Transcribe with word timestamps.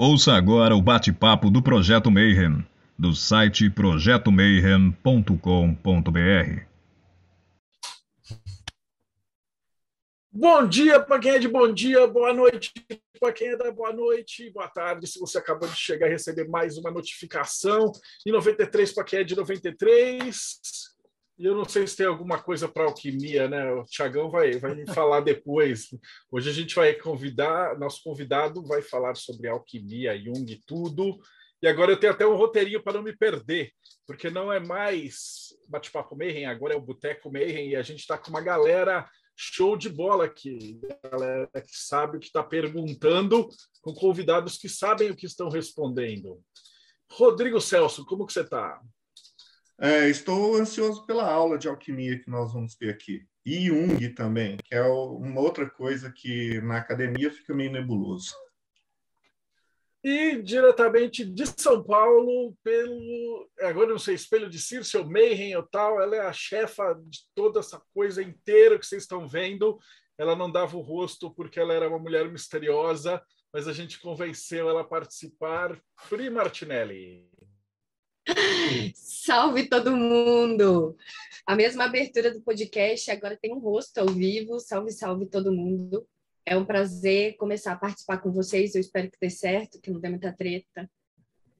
Ouça 0.00 0.34
agora 0.34 0.76
o 0.76 0.80
bate-papo 0.80 1.50
do 1.50 1.60
Projeto 1.60 2.08
Mayhem, 2.08 2.64
do 2.96 3.16
site 3.16 3.68
projetomayhem.com.br. 3.68 6.62
Bom 10.30 10.68
dia 10.68 11.00
para 11.00 11.18
quem 11.18 11.32
é 11.32 11.40
de 11.40 11.48
bom 11.48 11.72
dia, 11.72 12.06
boa 12.06 12.32
noite 12.32 12.72
para 13.18 13.32
quem 13.32 13.48
é 13.48 13.56
da 13.56 13.72
boa 13.72 13.92
noite, 13.92 14.48
boa 14.50 14.68
tarde. 14.68 15.08
Se 15.08 15.18
você 15.18 15.38
acabou 15.38 15.68
de 15.68 15.74
chegar 15.74 16.06
e 16.06 16.10
receber 16.10 16.46
mais 16.46 16.78
uma 16.78 16.92
notificação, 16.92 17.90
e 18.24 18.30
93 18.30 18.92
para 18.92 19.02
quem 19.02 19.18
é 19.18 19.24
de 19.24 19.34
93. 19.34 20.60
E 21.38 21.44
eu 21.46 21.54
não 21.54 21.64
sei 21.64 21.86
se 21.86 21.96
tem 21.96 22.06
alguma 22.06 22.42
coisa 22.42 22.68
para 22.68 22.84
alquimia, 22.84 23.48
né? 23.48 23.72
O 23.72 23.84
Tiagão 23.84 24.28
vai, 24.28 24.58
vai 24.58 24.74
me 24.74 24.84
falar 24.92 25.20
depois. 25.20 25.88
Hoje 26.32 26.50
a 26.50 26.52
gente 26.52 26.74
vai 26.74 26.92
convidar, 26.94 27.78
nosso 27.78 28.02
convidado 28.02 28.66
vai 28.66 28.82
falar 28.82 29.14
sobre 29.14 29.48
alquimia, 29.48 30.18
Jung 30.18 30.50
e 30.50 30.60
tudo. 30.66 31.16
E 31.62 31.68
agora 31.68 31.92
eu 31.92 31.96
tenho 31.98 32.12
até 32.12 32.26
um 32.26 32.36
roteirinho 32.36 32.82
para 32.82 32.94
não 32.94 33.02
me 33.02 33.16
perder, 33.16 33.70
porque 34.04 34.30
não 34.30 34.52
é 34.52 34.58
mais 34.58 35.56
bate-papo 35.68 36.16
Mayhem, 36.16 36.46
agora 36.46 36.74
é 36.74 36.76
o 36.76 36.80
Boteco 36.80 37.32
Mayhem, 37.32 37.70
e 37.70 37.76
a 37.76 37.82
gente 37.82 38.00
está 38.00 38.18
com 38.18 38.30
uma 38.30 38.40
galera 38.40 39.08
show 39.36 39.76
de 39.76 39.88
bola 39.88 40.24
aqui. 40.24 40.80
Galera 41.04 41.48
que 41.54 41.76
sabe 41.76 42.16
o 42.16 42.20
que 42.20 42.26
está 42.26 42.42
perguntando, 42.42 43.48
com 43.80 43.94
convidados 43.94 44.58
que 44.58 44.68
sabem 44.68 45.10
o 45.10 45.16
que 45.16 45.26
estão 45.26 45.48
respondendo. 45.48 46.40
Rodrigo 47.12 47.60
Celso, 47.60 48.04
como 48.04 48.26
que 48.26 48.32
você 48.32 48.40
está? 48.40 48.80
É, 49.80 50.08
estou 50.08 50.56
ansioso 50.56 51.06
pela 51.06 51.30
aula 51.30 51.56
de 51.56 51.68
alquimia 51.68 52.18
que 52.18 52.28
nós 52.28 52.52
vamos 52.52 52.74
ter 52.74 52.90
aqui. 52.90 53.24
E 53.46 53.66
Jung 53.66 54.08
também, 54.12 54.56
que 54.64 54.74
é 54.74 54.82
uma 54.82 55.40
outra 55.40 55.70
coisa 55.70 56.10
que 56.10 56.60
na 56.62 56.78
academia 56.78 57.30
fica 57.30 57.54
meio 57.54 57.70
nebuloso. 57.70 58.34
E 60.02 60.42
diretamente 60.42 61.24
de 61.24 61.46
São 61.46 61.82
Paulo, 61.82 62.56
pelo. 62.62 63.48
Agora 63.60 63.90
não 63.90 63.98
sei, 63.98 64.14
Espelho 64.14 64.50
de 64.50 64.58
Circe 64.58 64.96
ou 64.96 65.08
Mayhem 65.08 65.56
ou 65.56 65.62
tal, 65.62 66.00
ela 66.00 66.16
é 66.16 66.20
a 66.20 66.32
chefa 66.32 66.94
de 67.06 67.20
toda 67.34 67.60
essa 67.60 67.80
coisa 67.94 68.22
inteira 68.22 68.78
que 68.78 68.86
vocês 68.86 69.02
estão 69.02 69.28
vendo. 69.28 69.78
Ela 70.16 70.34
não 70.34 70.50
dava 70.50 70.76
o 70.76 70.80
rosto 70.80 71.30
porque 71.32 71.60
ela 71.60 71.72
era 71.72 71.88
uma 71.88 71.98
mulher 71.98 72.28
misteriosa, 72.30 73.22
mas 73.52 73.68
a 73.68 73.72
gente 73.72 74.00
convenceu 74.00 74.68
ela 74.68 74.80
a 74.80 74.84
participar. 74.84 75.80
Pri 76.08 76.30
Martinelli. 76.30 77.28
Salve 78.94 79.68
todo 79.68 79.96
mundo! 79.96 80.96
A 81.46 81.56
mesma 81.56 81.84
abertura 81.84 82.32
do 82.32 82.42
podcast, 82.42 83.10
agora 83.10 83.36
tem 83.36 83.54
um 83.54 83.58
rosto 83.58 83.98
ao 83.98 84.06
vivo. 84.08 84.60
Salve, 84.60 84.92
salve 84.92 85.26
todo 85.26 85.52
mundo. 85.52 86.06
É 86.44 86.56
um 86.56 86.64
prazer 86.64 87.36
começar 87.36 87.72
a 87.72 87.78
participar 87.78 88.18
com 88.18 88.30
vocês. 88.30 88.74
Eu 88.74 88.80
espero 88.80 89.10
que 89.10 89.18
dê 89.20 89.30
certo, 89.30 89.80
que 89.80 89.90
não 89.90 90.00
dê 90.00 90.08
muita 90.08 90.32
treta. 90.32 90.90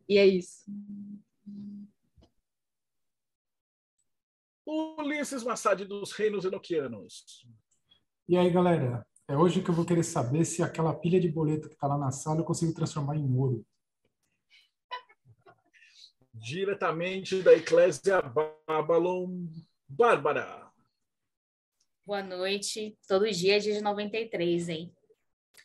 E 0.08 0.18
é 0.18 0.26
isso. 0.26 0.64
Ulisses 4.66 5.42
Massad 5.42 5.82
dos 5.84 6.12
Reinos 6.12 6.44
Enoquianos. 6.44 7.46
E 8.28 8.36
aí, 8.36 8.50
galera? 8.50 9.06
É 9.26 9.36
hoje 9.36 9.62
que 9.62 9.70
eu 9.70 9.74
vou 9.74 9.84
querer 9.84 10.04
saber 10.04 10.44
se 10.44 10.62
aquela 10.62 10.94
pilha 10.94 11.18
de 11.18 11.30
boleto 11.30 11.68
que 11.68 11.74
está 11.74 11.86
lá 11.86 11.96
na 11.96 12.10
sala 12.10 12.40
eu 12.40 12.44
consigo 12.44 12.74
transformar 12.74 13.16
em 13.16 13.34
ouro. 13.34 13.64
Diretamente 16.40 17.42
da 17.42 17.52
Eclésia 17.52 18.22
Babylon, 18.22 19.48
Bárbara. 19.88 20.70
Boa 22.06 22.22
noite. 22.22 22.96
Todo 23.08 23.28
dia 23.30 23.56
é 23.56 23.58
dia 23.58 23.74
de 23.74 23.80
93, 23.80 24.68
hein? 24.68 24.94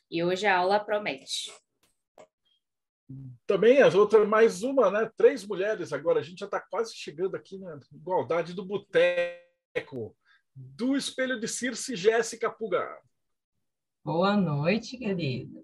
E 0.10 0.24
hoje 0.24 0.48
a 0.48 0.58
aula 0.58 0.80
promete. 0.80 1.54
Também 3.46 3.84
as 3.84 3.94
outras, 3.94 4.28
mais 4.28 4.64
uma, 4.64 4.90
né? 4.90 5.12
Três 5.16 5.46
mulheres 5.46 5.94
agora. 5.94 6.20
A 6.20 6.24
gente 6.24 6.40
já 6.40 6.46
está 6.46 6.60
quase 6.60 6.96
chegando 6.96 7.36
aqui 7.36 7.60
na 7.60 7.80
igualdade 7.92 8.54
do 8.54 8.66
boteco. 8.66 10.18
Do 10.56 10.98
Espelho 10.98 11.40
de 11.40 11.48
Circe, 11.48 11.96
Jéssica 11.96 12.50
Puga. 12.50 13.00
Boa 14.04 14.36
noite, 14.36 14.98
queridos. 14.98 15.64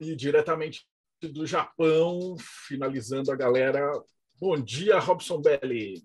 E 0.00 0.16
diretamente 0.16 0.86
do 1.22 1.46
Japão, 1.46 2.36
finalizando 2.66 3.32
a 3.32 3.36
galera. 3.36 3.90
Bom 4.38 4.60
dia, 4.60 4.98
Robson 4.98 5.40
Belli. 5.40 6.02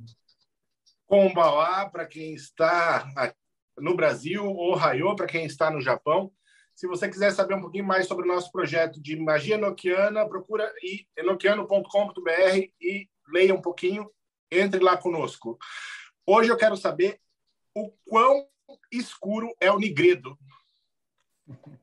Kombawa 1.06 1.90
para 1.90 2.06
quem 2.06 2.34
está 2.34 3.34
no 3.78 3.96
Brasil, 3.96 4.46
ou 4.46 4.74
Rayo 4.74 5.16
para 5.16 5.28
quem 5.28 5.46
está 5.46 5.70
no 5.70 5.82
Japão. 5.82 6.32
Se 6.74 6.88
você 6.88 7.10
quiser 7.10 7.32
saber 7.32 7.56
um 7.56 7.62
pouquinho 7.62 7.86
mais 7.86 8.08
sobre 8.08 8.24
o 8.24 8.28
nosso 8.28 8.52
projeto 8.52 9.02
de 9.02 9.18
magia 9.18 9.56
enoquiana, 9.56 10.28
procura 10.28 10.72
enoquiano.com.br 11.18 12.70
e 12.80 13.10
leia 13.28 13.54
um 13.54 13.62
pouquinho, 13.62 14.10
entre 14.50 14.80
lá 14.80 14.96
conosco. 14.98 15.58
Hoje 16.26 16.50
eu 16.50 16.58
quero 16.58 16.78
saber 16.78 17.20
o 17.76 17.92
quão 18.06 18.48
escuro 18.92 19.54
é 19.60 19.70
o 19.70 19.78
Nigredo. 19.78 20.38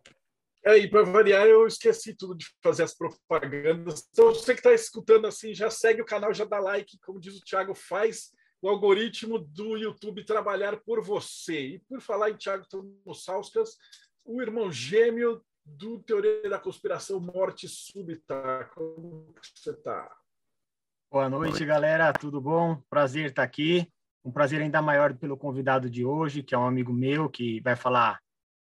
É, 0.69 0.77
e 0.77 0.87
para 0.87 1.03
variar, 1.03 1.47
eu 1.47 1.67
esqueci 1.67 2.15
tudo 2.15 2.35
de 2.35 2.45
fazer 2.63 2.83
as 2.83 2.95
propagandas. 2.95 4.07
Então, 4.13 4.27
você 4.35 4.53
que 4.53 4.61
está 4.61 4.75
escutando 4.75 5.27
assim, 5.27 5.55
já 5.55 5.71
segue 5.71 6.03
o 6.03 6.05
canal, 6.05 6.35
já 6.35 6.45
dá 6.45 6.61
like, 6.61 6.99
como 7.07 7.19
diz 7.19 7.39
o 7.39 7.41
Thiago, 7.43 7.75
faz 7.75 8.33
o 8.61 8.69
algoritmo 8.69 9.39
do 9.39 9.79
YouTube 9.79 10.27
trabalhar 10.27 10.79
por 10.85 11.03
você. 11.03 11.59
E 11.59 11.79
por 11.89 12.03
falar 12.03 12.29
em 12.29 12.37
Thiago 12.37 12.67
Tomussauskas, 12.69 13.79
o 14.27 14.43
irmão 14.43 14.71
gêmeo 14.71 15.43
do 15.65 16.03
Teoria 16.03 16.51
da 16.51 16.59
Conspiração 16.59 17.19
Morte 17.19 17.67
Súbita. 17.67 18.71
Como 18.75 19.35
você 19.55 19.71
está? 19.71 20.15
Boa 21.11 21.31
noite, 21.31 21.65
galera. 21.65 22.13
Tudo 22.13 22.43
bom? 22.43 22.79
Prazer 22.91 23.31
estar 23.31 23.43
aqui. 23.43 23.91
Um 24.23 24.31
prazer 24.31 24.61
ainda 24.61 24.83
maior 24.83 25.17
pelo 25.17 25.39
convidado 25.39 25.89
de 25.89 26.05
hoje, 26.05 26.43
que 26.43 26.55
é 26.55 26.59
um 26.59 26.67
amigo 26.67 26.93
meu, 26.93 27.31
que 27.31 27.59
vai 27.63 27.75
falar 27.75 28.21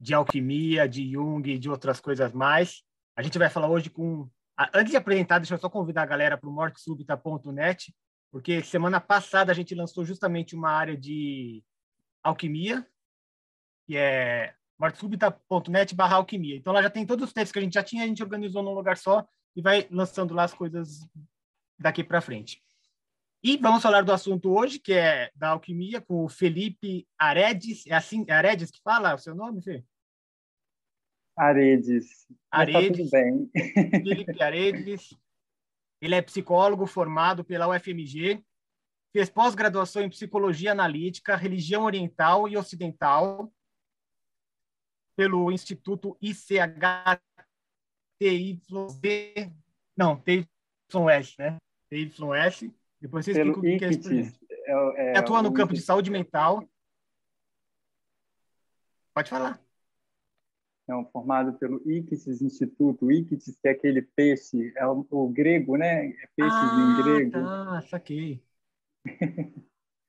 de 0.03 0.13
alquimia, 0.13 0.89
de 0.89 1.13
Jung 1.13 1.49
e 1.49 1.57
de 1.57 1.71
outras 1.71 2.01
coisas 2.01 2.33
mais. 2.33 2.83
A 3.17 3.23
gente 3.23 3.39
vai 3.39 3.49
falar 3.49 3.69
hoje 3.69 3.89
com... 3.89 4.29
Antes 4.75 4.91
de 4.91 4.97
apresentar, 4.97 5.39
deixa 5.39 5.55
eu 5.55 5.59
só 5.59 5.71
convidar 5.71 6.03
a 6.03 6.07
galera 6.07 6.37
para 6.37 6.49
o 6.49 6.53
mortesúbita.net, 6.53 7.95
porque 8.33 8.65
semana 8.65 9.01
passada 9.01 9.53
a 9.53 9.55
gente 9.55 9.77
lançou 9.77 10.05
justamente 10.05 10.57
uma 10.57 10.71
área 10.71 10.97
de 10.97 11.63
alquimia, 12.21 12.85
que 13.87 13.97
é 13.97 14.55
mortesúbita.net 14.77 15.95
barra 15.95 16.17
alquimia. 16.17 16.57
Então 16.57 16.73
lá 16.73 16.83
já 16.83 16.91
tem 16.91 17.07
todos 17.07 17.29
os 17.29 17.33
textos 17.33 17.53
que 17.53 17.61
a 17.61 17.63
gente 17.63 17.75
já 17.75 17.85
tinha, 17.85 18.03
a 18.03 18.07
gente 18.07 18.25
organizou 18.25 18.61
num 18.61 18.75
lugar 18.75 18.97
só 18.97 19.25
e 19.55 19.63
vai 19.63 19.87
lançando 19.89 20.35
lá 20.35 20.43
as 20.43 20.53
coisas 20.53 21.09
daqui 21.79 22.03
para 22.03 22.21
frente. 22.21 22.61
E 23.41 23.57
vamos 23.57 23.83
falar 23.83 24.03
do 24.03 24.13
assunto 24.13 24.53
hoje, 24.53 24.81
que 24.81 24.93
é 24.93 25.31
da 25.37 25.51
alquimia, 25.51 26.01
com 26.01 26.25
o 26.25 26.29
Felipe 26.29 27.07
Aredes. 27.17 27.87
É 27.87 27.95
assim, 27.95 28.25
é 28.29 28.33
Aredes 28.33 28.71
que 28.71 28.81
fala 28.83 29.15
o 29.15 29.19
seu 29.19 29.35
nome, 29.35 29.63
Fê? 29.63 29.85
Aredes. 31.37 32.27
Aredes. 32.51 32.83
Tá 32.89 32.97
tudo 32.97 33.11
bem. 33.11 33.51
Felipe 34.03 34.43
Aredes. 34.43 35.17
Ele 36.01 36.15
é 36.15 36.23
psicólogo 36.23 36.85
formado 36.85 37.45
pela 37.45 37.69
UFMG, 37.69 38.45
fez 39.13 39.31
pós-graduação 39.31 40.03
em 40.03 40.09
psicologia 40.09 40.73
analítica, 40.73 41.37
religião 41.37 41.85
oriental 41.85 42.49
e 42.49 42.57
ocidental 42.57 43.53
pelo 45.15 45.53
Instituto 45.53 46.17
ICHTYZ, 46.21 47.21
não, 49.97 50.17
TYS, 50.17 51.37
né? 51.39 51.57
TYS. 51.89 52.73
Depois 53.01 53.25
vocês 53.25 53.37
explicam 53.37 53.61
o 53.61 53.63
que 53.63 53.85
é 53.85 53.99
projeto. 53.99 54.43
É, 54.65 55.13
é, 55.13 55.19
atua 55.19 55.43
no 55.43 55.53
campo 55.53 55.75
de 55.75 55.81
saúde 55.81 56.11
mental. 56.11 56.69
Pode 59.15 59.29
falar. 59.29 59.61
Não, 60.89 61.05
formado 61.11 61.53
pelo 61.55 61.81
ICTS 61.89 62.43
Instituto. 62.43 63.07
O 63.07 63.13
ICTS 63.13 63.59
é 63.65 63.71
aquele 63.71 64.03
peixe, 64.03 64.73
é 64.77 64.87
o, 64.87 65.07
o 65.11 65.29
grego, 65.29 65.77
né? 65.77 66.07
É 66.09 66.29
peixes 66.37 66.53
ah, 66.53 66.77
em 66.77 67.03
grego. 67.03 67.39
Ah, 67.39 67.83
saquei. 67.89 68.43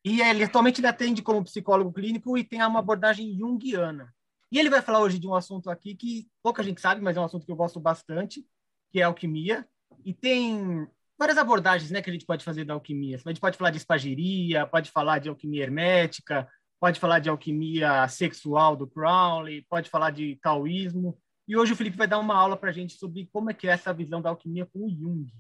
e 0.04 0.22
ele 0.22 0.44
atualmente 0.44 0.82
ele 0.82 0.88
atende 0.88 1.22
como 1.22 1.44
psicólogo 1.44 1.94
clínico 1.94 2.38
e 2.38 2.44
tem 2.44 2.62
uma 2.64 2.80
abordagem 2.80 3.36
junguiana. 3.38 4.14
E 4.52 4.60
ele 4.60 4.70
vai 4.70 4.82
falar 4.82 5.00
hoje 5.00 5.20
de 5.20 5.28
um 5.28 5.36
assunto 5.36 5.70
aqui 5.70 5.96
que 5.96 6.28
pouca 6.42 6.62
gente 6.64 6.82
sabe, 6.82 7.02
mas 7.02 7.18
é 7.18 7.20
um 7.20 7.26
assunto 7.26 7.46
que 7.46 7.52
eu 7.52 7.56
gosto 7.56 7.80
bastante, 7.80 8.46
que 8.92 9.00
é 9.00 9.04
a 9.04 9.08
alquimia. 9.08 9.68
E 10.04 10.14
tem 10.14 10.88
várias 11.18 11.38
abordagens 11.38 11.90
né, 11.92 12.02
que 12.02 12.10
a 12.10 12.14
gente 12.14 12.26
pode 12.26 12.44
fazer 12.44 12.66
da 12.66 12.74
alquimia. 12.74 13.16
A 13.16 13.30
gente 13.30 13.40
pode 13.40 13.58
falar 13.58 13.72
de 13.72 13.78
espagiria, 13.78 14.68
pode 14.68 14.92
falar 14.92 15.20
de 15.20 15.30
alquimia 15.30 15.64
hermética, 15.64 16.48
pode 16.84 17.00
falar 17.00 17.20
de 17.20 17.30
alquimia 17.30 18.06
sexual 18.10 18.76
do 18.76 18.86
Crowley, 18.86 19.66
pode 19.70 19.90
falar 19.90 20.12
de 20.12 20.36
taoísmo. 20.42 21.18
E 21.48 21.56
hoje 21.56 21.72
o 21.72 21.78
Felipe 21.78 21.96
vai 21.96 22.10
dar 22.10 22.20
uma 22.20 22.36
aula 22.36 22.58
para 22.58 22.72
a 22.72 22.74
gente 22.74 22.96
sobre 22.96 23.30
como 23.32 23.50
é 23.50 23.54
que 23.54 23.70
é 23.70 23.72
essa 23.72 23.94
visão 23.94 24.22
da 24.22 24.30
alquimia 24.30 24.66
com 24.66 24.80
o 24.86 24.90
Jung. 24.90 25.32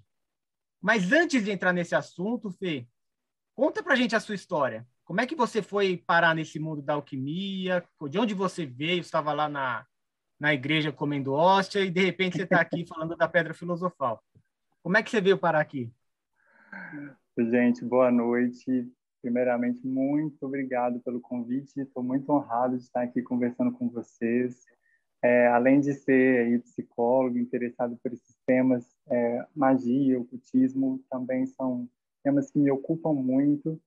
Mas 0.81 1.11
antes 1.11 1.43
de 1.43 1.51
entrar 1.51 1.73
nesse 1.73 1.93
assunto, 1.93 2.49
Fê, 2.49 2.87
conta 3.53 3.83
para 3.83 3.91
a 3.91 3.95
gente 3.97 4.15
a 4.15 4.21
sua 4.21 4.35
história. 4.35 4.87
Como 5.03 5.19
é 5.19 5.27
que 5.27 5.35
você 5.35 5.61
foi 5.61 5.97
parar 5.97 6.33
nesse 6.33 6.59
mundo 6.59 6.81
da 6.81 6.93
alquimia? 6.93 7.83
De 8.09 8.17
onde 8.17 8.33
você 8.33 8.65
veio? 8.65 9.01
Estava 9.01 9.33
lá 9.33 9.49
na, 9.49 9.85
na 10.39 10.53
igreja 10.53 10.93
comendo 10.93 11.33
hóstia 11.33 11.81
e 11.81 11.91
de 11.91 12.05
repente 12.05 12.37
você 12.37 12.43
está 12.43 12.61
aqui 12.61 12.85
falando 12.87 13.17
da 13.17 13.27
pedra 13.27 13.53
filosofal. 13.53 14.23
Como 14.81 14.95
é 14.95 15.03
que 15.03 15.09
você 15.09 15.19
veio 15.19 15.37
parar 15.37 15.59
aqui? 15.59 15.91
Gente, 17.37 17.83
boa 17.83 18.09
noite. 18.09 18.89
Primeiramente, 19.23 19.87
muito 19.87 20.45
obrigado 20.45 20.99
pelo 20.99 21.21
convite. 21.21 21.79
Estou 21.79 22.03
muito 22.03 22.29
honrado 22.29 22.75
de 22.75 22.83
estar 22.83 23.03
aqui 23.03 23.21
conversando 23.21 23.71
com 23.71 23.87
vocês. 23.87 24.65
É, 25.23 25.47
além 25.47 25.79
de 25.79 25.93
ser 25.93 26.39
aí, 26.45 26.59
psicólogo, 26.59 27.37
interessado 27.37 27.97
por 28.03 28.11
esses 28.11 28.35
temas, 28.45 28.85
é, 29.07 29.47
magia, 29.55 30.19
ocultismo, 30.19 31.01
também 31.09 31.45
são 31.45 31.87
temas 32.21 32.51
que 32.51 32.59
me 32.59 32.69
ocupam 32.69 33.13
muito 33.13 33.81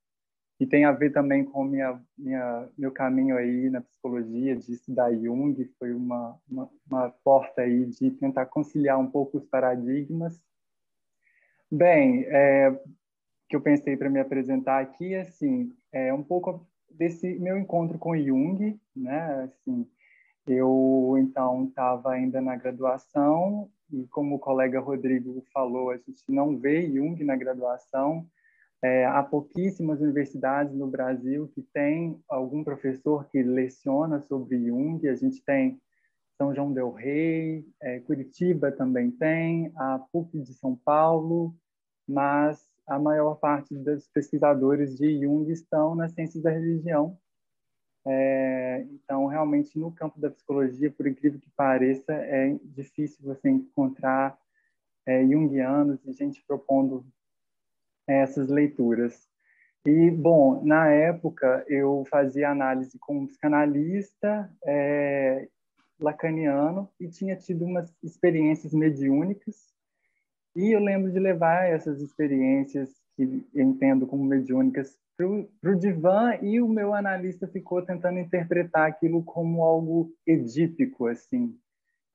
e 0.58 0.66
tem 0.66 0.86
a 0.86 0.92
ver 0.92 1.12
também 1.12 1.44
com 1.44 1.64
minha, 1.64 2.00
minha 2.16 2.66
meu 2.78 2.90
caminho 2.90 3.36
aí 3.36 3.68
na 3.68 3.82
psicologia 3.82 4.56
de 4.56 4.72
estudar 4.72 5.14
Jung 5.14 5.62
foi 5.78 5.92
uma, 5.92 6.40
uma, 6.48 6.70
uma 6.90 7.10
porta 7.22 7.60
aí 7.60 7.84
de 7.84 8.10
tentar 8.12 8.46
conciliar 8.46 8.98
um 8.98 9.10
pouco 9.10 9.36
os 9.36 9.44
paradigmas 9.44 10.40
bem 11.70 12.24
é, 12.28 12.80
que 13.48 13.56
eu 13.56 13.60
pensei 13.60 13.96
para 13.96 14.10
me 14.10 14.20
apresentar 14.20 14.80
aqui 14.80 15.14
assim 15.14 15.72
é 15.92 16.12
um 16.12 16.22
pouco 16.22 16.66
desse 16.90 17.38
meu 17.38 17.58
encontro 17.58 17.98
com 17.98 18.16
Jung 18.16 18.78
né 18.94 19.44
assim 19.44 19.86
eu 20.46 21.16
então 21.18 21.66
estava 21.66 22.12
ainda 22.12 22.40
na 22.40 22.56
graduação 22.56 23.70
e 23.92 24.06
como 24.08 24.36
o 24.36 24.38
colega 24.38 24.80
Rodrigo 24.80 25.44
falou 25.52 25.90
a 25.90 25.96
gente 25.96 26.22
não 26.28 26.56
vê 26.56 26.90
Jung 26.90 27.22
na 27.24 27.36
graduação 27.36 28.26
é, 28.82 29.06
há 29.06 29.22
pouquíssimas 29.22 30.00
universidades 30.00 30.74
no 30.74 30.86
Brasil 30.86 31.48
que 31.54 31.62
tem 31.62 32.20
algum 32.28 32.62
professor 32.62 33.26
que 33.28 33.42
leciona 33.42 34.20
sobre 34.20 34.64
Jung. 34.64 35.08
A 35.08 35.14
gente 35.14 35.42
tem 35.44 35.80
São 36.36 36.54
João 36.54 36.72
del 36.72 36.92
Rei, 36.92 37.66
é, 37.80 38.00
Curitiba 38.00 38.70
também 38.70 39.10
tem, 39.10 39.72
a 39.76 39.98
PUC 39.98 40.40
de 40.40 40.52
São 40.54 40.76
Paulo, 40.76 41.54
mas 42.06 42.60
a 42.86 42.98
maior 42.98 43.34
parte 43.36 43.74
dos 43.74 44.08
pesquisadores 44.08 44.96
de 44.96 45.20
Jung 45.20 45.50
estão 45.50 45.94
nas 45.94 46.12
ciências 46.12 46.42
da 46.42 46.50
religião. 46.50 47.18
É, 48.06 48.86
então, 48.90 49.26
realmente, 49.26 49.76
no 49.78 49.90
campo 49.90 50.20
da 50.20 50.30
psicologia, 50.30 50.90
por 50.90 51.06
incrível 51.06 51.40
que 51.40 51.50
pareça, 51.56 52.12
é 52.12 52.56
difícil 52.62 53.18
você 53.24 53.48
encontrar 53.48 54.38
é, 55.04 55.26
junguianos 55.26 56.04
e 56.04 56.12
gente 56.12 56.44
propondo 56.46 57.04
essas 58.06 58.48
leituras. 58.48 59.28
E, 59.84 60.10
bom, 60.10 60.64
na 60.64 60.88
época 60.88 61.64
eu 61.68 62.04
fazia 62.10 62.50
análise 62.50 62.98
com 62.98 63.18
um 63.18 63.26
psicanalista 63.26 64.52
é, 64.64 65.48
lacaniano 65.98 66.90
e 66.98 67.08
tinha 67.08 67.36
tido 67.36 67.64
umas 67.64 67.92
experiências 68.02 68.72
mediúnicas. 68.72 69.75
E 70.56 70.74
eu 70.74 70.80
lembro 70.80 71.12
de 71.12 71.18
levar 71.18 71.68
essas 71.68 72.00
experiências, 72.00 72.88
que 73.14 73.44
eu 73.54 73.62
entendo 73.62 74.06
como 74.06 74.24
mediúnicas, 74.24 74.98
para 75.14 75.26
o 75.72 75.78
divã 75.78 76.34
e 76.40 76.62
o 76.62 76.68
meu 76.68 76.94
analista 76.94 77.46
ficou 77.46 77.82
tentando 77.82 78.18
interpretar 78.18 78.88
aquilo 78.88 79.22
como 79.22 79.62
algo 79.62 80.10
edípico, 80.26 81.08
assim. 81.08 81.54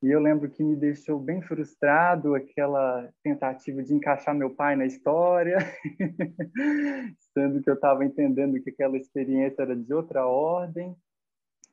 E 0.02 0.10
eu 0.10 0.20
lembro 0.20 0.50
que 0.50 0.64
me 0.64 0.76
deixou 0.76 1.20
bem 1.20 1.40
frustrado 1.44 2.34
aquela 2.34 3.08
tentativa 3.24 3.84
de 3.84 3.94
encaixar 3.94 4.34
meu 4.34 4.50
pai 4.50 4.76
na 4.76 4.88
história, 4.88 5.58
sendo 7.36 7.62
que 7.62 7.70
eu 7.70 7.76
estava 7.76 8.04
entendendo 8.04 8.60
que 8.60 8.72
aquela 8.72 8.98
experiência 8.98 9.62
era 9.62 9.76
de 9.76 9.94
outra 9.94 10.26
ordem. 10.26 10.96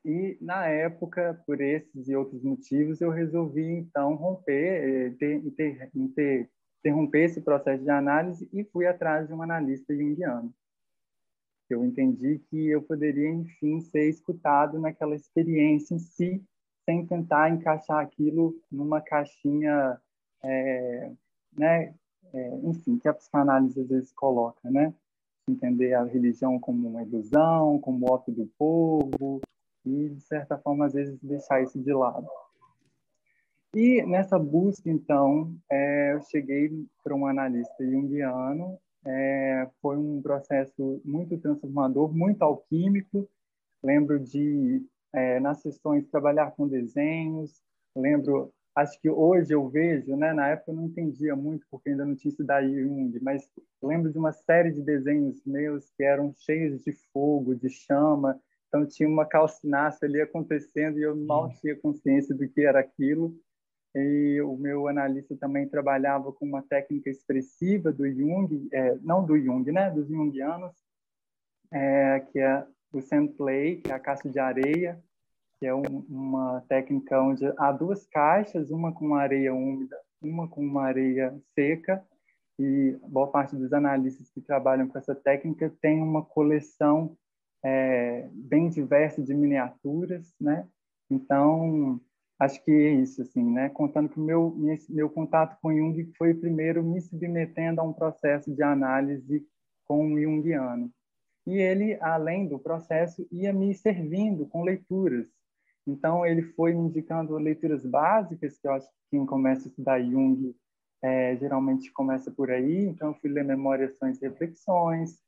E, 0.04 0.36
na 0.40 0.66
época, 0.66 1.42
por 1.46 1.62
esses 1.62 2.08
e 2.08 2.14
outros 2.14 2.42
motivos, 2.42 3.00
eu 3.00 3.10
resolvi, 3.10 3.66
então, 3.66 4.14
romper, 4.14 5.08
inter, 5.08 5.36
inter, 5.46 5.90
inter, 5.94 6.50
interromper 6.80 7.24
esse 7.24 7.40
processo 7.40 7.82
de 7.82 7.90
análise 7.90 8.48
e 8.52 8.64
fui 8.64 8.86
atrás 8.86 9.26
de 9.26 9.34
um 9.34 9.42
analista 9.42 9.94
junguiano. 9.94 10.52
Eu 11.68 11.84
entendi 11.84 12.38
que 12.48 12.68
eu 12.68 12.80
poderia, 12.82 13.28
enfim, 13.28 13.80
ser 13.80 14.08
escutado 14.08 14.78
naquela 14.78 15.14
experiência 15.14 15.94
em 15.94 15.98
si, 15.98 16.42
sem 16.84 17.04
tentar 17.04 17.50
encaixar 17.50 17.98
aquilo 17.98 18.58
numa 18.72 19.02
caixinha, 19.02 20.00
é, 20.42 21.12
né, 21.52 21.94
é, 22.32 22.56
enfim, 22.64 22.98
que 22.98 23.08
a 23.08 23.12
psicanálise 23.12 23.80
às 23.80 23.88
vezes 23.88 24.12
coloca, 24.12 24.70
né? 24.70 24.94
Entender 25.48 25.92
a 25.94 26.04
religião 26.04 26.58
como 26.58 26.88
uma 26.88 27.02
ilusão, 27.02 27.78
como 27.80 28.10
ópio 28.10 28.34
do 28.34 28.46
povo, 28.58 29.40
e, 29.84 30.08
de 30.10 30.20
certa 30.22 30.56
forma, 30.58 30.86
às 30.86 30.94
vezes 30.94 31.18
deixar 31.20 31.62
isso 31.62 31.78
de 31.78 31.92
lado. 31.92 32.26
E 33.74 34.02
nessa 34.02 34.38
busca, 34.38 34.88
então, 34.88 35.54
é, 35.70 36.14
eu 36.14 36.22
cheguei 36.22 36.70
para 37.04 37.14
um 37.14 37.26
analista 37.26 37.84
junguiano. 37.84 38.78
É, 39.06 39.68
foi 39.80 39.96
um 39.96 40.20
processo 40.22 41.00
muito 41.04 41.38
transformador, 41.38 42.12
muito 42.14 42.42
alquímico. 42.42 43.28
Lembro 43.82 44.18
de 44.18 44.84
é, 45.12 45.38
nas 45.38 45.60
sessões 45.60 46.08
trabalhar 46.08 46.50
com 46.52 46.66
desenhos. 46.66 47.62
Lembro, 47.94 48.52
acho 48.74 49.00
que 49.00 49.10
hoje 49.10 49.52
eu 49.52 49.68
vejo, 49.68 50.16
né? 50.16 50.32
Na 50.32 50.48
época 50.48 50.70
eu 50.70 50.76
não 50.76 50.86
entendia 50.86 51.36
muito 51.36 51.66
porque 51.70 51.90
ainda 51.90 52.04
não 52.04 52.14
tinha 52.14 52.30
estudado 52.30 52.68
Jung, 52.68 53.18
mas 53.20 53.50
lembro 53.82 54.10
de 54.10 54.18
uma 54.18 54.32
série 54.32 54.70
de 54.70 54.82
desenhos 54.82 55.44
meus 55.44 55.90
que 55.90 56.02
eram 56.02 56.32
cheios 56.32 56.82
de 56.82 56.92
fogo, 57.12 57.54
de 57.54 57.68
chama. 57.68 58.40
Então 58.68 58.86
tinha 58.86 59.08
uma 59.08 59.26
calcinácea 59.26 60.06
ali 60.06 60.20
acontecendo 60.20 60.98
e 60.98 61.02
eu 61.02 61.16
mal 61.16 61.50
tinha 61.60 61.76
consciência 61.76 62.34
do 62.34 62.48
que 62.48 62.62
era 62.62 62.80
aquilo. 62.80 63.34
E 64.00 64.40
o 64.42 64.56
meu 64.56 64.86
analista 64.86 65.36
também 65.36 65.68
trabalhava 65.68 66.32
com 66.32 66.46
uma 66.46 66.62
técnica 66.62 67.10
expressiva 67.10 67.92
do 67.92 68.08
Jung, 68.10 68.68
é, 68.72 68.96
não 69.02 69.24
do 69.24 69.38
Jung, 69.38 69.70
né, 69.72 69.90
dos 69.90 70.08
Jungianos, 70.08 70.74
é, 71.72 72.20
que 72.30 72.38
é 72.38 72.64
o 72.92 73.00
sand 73.00 73.28
play, 73.28 73.80
que 73.80 73.90
é 73.90 73.94
a 73.94 73.98
caixa 74.00 74.28
de 74.28 74.38
areia, 74.38 75.02
que 75.58 75.66
é 75.66 75.74
um, 75.74 75.82
uma 76.08 76.64
técnica 76.68 77.20
onde 77.20 77.44
há 77.58 77.72
duas 77.72 78.06
caixas, 78.06 78.70
uma 78.70 78.92
com 78.92 79.14
areia 79.14 79.52
úmida, 79.52 79.96
uma 80.22 80.48
com 80.48 80.60
uma 80.60 80.84
areia 80.84 81.36
seca, 81.54 82.04
e 82.58 82.96
boa 83.08 83.28
parte 83.28 83.54
dos 83.56 83.72
analistas 83.72 84.30
que 84.30 84.40
trabalham 84.40 84.88
com 84.88 84.98
essa 84.98 85.14
técnica 85.14 85.72
tem 85.80 86.02
uma 86.02 86.24
coleção 86.24 87.16
é, 87.64 88.28
bem 88.32 88.68
diversa 88.68 89.22
de 89.22 89.34
miniaturas, 89.34 90.34
né? 90.40 90.66
Então, 91.10 92.00
acho 92.38 92.64
que 92.64 92.70
é 92.70 92.92
isso, 92.92 93.22
assim, 93.22 93.42
né? 93.42 93.68
Contando 93.68 94.08
que 94.08 94.18
o 94.18 94.22
meu, 94.22 94.56
meu 94.88 95.10
contato 95.10 95.58
com 95.60 95.74
Jung 95.74 96.12
foi 96.16 96.34
primeiro 96.34 96.82
me 96.82 97.00
submetendo 97.00 97.80
a 97.80 97.84
um 97.84 97.92
processo 97.92 98.54
de 98.54 98.62
análise 98.62 99.44
com 99.84 100.12
o 100.12 100.20
Jungiano. 100.20 100.90
E 101.46 101.56
ele, 101.56 101.98
além 102.00 102.46
do 102.46 102.58
processo, 102.58 103.26
ia 103.32 103.52
me 103.52 103.74
servindo 103.74 104.46
com 104.46 104.62
leituras. 104.62 105.26
Então, 105.86 106.24
ele 106.24 106.42
foi 106.42 106.74
me 106.74 106.80
indicando 106.80 107.36
leituras 107.38 107.84
básicas, 107.84 108.58
que 108.58 108.68
eu 108.68 108.72
acho 108.72 108.86
que 108.86 108.94
quem 109.10 109.24
começa 109.24 109.66
a 109.66 109.70
estudar 109.70 110.02
Jung 110.02 110.54
é, 111.02 111.36
geralmente 111.36 111.90
começa 111.92 112.30
por 112.30 112.50
aí. 112.50 112.84
Então, 112.84 113.08
eu 113.08 113.14
fui 113.14 113.30
ler 113.30 113.44
Memórias, 113.44 113.96
Sonhos 113.96 114.20
e 114.20 114.28
Reflexões, 114.28 115.18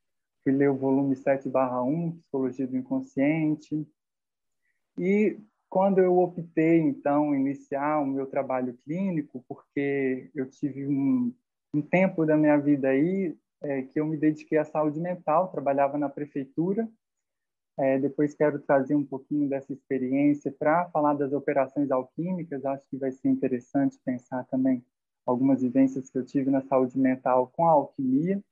fui 0.45 0.52
ler 0.52 0.71
o 0.71 0.76
volume 0.76 1.17
7/1, 1.17 2.19
Psicologia 2.19 2.67
do 2.67 2.76
Inconsciente. 2.76 3.88
E 4.99 5.38
quando 5.71 5.99
eu 5.99 6.19
optei, 6.19 6.81
então, 6.81 7.33
iniciar 7.33 8.00
o 8.00 8.07
meu 8.07 8.27
trabalho 8.27 8.77
clínico, 8.85 9.45
porque 9.49 10.29
eu 10.35 10.50
tive 10.50 10.85
um, 10.85 11.33
um 11.73 11.81
tempo 11.81 12.27
da 12.27 12.37
minha 12.37 12.59
vida 12.59 12.89
aí 12.89 13.37
é, 13.62 13.83
que 13.83 14.00
eu 14.00 14.05
me 14.05 14.17
dediquei 14.17 14.59
à 14.59 14.65
saúde 14.65 14.99
mental, 14.99 15.49
trabalhava 15.49 15.97
na 15.97 16.09
prefeitura. 16.09 16.89
É, 17.79 17.99
depois 18.00 18.35
quero 18.35 18.59
trazer 18.59 18.97
um 18.97 19.05
pouquinho 19.05 19.49
dessa 19.49 19.73
experiência 19.73 20.50
para 20.50 20.91
falar 20.91 21.15
das 21.15 21.33
operações 21.33 21.91
alquímicas. 21.91 22.65
Acho 22.65 22.87
que 22.89 22.97
vai 22.97 23.12
ser 23.12 23.29
interessante 23.29 23.99
pensar 24.05 24.45
também 24.47 24.85
algumas 25.25 25.62
vivências 25.62 26.11
que 26.11 26.19
eu 26.19 26.25
tive 26.25 26.50
na 26.50 26.62
saúde 26.62 26.99
mental 26.99 27.47
com 27.55 27.67
a 27.67 27.71
alquimia. 27.71 28.43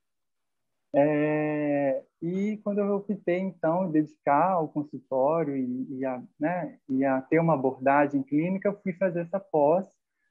É, 0.95 2.03
e 2.23 2.59
quando 2.65 2.79
eu 2.79 2.97
optei, 2.97 3.39
então, 3.39 3.91
dedicar 3.91 4.53
ao 4.53 4.69
consultório 4.69 5.57
e, 5.57 5.99
e, 5.99 6.05
a, 6.05 6.23
né, 6.41 6.79
e 6.89 7.05
a 7.05 7.21
ter 7.21 7.39
uma 7.41 7.55
abordagem 7.55 8.23
clínica, 8.23 8.73
fui 8.83 8.93
fazer 8.95 9.21
essa 9.21 9.39
pós 9.39 9.87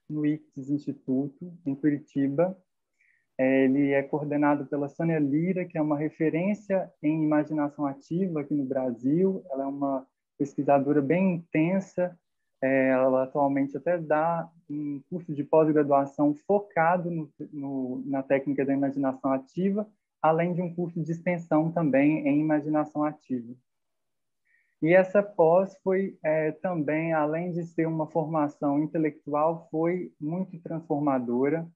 no 0.08 0.26
ICTS 0.26 0.72
Instituto, 0.72 1.52
em 1.64 1.74
Curitiba, 1.74 2.56
é, 3.38 3.64
ele 3.64 3.92
é 3.92 4.02
coordenado 4.02 4.66
pela 4.66 4.88
Sônia 4.88 5.20
Lira, 5.20 5.64
que 5.64 5.78
é 5.78 5.82
uma 5.82 5.96
referência 5.96 6.92
em 7.00 7.22
imaginação 7.22 7.86
ativa 7.86 8.40
aqui 8.40 8.52
no 8.52 8.64
Brasil. 8.64 9.44
Ela 9.48 9.62
é 9.62 9.66
uma 9.66 10.04
pesquisadora 10.36 11.00
bem 11.00 11.36
intensa. 11.36 12.18
É, 12.60 12.88
ela 12.88 13.22
atualmente 13.22 13.76
até 13.76 13.96
dá 13.96 14.50
um 14.68 15.00
curso 15.08 15.32
de 15.32 15.44
pós-graduação 15.44 16.34
focado 16.34 17.08
no, 17.08 17.30
no, 17.52 18.02
na 18.04 18.24
técnica 18.24 18.64
da 18.64 18.72
imaginação 18.72 19.32
ativa, 19.32 19.88
além 20.20 20.54
de 20.54 20.62
um 20.62 20.74
curso 20.74 21.02
de 21.02 21.12
extensão 21.12 21.70
também 21.70 22.26
em 22.26 22.40
imaginação 22.40 23.04
ativa. 23.04 23.54
E 24.80 24.94
essa 24.94 25.22
pós 25.22 25.76
foi 25.82 26.16
é, 26.22 26.52
também, 26.52 27.12
além 27.12 27.50
de 27.50 27.64
ser 27.64 27.86
uma 27.86 28.06
formação 28.06 28.80
intelectual, 28.80 29.68
foi 29.70 30.12
muito 30.20 30.58
transformadora. 30.60 31.68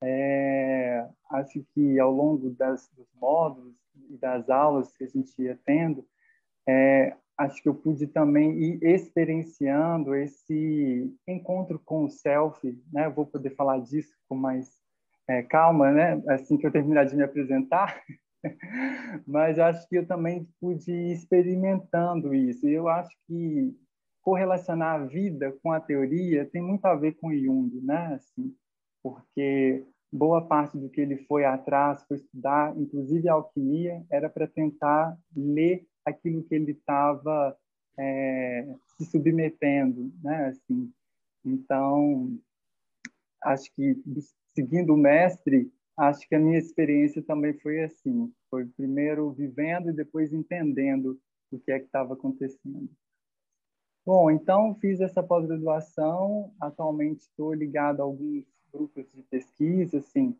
É, 0.00 1.08
acho 1.30 1.64
que 1.74 1.98
ao 1.98 2.12
longo 2.12 2.50
das, 2.50 2.88
dos 2.90 3.08
módulos 3.14 3.74
e 4.08 4.16
das 4.16 4.48
aulas 4.48 4.96
que 4.96 5.04
a 5.04 5.08
gente 5.08 5.40
ia 5.42 5.58
tendo, 5.64 6.06
é, 6.66 7.16
acho 7.36 7.62
que 7.62 7.68
eu 7.68 7.74
pude 7.74 8.06
também 8.06 8.56
ir 8.58 8.82
experienciando 8.82 10.14
esse 10.14 11.12
encontro 11.26 11.78
com 11.78 12.04
o 12.04 12.10
self, 12.10 12.80
né? 12.92 13.08
vou 13.08 13.26
poder 13.26 13.50
falar 13.50 13.80
disso 13.80 14.14
com 14.28 14.36
mais 14.36 14.81
é, 15.28 15.42
calma, 15.42 15.90
né? 15.90 16.22
Assim 16.28 16.56
que 16.56 16.66
eu 16.66 16.72
terminar 16.72 17.04
de 17.04 17.16
me 17.16 17.22
apresentar. 17.22 18.02
Mas 19.26 19.58
acho 19.58 19.88
que 19.88 19.96
eu 19.96 20.06
também 20.06 20.48
pude 20.60 20.90
ir 20.90 21.12
experimentando 21.12 22.34
isso. 22.34 22.66
E 22.68 22.72
eu 22.72 22.88
acho 22.88 23.10
que 23.26 23.76
correlacionar 24.22 25.00
a 25.00 25.04
vida 25.04 25.52
com 25.62 25.72
a 25.72 25.80
teoria 25.80 26.46
tem 26.46 26.62
muito 26.62 26.84
a 26.86 26.94
ver 26.94 27.12
com 27.14 27.32
Jung, 27.32 27.80
né? 27.82 28.14
Assim, 28.14 28.54
porque 29.02 29.84
boa 30.12 30.46
parte 30.46 30.76
do 30.76 30.90
que 30.90 31.00
ele 31.00 31.16
foi 31.24 31.44
atrás, 31.44 32.04
foi 32.04 32.18
estudar, 32.18 32.76
inclusive 32.76 33.28
a 33.28 33.34
alquimia, 33.34 34.04
era 34.10 34.28
para 34.28 34.46
tentar 34.46 35.16
ler 35.34 35.86
aquilo 36.04 36.42
que 36.44 36.54
ele 36.54 36.72
estava 36.72 37.56
é, 37.98 38.74
se 38.98 39.06
submetendo, 39.06 40.12
né? 40.22 40.46
Assim, 40.46 40.92
então, 41.44 42.38
acho 43.42 43.72
que 43.74 44.00
seguindo 44.54 44.94
o 44.94 44.96
mestre, 44.96 45.72
acho 45.96 46.28
que 46.28 46.34
a 46.34 46.40
minha 46.40 46.58
experiência 46.58 47.22
também 47.22 47.54
foi 47.54 47.82
assim. 47.82 48.32
Foi 48.50 48.66
primeiro 48.66 49.30
vivendo 49.32 49.90
e 49.90 49.92
depois 49.92 50.32
entendendo 50.32 51.18
o 51.50 51.58
que 51.58 51.72
é 51.72 51.78
que 51.78 51.86
estava 51.86 52.14
acontecendo. 52.14 52.88
Bom, 54.04 54.30
então 54.30 54.74
fiz 54.80 55.00
essa 55.00 55.22
pós-graduação. 55.22 56.52
Atualmente 56.60 57.20
estou 57.20 57.54
ligado 57.54 58.00
a 58.00 58.04
alguns 58.04 58.44
grupos 58.72 59.12
de 59.12 59.22
pesquisa, 59.22 59.98
assim. 59.98 60.36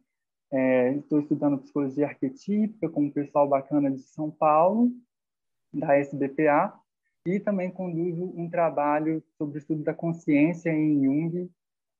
É, 0.51 0.93
estou 0.95 1.21
estudando 1.21 1.59
psicologia 1.59 2.07
arquetípica 2.07 2.89
com 2.89 3.05
um 3.05 3.11
pessoal 3.11 3.49
bacana 3.49 3.91
de 3.91 4.03
São 4.03 4.31
Paulo, 4.31 4.91
da 5.73 5.97
SBPA, 5.97 6.79
e 7.25 7.39
também 7.41 7.71
conduzo 7.71 8.25
um 8.37 8.51
trabalho 8.51 9.23
sobre 9.39 9.57
o 9.57 9.61
estudo 9.61 9.83
da 9.83 9.95
consciência 9.95 10.71
em 10.71 11.03
Jung, 11.03 11.51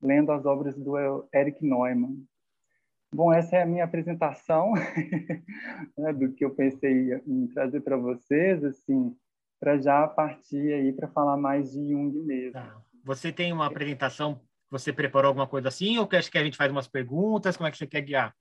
lendo 0.03 0.31
as 0.31 0.45
obras 0.45 0.75
do 0.75 0.97
Eric 1.33 1.65
Neumann. 1.65 2.23
Bom, 3.13 3.31
essa 3.31 3.57
é 3.57 3.61
a 3.61 3.65
minha 3.65 3.83
apresentação 3.83 4.73
né, 5.97 6.13
do 6.13 6.33
que 6.33 6.43
eu 6.43 6.53
pensei 6.53 7.13
em 7.27 7.47
trazer 7.47 7.81
para 7.81 7.95
vocês, 7.95 8.63
assim, 8.63 9.15
para 9.59 9.77
já 9.77 10.07
partir 10.07 10.73
aí 10.73 10.91
para 10.91 11.07
falar 11.07 11.37
mais 11.37 11.71
de 11.71 11.91
Jung 11.91 12.11
mesmo. 12.23 12.53
Tá. 12.53 12.81
Você 13.03 13.31
tem 13.31 13.53
uma 13.53 13.67
apresentação, 13.67 14.41
você 14.69 14.91
preparou 14.91 15.29
alguma 15.29 15.47
coisa 15.47 15.67
assim, 15.67 15.97
ou 15.97 16.07
quer 16.07 16.27
que 16.29 16.37
a 16.37 16.43
gente 16.43 16.57
faz 16.57 16.71
umas 16.71 16.87
perguntas? 16.87 17.55
Como 17.55 17.67
é 17.67 17.71
que 17.71 17.77
você 17.77 17.87
quer 17.87 18.01
guiar? 18.01 18.35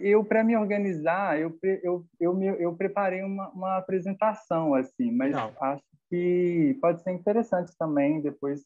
eu, 0.00 0.24
para 0.24 0.42
me 0.42 0.56
organizar, 0.56 1.38
eu, 1.38 1.56
eu, 1.82 2.06
eu, 2.18 2.42
eu 2.42 2.76
preparei 2.76 3.22
uma, 3.22 3.48
uma 3.50 3.76
apresentação, 3.76 4.74
assim, 4.74 5.10
mas 5.10 5.32
Não. 5.32 5.52
acho 5.60 5.82
que 6.08 6.76
pode 6.80 7.02
ser 7.02 7.12
interessante 7.12 7.76
também 7.78 8.20
depois 8.20 8.64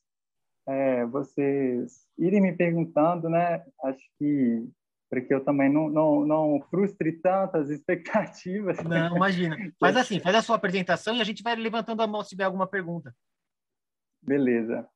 é, 0.67 1.05
vocês 1.07 2.07
irem 2.19 2.41
me 2.41 2.53
perguntando, 2.53 3.29
né? 3.29 3.65
Acho 3.85 4.05
que 4.19 4.69
para 5.11 5.21
que 5.21 5.35
eu 5.35 5.45
também 5.45 5.71
não, 5.71 5.91
não, 5.91 6.27
não 6.27 6.61
frustre 6.71 7.13
tantas 7.13 7.69
expectativas. 7.71 8.83
Não, 8.83 9.17
imagina. 9.17 9.57
Faz 9.79 9.97
assim, 9.97 10.19
faz 10.19 10.37
a 10.37 10.43
sua 10.43 10.57
apresentação 10.57 11.15
e 11.15 11.21
a 11.21 11.25
gente 11.25 11.43
vai 11.43 11.55
levantando 11.55 12.03
a 12.03 12.07
mão 12.07 12.23
se 12.23 12.31
tiver 12.31 12.45
alguma 12.45 12.67
pergunta. 12.67 13.15
Beleza. 14.23 14.89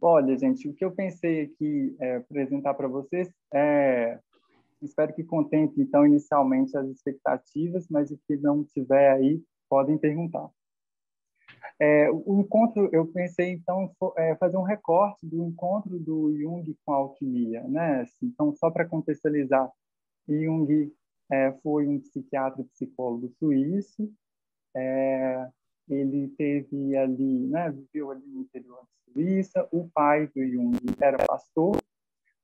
Olha, 0.00 0.36
gente, 0.36 0.68
o 0.68 0.74
que 0.74 0.84
eu 0.84 0.90
pensei 0.90 1.44
aqui 1.44 1.96
é, 2.00 2.16
apresentar 2.16 2.74
para 2.74 2.88
vocês 2.88 3.32
é 3.54 4.18
espero 4.82 5.14
que 5.14 5.22
contemple 5.22 5.82
então 5.82 6.04
inicialmente 6.04 6.76
as 6.76 6.88
expectativas, 6.88 7.86
mas 7.88 8.10
o 8.10 8.18
que 8.26 8.36
não 8.36 8.64
tiver 8.64 9.12
aí 9.12 9.40
podem 9.70 9.96
perguntar. 9.96 10.50
É, 11.80 12.08
o 12.10 12.40
encontro, 12.40 12.88
eu 12.92 13.06
pensei, 13.06 13.50
então, 13.50 13.90
é, 14.16 14.36
fazer 14.36 14.56
um 14.56 14.62
recorte 14.62 15.26
do 15.26 15.44
encontro 15.44 15.98
do 15.98 16.32
Jung 16.36 16.76
com 16.84 16.92
a 16.92 16.96
alquimia. 16.96 17.62
Né? 17.68 18.02
Assim, 18.02 18.26
então, 18.26 18.54
só 18.54 18.70
para 18.70 18.88
contextualizar, 18.88 19.70
Jung 20.28 20.92
é, 21.30 21.52
foi 21.62 21.86
um 21.88 21.98
psiquiatra 21.98 22.62
e 22.62 22.64
psicólogo 22.64 23.32
suíço. 23.38 24.12
É, 24.76 25.48
ele 25.88 26.28
teve 26.38 26.96
ali, 26.96 27.46
né, 27.48 27.70
viveu 27.70 28.10
ali 28.10 28.26
no 28.26 28.42
interior 28.42 28.76
da 28.76 29.12
Suíça. 29.12 29.68
O 29.72 29.88
pai 29.92 30.28
do 30.28 30.46
Jung 30.46 30.78
era 31.00 31.18
pastor. 31.26 31.78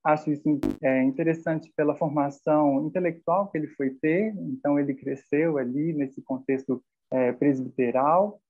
Acho 0.03 0.31
isso 0.33 0.59
é, 0.83 1.03
interessante 1.03 1.73
pela 1.77 1.95
formação 1.95 2.87
intelectual 2.87 3.49
que 3.51 3.59
ele 3.59 3.69
foi 3.69 3.91
ter. 3.91 4.35
Então, 4.37 4.79
ele 4.79 4.95
cresceu 4.95 5.59
ali 5.59 5.93
nesse 5.93 6.23
contexto 6.23 6.83
é, 7.11 7.33
presbiteral 7.33 8.41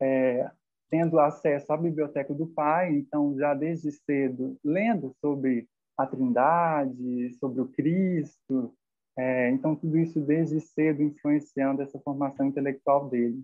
é, 0.00 0.50
tendo 0.90 1.18
acesso 1.18 1.72
à 1.72 1.76
biblioteca 1.76 2.32
do 2.34 2.46
pai, 2.46 2.96
então 2.96 3.36
já 3.36 3.54
desde 3.54 3.90
cedo 3.92 4.56
lendo 4.64 5.14
sobre 5.20 5.68
a 5.96 6.06
Trindade, 6.06 7.32
sobre 7.38 7.60
o 7.60 7.68
Cristo, 7.68 8.74
é, 9.16 9.50
então 9.50 9.74
tudo 9.74 9.96
isso 9.98 10.20
desde 10.20 10.60
cedo 10.60 11.02
influenciando 11.02 11.82
essa 11.82 11.98
formação 12.00 12.46
intelectual 12.46 13.08
dele. 13.08 13.42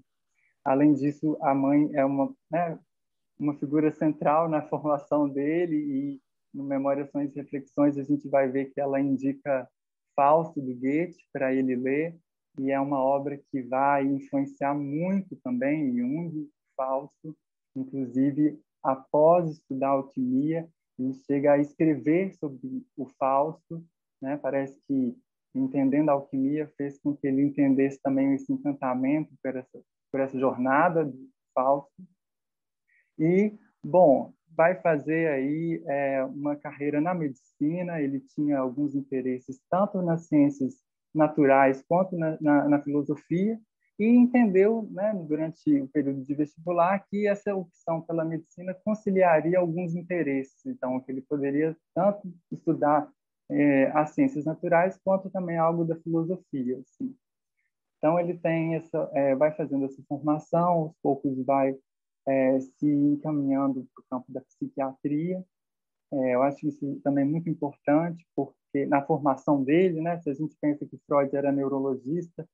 Além 0.65 0.95
disso, 0.95 1.37
a 1.41 1.55
mãe 1.55 1.91
é 1.95 2.05
uma 2.05 2.33
né, 2.51 2.79
uma 3.39 3.55
figura 3.55 3.91
central 3.91 4.49
na 4.49 4.63
formação 4.69 5.29
dele 5.29 5.77
e 5.77 6.21
no 6.55 6.65
Memórias 6.65 7.09
e 7.15 7.29
Reflexões 7.35 7.97
a 7.97 8.03
gente 8.03 8.29
vai 8.29 8.49
ver 8.49 8.67
que 8.67 8.81
ela 8.81 9.01
indica 9.01 9.69
Fausto 10.15 10.61
do 10.61 10.75
Goethe 10.75 11.17
para 11.33 11.55
ele 11.55 11.75
ler 11.75 12.15
e 12.59 12.71
é 12.71 12.79
uma 12.79 12.99
obra 12.99 13.41
que 13.51 13.63
vai 13.63 14.05
influenciar 14.05 14.75
muito 14.75 15.37
também 15.37 15.97
Jung, 15.97 16.49
Fausto, 16.77 17.37
inclusive 17.75 18.61
após 18.83 19.51
estudar 19.51 19.89
alquimia, 19.89 20.69
ele 20.99 21.15
chega 21.15 21.53
a 21.53 21.59
escrever 21.59 22.35
sobre 22.35 22.85
o 22.97 23.07
Fausto, 23.19 23.85
né? 24.21 24.37
Parece 24.37 24.79
que 24.87 25.17
entendendo 25.55 26.11
a 26.11 26.13
alquimia 26.13 26.71
fez 26.77 26.99
com 26.99 27.17
que 27.17 27.27
ele 27.27 27.43
entendesse 27.43 28.01
também 28.03 28.35
esse 28.35 28.53
encantamento 28.53 29.33
por 29.43 29.57
essa 29.57 29.83
por 30.13 30.21
essa 30.21 30.39
jornada 30.39 31.07
do 31.07 31.29
Fausto. 31.55 31.91
E 33.19 33.59
bom, 33.83 34.35
vai 34.55 34.79
fazer 34.81 35.29
aí 35.29 35.83
é, 35.87 36.23
uma 36.25 36.55
carreira 36.55 37.01
na 37.01 37.15
medicina. 37.15 38.01
Ele 38.01 38.21
tinha 38.21 38.59
alguns 38.59 38.95
interesses 38.95 39.59
tanto 39.71 40.03
nas 40.03 40.27
ciências 40.27 40.75
naturais 41.15 41.83
quanto 41.87 42.17
na, 42.17 42.39
na, 42.41 42.69
na 42.69 42.83
filosofia 42.83 43.59
e 43.99 44.07
entendeu, 44.07 44.89
né, 44.91 45.13
durante 45.29 45.81
o 45.81 45.89
período 45.89 46.25
de 46.25 46.35
vestibular, 46.35 47.05
que 47.09 47.27
essa 47.27 47.55
opção 47.55 48.01
pela 48.01 48.25
medicina 48.25 48.75
conciliaria 48.85 49.59
alguns 49.59 49.95
interesses, 49.95 50.65
então 50.67 50.99
que 51.01 51.13
ele 51.13 51.23
poderia 51.23 51.77
tanto 51.95 52.33
estudar 52.51 53.09
é, 53.51 53.91
as 53.95 54.11
ciências 54.11 54.45
naturais 54.45 54.99
quanto 55.05 55.31
também 55.31 55.59
algo 55.59 55.85
da 55.85 55.97
filosofia. 55.97 56.79
Assim. 56.81 57.15
Então 57.99 58.19
ele 58.19 58.35
tem 58.39 58.75
essa, 58.75 59.11
é, 59.13 59.35
vai 59.37 59.53
fazendo 59.53 59.85
essa 59.85 60.03
formação, 60.09 60.69
aos 60.69 60.97
poucos 61.03 61.45
vai 61.45 61.77
é, 62.27 62.59
se 62.61 62.87
encaminhando 62.87 63.87
para 63.95 64.03
o 64.03 64.07
campo 64.11 64.33
da 64.33 64.41
psiquiatria. 64.41 65.45
É, 66.13 66.35
eu 66.35 66.43
acho 66.43 66.67
isso 66.67 67.01
também 67.05 67.25
muito 67.25 67.49
importante, 67.49 68.27
porque 68.35 68.62
na 68.89 69.03
formação 69.03 69.63
dele, 69.63 70.01
né, 70.01 70.19
se 70.21 70.31
a 70.31 70.35
gente 70.35 70.57
pensa 70.61 70.87
que 70.87 70.99
Freud 71.07 71.35
era 71.35 71.53
neurologista, 71.53 72.47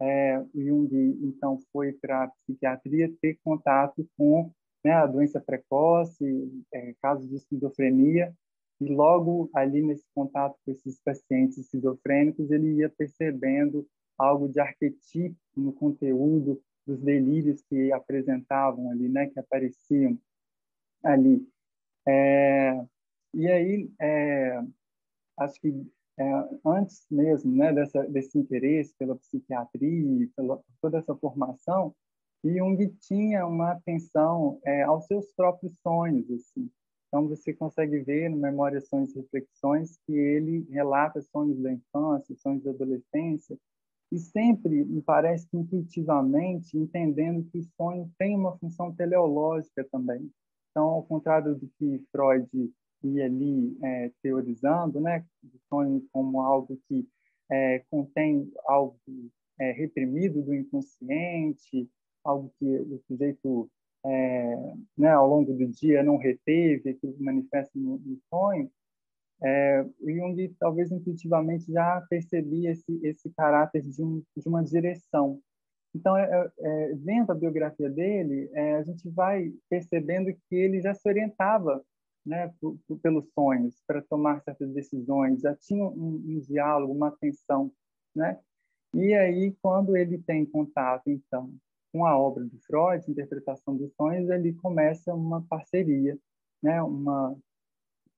é, 0.00 0.42
Jung, 0.54 0.88
então, 1.22 1.60
foi 1.72 1.92
para 1.92 2.24
a 2.24 2.28
psiquiatria 2.28 3.12
ter 3.20 3.38
contato 3.44 4.08
com 4.16 4.50
né, 4.82 4.92
a 4.92 5.06
doença 5.06 5.40
precoce, 5.40 6.64
é, 6.72 6.94
casos 7.02 7.28
de 7.28 7.36
esquizofrenia, 7.36 8.34
e 8.80 8.86
logo 8.86 9.50
ali 9.54 9.82
nesse 9.82 10.06
contato 10.14 10.56
com 10.64 10.72
esses 10.72 10.98
pacientes 11.02 11.58
esquizofrênicos, 11.58 12.50
ele 12.50 12.76
ia 12.76 12.88
percebendo 12.88 13.86
algo 14.16 14.48
de 14.48 14.58
arquetípico 14.58 15.38
no 15.54 15.72
conteúdo 15.72 16.62
dos 16.86 16.98
delírios 17.00 17.62
que 17.68 17.92
apresentavam 17.92 18.90
ali, 18.90 19.06
né, 19.06 19.26
que 19.26 19.38
apareciam 19.38 20.18
ali. 21.04 21.46
É, 22.08 22.82
e 23.34 23.46
aí, 23.48 23.90
é, 24.00 24.62
acho 25.40 25.60
que 25.60 25.86
é, 26.18 26.48
antes 26.66 27.06
mesmo 27.10 27.56
né, 27.56 27.72
dessa, 27.72 28.02
desse 28.04 28.38
interesse 28.38 28.94
pela 28.98 29.16
psiquiatria, 29.16 30.28
pela 30.36 30.60
toda 30.80 30.98
essa 30.98 31.14
formação, 31.16 31.94
Jung 32.44 32.86
tinha 33.00 33.46
uma 33.46 33.72
atenção 33.72 34.60
é, 34.64 34.82
aos 34.82 35.06
seus 35.06 35.32
próprios 35.32 35.78
sonhos. 35.82 36.30
Assim. 36.30 36.70
Então, 37.08 37.26
você 37.28 37.52
consegue 37.52 37.98
ver 38.00 38.30
no 38.30 38.36
Memórias, 38.36 38.88
Sonhos 38.88 39.14
e 39.14 39.20
Reflexões 39.20 39.98
que 40.06 40.12
ele 40.12 40.66
relata 40.70 41.20
sonhos 41.20 41.60
da 41.60 41.72
infância, 41.72 42.36
sonhos 42.36 42.62
da 42.62 42.70
adolescência, 42.70 43.58
e 44.12 44.18
sempre 44.18 44.84
me 44.84 45.02
parece 45.02 45.48
que 45.48 45.56
intuitivamente 45.56 46.76
entendendo 46.76 47.48
que 47.50 47.58
o 47.58 47.64
sonho 47.76 48.10
tem 48.18 48.36
uma 48.36 48.56
função 48.58 48.92
teleológica 48.94 49.86
também. 49.90 50.30
Então, 50.70 50.84
ao 50.84 51.02
contrário 51.02 51.54
do 51.54 51.68
que 51.78 52.02
Freud 52.12 52.48
ia 53.08 53.26
ali 53.26 53.76
é, 53.82 54.10
teorizando, 54.22 55.00
né, 55.00 55.24
o 55.44 55.58
sonho 55.68 56.06
como 56.12 56.40
algo 56.40 56.78
que 56.88 57.06
é, 57.50 57.80
contém 57.90 58.50
algo 58.66 58.98
é, 59.58 59.72
reprimido 59.72 60.42
do 60.42 60.54
inconsciente, 60.54 61.88
algo 62.24 62.52
que 62.58 62.66
o 62.66 63.00
sujeito 63.06 63.70
é, 64.04 64.74
né, 64.96 65.10
ao 65.10 65.28
longo 65.28 65.52
do 65.52 65.66
dia 65.66 66.02
não 66.02 66.16
reteve, 66.16 66.94
que 66.94 67.06
manifesta 67.18 67.78
no, 67.78 67.98
no 67.98 68.18
sonho, 68.28 68.70
é, 69.42 69.84
Jung 70.00 70.54
talvez 70.58 70.90
intuitivamente 70.90 71.72
já 71.72 72.00
percebia 72.10 72.72
esse, 72.72 73.00
esse 73.02 73.30
caráter 73.30 73.82
de, 73.82 74.02
um, 74.02 74.22
de 74.36 74.48
uma 74.48 74.62
direção. 74.62 75.40
Então, 75.94 76.16
é, 76.16 76.50
é, 76.58 76.94
vendo 76.94 77.32
a 77.32 77.34
biografia 77.34 77.90
dele, 77.90 78.48
é, 78.52 78.76
a 78.76 78.82
gente 78.82 79.08
vai 79.10 79.52
percebendo 79.68 80.32
que 80.48 80.54
ele 80.54 80.80
já 80.80 80.94
se 80.94 81.08
orientava 81.08 81.82
né, 82.24 82.52
pelos 83.02 83.28
sonhos 83.32 83.82
para 83.86 84.02
tomar 84.02 84.42
certas 84.42 84.70
decisões, 84.72 85.40
já 85.40 85.54
tinha 85.54 85.84
um, 85.84 86.16
um, 86.16 86.40
diálogo, 86.40 86.92
uma 86.92 87.08
atenção, 87.08 87.72
né? 88.14 88.38
E 88.94 89.14
aí, 89.14 89.56
quando 89.62 89.96
ele 89.96 90.18
tem 90.18 90.44
contato, 90.44 91.08
então, 91.08 91.52
com 91.92 92.04
a 92.04 92.18
obra 92.18 92.44
do 92.44 92.58
Freud, 92.60 93.08
Interpretação 93.08 93.76
dos 93.76 93.92
Sonhos, 93.94 94.28
ele 94.28 94.52
começa 94.54 95.14
uma 95.14 95.42
parceria, 95.42 96.18
né? 96.62 96.82
Uma 96.82 97.36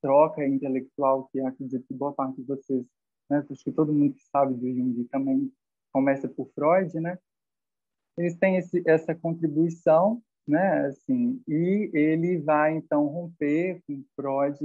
troca 0.02 0.46
intelectual 0.46 1.28
que 1.28 1.40
acredito 1.40 1.86
que 1.86 1.94
boa 1.94 2.12
parte 2.12 2.36
de 2.40 2.46
vocês, 2.46 2.84
né, 3.30 3.46
acho 3.48 3.62
que 3.62 3.70
todo 3.70 3.92
mundo 3.92 4.14
que 4.14 4.24
sabe 4.24 4.52
do 4.54 4.68
Jung 4.68 5.04
também 5.04 5.50
começa 5.92 6.28
por 6.28 6.50
Freud, 6.54 6.98
né? 6.98 7.16
Eles 8.18 8.34
têm 8.36 8.56
esse, 8.56 8.82
essa 8.86 9.14
contribuição, 9.14 10.20
né, 10.46 10.86
assim, 10.86 11.40
e 11.46 11.90
ele 11.94 12.38
vai 12.38 12.74
então 12.76 13.06
romper 13.06 13.80
com 13.86 14.04
Freud 14.16 14.58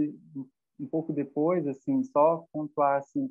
um 0.80 0.88
pouco 0.88 1.12
depois, 1.12 1.68
assim, 1.68 2.04
só 2.04 2.46
pontuar 2.52 3.00
assim, 3.00 3.30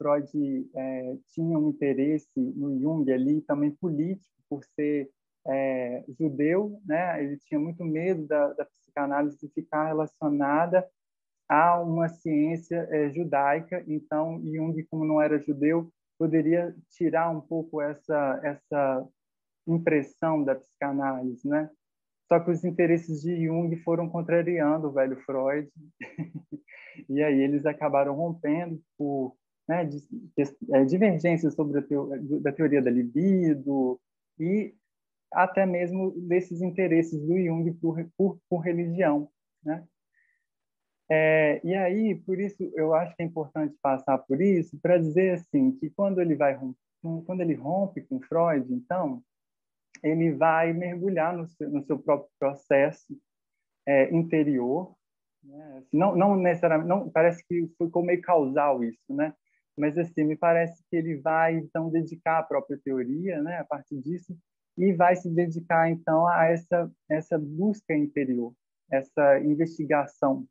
Freud 0.00 0.70
é, 0.74 1.16
tinha 1.28 1.58
um 1.58 1.68
interesse 1.68 2.28
no 2.36 2.80
Jung 2.80 3.10
ali 3.12 3.42
também 3.42 3.70
político 3.70 4.34
por 4.48 4.64
ser 4.64 5.10
é, 5.46 6.04
judeu, 6.18 6.80
né? 6.84 7.22
Ele 7.22 7.36
tinha 7.38 7.60
muito 7.60 7.84
medo 7.84 8.26
da, 8.26 8.52
da 8.54 8.64
psicanálise 8.64 9.48
ficar 9.54 9.86
relacionada 9.86 10.88
há 11.48 11.80
uma 11.80 12.08
ciência 12.08 12.88
é, 12.90 13.10
judaica, 13.10 13.84
então 13.86 14.40
Jung, 14.44 14.82
como 14.84 15.04
não 15.04 15.20
era 15.20 15.38
judeu, 15.38 15.92
poderia 16.18 16.74
tirar 16.90 17.30
um 17.30 17.40
pouco 17.40 17.80
essa 17.80 18.40
essa 18.42 19.08
impressão 19.66 20.42
da 20.42 20.54
psicanálise, 20.54 21.46
né? 21.46 21.70
Só 22.30 22.38
que 22.38 22.52
os 22.52 22.62
interesses 22.64 23.22
de 23.22 23.44
Jung 23.44 23.74
foram 23.78 24.08
contrariando 24.08 24.86
o 24.86 24.92
velho 24.92 25.16
Freud, 25.26 25.68
e 27.08 27.20
aí 27.20 27.40
eles 27.40 27.66
acabaram 27.66 28.14
rompendo 28.14 28.80
por 28.96 29.34
né, 29.68 29.88
é, 30.72 30.84
divergências 30.84 31.54
sobre 31.54 31.80
a 31.80 31.82
teo, 31.82 32.08
da 32.40 32.52
teoria 32.52 32.80
da 32.80 32.90
libido 32.90 34.00
e 34.38 34.72
até 35.32 35.66
mesmo 35.66 36.12
desses 36.12 36.62
interesses 36.62 37.20
do 37.20 37.36
Jung 37.36 37.72
por, 37.74 38.08
por, 38.16 38.38
por 38.48 38.60
religião, 38.60 39.28
né? 39.64 39.84
É, 41.12 41.60
e 41.64 41.74
aí, 41.74 42.14
por 42.14 42.38
isso, 42.38 42.70
eu 42.76 42.94
acho 42.94 43.16
que 43.16 43.22
é 43.24 43.26
importante 43.26 43.76
passar 43.82 44.16
por 44.18 44.40
isso 44.40 44.78
para 44.80 44.96
dizer 44.96 45.32
assim 45.32 45.72
que 45.72 45.90
quando 45.90 46.20
ele 46.20 46.36
vai 46.36 46.56
quando 47.26 47.40
ele 47.40 47.54
rompe 47.54 48.02
com 48.02 48.20
Freud, 48.20 48.72
então 48.72 49.20
ele 50.02 50.32
vai 50.32 50.72
mergulhar 50.72 51.36
no 51.36 51.46
seu, 51.46 51.70
no 51.70 51.82
seu 51.82 51.98
próprio 51.98 52.30
processo 52.38 53.16
é, 53.86 54.14
interior, 54.14 54.94
né? 55.42 55.84
Não, 55.92 56.14
não 56.16 56.36
necessariamente, 56.36 56.88
não 56.88 57.10
parece 57.10 57.44
que 57.46 57.66
ficou 57.78 58.02
meio 58.02 58.20
causal 58.20 58.84
isso, 58.84 59.14
né? 59.14 59.34
Mas 59.76 59.96
assim 59.96 60.24
me 60.24 60.36
parece 60.36 60.82
que 60.90 60.96
ele 60.96 61.16
vai 61.16 61.56
então 61.56 61.90
dedicar 61.90 62.38
a 62.38 62.42
própria 62.42 62.78
teoria, 62.84 63.42
né? 63.42 63.58
A 63.58 63.64
partir 63.64 63.98
disso 64.00 64.36
e 64.76 64.92
vai 64.92 65.16
se 65.16 65.28
dedicar 65.28 65.90
então 65.90 66.26
a 66.26 66.46
essa 66.46 66.90
essa 67.08 67.38
busca 67.38 67.94
interior, 67.94 68.54
essa 68.90 69.40
investigação 69.40 70.46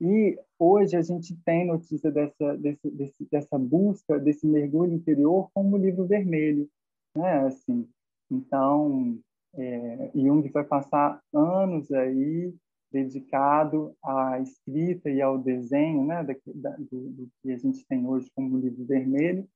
e 0.00 0.38
hoje 0.58 0.96
a 0.96 1.02
gente 1.02 1.36
tem 1.44 1.66
notícia 1.66 2.10
dessa, 2.10 2.56
desse, 2.56 2.90
desse, 2.90 3.28
dessa 3.30 3.58
busca, 3.58 4.18
desse 4.18 4.46
mergulho 4.46 4.94
interior 4.94 5.50
como 5.52 5.76
o 5.76 5.78
livro 5.78 6.06
vermelho, 6.06 6.66
né? 7.14 7.40
Assim, 7.40 7.86
então, 8.30 9.18
é, 9.54 10.10
Jung 10.14 10.48
vai 10.50 10.64
passar 10.64 11.20
anos 11.32 11.90
aí 11.92 12.54
dedicado 12.92 13.96
à 14.02 14.40
escrita 14.40 15.08
e 15.10 15.22
ao 15.22 15.38
desenho, 15.38 16.04
né? 16.04 16.24
Da, 16.24 16.34
da, 16.54 16.76
do, 16.76 17.10
do 17.10 17.30
que 17.42 17.52
a 17.52 17.56
gente 17.56 17.86
tem 17.86 18.06
hoje 18.06 18.30
como 18.34 18.58
livro 18.58 18.84
vermelho, 18.84 19.48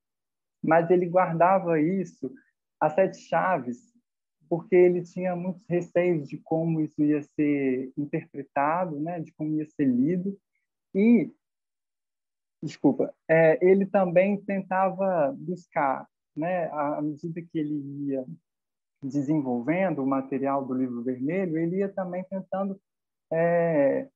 mas 0.63 0.89
ele 0.89 1.05
guardava 1.05 1.79
isso 1.79 2.31
a 2.79 2.89
sete 2.89 3.17
chaves 3.19 3.95
porque 4.49 4.75
ele 4.75 5.03
tinha 5.03 5.35
muitos 5.35 5.65
receios 5.67 6.27
de 6.27 6.37
como 6.37 6.81
isso 6.81 7.03
ia 7.03 7.21
ser 7.21 7.91
interpretado, 7.97 8.99
né, 8.99 9.19
de 9.19 9.31
como 9.33 9.55
ia 9.55 9.65
ser 9.65 9.85
lido. 9.85 10.37
E, 10.93 11.31
desculpa, 12.63 13.13
é, 13.27 13.57
ele 13.65 13.85
também 13.85 14.41
tentava 14.43 15.35
buscar, 15.37 16.07
né, 16.35 16.69
à 16.71 17.01
medida 17.01 17.41
que 17.41 17.57
ele 17.57 18.07
ia 18.07 18.25
desenvolvendo 19.01 20.03
o 20.03 20.07
material 20.07 20.65
do 20.65 20.73
livro 20.73 21.03
vermelho, 21.03 21.57
ele 21.57 21.77
ia 21.77 21.89
também 21.89 22.23
tentando 22.23 22.79
é, 23.31 24.09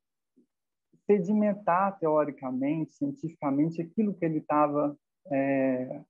sedimentar 1.05 1.97
teoricamente, 1.99 2.95
cientificamente, 2.95 3.81
aquilo 3.81 4.13
que 4.13 4.25
ele 4.25 4.37
estava 4.37 4.97
é, 5.31 6.01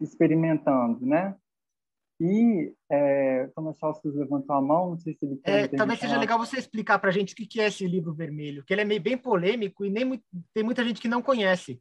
experimentando, 0.00 1.04
né? 1.04 1.36
E 2.18 2.72
é, 2.90 3.46
Thomas 3.48 3.76
Chalsky 3.78 4.08
levantou 4.08 4.56
a 4.56 4.62
mão, 4.62 4.90
não 4.90 4.98
sei 4.98 5.14
se 5.14 5.26
ele 5.26 5.36
quer. 5.36 5.64
É, 5.64 5.68
talvez 5.68 6.00
seja 6.00 6.18
legal 6.18 6.38
você 6.38 6.58
explicar 6.58 6.98
para 6.98 7.10
a 7.10 7.12
gente 7.12 7.34
o 7.34 7.36
que 7.36 7.60
é 7.60 7.66
esse 7.66 7.86
livro 7.86 8.14
vermelho, 8.14 8.64
que 8.64 8.72
ele 8.72 8.80
é 8.80 8.84
meio 8.86 9.02
bem 9.02 9.18
polêmico 9.18 9.84
e 9.84 9.90
nem 9.90 10.22
tem 10.54 10.64
muita 10.64 10.82
gente 10.82 11.00
que 11.00 11.08
não 11.08 11.20
conhece. 11.20 11.80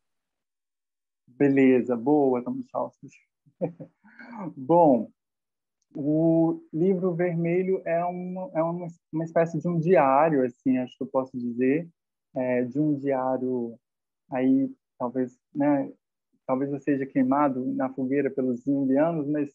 Beleza, 1.25 1.95
boa, 1.95 2.43
Thomas 2.43 2.65
Chalsky. 2.69 3.07
Bom, 4.57 5.09
o 5.95 6.61
livro 6.73 7.13
vermelho 7.13 7.81
é 7.85 8.03
uma, 8.03 8.49
é 8.53 8.61
uma, 8.61 8.87
uma 9.11 9.23
espécie 9.23 9.59
de 9.59 9.67
um 9.67 9.79
diário, 9.79 10.43
assim, 10.43 10.77
acho 10.77 10.97
que 10.97 11.03
eu 11.03 11.07
posso 11.07 11.37
dizer, 11.37 11.87
é, 12.35 12.63
de 12.63 12.79
um 12.79 12.95
diário 12.95 13.79
aí, 14.31 14.69
talvez, 14.99 15.37
né, 15.53 15.91
talvez 16.45 16.71
eu 16.71 16.79
seja 16.79 17.05
queimado 17.05 17.65
na 17.73 17.89
fogueira 17.89 18.29
pelos 18.29 18.67
indianos, 18.67 19.27
mas 19.27 19.51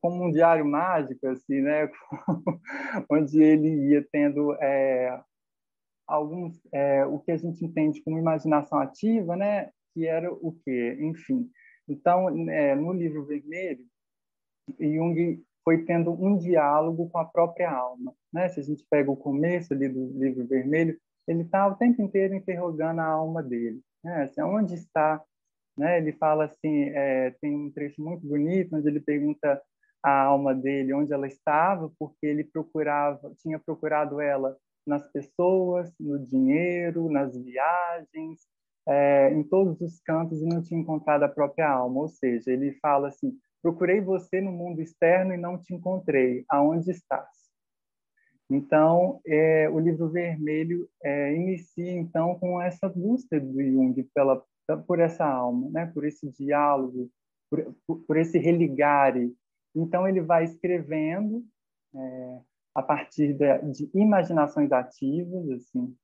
como 0.00 0.24
um 0.24 0.32
diário 0.32 0.64
mágico, 0.64 1.26
assim, 1.28 1.60
né? 1.60 1.88
onde 3.10 3.40
ele 3.40 3.90
ia 3.90 4.06
tendo 4.10 4.54
é, 4.54 5.22
alguns, 6.06 6.60
é, 6.72 7.04
o 7.04 7.18
que 7.20 7.30
a 7.30 7.36
gente 7.36 7.64
entende 7.64 8.02
como 8.02 8.18
imaginação 8.18 8.78
ativa, 8.78 9.36
né? 9.36 9.70
Que 9.94 10.06
era 10.06 10.32
o 10.32 10.52
quê? 10.64 10.96
Enfim. 11.00 11.48
Então, 11.88 12.28
é, 12.50 12.74
no 12.74 12.92
livro 12.92 13.24
vermelho, 13.24 13.84
Jung 14.80 15.44
foi 15.66 15.84
tendo 15.84 16.12
um 16.12 16.38
diálogo 16.38 17.10
com 17.10 17.18
a 17.18 17.24
própria 17.24 17.70
alma, 17.70 18.14
né? 18.32 18.48
Se 18.48 18.60
a 18.60 18.62
gente 18.62 18.86
pega 18.88 19.10
o 19.10 19.16
começo 19.16 19.74
ali 19.74 19.88
do 19.88 20.16
livro 20.16 20.46
vermelho, 20.46 20.96
ele 21.26 21.42
está 21.42 21.66
o 21.66 21.74
tempo 21.74 22.00
inteiro 22.00 22.34
interrogando 22.34 23.00
a 23.00 23.06
alma 23.06 23.42
dele, 23.42 23.80
né? 24.02 24.22
Assim, 24.22 24.40
onde 24.42 24.74
está 24.74 25.20
né? 25.76 25.98
Ele 25.98 26.12
fala 26.12 26.46
assim, 26.46 26.84
é, 26.90 27.30
tem 27.40 27.54
um 27.54 27.70
trecho 27.70 28.02
muito 28.02 28.26
bonito 28.26 28.74
onde 28.74 28.88
ele 28.88 29.00
pergunta 29.00 29.60
a 30.02 30.22
alma 30.22 30.54
dele 30.54 30.94
onde 30.94 31.12
ela 31.12 31.26
estava, 31.26 31.90
porque 31.98 32.26
ele 32.26 32.44
procurava, 32.44 33.32
tinha 33.42 33.58
procurado 33.58 34.20
ela 34.20 34.56
nas 34.86 35.10
pessoas, 35.10 35.92
no 35.98 36.18
dinheiro, 36.18 37.10
nas 37.10 37.36
viagens, 37.36 38.46
é, 38.88 39.32
em 39.32 39.42
todos 39.42 39.80
os 39.80 40.00
cantos 40.00 40.40
e 40.40 40.46
não 40.46 40.62
tinha 40.62 40.80
encontrado 40.80 41.24
a 41.24 41.28
própria 41.28 41.68
alma. 41.68 42.02
Ou 42.02 42.08
seja, 42.08 42.52
ele 42.52 42.72
fala 42.80 43.08
assim: 43.08 43.36
procurei 43.72 44.00
você 44.00 44.40
no 44.40 44.52
mundo 44.52 44.80
externo 44.80 45.34
e 45.34 45.36
não 45.36 45.58
te 45.58 45.74
encontrei. 45.74 46.44
Aonde 46.48 46.90
estás? 46.90 47.28
Então, 48.50 49.20
é, 49.26 49.68
o 49.68 49.78
livro 49.78 50.08
vermelho 50.08 50.88
é, 51.02 51.34
inicia 51.34 51.92
então 51.92 52.38
com 52.38 52.60
essa 52.60 52.88
busca 52.88 53.40
do 53.40 53.62
Jung 53.62 54.02
pela 54.14 54.42
por 54.86 54.98
essa 54.98 55.24
alma, 55.24 55.70
né? 55.70 55.86
Por 55.86 56.04
esse 56.04 56.28
diálogo, 56.32 57.08
por, 57.48 57.76
por 58.06 58.16
esse 58.16 58.36
religare 58.36 59.32
então, 59.76 60.08
ele 60.08 60.22
vai 60.22 60.44
escrevendo 60.44 61.44
é, 61.94 62.40
a 62.74 62.82
partir 62.82 63.34
de, 63.34 63.58
de, 63.72 63.90
imaginações 63.94 64.72
ativas, 64.72 65.50
assim. 65.50 65.94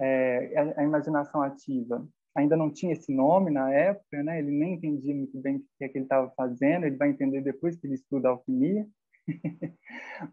É, 0.00 0.56
a, 0.56 0.80
a, 0.80 0.84
imaginação 0.84 1.42
ativa 1.42 2.06
ainda 2.36 2.56
não 2.56 2.70
tinha 2.70 2.92
esse 2.92 3.12
nome 3.12 3.50
na 3.50 3.72
época, 3.72 4.22
né? 4.22 4.38
Ele 4.38 4.50
nem 4.50 4.74
entendia 4.74 5.14
muito 5.14 5.38
bem 5.40 5.56
o 5.56 5.60
que 5.78 5.84
é 5.84 5.88
que 5.88 5.98
ele 5.98 6.04
estava 6.04 6.30
fazendo. 6.36 6.86
Ele 6.86 6.96
vai 6.96 7.10
entender 7.10 7.40
depois 7.40 7.76
que 7.76 7.86
ele 7.86 7.94
estuda 7.94 8.28
alquimia. 8.28 8.86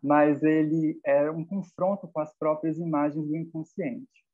Mas 0.01 0.41
ele 0.43 0.99
é 1.03 1.29
um 1.29 1.43
confronto 1.45 2.08
com 2.08 2.19
as 2.19 2.34
próprias 2.38 2.77
imagens 2.77 3.25
do 3.25 3.36
inconsciente. 3.36 4.25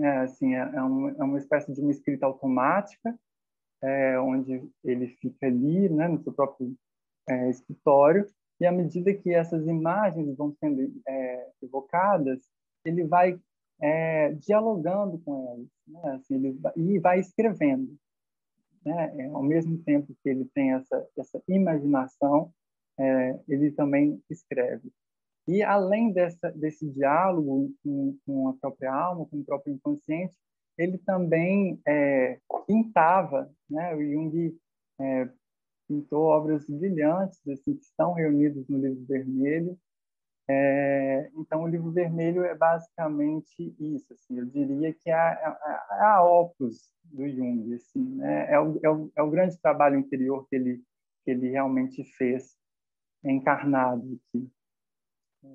É, 0.00 0.08
assim, 0.18 0.54
é, 0.54 0.58
é, 0.58 0.82
um, 0.82 1.08
é 1.08 1.24
uma 1.24 1.38
espécie 1.38 1.72
de 1.72 1.80
uma 1.80 1.90
escrita 1.90 2.26
automática, 2.26 3.18
é, 3.82 4.20
onde 4.20 4.68
ele 4.84 5.08
fica 5.08 5.46
ali, 5.46 5.88
né, 5.88 6.08
no 6.08 6.22
seu 6.22 6.32
próprio 6.32 6.74
é, 7.28 7.48
escritório, 7.48 8.26
e 8.60 8.66
à 8.66 8.72
medida 8.72 9.14
que 9.14 9.32
essas 9.32 9.66
imagens 9.66 10.36
vão 10.36 10.52
sendo 10.60 10.92
é, 11.06 11.50
evocadas, 11.62 12.40
ele 12.84 13.04
vai 13.04 13.38
é, 13.80 14.32
dialogando 14.32 15.18
com 15.18 15.46
elas, 15.46 15.68
né? 15.86 16.14
assim, 16.14 16.34
ele 16.34 16.58
e 16.76 16.98
vai 16.98 17.20
escrevendo. 17.20 17.96
Né? 18.84 19.14
É, 19.18 19.26
ao 19.26 19.42
mesmo 19.42 19.78
tempo 19.78 20.14
que 20.22 20.28
ele 20.28 20.44
tem 20.54 20.72
essa, 20.72 21.06
essa 21.16 21.42
imaginação, 21.48 22.52
é, 22.98 23.38
ele 23.48 23.70
também 23.72 24.20
escreve. 24.28 24.90
E 25.46 25.62
além 25.62 26.12
dessa, 26.12 26.50
desse 26.52 26.86
diálogo 26.90 27.72
com, 27.82 28.18
com, 28.26 28.48
a 28.48 28.54
própria 28.54 28.92
alma, 28.92 29.24
com 29.26 29.38
o 29.38 29.44
próprio 29.44 29.74
inconsciente, 29.74 30.36
ele 30.76 30.98
também 30.98 31.80
é, 31.86 32.38
pintava, 32.66 33.50
né? 33.68 33.94
O 33.94 34.02
Jung 34.02 34.56
é, 35.00 35.28
pintou 35.88 36.26
obras 36.26 36.66
brilhantes, 36.68 37.40
assim, 37.48 37.74
que 37.74 37.82
estão 37.82 38.12
reunidas 38.12 38.68
no 38.68 38.78
livro 38.78 39.04
vermelho, 39.06 39.78
é, 40.50 41.30
então, 41.36 41.62
o 41.62 41.68
livro 41.68 41.90
vermelho 41.90 42.42
é 42.42 42.54
basicamente 42.54 43.74
isso. 43.78 44.12
Assim, 44.14 44.38
eu 44.38 44.46
diria 44.46 44.94
que 44.94 45.10
é 45.10 45.14
a, 45.14 45.28
a, 45.30 45.98
é 46.00 46.04
a 46.04 46.22
opus 46.22 46.90
do 47.04 47.28
Jung. 47.28 47.74
Assim, 47.74 48.16
né? 48.16 48.50
é, 48.50 48.58
o, 48.58 48.80
é, 48.82 48.88
o, 48.88 49.12
é 49.16 49.22
o 49.22 49.30
grande 49.30 49.58
trabalho 49.58 49.98
interior 49.98 50.46
que 50.48 50.56
ele, 50.56 50.82
que 51.24 51.30
ele 51.32 51.50
realmente 51.50 52.02
fez, 52.16 52.56
encarnado 53.22 54.18
aqui. 54.30 54.50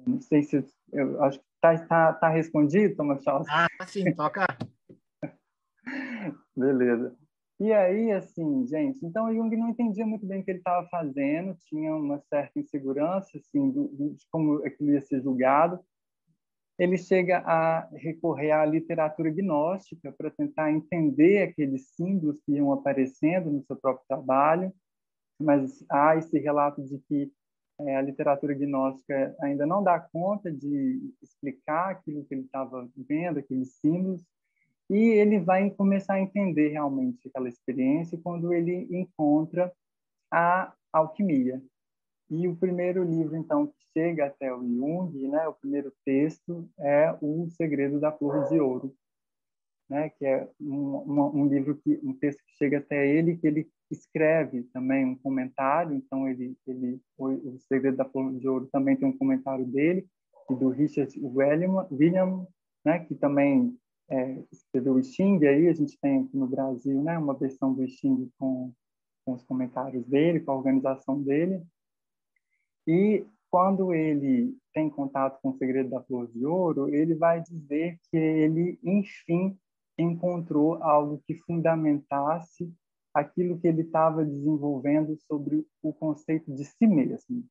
Não 0.05 0.21
sei 0.21 0.43
se 0.43 0.63
eu 0.91 1.23
acho 1.23 1.39
que 1.39 1.45
está 1.55 1.77
tá, 1.87 2.13
tá 2.13 2.29
respondido, 2.29 2.95
Thomas 2.95 3.23
Charles. 3.23 3.47
Ah, 3.49 3.67
sim, 3.87 4.13
toca. 4.13 4.45
Beleza. 6.55 7.15
E 7.59 7.71
aí, 7.71 8.11
assim, 8.11 8.65
gente, 8.67 9.05
então 9.05 9.33
Jung 9.33 9.55
não 9.55 9.69
entendia 9.69 10.05
muito 10.05 10.25
bem 10.25 10.41
o 10.41 10.43
que 10.43 10.51
ele 10.51 10.57
estava 10.57 10.87
fazendo, 10.89 11.55
tinha 11.65 11.95
uma 11.95 12.19
certa 12.19 12.59
insegurança, 12.59 13.37
assim, 13.37 13.69
do, 13.69 14.15
de 14.15 14.25
como 14.31 14.65
aquilo 14.65 14.91
ia 14.91 15.01
ser 15.01 15.21
julgado. 15.21 15.79
Ele 16.77 16.97
chega 16.97 17.37
a 17.45 17.87
recorrer 17.93 18.51
à 18.51 18.65
literatura 18.65 19.29
gnóstica 19.29 20.11
para 20.11 20.31
tentar 20.31 20.71
entender 20.71 21.43
aqueles 21.43 21.89
símbolos 21.89 22.41
que 22.41 22.53
iam 22.53 22.73
aparecendo 22.73 23.51
no 23.51 23.63
seu 23.63 23.75
próprio 23.75 24.05
trabalho, 24.07 24.73
mas 25.39 25.85
há 25.89 26.15
esse 26.17 26.39
relato 26.39 26.81
de 26.83 26.97
que 27.07 27.31
é, 27.81 27.95
a 27.95 28.01
literatura 28.01 28.53
gnóstica 28.53 29.35
ainda 29.41 29.65
não 29.65 29.83
dá 29.83 29.99
conta 29.99 30.51
de 30.51 31.13
explicar 31.21 31.91
aquilo 31.91 32.25
que 32.25 32.33
ele 32.33 32.43
estava 32.43 32.89
vendo, 32.95 33.39
aqueles 33.39 33.75
símbolos, 33.75 34.23
e 34.89 34.97
ele 34.97 35.39
vai 35.39 35.69
começar 35.71 36.15
a 36.15 36.21
entender 36.21 36.69
realmente 36.69 37.27
aquela 37.27 37.49
experiência 37.49 38.19
quando 38.21 38.53
ele 38.53 38.87
encontra 38.91 39.71
a 40.31 40.73
alquimia. 40.91 41.61
E 42.29 42.47
o 42.47 42.55
primeiro 42.55 43.03
livro, 43.03 43.35
então, 43.35 43.67
que 43.67 43.73
chega 43.93 44.25
até 44.25 44.53
o 44.53 44.61
Jung, 44.61 45.27
né, 45.27 45.47
o 45.47 45.53
primeiro 45.53 45.93
texto, 46.05 46.67
é 46.79 47.15
O 47.21 47.47
Segredo 47.49 47.99
da 47.99 48.11
Flor 48.11 48.47
de 48.49 48.59
Ouro, 48.59 48.95
né, 49.89 50.09
que 50.09 50.25
é 50.25 50.49
um, 50.59 51.41
um 51.41 51.47
livro, 51.47 51.75
que, 51.75 51.99
um 52.03 52.13
texto 52.13 52.43
que 52.45 52.55
chega 52.57 52.79
até 52.79 53.07
ele, 53.07 53.37
que 53.37 53.45
ele 53.45 53.69
escreve 53.91 54.63
também 54.73 55.05
um 55.05 55.15
comentário, 55.15 55.95
então 55.95 56.27
ele, 56.27 56.57
ele 56.65 56.99
o 57.17 57.59
Segredo 57.67 57.97
da 57.97 58.05
Flor 58.05 58.33
de 58.33 58.47
Ouro 58.47 58.67
também 58.71 58.95
tem 58.95 59.07
um 59.07 59.17
comentário 59.17 59.65
dele, 59.65 60.07
e 60.49 60.55
do 60.55 60.69
Richard 60.69 61.13
William, 61.19 61.87
William 61.91 62.47
né, 62.83 62.99
que 62.99 63.15
também 63.15 63.77
é, 64.13 64.43
escreveu 64.51 64.93
o 64.93 65.03
Xing, 65.03 65.43
aí 65.43 65.67
a 65.67 65.73
gente 65.73 65.97
tem 65.99 66.19
aqui 66.19 66.37
no 66.37 66.45
Brasil 66.45 67.01
né, 67.01 67.17
uma 67.17 67.33
versão 67.33 67.73
do 67.73 67.87
Xing 67.87 68.29
com, 68.37 68.71
com 69.25 69.33
os 69.33 69.43
comentários 69.43 70.05
dele, 70.05 70.39
com 70.39 70.51
a 70.51 70.55
organização 70.55 71.19
dele. 71.21 71.63
E 72.85 73.25
quando 73.49 73.91
ele 73.91 74.55
tem 74.71 74.87
contato 74.89 75.41
com 75.41 75.49
o 75.49 75.57
segredo 75.57 75.89
da 75.89 76.03
flor 76.03 76.27
de 76.27 76.45
ouro, 76.45 76.93
ele 76.93 77.15
vai 77.15 77.41
dizer 77.41 77.97
que 78.09 78.17
ele, 78.17 78.79
enfim, 78.83 79.57
encontrou 79.97 80.75
algo 80.83 81.21
que 81.25 81.35
fundamentasse 81.35 82.71
aquilo 83.13 83.59
que 83.59 83.67
ele 83.67 83.81
estava 83.81 84.23
desenvolvendo 84.23 85.17
sobre 85.27 85.65
o 85.81 85.91
conceito 85.93 86.51
de 86.53 86.65
si 86.65 86.85
mesmo. 86.85 87.43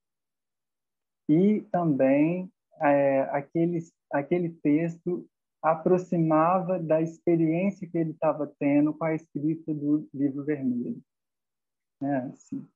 E 1.28 1.60
também 1.72 2.50
é, 2.80 3.22
aquele, 3.30 3.78
aquele 4.12 4.50
texto 4.50 5.24
aproximava 5.62 6.78
da 6.78 7.00
experiência 7.00 7.88
que 7.88 7.96
ele 7.96 8.10
estava 8.10 8.52
tendo 8.58 8.92
com 8.92 9.04
a 9.04 9.14
escrita 9.14 9.72
do 9.72 10.08
livro 10.12 10.44
vermelho. 10.44 11.00
Né? 12.00 12.30
Assim, 12.32 12.66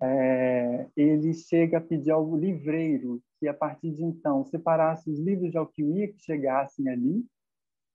é, 0.00 0.88
ele 0.96 1.34
chega 1.34 1.78
a 1.78 1.80
pedir 1.80 2.12
ao 2.12 2.36
livreiro 2.36 3.20
que, 3.38 3.48
a 3.48 3.54
partir 3.54 3.90
de 3.90 4.04
então, 4.04 4.44
separasse 4.44 5.10
os 5.10 5.18
livros 5.18 5.50
de 5.50 5.58
alquimia 5.58 6.08
que 6.08 6.20
chegassem 6.20 6.88
ali. 6.88 7.26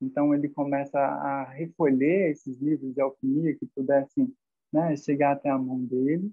Então, 0.01 0.35
ele 0.35 0.49
começa 0.49 0.99
a 0.99 1.45
recolher 1.45 2.31
esses 2.31 2.59
livros 2.59 2.93
de 2.93 2.99
alquimia 2.99 3.55
que 3.55 3.65
pudessem 3.67 4.31
né, 4.71 4.97
chegar 4.97 5.31
até 5.31 5.49
a 5.49 5.57
mão 5.57 5.83
dele. 5.85 6.29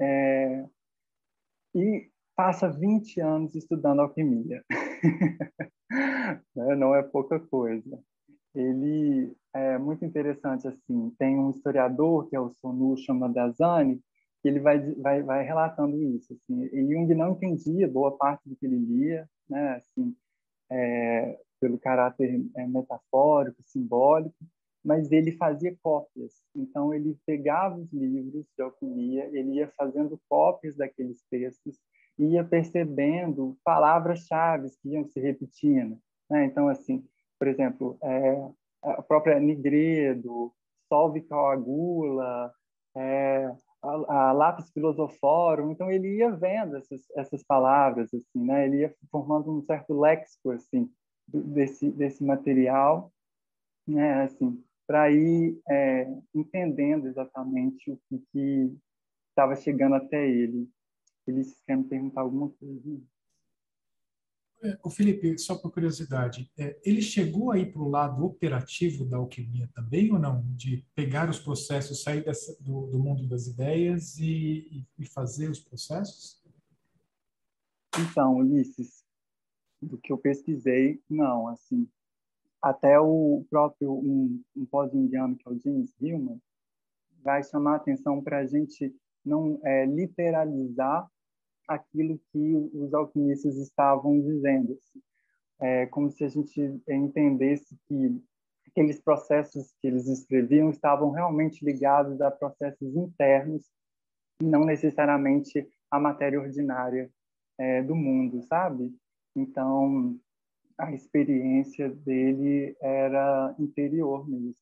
É, 0.00 0.64
e 1.74 2.10
passa 2.34 2.70
20 2.70 3.20
anos 3.20 3.54
estudando 3.54 4.00
alquimia. 4.00 4.64
né? 5.90 6.76
Não 6.76 6.94
é 6.94 7.02
pouca 7.02 7.38
coisa. 7.38 7.98
Ele 8.54 9.34
é 9.54 9.78
muito 9.78 10.04
interessante 10.04 10.66
assim. 10.66 11.10
Tem 11.18 11.38
um 11.38 11.50
historiador 11.50 12.28
que 12.28 12.36
é 12.36 12.40
o 12.40 12.50
Sonu 12.50 12.96
Shamadazani, 12.96 14.00
que 14.42 14.48
ele 14.48 14.60
vai, 14.60 14.78
vai, 14.94 15.22
vai 15.22 15.44
relatando 15.44 16.00
isso. 16.02 16.32
Assim, 16.32 16.64
e 16.72 16.86
Jung 16.86 17.14
não 17.14 17.32
entendia 17.32 17.88
boa 17.88 18.16
parte 18.16 18.48
do 18.48 18.56
que 18.56 18.66
ele 18.66 18.78
lia, 18.78 19.28
né? 19.48 19.76
Assim, 19.76 20.14
é, 20.70 21.38
pelo 21.60 21.78
caráter 21.78 22.44
é, 22.56 22.66
metafórico, 22.66 23.62
simbólico, 23.62 24.36
mas 24.84 25.10
ele 25.10 25.32
fazia 25.32 25.76
cópias. 25.82 26.42
Então 26.54 26.94
ele 26.94 27.18
pegava 27.26 27.78
os 27.78 27.92
livros 27.92 28.46
de 28.56 28.62
alquimia, 28.62 29.28
ele 29.32 29.54
ia 29.54 29.72
fazendo 29.76 30.20
cópias 30.28 30.76
daqueles 30.76 31.22
textos 31.30 31.78
ia 32.18 32.44
percebendo 32.44 33.56
palavras-chave 33.64 34.70
que 34.82 34.90
iam 34.90 35.04
se 35.04 35.20
repetindo. 35.20 35.98
Né? 36.28 36.44
Então, 36.44 36.68
assim, 36.68 37.04
por 37.38 37.46
exemplo, 37.48 37.96
é, 38.02 38.48
a 38.82 39.02
própria 39.02 39.38
nigredo, 39.38 40.52
solve 40.88 41.20
coagula, 41.22 42.52
é, 42.96 43.54
a, 43.82 44.28
a 44.28 44.32
lápis 44.32 44.70
filosoforum. 44.70 45.70
Então, 45.70 45.90
ele 45.90 46.16
ia 46.16 46.30
vendo 46.30 46.76
essas, 46.76 47.02
essas 47.16 47.42
palavras, 47.42 48.12
assim, 48.12 48.44
né? 48.44 48.66
ele 48.66 48.78
ia 48.78 48.94
formando 49.10 49.50
um 49.56 49.62
certo 49.62 49.98
léxico 49.98 50.50
assim, 50.50 50.90
desse, 51.26 51.90
desse 51.90 52.24
material, 52.24 53.12
né? 53.86 54.22
assim, 54.22 54.62
para 54.86 55.10
ir 55.10 55.60
é, 55.68 56.10
entendendo 56.34 57.06
exatamente 57.06 57.90
o 57.90 58.18
que 58.32 58.74
estava 59.30 59.54
chegando 59.54 59.94
até 59.94 60.26
ele. 60.26 60.68
Ulisses 61.30 61.62
quer 61.62 61.76
me 61.76 61.84
perguntar 61.84 62.22
alguma 62.22 62.50
coisa. 62.50 63.00
É, 64.62 64.76
o 64.84 64.90
Felipe, 64.90 65.38
só 65.38 65.56
por 65.56 65.70
curiosidade, 65.70 66.50
é, 66.58 66.80
ele 66.84 67.00
chegou 67.00 67.52
aí 67.52 67.64
para 67.70 67.80
o 67.80 67.88
lado 67.88 68.24
operativo 68.24 69.04
da 69.04 69.16
alquimia 69.16 69.70
também 69.72 70.12
ou 70.12 70.18
não? 70.18 70.44
De 70.56 70.84
pegar 70.94 71.30
os 71.30 71.38
processos, 71.38 72.02
sair 72.02 72.24
dessa, 72.24 72.60
do, 72.60 72.86
do, 72.86 72.98
mundo 72.98 73.28
das 73.28 73.46
ideias 73.46 74.18
e, 74.18 74.84
e, 74.98 75.06
fazer 75.06 75.48
os 75.48 75.60
processos? 75.60 76.42
Então, 77.96 78.36
Ulisses, 78.36 79.04
do 79.80 79.96
que 79.96 80.12
eu 80.12 80.18
pesquisei, 80.18 81.00
não, 81.08 81.46
assim, 81.46 81.88
até 82.60 82.98
o 82.98 83.46
próprio 83.48 83.92
um, 83.92 84.42
um 84.56 84.66
pós-indiano 84.66 85.36
que 85.36 85.48
é 85.48 85.52
o 85.52 85.58
James 85.60 85.94
Hillman 86.00 86.40
vai 87.22 87.42
chamar 87.44 87.74
a 87.74 87.76
atenção 87.76 88.22
para 88.22 88.38
a 88.38 88.46
gente 88.46 88.94
não 89.24 89.60
é, 89.62 89.86
literalizar 89.86 91.08
aquilo 91.68 92.18
que 92.32 92.54
os 92.72 92.94
alquimistas 92.94 93.56
estavam 93.56 94.20
dizendo. 94.20 94.72
Assim. 94.72 95.00
É 95.60 95.86
como 95.86 96.10
se 96.10 96.24
a 96.24 96.28
gente 96.28 96.60
entendesse 96.88 97.76
que 97.86 98.20
aqueles 98.66 99.00
processos 99.00 99.74
que 99.80 99.88
eles 99.88 100.06
escreviam 100.06 100.70
estavam 100.70 101.10
realmente 101.10 101.64
ligados 101.64 102.20
a 102.20 102.30
processos 102.30 102.94
internos 102.96 103.66
e 104.40 104.44
não 104.44 104.64
necessariamente 104.64 105.68
à 105.90 105.98
matéria 105.98 106.40
ordinária 106.40 107.10
é, 107.58 107.82
do 107.82 107.94
mundo, 107.94 108.42
sabe? 108.42 108.94
Então, 109.34 110.18
a 110.78 110.92
experiência 110.92 111.88
dele 111.88 112.76
era 112.80 113.54
interior 113.58 114.28
mesmo. 114.28 114.54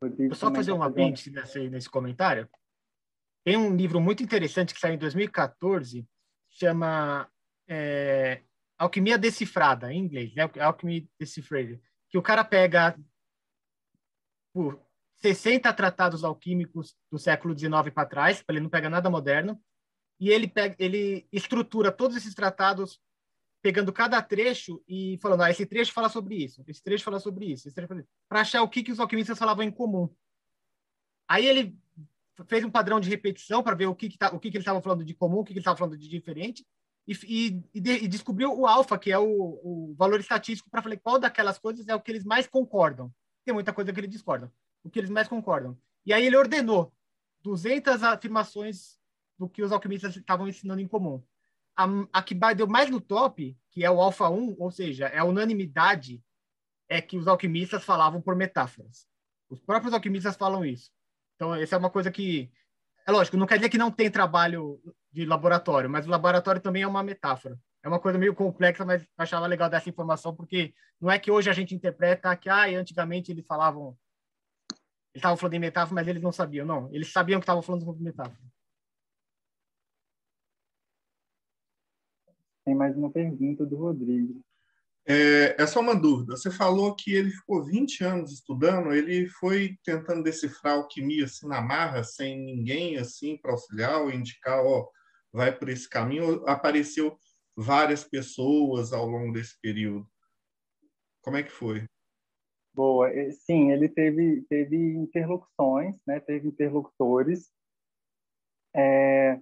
Vou 0.00 0.34
só 0.34 0.54
fazer 0.54 0.72
um 0.72 0.82
apêndice 0.82 1.30
nesse, 1.30 1.68
nesse 1.68 1.90
comentário. 1.90 2.48
Tem 3.44 3.56
um 3.58 3.76
livro 3.76 4.00
muito 4.00 4.22
interessante 4.22 4.72
que 4.72 4.80
saiu 4.80 4.94
em 4.94 4.98
2014, 4.98 6.08
chama 6.50 7.30
é, 7.68 8.42
Alquimia 8.78 9.18
Decifrada, 9.18 9.92
em 9.92 9.98
inglês, 9.98 10.34
né? 10.34 10.50
Alchemy 10.60 11.08
Decifred, 11.18 11.80
que 12.08 12.16
o 12.16 12.22
cara 12.22 12.42
pega 12.42 12.98
por 14.52 14.80
60 15.16 15.72
tratados 15.72 16.24
alquímicos 16.24 16.96
do 17.10 17.18
século 17.18 17.58
XIX 17.58 17.72
para 17.92 18.08
trás, 18.08 18.42
ele 18.48 18.60
não 18.60 18.70
pega 18.70 18.88
nada 18.88 19.10
moderno, 19.10 19.60
e 20.18 20.30
ele 20.30 20.48
pega, 20.48 20.74
ele 20.78 21.26
estrutura 21.32 21.92
todos 21.92 22.16
esses 22.16 22.34
tratados 22.34 23.00
pegando 23.62 23.92
cada 23.92 24.20
trecho 24.22 24.82
e 24.86 25.18
falando, 25.20 25.42
ah, 25.42 25.50
esse 25.50 25.66
trecho 25.66 25.92
fala 25.92 26.08
sobre 26.08 26.36
isso, 26.36 26.62
esse 26.68 26.82
trecho 26.82 27.04
fala 27.04 27.18
sobre 27.18 27.46
isso, 27.46 27.68
para 28.28 28.40
achar 28.40 28.62
o 28.62 28.68
que, 28.68 28.82
que 28.82 28.92
os 28.92 29.00
alquimistas 29.00 29.38
falavam 29.38 29.64
em 29.64 29.70
comum. 29.70 30.14
Aí 31.26 31.46
ele 31.46 31.76
fez 32.48 32.64
um 32.64 32.70
padrão 32.70 33.00
de 33.00 33.08
repetição 33.08 33.62
para 33.62 33.76
ver 33.76 33.86
o 33.86 33.94
que, 33.94 34.08
que, 34.08 34.18
tá, 34.18 34.28
o 34.28 34.38
que, 34.38 34.50
que 34.50 34.56
eles 34.56 34.62
estavam 34.62 34.82
falando 34.82 35.04
de 35.04 35.14
comum, 35.14 35.38
o 35.38 35.44
que, 35.44 35.52
que 35.52 35.58
eles 35.58 35.62
estavam 35.62 35.78
falando 35.78 35.98
de 35.98 36.08
diferente, 36.08 36.66
e, 37.06 37.14
e, 37.28 37.62
e, 37.74 38.08
descobriu 38.08 38.58
o 38.58 38.66
alfa, 38.66 38.98
que 38.98 39.12
é 39.12 39.18
o, 39.18 39.26
o 39.26 39.94
valor 39.96 40.18
estatístico, 40.18 40.70
para 40.70 40.82
falar 40.82 40.96
qual 40.96 41.18
daquelas 41.18 41.58
coisas 41.58 41.86
é 41.86 41.94
o 41.94 42.00
que 42.00 42.10
eles 42.10 42.24
mais 42.24 42.46
concordam. 42.46 43.12
Tem 43.44 43.52
muita 43.52 43.72
coisa 43.72 43.92
que 43.92 44.00
eles 44.00 44.10
discordam. 44.10 44.50
O 44.82 44.90
que 44.90 44.98
eles 44.98 45.10
mais 45.10 45.28
concordam. 45.28 45.78
E 46.06 46.12
aí 46.12 46.26
ele 46.26 46.36
ordenou 46.36 46.92
200 47.42 48.02
afirmações 48.02 48.98
do 49.38 49.48
que 49.48 49.62
os 49.62 49.70
alquimistas 49.70 50.16
estavam 50.16 50.48
ensinando 50.48 50.80
em 50.80 50.88
comum 50.88 51.22
a, 51.76 51.86
a 52.12 52.22
que 52.22 52.34
deu 52.56 52.66
mais 52.66 52.90
no 52.90 53.00
top, 53.00 53.56
que 53.70 53.84
é 53.84 53.90
o 53.90 54.00
alfa 54.00 54.28
1, 54.28 54.56
ou 54.58 54.70
seja, 54.70 55.06
é 55.06 55.18
a 55.18 55.24
unanimidade, 55.24 56.22
é 56.88 57.00
que 57.00 57.16
os 57.16 57.26
alquimistas 57.26 57.84
falavam 57.84 58.20
por 58.20 58.36
metáforas. 58.36 59.06
Os 59.48 59.60
próprios 59.60 59.92
alquimistas 59.92 60.36
falam 60.36 60.64
isso. 60.64 60.90
Então, 61.34 61.54
essa 61.54 61.76
é 61.76 61.78
uma 61.78 61.90
coisa 61.90 62.10
que. 62.10 62.50
É 63.06 63.12
lógico, 63.12 63.36
não 63.36 63.46
quer 63.46 63.56
dizer 63.56 63.68
que 63.68 63.78
não 63.78 63.90
tem 63.90 64.10
trabalho 64.10 64.80
de 65.12 65.26
laboratório, 65.26 65.90
mas 65.90 66.06
o 66.06 66.10
laboratório 66.10 66.60
também 66.60 66.82
é 66.82 66.86
uma 66.86 67.02
metáfora. 67.02 67.58
É 67.82 67.88
uma 67.88 68.00
coisa 68.00 68.18
meio 68.18 68.34
complexa, 68.34 68.84
mas 68.84 69.06
achava 69.18 69.46
legal 69.46 69.68
dessa 69.68 69.90
informação, 69.90 70.34
porque 70.34 70.74
não 70.98 71.10
é 71.10 71.18
que 71.18 71.30
hoje 71.30 71.50
a 71.50 71.52
gente 71.52 71.74
interpreta 71.74 72.34
que 72.34 72.48
ah, 72.48 72.64
antigamente 72.64 73.30
eles 73.30 73.46
falavam. 73.46 73.96
Eles 75.12 75.20
estavam 75.20 75.36
falando 75.36 75.54
em 75.54 75.58
metáfora, 75.60 75.94
mas 75.94 76.08
eles 76.08 76.22
não 76.22 76.32
sabiam. 76.32 76.64
Não, 76.66 76.92
eles 76.92 77.12
sabiam 77.12 77.38
que 77.38 77.44
estavam 77.44 77.62
falando 77.62 77.84
sobre 77.84 78.02
metáfora. 78.02 78.40
Tem 82.64 82.74
mais 82.74 82.96
uma 82.96 83.10
pergunta 83.10 83.66
do 83.66 83.76
Rodrigo. 83.76 84.42
É, 85.06 85.62
é, 85.62 85.66
só 85.66 85.80
uma 85.80 85.94
dúvida. 85.94 86.34
Você 86.34 86.50
falou 86.50 86.96
que 86.96 87.12
ele 87.12 87.30
ficou 87.30 87.62
20 87.62 88.02
anos 88.04 88.32
estudando, 88.32 88.92
ele 88.94 89.28
foi 89.28 89.76
tentando 89.84 90.22
decifrar 90.22 90.74
alquimia 90.74 91.26
assim 91.26 91.46
na 91.46 91.60
marra, 91.60 92.02
sem 92.02 92.38
ninguém 92.42 92.96
assim 92.96 93.36
para 93.36 93.52
auxiliar 93.52 94.00
ou 94.00 94.10
indicar, 94.10 94.64
ó, 94.64 94.88
vai 95.30 95.54
por 95.56 95.68
esse 95.68 95.88
caminho. 95.88 96.42
Apareceu 96.48 97.18
várias 97.54 98.02
pessoas 98.02 98.94
ao 98.94 99.06
longo 99.06 99.32
desse 99.32 99.60
período. 99.60 100.08
Como 101.22 101.36
é 101.36 101.42
que 101.42 101.52
foi? 101.52 101.84
Boa, 102.74 103.08
sim, 103.30 103.70
ele 103.70 103.88
teve 103.88 104.42
teve 104.48 104.76
interlocuções, 104.76 105.96
né? 106.06 106.18
Teve 106.18 106.48
interlocutores. 106.48 107.52
É, 108.74 109.38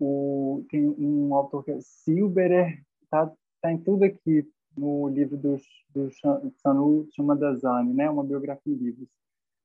o, 0.00 0.66
tem 0.68 0.88
um 0.98 1.34
autor 1.34 1.62
que 1.62 1.70
é 1.70 1.78
Silberer, 1.80 2.82
está 3.02 3.32
tá 3.60 3.70
em 3.70 3.78
tudo 3.78 4.04
aqui 4.04 4.44
no 4.76 5.08
livro 5.08 5.36
do, 5.36 5.56
do 5.90 6.10
Sanu 6.56 7.08
Chamadazani, 7.14 7.92
né? 7.92 8.08
uma 8.10 8.24
biografia 8.24 8.72
em 8.72 8.76
livros. 8.76 9.08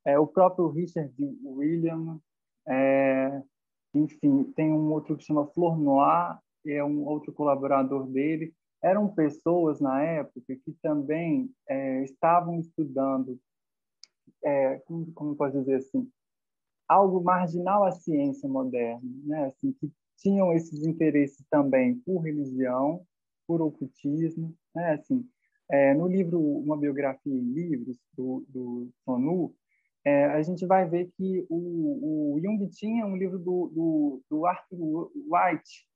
É, 0.06 0.18
o 0.18 0.28
próprio 0.28 0.68
Richard 0.70 1.14
William, 1.44 2.20
é, 2.68 3.42
enfim, 3.94 4.44
tem 4.56 4.72
um 4.72 4.92
outro 4.92 5.18
que 5.18 5.24
chama 5.24 5.48
Flor 5.48 5.78
Noir, 5.78 6.40
é 6.66 6.84
um 6.84 7.06
outro 7.06 7.34
colaborador 7.34 8.08
dele. 8.08 8.54
Eram 8.82 9.08
pessoas 9.10 9.80
na 9.80 10.02
época 10.02 10.56
que 10.56 10.72
também 10.82 11.52
é, 11.68 12.04
estavam 12.04 12.60
estudando, 12.60 13.40
é, 14.44 14.78
como, 14.80 15.12
como 15.14 15.36
posso 15.36 15.60
dizer 15.60 15.76
assim, 15.76 16.10
algo 16.88 17.22
marginal 17.22 17.84
à 17.84 17.92
ciência 17.92 18.48
moderna, 18.48 19.10
né? 19.26 19.46
Assim, 19.46 19.74
que 19.74 19.92
tinham 20.18 20.54
esses 20.54 20.86
interesses 20.86 21.46
também 21.50 22.00
por 22.00 22.22
religião, 22.22 23.06
por 23.48 23.62
ocultismo, 23.62 24.56
né? 24.76 24.94
Assim, 24.94 25.26
é, 25.70 25.94
no 25.94 26.08
livro 26.08 26.40
Uma 26.40 26.78
Biografia 26.78 27.34
em 27.34 27.54
Livros, 27.54 27.98
do, 28.16 28.46
do 28.50 28.90
Sonu, 29.06 29.54
é, 30.06 30.26
a 30.26 30.42
gente 30.42 30.66
vai 30.66 30.88
ver 30.88 31.12
que 31.18 31.46
o, 31.50 32.36
o 32.36 32.40
Jung 32.42 32.68
tinha 32.70 33.06
um 33.06 33.16
livro 33.16 33.38
do, 33.38 33.68
do, 33.68 34.22
do 34.30 34.46
Arthur 34.46 35.12
White, 35.16 35.88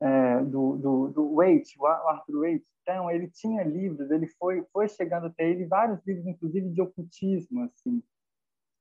é, 0.00 0.42
do, 0.44 0.76
do, 0.76 1.08
do 1.08 1.34
Waite, 1.34 1.78
o 1.78 1.86
Arthur 1.86 2.40
Waite. 2.40 2.64
Então, 2.82 3.10
ele 3.10 3.28
tinha 3.28 3.62
livros, 3.62 4.10
ele 4.10 4.26
foi, 4.38 4.64
foi 4.72 4.88
chegando 4.88 5.26
até 5.26 5.48
ele 5.48 5.66
vários 5.66 6.00
livros, 6.06 6.26
inclusive 6.26 6.70
de 6.70 6.80
ocultismo, 6.80 7.62
assim. 7.64 8.02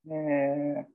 É, 0.09 0.85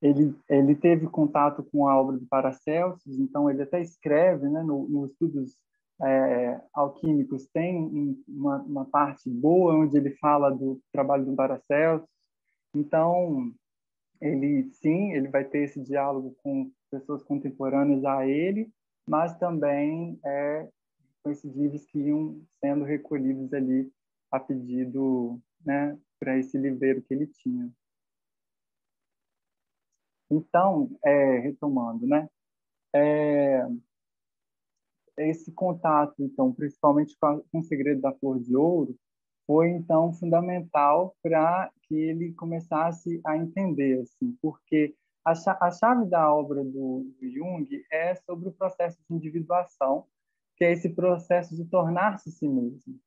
ele, 0.00 0.34
ele 0.48 0.74
teve 0.76 1.08
contato 1.08 1.62
com 1.64 1.88
a 1.88 2.00
obra 2.00 2.16
de 2.16 2.26
Paracelsus, 2.26 3.18
então 3.18 3.50
ele 3.50 3.62
até 3.62 3.80
escreve, 3.80 4.48
né, 4.48 4.62
nos 4.62 4.88
no 4.88 5.06
estudos 5.06 5.56
é, 6.00 6.60
alquímicos 6.72 7.46
tem 7.48 8.16
uma, 8.28 8.62
uma, 8.62 8.84
parte 8.84 9.28
boa 9.28 9.74
onde 9.74 9.96
ele 9.96 10.10
fala 10.16 10.50
do 10.50 10.80
trabalho 10.92 11.24
do 11.24 11.34
Paracelsus. 11.34 12.08
Então, 12.74 13.52
ele 14.20 14.70
sim, 14.72 15.12
ele 15.12 15.28
vai 15.28 15.44
ter 15.44 15.64
esse 15.64 15.80
diálogo 15.82 16.36
com 16.42 16.70
pessoas 16.90 17.22
contemporâneas 17.24 18.04
a 18.04 18.26
ele, 18.26 18.70
mas 19.08 19.36
também 19.38 20.18
é, 20.24 20.68
com 21.22 21.30
esses 21.30 21.54
livros 21.54 21.84
que 21.86 21.98
iam 21.98 22.40
sendo 22.60 22.84
recolhidos 22.84 23.52
ali 23.52 23.90
a 24.30 24.38
pedido 24.38 25.40
né, 25.64 25.98
para 26.20 26.38
esse 26.38 26.56
livreiro 26.56 27.02
que 27.02 27.14
ele 27.14 27.26
tinha. 27.26 27.70
Então, 30.30 30.90
é, 31.04 31.38
retomando, 31.38 32.06
né? 32.06 32.28
É, 32.94 33.66
esse 35.18 35.52
contato, 35.52 36.14
então, 36.20 36.52
principalmente 36.52 37.16
com, 37.20 37.26
a, 37.26 37.40
com, 37.50 37.58
o 37.60 37.64
segredo 37.64 38.00
da 38.00 38.12
flor 38.12 38.40
de 38.40 38.56
ouro, 38.56 38.96
foi 39.46 39.70
então 39.70 40.12
fundamental 40.12 41.16
para 41.22 41.70
que 41.82 41.94
ele 41.94 42.32
começasse 42.34 43.20
a 43.24 43.36
entender, 43.36 44.00
assim, 44.00 44.36
porque 44.42 44.94
a, 45.24 45.32
a 45.66 45.70
chave 45.70 46.06
da 46.06 46.32
obra 46.32 46.62
do, 46.62 47.10
do, 47.20 47.30
Jung 47.30 47.66
é 47.90 48.14
sobre 48.14 48.48
o 48.48 48.52
processo 48.52 48.98
de 49.08 49.14
individuação, 49.14 50.06
que 50.56 50.64
é 50.64 50.72
esse 50.72 50.90
processo 50.90 51.54
de 51.56 51.64
tornar-se 51.64 52.30
si 52.30 52.48
mesmo. 52.48 52.98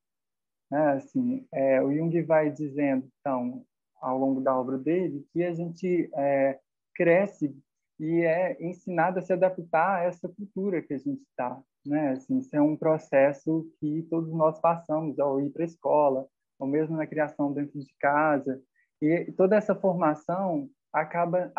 Né? 0.69 0.93
Assim, 0.93 1.45
é, 1.51 1.81
o 1.81 1.93
Jung 1.93 2.21
vai 2.23 2.49
dizendo, 2.49 3.07
então, 3.19 3.65
ao 4.01 4.17
longo 4.17 4.41
da 4.41 4.57
obra 4.57 4.77
dele, 4.77 5.25
que 5.31 5.43
a 5.43 5.53
gente 5.53 6.09
é, 6.15 6.59
cresce 6.95 7.55
e 8.01 8.23
é 8.23 8.57
ensinado 8.59 9.19
a 9.19 9.21
se 9.21 9.31
adaptar 9.31 9.99
a 9.99 10.03
essa 10.05 10.27
cultura 10.27 10.81
que 10.81 10.91
a 10.91 10.97
gente 10.97 11.21
está, 11.21 11.61
né? 11.85 12.13
Assim, 12.13 12.39
isso 12.39 12.55
é 12.55 12.59
um 12.59 12.75
processo 12.75 13.71
que 13.79 14.01
todos 14.09 14.33
nós 14.33 14.59
passamos 14.59 15.19
ao 15.19 15.39
ir 15.39 15.51
para 15.51 15.61
a 15.61 15.65
escola, 15.65 16.27
ou 16.57 16.67
mesmo 16.67 16.97
na 16.97 17.05
criação 17.05 17.53
dentro 17.53 17.79
de 17.79 17.93
casa. 17.99 18.59
E 18.99 19.31
toda 19.37 19.55
essa 19.55 19.75
formação 19.75 20.67
acaba, 20.91 21.53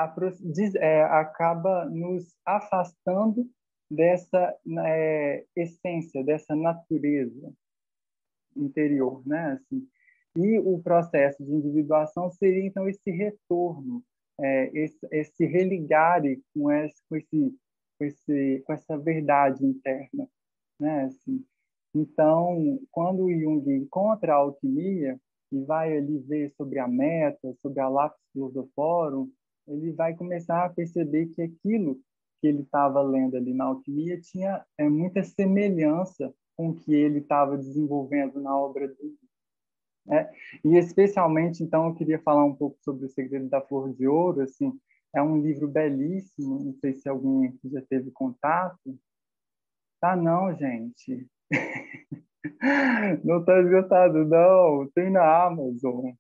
é, 0.81 1.03
acaba 1.05 1.85
nos 1.85 2.35
afastando 2.45 3.49
dessa 3.89 4.53
é, 4.85 5.45
essência, 5.55 6.25
dessa 6.25 6.57
natureza 6.57 7.53
interior, 8.57 9.23
né? 9.25 9.53
Assim, 9.53 9.87
e 10.35 10.59
o 10.59 10.83
processo 10.83 11.45
de 11.45 11.53
individuação 11.53 12.33
seria 12.33 12.67
então 12.67 12.89
esse 12.89 13.13
retorno 13.13 14.03
é, 14.43 14.71
esse, 14.75 15.07
esse 15.11 15.47
religar 15.47 16.23
com 16.55 16.71
esse, 16.71 17.03
com 17.09 17.17
esse, 17.17 17.57
com 17.99 18.05
esse, 18.05 18.63
com 18.67 18.73
essa 18.73 18.99
verdade 18.99 19.65
interna, 19.65 20.29
né? 20.79 21.05
Assim, 21.05 21.45
então, 21.95 22.81
quando 22.91 23.31
Jung 23.31 23.71
encontra 23.71 24.33
a 24.33 24.37
alquimia 24.37 25.21
e 25.53 25.63
vai 25.63 25.97
ali 25.97 26.19
ver 26.19 26.51
sobre 26.57 26.79
a 26.79 26.89
meta, 26.89 27.55
sobre 27.61 27.81
a 27.81 27.89
lápis 27.89 28.21
filosofórum, 28.33 29.31
ele 29.69 29.93
vai 29.93 30.17
começar 30.17 30.65
a 30.65 30.71
perceber 30.71 31.27
que 31.27 31.43
aquilo 31.43 32.01
que 32.41 32.49
ele 32.49 32.63
estava 32.63 33.01
lendo 33.03 33.37
ali 33.37 33.53
na 33.55 33.67
alquimia 33.67 34.21
tinha 34.21 34.65
é, 34.77 34.89
muita 34.89 35.23
semelhança 35.23 36.35
com 36.57 36.71
o 36.71 36.75
que 36.75 36.93
ele 36.93 37.19
estava 37.19 37.57
desenvolvendo 37.57 38.41
na 38.41 38.59
obra 38.59 38.89
dele. 38.89 39.17
É, 40.11 40.31
e 40.65 40.77
especialmente, 40.77 41.63
então, 41.63 41.87
eu 41.87 41.95
queria 41.95 42.19
falar 42.19 42.45
um 42.45 42.55
pouco 42.55 42.77
sobre 42.83 43.07
o 43.07 43.09
Segredo 43.09 43.49
da 43.49 43.61
Flor 43.61 43.93
de 43.95 44.07
Ouro. 44.07 44.43
Assim, 44.43 44.73
é 45.15 45.23
um 45.23 45.41
livro 45.41 45.69
belíssimo. 45.69 46.65
Não 46.65 46.75
sei 46.75 46.95
se 46.95 47.09
alguém 47.09 47.49
aqui 47.49 47.71
já 47.71 47.83
teve 47.83 48.11
contato. 48.11 48.99
Tá, 50.01 50.17
não, 50.17 50.55
gente. 50.57 51.27
não 53.25 53.41
está 53.41 53.61
esgotado, 53.61 54.25
não. 54.25 54.89
Tem 54.95 55.11
na 55.11 55.47
Amazon. 55.47 56.13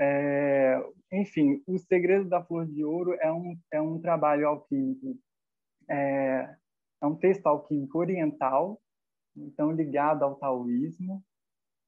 é, 0.00 0.82
enfim, 1.12 1.62
O 1.66 1.78
Segredo 1.78 2.28
da 2.28 2.42
Flor 2.42 2.66
de 2.66 2.84
Ouro 2.84 3.14
é 3.14 3.32
um, 3.32 3.58
é 3.72 3.80
um 3.80 4.00
trabalho 4.00 4.48
alquímico, 4.48 5.18
é, 5.88 6.56
é 7.00 7.06
um 7.06 7.14
texto 7.14 7.46
alquímico 7.46 7.98
oriental, 7.98 8.80
então 9.36 9.70
ligado 9.70 10.24
ao 10.24 10.36
taoísmo, 10.36 11.24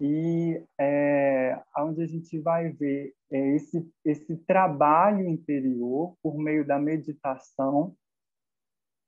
e 0.00 0.62
é, 0.78 1.60
onde 1.76 2.02
a 2.02 2.06
gente 2.06 2.38
vai 2.38 2.70
ver 2.70 3.12
é, 3.30 3.56
esse, 3.56 3.90
esse 4.04 4.36
trabalho 4.36 5.28
interior 5.28 6.14
por 6.22 6.38
meio 6.38 6.64
da 6.66 6.78
meditação 6.78 7.94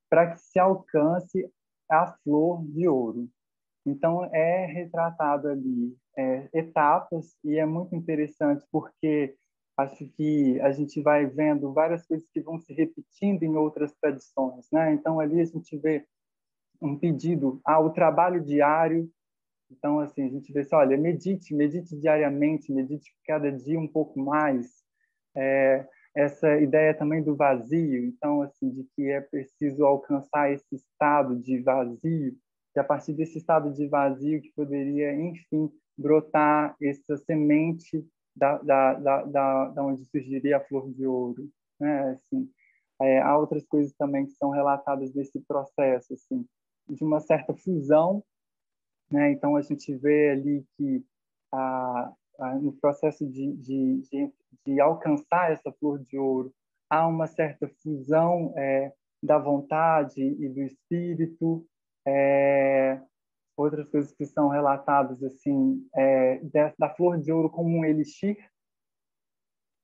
para 0.08 0.32
que 0.32 0.40
se 0.40 0.58
alcance 0.58 1.48
a 1.88 2.12
flor 2.24 2.64
de 2.66 2.88
ouro. 2.88 3.28
Então, 3.86 4.24
é 4.34 4.66
retratado 4.66 5.48
ali 5.48 5.96
é, 6.16 6.48
etapas 6.52 7.34
e 7.44 7.56
é 7.56 7.64
muito 7.64 7.94
interessante 7.94 8.66
porque 8.70 9.36
acho 9.76 10.06
que 10.10 10.60
a 10.60 10.70
gente 10.72 11.00
vai 11.00 11.26
vendo 11.26 11.72
várias 11.72 12.06
coisas 12.06 12.28
que 12.32 12.40
vão 12.40 12.58
se 12.60 12.72
repetindo 12.72 13.42
em 13.42 13.56
outras 13.56 13.94
tradições. 13.94 14.66
Né? 14.70 14.92
Então, 14.92 15.18
ali 15.18 15.40
a 15.40 15.44
gente 15.44 15.76
vê 15.78 16.04
um 16.82 16.98
pedido 16.98 17.60
ao 17.64 17.86
ah, 17.86 17.90
trabalho 17.90 18.42
diário, 18.42 19.10
então, 19.70 20.00
assim, 20.00 20.24
a 20.24 20.28
gente 20.28 20.52
vê 20.52 20.60
assim, 20.60 20.74
olha, 20.74 20.96
medite, 20.96 21.54
medite 21.54 21.96
diariamente, 21.96 22.72
medite 22.72 23.14
cada 23.24 23.50
dia 23.52 23.78
um 23.78 23.86
pouco 23.86 24.18
mais. 24.18 24.82
É, 25.36 25.86
essa 26.14 26.58
ideia 26.58 26.92
também 26.92 27.22
do 27.22 27.36
vazio, 27.36 28.04
então, 28.04 28.42
assim, 28.42 28.68
de 28.70 28.84
que 28.94 29.08
é 29.08 29.20
preciso 29.20 29.84
alcançar 29.84 30.52
esse 30.52 30.74
estado 30.74 31.38
de 31.38 31.62
vazio, 31.62 32.36
que 32.72 32.80
a 32.80 32.84
partir 32.84 33.12
desse 33.14 33.38
estado 33.38 33.72
de 33.72 33.86
vazio 33.86 34.42
que 34.42 34.52
poderia, 34.52 35.14
enfim, 35.14 35.70
brotar 35.96 36.76
essa 36.82 37.16
semente 37.18 38.04
da, 38.34 38.58
da, 38.58 38.94
da, 38.94 39.24
da, 39.24 39.68
da 39.68 39.84
onde 39.84 40.04
surgiria 40.04 40.56
a 40.56 40.60
flor 40.60 40.90
de 40.92 41.06
ouro, 41.06 41.48
né? 41.78 42.10
Assim, 42.10 42.50
é, 43.02 43.20
há 43.20 43.36
outras 43.38 43.64
coisas 43.66 43.92
também 43.94 44.26
que 44.26 44.32
são 44.32 44.50
relatadas 44.50 45.12
desse 45.12 45.40
processo, 45.40 46.12
assim, 46.12 46.44
de 46.88 47.04
uma 47.04 47.20
certa 47.20 47.54
fusão 47.54 48.22
né? 49.10 49.32
Então, 49.32 49.56
a 49.56 49.62
gente 49.62 49.94
vê 49.96 50.30
ali 50.30 50.64
que 50.76 51.04
a, 51.52 52.12
a, 52.38 52.54
no 52.56 52.72
processo 52.72 53.26
de, 53.26 53.52
de, 53.56 54.02
de, 54.02 54.32
de, 54.66 54.80
alcançar 54.80 55.52
essa 55.52 55.72
flor 55.72 55.98
de 55.98 56.18
ouro, 56.18 56.52
há 56.88 57.06
uma 57.06 57.26
certa 57.26 57.68
fusão 57.82 58.52
é, 58.56 58.92
da 59.22 59.38
vontade 59.38 60.22
e 60.22 60.48
do 60.48 60.62
espírito. 60.62 61.66
É, 62.06 63.00
outras 63.60 63.88
coisas 63.88 64.12
que 64.12 64.24
são 64.24 64.48
relatadas 64.48 65.22
assim 65.22 65.86
é, 65.94 66.40
da, 66.78 66.88
flor 66.94 67.18
de 67.20 67.30
ouro 67.30 67.50
como 67.50 67.68
um 67.68 67.84
elixir 67.84 68.36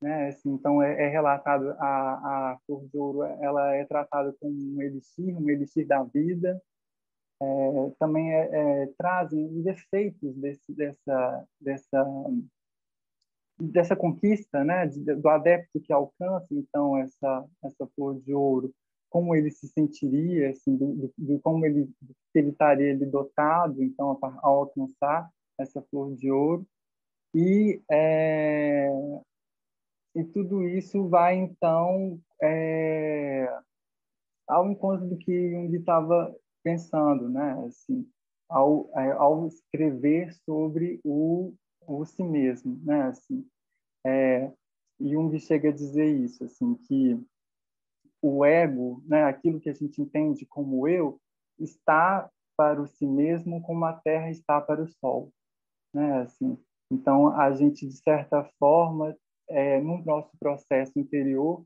né 0.00 0.28
assim, 0.28 0.50
então 0.54 0.82
é, 0.82 1.04
é, 1.04 1.08
relatado 1.08 1.70
a, 1.78 2.52
a 2.52 2.58
flor 2.66 2.86
de 2.88 2.96
ouro 2.96 3.22
ela 3.22 3.74
é 3.74 3.84
tratada 3.84 4.34
como 4.40 4.54
um 4.54 4.80
elixir 4.80 5.36
um 5.36 5.48
elixir 5.50 5.86
da 5.86 6.02
vida 6.02 6.60
é, 7.40 7.90
também 7.98 8.32
é, 8.32 8.48
é, 8.52 8.86
trazem 8.98 9.46
os 9.46 9.66
efeitos 9.66 10.34
desse, 10.36 10.72
dessa, 10.72 11.46
dessa, 11.60 12.06
dessa 13.60 13.96
conquista, 13.96 14.64
né, 14.64 14.86
do 14.86 15.28
adepto 15.28 15.80
que 15.80 15.92
alcança 15.92 16.46
então 16.50 16.96
essa 16.98 17.46
essa 17.62 17.86
flor 17.94 18.20
de 18.20 18.32
ouro, 18.32 18.72
como 19.10 19.34
ele 19.34 19.50
se 19.50 19.68
sentiria, 19.68 20.50
assim, 20.50 20.76
do, 20.76 21.12
do 21.16 21.40
como 21.40 21.64
ele, 21.64 21.90
ele 22.34 22.50
estaria 22.50 22.88
ele 22.88 23.06
dotado 23.06 23.82
então 23.82 24.18
ao 24.42 24.60
alcançar 24.60 25.30
essa 25.58 25.82
flor 25.82 26.14
de 26.14 26.30
ouro. 26.30 26.66
E 27.34 27.82
é, 27.90 28.88
e 30.14 30.24
tudo 30.24 30.66
isso 30.66 31.06
vai 31.08 31.36
então 31.36 32.18
é, 32.42 33.46
ao 34.48 34.70
encontro 34.70 35.06
do 35.06 35.18
que 35.18 35.50
Jung 35.50 35.76
estava 35.76 36.34
pensando, 36.66 37.28
né? 37.28 37.64
Assim, 37.64 38.04
ao, 38.48 38.90
é, 38.96 39.12
ao 39.12 39.46
escrever 39.46 40.34
sobre 40.44 41.00
o, 41.04 41.54
o 41.86 42.04
si 42.04 42.24
mesmo, 42.24 42.76
né? 42.82 43.02
Assim, 43.04 43.46
é, 44.04 44.52
Jung 45.00 45.38
chega 45.38 45.68
a 45.68 45.72
dizer 45.72 46.06
isso, 46.06 46.42
assim, 46.42 46.74
que 46.74 47.24
o 48.20 48.44
ego, 48.44 49.00
né, 49.06 49.22
aquilo 49.22 49.60
que 49.60 49.70
a 49.70 49.74
gente 49.74 50.02
entende 50.02 50.44
como 50.44 50.88
eu, 50.88 51.20
está 51.56 52.28
para 52.56 52.82
o 52.82 52.86
si 52.88 53.06
mesmo 53.06 53.62
como 53.62 53.84
a 53.84 53.92
Terra 53.92 54.28
está 54.30 54.60
para 54.60 54.82
o 54.82 54.88
Sol, 54.88 55.30
né? 55.94 56.22
Assim, 56.22 56.58
então 56.90 57.28
a 57.28 57.52
gente 57.52 57.86
de 57.86 57.96
certa 57.98 58.42
forma, 58.58 59.16
é, 59.48 59.80
no 59.80 60.04
nosso 60.04 60.36
processo 60.36 60.98
interior, 60.98 61.64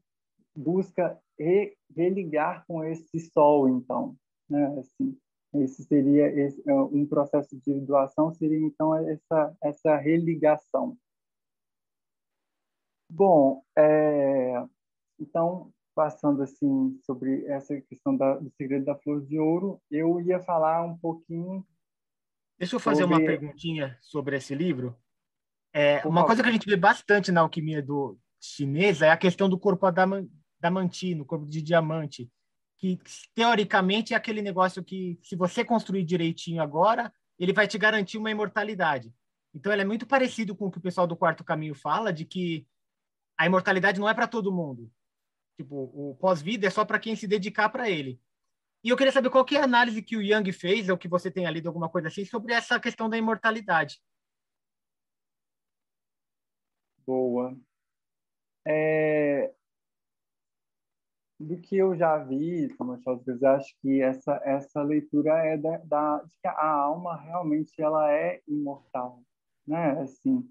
busca 0.55 1.19
re, 1.39 1.75
religar 1.97 2.67
com 2.67 2.85
esse 2.85 3.19
Sol, 3.33 3.67
então, 3.67 4.15
né? 4.51 4.79
Assim, 4.79 5.17
esse 5.55 5.85
seria 5.85 6.27
esse, 6.29 6.63
é, 6.69 6.75
um 6.75 7.07
processo 7.07 7.57
de 7.61 7.81
doação 7.81 8.33
seria 8.33 8.59
então 8.59 8.95
essa 8.95 9.57
essa 9.63 9.97
religação. 9.97 10.97
Bom, 13.11 13.63
é, 13.77 14.65
então 15.19 15.73
passando 15.95 16.43
assim 16.43 16.99
sobre 17.05 17.45
essa 17.47 17.79
questão 17.83 18.17
da, 18.17 18.37
do 18.37 18.51
segredo 18.51 18.85
da 18.85 18.95
flor 18.95 19.25
de 19.27 19.39
ouro, 19.39 19.83
eu 19.91 20.21
ia 20.21 20.41
falar 20.41 20.85
um 20.85 20.97
pouquinho. 20.97 21.67
Deixa 22.59 22.77
eu 22.77 22.81
fazer 22.81 23.03
sobre... 23.03 23.17
uma 23.17 23.27
perguntinha 23.27 23.99
sobre 24.01 24.37
esse 24.37 24.55
livro. 24.55 24.97
É, 25.73 26.07
uma 26.07 26.25
coisa 26.25 26.43
que 26.43 26.49
a 26.49 26.53
gente 26.53 26.69
vê 26.69 26.77
bastante 26.77 27.31
na 27.31 27.41
alquimia 27.41 27.83
do 27.83 28.19
chinesa 28.41 29.07
é 29.07 29.11
a 29.11 29.17
questão 29.17 29.49
do 29.49 29.59
corpo 29.59 29.87
adamantino, 29.87 31.25
corpo 31.25 31.47
de 31.47 31.63
diamante 31.63 32.31
que 32.81 32.99
teoricamente 33.35 34.15
é 34.15 34.17
aquele 34.17 34.41
negócio 34.41 34.83
que, 34.83 35.19
se 35.23 35.37
você 35.37 35.63
construir 35.63 36.03
direitinho 36.03 36.63
agora, 36.63 37.13
ele 37.39 37.53
vai 37.53 37.69
te 37.69 37.77
garantir 37.77 38.17
uma 38.17 38.31
imortalidade. 38.31 39.13
Então, 39.55 39.71
ele 39.71 39.83
é 39.83 39.85
muito 39.85 40.07
parecido 40.07 40.57
com 40.57 40.67
o 40.67 40.71
que 40.71 40.79
o 40.79 40.81
pessoal 40.81 41.07
do 41.07 41.17
Quarto 41.17 41.45
Caminho 41.45 41.75
fala, 41.75 42.11
de 42.11 42.25
que 42.25 42.67
a 43.39 43.45
imortalidade 43.45 44.01
não 44.01 44.09
é 44.09 44.15
para 44.15 44.27
todo 44.27 44.53
mundo. 44.53 44.91
Tipo, 45.59 45.91
o 45.95 46.17
pós-vida 46.17 46.67
é 46.67 46.71
só 46.71 46.83
para 46.85 46.99
quem 46.99 47.15
se 47.15 47.27
dedicar 47.27 47.69
para 47.69 47.91
ele. 47.91 48.19
E 48.83 48.89
eu 48.89 48.97
queria 48.97 49.13
saber 49.13 49.29
qual 49.29 49.45
que 49.45 49.57
é 49.57 49.61
a 49.61 49.65
análise 49.65 50.03
que 50.03 50.17
o 50.17 50.23
Young 50.23 50.51
fez, 50.51 50.89
ou 50.89 50.97
que 50.97 51.09
você 51.09 51.31
tenha 51.31 51.51
lido 51.51 51.67
alguma 51.67 51.91
coisa 51.91 52.09
assim, 52.09 52.25
sobre 52.25 52.55
essa 52.55 52.81
questão 52.81 53.11
da 53.11 53.19
imortalidade. 53.19 54.01
Boa. 57.07 57.55
É, 58.67 59.53
do 61.41 61.57
que 61.57 61.77
eu 61.79 61.97
já 61.97 62.19
vi, 62.19 62.69
Thomas 62.77 63.03
Schauspers, 63.03 63.43
acho 63.43 63.75
que 63.81 64.03
essa 64.03 64.39
essa 64.45 64.83
leitura 64.83 65.33
é 65.39 65.57
da, 65.57 65.79
da, 65.79 66.19
de 66.19 66.37
que 66.39 66.47
a 66.47 66.71
alma 66.71 67.17
realmente 67.17 67.81
ela 67.81 68.13
é 68.13 68.43
imortal, 68.47 69.23
né? 69.67 69.99
Assim, 70.03 70.47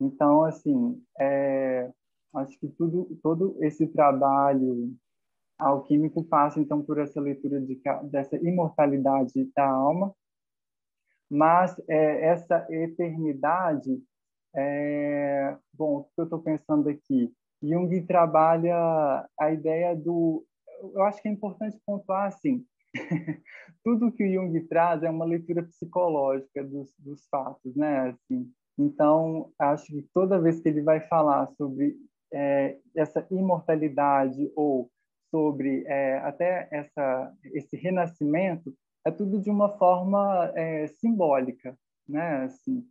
então 0.00 0.42
assim, 0.44 1.00
é, 1.20 1.88
acho 2.34 2.58
que 2.58 2.68
tudo 2.68 3.16
todo 3.22 3.56
esse 3.60 3.86
trabalho 3.86 4.92
alquímico 5.58 6.24
passa 6.24 6.58
então 6.60 6.82
por 6.82 6.98
essa 6.98 7.20
leitura 7.20 7.60
de 7.60 7.80
dessa 8.10 8.36
imortalidade 8.36 9.48
da 9.54 9.68
alma, 9.70 10.12
mas 11.30 11.78
é, 11.88 12.26
essa 12.26 12.66
eternidade, 12.68 14.02
é, 14.56 15.56
bom, 15.72 15.98
o 15.98 16.04
que 16.04 16.20
eu 16.20 16.24
estou 16.24 16.42
pensando 16.42 16.88
aqui 16.88 17.32
Jung 17.62 18.00
trabalha 18.06 19.28
a 19.38 19.52
ideia 19.52 19.94
do. 19.94 20.44
Eu 20.94 21.02
acho 21.04 21.22
que 21.22 21.28
é 21.28 21.32
importante 21.32 21.80
pontuar 21.86 22.26
assim: 22.26 22.64
tudo 23.84 24.12
que 24.12 24.24
o 24.24 24.32
Jung 24.32 24.60
traz 24.68 25.02
é 25.02 25.10
uma 25.10 25.24
leitura 25.24 25.62
psicológica 25.62 26.64
dos, 26.64 26.94
dos 26.98 27.26
fatos, 27.28 27.74
né? 27.76 28.10
Assim, 28.10 28.50
então, 28.78 29.52
acho 29.58 29.86
que 29.86 30.02
toda 30.14 30.40
vez 30.40 30.60
que 30.60 30.68
ele 30.68 30.82
vai 30.82 31.00
falar 31.00 31.46
sobre 31.56 31.96
é, 32.32 32.78
essa 32.96 33.26
imortalidade 33.30 34.50
ou 34.56 34.90
sobre 35.30 35.84
é, 35.86 36.18
até 36.18 36.68
essa, 36.70 37.32
esse 37.52 37.76
renascimento, 37.76 38.74
é 39.06 39.10
tudo 39.10 39.40
de 39.40 39.50
uma 39.50 39.70
forma 39.78 40.52
é, 40.54 40.86
simbólica, 40.86 41.76
né? 42.08 42.44
Assim, 42.44 42.86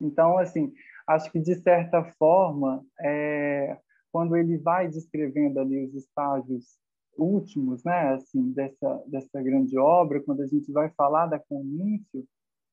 então, 0.00 0.38
assim, 0.38 0.72
acho 1.06 1.30
que 1.30 1.38
de 1.38 1.54
certa 1.56 2.04
forma 2.18 2.84
é, 3.00 3.76
quando 4.12 4.36
ele 4.36 4.58
vai 4.58 4.88
descrevendo 4.88 5.58
ali 5.58 5.84
os 5.84 5.94
estágios 5.94 6.78
últimos, 7.16 7.82
né, 7.84 8.14
assim, 8.14 8.52
dessa 8.52 9.04
dessa 9.06 9.42
grande 9.42 9.76
obra, 9.78 10.22
quando 10.22 10.42
a 10.42 10.46
gente 10.46 10.70
vai 10.70 10.90
falar 10.90 11.26
da 11.26 11.38
comício, 11.38 12.24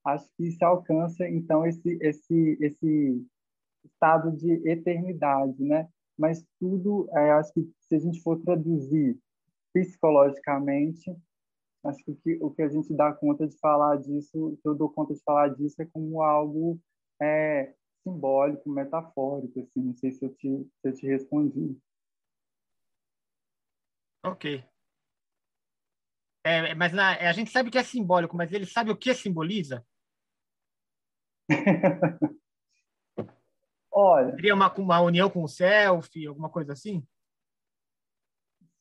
acho 0.04 0.28
que 0.36 0.50
se 0.50 0.64
alcança 0.64 1.28
então 1.28 1.66
esse 1.66 1.98
esse 2.00 2.58
esse 2.60 3.26
estado 3.84 4.30
de 4.32 4.52
eternidade, 4.68 5.62
né? 5.62 5.88
Mas 6.18 6.44
tudo, 6.58 7.08
é, 7.12 7.32
acho 7.32 7.52
que 7.54 7.62
se 7.80 7.94
a 7.94 7.98
gente 7.98 8.22
for 8.22 8.38
traduzir 8.42 9.18
psicologicamente, 9.72 11.14
acho 11.84 12.04
que 12.04 12.10
o, 12.10 12.16
que 12.16 12.38
o 12.42 12.50
que 12.50 12.62
a 12.62 12.68
gente 12.68 12.92
dá 12.94 13.12
conta 13.12 13.46
de 13.46 13.58
falar 13.58 13.96
disso, 13.96 14.58
que 14.62 14.68
eu 14.68 14.74
dou 14.74 14.90
conta 14.90 15.14
de 15.14 15.22
falar 15.22 15.48
disso 15.48 15.80
é 15.80 15.86
como 15.86 16.22
algo 16.22 16.78
é, 17.20 17.74
simbólico, 18.02 18.68
metafórico, 18.70 19.60
assim, 19.60 19.82
não 19.82 19.94
sei 19.94 20.12
se 20.12 20.24
eu 20.24 20.34
te, 20.34 20.48
se 20.80 20.88
eu 20.88 20.94
te 20.94 21.06
respondi. 21.06 21.76
Ok. 24.24 24.64
É, 26.44 26.74
mas 26.74 26.92
na, 26.92 27.10
a 27.16 27.32
gente 27.32 27.50
sabe 27.50 27.70
que 27.70 27.78
é 27.78 27.82
simbólico, 27.82 28.36
mas 28.36 28.52
ele 28.52 28.66
sabe 28.66 28.90
o 28.90 28.96
que 28.96 29.14
simboliza? 29.14 29.86
Olha. 33.92 34.34
Seria 34.36 34.54
uma, 34.54 34.72
uma 34.74 35.00
união 35.00 35.28
com 35.28 35.42
o 35.42 35.48
selfie, 35.48 36.26
alguma 36.26 36.48
coisa 36.48 36.72
assim? 36.72 37.06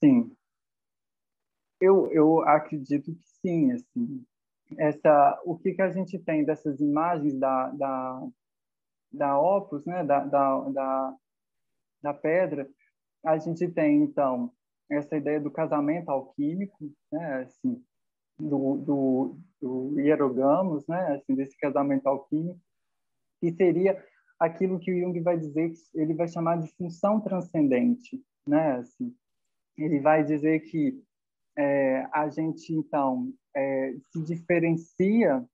Sim. 0.01 0.35
Eu, 1.81 2.11
eu 2.11 2.41
acredito 2.41 3.13
que 3.13 3.27
sim, 3.41 3.71
assim. 3.71 4.25
Essa, 4.77 5.41
o 5.45 5.57
que, 5.57 5.73
que 5.73 5.81
a 5.81 5.89
gente 5.89 6.19
tem 6.19 6.45
dessas 6.45 6.79
imagens 6.79 7.37
da, 7.39 7.69
da, 7.71 8.27
da 9.11 9.39
Opus, 9.39 9.85
né, 9.85 10.03
da, 10.03 10.23
da, 10.23 10.59
da, 10.69 11.15
da 12.01 12.13
pedra, 12.13 12.69
a 13.23 13.37
gente 13.37 13.67
tem, 13.67 14.03
então, 14.03 14.51
essa 14.89 15.17
ideia 15.17 15.39
do 15.39 15.51
casamento 15.51 16.09
alquímico, 16.09 16.91
né, 17.11 17.43
assim, 17.43 17.83
do, 18.39 18.77
do, 18.77 19.37
do 19.61 19.99
hierogamos, 19.99 20.87
né, 20.87 21.15
assim, 21.15 21.35
desse 21.35 21.57
casamento 21.57 22.07
alquímico, 22.07 22.59
que 23.39 23.51
seria 23.53 24.03
aquilo 24.39 24.79
que 24.79 24.91
o 24.91 24.99
Jung 24.99 25.19
vai 25.21 25.37
dizer, 25.37 25.73
ele 25.93 26.13
vai 26.13 26.27
chamar 26.27 26.59
de 26.59 26.71
função 26.75 27.19
transcendente, 27.19 28.23
né, 28.47 28.77
assim, 28.77 29.13
ele 29.77 29.99
vai 29.99 30.23
dizer 30.23 30.61
que 30.61 31.03
é, 31.57 32.07
a 32.13 32.29
gente, 32.29 32.73
então, 32.73 33.33
é, 33.55 33.93
se 34.11 34.23
diferencia, 34.23 35.45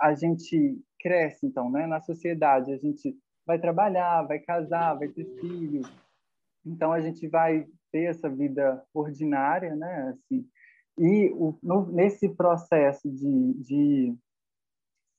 a 0.00 0.14
gente 0.14 0.80
cresce, 1.04 1.46
então, 1.46 1.70
né, 1.70 1.86
na 1.86 2.00
sociedade, 2.00 2.72
a 2.72 2.78
gente 2.78 3.14
vai 3.46 3.58
trabalhar, 3.58 4.22
vai 4.22 4.38
casar, 4.38 4.94
vai 4.94 5.08
ter 5.08 5.26
filhos, 5.38 5.86
então 6.64 6.92
a 6.92 7.00
gente 7.02 7.28
vai 7.28 7.66
ter 7.92 8.04
essa 8.04 8.28
vida 8.30 8.82
ordinária, 8.94 9.76
né, 9.76 10.14
assim, 10.14 10.48
e 10.96 11.30
o, 11.34 11.58
no, 11.62 11.92
nesse 11.92 12.28
processo 12.30 13.10
de, 13.10 13.54
de 13.54 14.16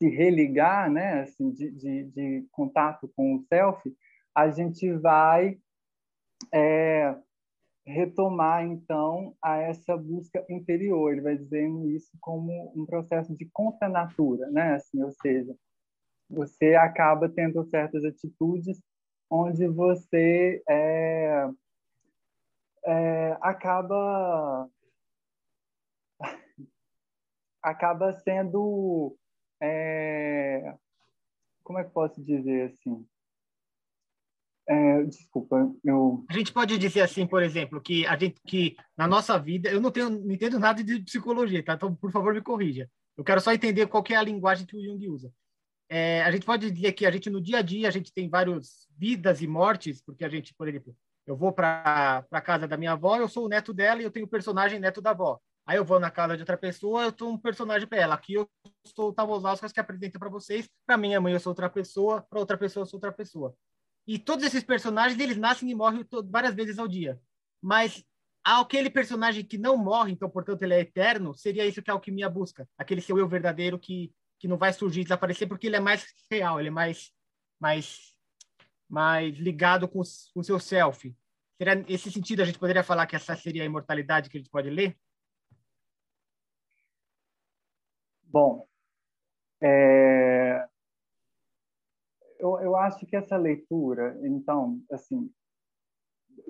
se 0.02 0.10
religar, 0.10 0.90
né, 0.90 1.22
assim, 1.22 1.52
de, 1.52 1.70
de, 1.70 2.04
de 2.06 2.48
contato 2.52 3.08
com 3.16 3.36
o 3.36 3.44
self, 3.44 3.96
a 4.34 4.50
gente 4.50 4.92
vai 4.94 5.58
é, 6.52 7.16
retomar 7.86 8.66
então 8.66 9.36
a 9.42 9.58
essa 9.58 9.96
busca 9.96 10.44
interior. 10.50 11.12
Ele 11.12 11.22
vai 11.22 11.38
dizendo 11.38 11.90
isso 11.90 12.12
como 12.20 12.74
um 12.76 12.86
processo 12.86 13.36
de 13.36 13.46
contra 13.54 13.88
natura, 13.88 14.50
né? 14.50 14.74
Assim, 14.74 15.02
ou 15.04 15.12
seja, 15.12 15.56
você 16.30 16.76
acaba 16.76 17.30
tendo 17.30 17.64
certas 17.66 18.04
atitudes 18.04 18.82
onde 19.30 19.68
você 19.68 20.64
é, 20.70 21.50
é, 22.86 23.38
acaba 23.42 24.70
acaba 27.62 28.14
sendo 28.14 29.16
é, 29.62 30.76
como 31.64 31.80
é 31.80 31.84
que 31.84 31.92
posso 31.92 32.24
dizer 32.24 32.72
assim 32.72 33.08
é, 34.68 35.04
desculpa, 35.04 35.72
eu. 35.84 36.26
A 36.28 36.34
gente 36.34 36.52
pode 36.52 36.78
dizer 36.80 37.02
assim, 37.02 37.28
por 37.28 37.44
exemplo, 37.44 37.80
que 37.80 38.06
a 38.08 38.18
gente 38.18 38.42
que 38.48 38.76
na 38.98 39.08
nossa 39.08 39.38
vida, 39.38 39.70
eu 39.70 39.80
não 39.80 39.92
tenho, 39.92 40.10
não 40.10 40.32
entendo 40.32 40.58
nada 40.60 40.84
de 40.84 41.02
psicologia, 41.02 41.64
tá? 41.64 41.74
Então, 41.76 41.96
por 41.96 42.12
favor, 42.12 42.34
me 42.34 42.42
corrija. 42.42 42.90
Eu 43.16 43.24
quero 43.24 43.40
só 43.40 43.54
entender 43.54 43.86
qual 43.88 44.04
é 44.10 44.16
a 44.16 44.24
linguagem 44.24 44.66
que 44.66 44.76
o 44.76 44.84
Jung 44.84 45.08
usa. 45.08 45.32
É, 45.90 46.24
a 46.24 46.32
gente 46.32 46.46
pode 46.46 46.70
dizer 46.72 46.94
que 46.94 47.06
a 47.06 47.12
gente 47.12 47.30
no 47.30 47.42
dia 47.42 47.60
a 47.60 47.62
dia 47.62 47.88
a 47.88 47.92
gente 47.92 48.12
tem 48.12 48.30
várias 48.30 48.88
vidas 48.98 49.42
e 49.42 49.48
mortes, 49.48 50.02
porque 50.02 50.26
a 50.26 50.30
gente, 50.30 50.54
por 50.54 50.68
exemplo, 50.68 50.96
eu 51.28 51.36
vou 51.36 51.52
para 51.52 52.26
a 52.32 52.42
casa 52.42 52.68
da 52.68 52.78
minha 52.78 52.94
avó, 52.94 53.18
eu 53.18 53.28
sou 53.28 53.46
o 53.46 53.50
neto 53.50 53.74
dela 53.74 54.02
e 54.02 54.04
eu 54.04 54.12
tenho 54.12 54.26
o 54.26 54.30
personagem 54.30 54.80
neto 54.80 55.02
da 55.02 55.12
avó. 55.12 55.40
Aí 55.66 55.78
eu 55.78 55.86
vou 55.86 56.00
na 56.00 56.12
casa 56.12 56.36
de 56.36 56.44
outra 56.44 56.58
pessoa, 56.58 57.06
eu 57.06 57.14
sou 57.18 57.32
um 57.32 57.38
personagem 57.38 57.88
para 57.88 57.98
ela. 58.00 58.16
Aqui 58.16 58.36
eu 58.36 58.48
sou 58.96 59.10
o 59.10 59.14
Tavosauskas 59.14 59.72
que 59.72 59.80
apresenta 59.80 60.20
para 60.20 60.30
vocês. 60.30 60.70
Para 60.86 60.98
minha 60.98 61.20
mãe 61.20 61.34
eu 61.34 61.40
sou 61.40 61.52
outra 61.52 61.70
pessoa, 61.70 62.22
para 62.30 62.40
outra 62.40 62.56
pessoa 62.56 62.84
eu 62.84 62.86
sou 62.86 62.98
outra 62.98 63.12
pessoa. 63.12 63.56
E 64.08 64.20
todos 64.20 64.46
esses 64.46 64.64
personagens, 64.64 65.20
eles 65.20 65.38
nascem 65.38 65.70
e 65.72 65.76
morrem 65.76 66.06
várias 66.30 66.54
vezes 66.54 66.78
ao 66.78 66.88
dia. 66.88 67.20
Mas 67.60 68.04
aquele 68.44 68.92
personagem 68.92 69.44
que 69.44 69.58
não 69.58 69.76
morre, 69.76 70.12
então, 70.12 70.30
portanto, 70.30 70.62
ele 70.62 70.76
é 70.76 70.82
eterno, 70.82 71.34
seria 71.34 71.66
isso 71.66 71.82
que 71.82 71.90
a 71.90 71.96
alquimia 71.96 72.30
busca. 72.30 72.70
Aquele 72.78 73.02
seu 73.02 73.18
eu 73.18 73.28
verdadeiro 73.28 73.80
que, 73.80 74.14
que 74.46 74.48
não 74.48 74.58
vai 74.58 74.72
surgir, 74.72 75.02
desaparecer, 75.02 75.48
porque 75.48 75.66
ele 75.66 75.76
é 75.76 75.80
mais 75.80 76.06
real, 76.30 76.60
ele 76.60 76.68
é 76.68 76.72
mais, 76.72 77.12
mais, 77.60 78.16
mais 78.88 79.36
ligado 79.38 79.88
com 79.88 80.00
o 80.00 80.44
seu 80.44 80.60
self. 80.60 81.18
Seria, 81.58 81.74
nesse 81.74 82.12
sentido, 82.12 82.44
a 82.44 82.46
gente 82.46 82.60
poderia 82.60 82.84
falar 82.84 83.08
que 83.08 83.16
essa 83.16 83.36
seria 83.36 83.64
a 83.64 83.66
imortalidade 83.66 84.30
que 84.30 84.38
a 84.38 84.40
gente 84.40 84.52
pode 84.52 84.70
ler? 84.70 84.96
Bom, 88.22 88.68
é, 89.64 90.68
eu, 92.38 92.60
eu 92.60 92.76
acho 92.76 93.04
que 93.08 93.16
essa 93.16 93.38
leitura, 93.38 94.16
então, 94.22 94.80
assim, 94.92 95.34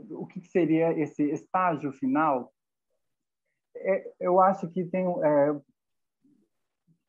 o 0.10 0.28
que 0.28 0.42
seria 0.42 0.92
esse 1.00 1.24
estágio 1.32 1.94
final? 1.94 2.54
É, 3.74 4.14
eu 4.20 4.42
acho 4.42 4.70
que 4.70 4.84
tem 4.84 5.06
é, 5.06 5.75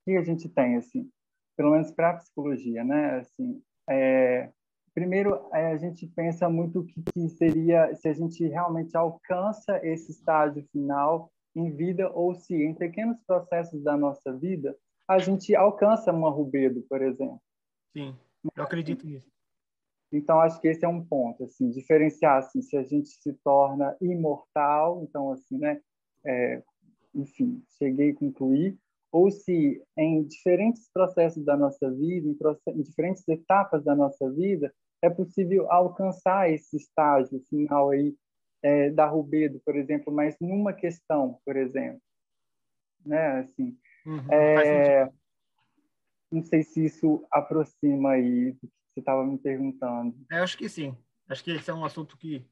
que 0.06 0.16
a 0.16 0.22
gente 0.22 0.48
tem 0.48 0.76
assim, 0.76 1.10
pelo 1.56 1.72
menos 1.72 1.90
para 1.90 2.10
a 2.10 2.16
psicologia, 2.16 2.84
né? 2.84 3.16
Assim, 3.16 3.60
é, 3.90 4.50
primeiro 4.94 5.48
é, 5.52 5.72
a 5.72 5.76
gente 5.76 6.06
pensa 6.06 6.48
muito 6.48 6.84
que, 6.84 7.02
que 7.12 7.28
seria 7.30 7.92
se 7.96 8.08
a 8.08 8.12
gente 8.12 8.46
realmente 8.46 8.96
alcança 8.96 9.80
esse 9.84 10.12
estágio 10.12 10.64
final 10.70 11.28
em 11.56 11.72
vida 11.74 12.08
ou 12.12 12.36
se 12.36 12.54
em 12.54 12.72
pequenos 12.72 13.18
processos 13.26 13.82
da 13.82 13.96
nossa 13.96 14.32
vida 14.32 14.78
a 15.08 15.18
gente 15.18 15.56
alcança 15.56 16.12
uma 16.12 16.30
rubedo, 16.30 16.82
por 16.88 17.02
exemplo. 17.02 17.42
Sim. 17.92 18.16
Eu 18.56 18.62
acredito 18.62 19.06
nisso. 19.06 19.28
Então, 20.12 20.40
acho 20.40 20.60
que 20.60 20.68
esse 20.68 20.84
é 20.84 20.88
um 20.88 21.04
ponto, 21.04 21.44
assim, 21.44 21.68
diferenciar, 21.70 22.38
assim, 22.38 22.62
se 22.62 22.76
a 22.76 22.82
gente 22.84 23.08
se 23.08 23.32
torna 23.44 23.96
imortal, 24.00 25.02
então, 25.02 25.32
assim, 25.32 25.58
né, 25.58 25.80
é, 26.24 26.62
enfim, 27.14 27.62
cheguei 27.76 28.10
a 28.10 28.14
concluir, 28.14 28.78
ou 29.16 29.30
se 29.30 29.82
em 29.96 30.24
diferentes 30.24 30.90
processos 30.92 31.42
da 31.42 31.56
nossa 31.56 31.90
vida, 31.90 32.28
em, 32.28 32.82
diferentes 32.82 33.26
etapas 33.26 33.82
da 33.82 33.96
nossa 33.96 34.30
vida, 34.30 34.70
é 35.02 35.08
possível 35.08 35.72
alcançar 35.72 36.50
esse 36.50 36.76
estágio 36.76 37.42
final 37.48 37.88
aí 37.88 38.14
é, 38.62 38.90
da 38.90 39.06
Rubedo, 39.06 39.58
por 39.64 39.74
exemplo, 39.74 40.12
mas 40.12 40.36
numa 40.38 40.74
questão, 40.74 41.40
por 41.46 41.56
exemplo, 41.56 42.02
né, 43.06 43.38
assim, 43.38 43.78
uhum, 44.04 44.30
é, 44.30 45.10
não 46.30 46.42
sei 46.42 46.62
se 46.62 46.84
isso 46.84 47.26
aproxima 47.32 48.10
aí 48.10 48.52
do 48.52 48.68
que 48.68 48.74
você 48.92 49.00
estava 49.00 49.24
me 49.24 49.38
perguntando. 49.38 50.14
Eu 50.30 50.42
acho 50.42 50.58
que 50.58 50.68
sim. 50.68 50.94
Acho 51.26 51.42
que 51.42 51.52
esse 51.52 51.70
é 51.70 51.74
um 51.74 51.86
assunto 51.86 52.18
que, 52.18 52.46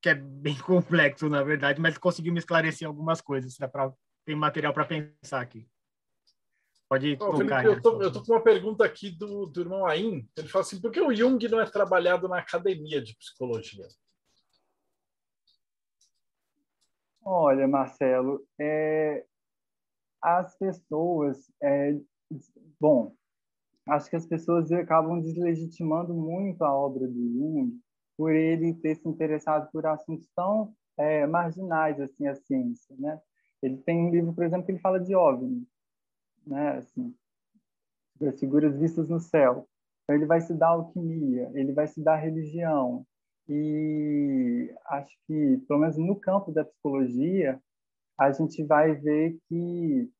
que 0.00 0.08
é 0.08 0.14
bem 0.14 0.56
complexo, 0.64 1.28
na 1.28 1.42
verdade, 1.42 1.78
mas 1.78 1.98
conseguiu 1.98 2.32
me 2.32 2.38
esclarecer 2.38 2.88
algumas 2.88 3.20
coisas. 3.20 3.54
Dá 3.58 3.68
pra, 3.68 3.92
tem 4.28 4.36
material 4.36 4.74
para 4.74 4.84
pensar 4.84 5.40
aqui. 5.40 5.66
Pode 6.86 7.16
oh, 7.18 7.34
Felipe, 7.34 7.64
eu, 7.64 7.80
tô, 7.80 8.02
eu 8.02 8.12
tô 8.12 8.22
com 8.22 8.32
uma 8.32 8.42
pergunta 8.42 8.84
aqui 8.84 9.10
do, 9.10 9.46
do 9.46 9.62
irmão 9.62 9.86
Ain. 9.86 10.28
Ele 10.36 10.48
fala 10.48 10.62
assim: 10.62 10.78
por 10.78 10.90
que 10.90 11.00
o 11.00 11.14
Jung 11.14 11.48
não 11.48 11.60
é 11.60 11.64
trabalhado 11.64 12.28
na 12.28 12.38
academia 12.38 13.00
de 13.00 13.16
psicologia? 13.16 13.88
Olha, 17.24 17.66
Marcelo, 17.66 18.46
é, 18.60 19.24
as 20.20 20.54
pessoas 20.58 21.50
é, 21.62 21.98
bom, 22.78 23.14
acho 23.88 24.10
que 24.10 24.16
as 24.16 24.26
pessoas 24.26 24.70
acabam 24.72 25.22
deslegitimando 25.22 26.12
muito 26.12 26.62
a 26.62 26.74
obra 26.74 27.06
do 27.08 27.32
Jung 27.32 27.80
por 28.14 28.34
ele 28.34 28.74
ter 28.74 28.96
se 28.96 29.08
interessado 29.08 29.70
por 29.72 29.86
assuntos 29.86 30.28
tão 30.36 30.74
é, 30.98 31.26
marginais 31.26 31.98
assim 31.98 32.26
a 32.26 32.34
ciência, 32.34 32.94
né? 32.98 33.18
Ele 33.62 33.76
tem 33.78 33.98
um 33.98 34.10
livro, 34.10 34.32
por 34.32 34.44
exemplo, 34.44 34.64
que 34.64 34.72
ele 34.72 34.78
fala 34.80 35.00
de 35.00 35.14
OVNI, 35.14 35.66
né? 36.46 36.78
Assim, 36.78 37.14
as 38.26 38.38
figuras 38.38 38.78
vistas 38.78 39.08
no 39.08 39.20
céu. 39.20 39.68
Então 40.04 40.16
ele 40.16 40.26
vai 40.26 40.38
estudar 40.38 40.68
alquimia, 40.68 41.50
ele 41.54 41.72
vai 41.72 41.84
estudar 41.84 42.16
religião 42.16 43.04
e 43.48 44.74
acho 44.86 45.16
que, 45.26 45.58
pelo 45.66 45.80
menos 45.80 45.96
no 45.96 46.16
campo 46.16 46.52
da 46.52 46.64
psicologia, 46.64 47.60
a 48.18 48.30
gente 48.32 48.62
vai 48.64 48.94
ver 48.94 49.38
que 49.48 50.10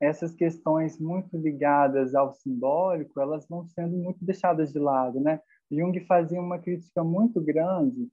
essas 0.00 0.34
questões 0.34 0.98
muito 0.98 1.36
ligadas 1.36 2.14
ao 2.14 2.32
simbólico, 2.32 3.20
elas 3.20 3.48
vão 3.48 3.64
sendo 3.64 3.96
muito 3.96 4.24
deixadas 4.24 4.72
de 4.72 4.78
lado, 4.78 5.20
né? 5.20 5.40
Jung 5.70 5.98
fazia 6.06 6.40
uma 6.40 6.58
crítica 6.58 7.02
muito 7.02 7.40
grande 7.40 8.08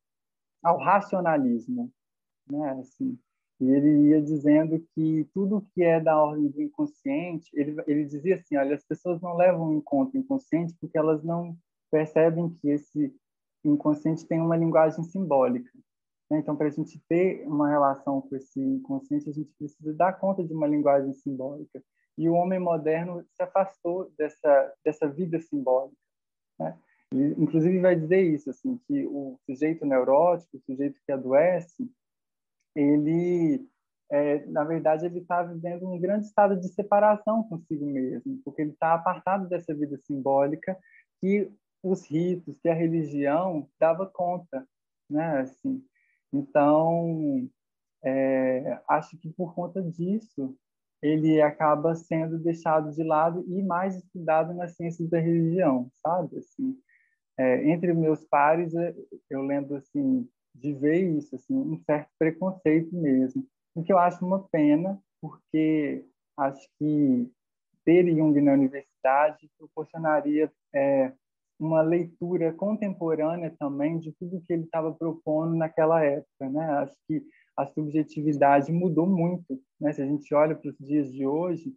ao 0.63 0.80
racionalismo, 0.80 1.91
né? 2.49 2.71
Assim, 2.80 3.17
E 3.59 3.69
ele 3.69 4.09
ia 4.09 4.21
dizendo 4.21 4.85
que 4.93 5.29
tudo 5.33 5.65
que 5.73 5.81
é 5.81 5.99
da 5.99 6.21
ordem 6.21 6.49
do 6.49 6.61
inconsciente, 6.61 7.49
ele, 7.53 7.81
ele 7.87 8.05
dizia 8.05 8.35
assim, 8.35 8.57
olha, 8.57 8.75
as 8.75 8.83
pessoas 8.83 9.21
não 9.21 9.35
levam 9.35 9.73
em 9.73 9.81
conta 9.81 10.17
o 10.17 10.19
inconsciente 10.19 10.75
porque 10.79 10.97
elas 10.97 11.23
não 11.23 11.55
percebem 11.89 12.49
que 12.49 12.69
esse 12.69 13.15
inconsciente 13.63 14.25
tem 14.25 14.41
uma 14.41 14.57
linguagem 14.57 15.03
simbólica. 15.03 15.71
Né? 16.29 16.39
Então, 16.39 16.55
para 16.55 16.67
a 16.67 16.71
gente 16.71 17.01
ter 17.07 17.47
uma 17.47 17.69
relação 17.69 18.21
com 18.21 18.35
esse 18.35 18.59
inconsciente, 18.59 19.29
a 19.29 19.33
gente 19.33 19.51
precisa 19.57 19.93
dar 19.93 20.19
conta 20.19 20.43
de 20.43 20.53
uma 20.53 20.67
linguagem 20.67 21.13
simbólica. 21.13 21.81
E 22.17 22.29
o 22.29 22.33
homem 22.33 22.59
moderno 22.59 23.23
se 23.33 23.43
afastou 23.43 24.11
dessa 24.17 24.73
dessa 24.83 25.07
vida 25.07 25.39
simbólica. 25.39 25.97
Né? 26.59 26.77
Ele, 27.11 27.35
inclusive, 27.37 27.79
vai 27.79 27.95
dizer 27.95 28.21
isso, 28.21 28.49
assim, 28.49 28.77
que 28.87 29.05
o 29.05 29.37
sujeito 29.45 29.85
neurótico, 29.85 30.57
o 30.57 30.61
sujeito 30.61 30.99
que 31.05 31.11
adoece, 31.11 31.89
ele, 32.76 33.67
é, 34.11 34.45
na 34.47 34.63
verdade, 34.63 35.05
ele 35.05 35.19
está 35.19 35.43
vivendo 35.43 35.88
um 35.88 35.99
grande 35.99 36.26
estado 36.26 36.59
de 36.59 36.67
separação 36.69 37.43
consigo 37.43 37.86
mesmo, 37.86 38.39
porque 38.43 38.61
ele 38.61 38.71
está 38.71 38.93
apartado 38.93 39.47
dessa 39.47 39.73
vida 39.73 39.97
simbólica 39.97 40.78
que 41.19 41.51
os 41.82 42.05
ritos, 42.09 42.59
que 42.59 42.69
a 42.69 42.73
religião 42.73 43.69
dava 43.80 44.05
conta, 44.05 44.67
né? 45.09 45.39
Assim, 45.41 45.84
então, 46.34 47.47
é, 48.03 48.80
acho 48.89 49.17
que 49.17 49.30
por 49.30 49.53
conta 49.53 49.82
disso 49.82 50.55
ele 51.01 51.41
acaba 51.41 51.93
sendo 51.95 52.39
deixado 52.39 52.91
de 52.91 53.03
lado 53.03 53.45
e 53.47 53.61
mais 53.61 53.95
estudado 53.95 54.53
nas 54.53 54.76
ciências 54.76 55.07
da 55.09 55.19
religião, 55.19 55.89
sabe? 56.01 56.38
Assim, 56.38 56.76
é, 57.38 57.69
entre 57.69 57.93
meus 57.93 58.26
pares, 58.26 58.73
eu 59.30 59.41
lembro 59.43 59.76
assim 59.76 60.28
de 60.55 60.73
ver 60.73 61.03
isso, 61.17 61.35
assim, 61.35 61.53
um 61.53 61.77
certo 61.83 62.09
preconceito 62.17 62.95
mesmo, 62.95 63.45
o 63.75 63.83
que 63.83 63.91
eu 63.91 63.99
acho 63.99 64.25
uma 64.25 64.47
pena, 64.47 64.99
porque 65.21 66.05
acho 66.37 66.67
que 66.79 67.29
ter 67.83 68.07
Jung 68.15 68.39
na 68.41 68.53
universidade 68.53 69.49
proporcionaria 69.57 70.51
é, 70.73 71.11
uma 71.59 71.81
leitura 71.81 72.51
contemporânea 72.53 73.53
também 73.59 73.99
de 73.99 74.11
tudo 74.13 74.41
que 74.41 74.51
ele 74.51 74.63
estava 74.63 74.93
propondo 74.93 75.55
naquela 75.55 76.03
época, 76.03 76.49
né? 76.49 76.65
Acho 76.79 76.95
que 77.07 77.23
a 77.55 77.65
subjetividade 77.67 78.71
mudou 78.71 79.07
muito, 79.07 79.61
né? 79.79 79.93
Se 79.93 80.01
a 80.01 80.05
gente 80.05 80.33
olha 80.33 80.55
para 80.55 80.69
os 80.69 80.77
dias 80.77 81.11
de 81.11 81.25
hoje 81.25 81.73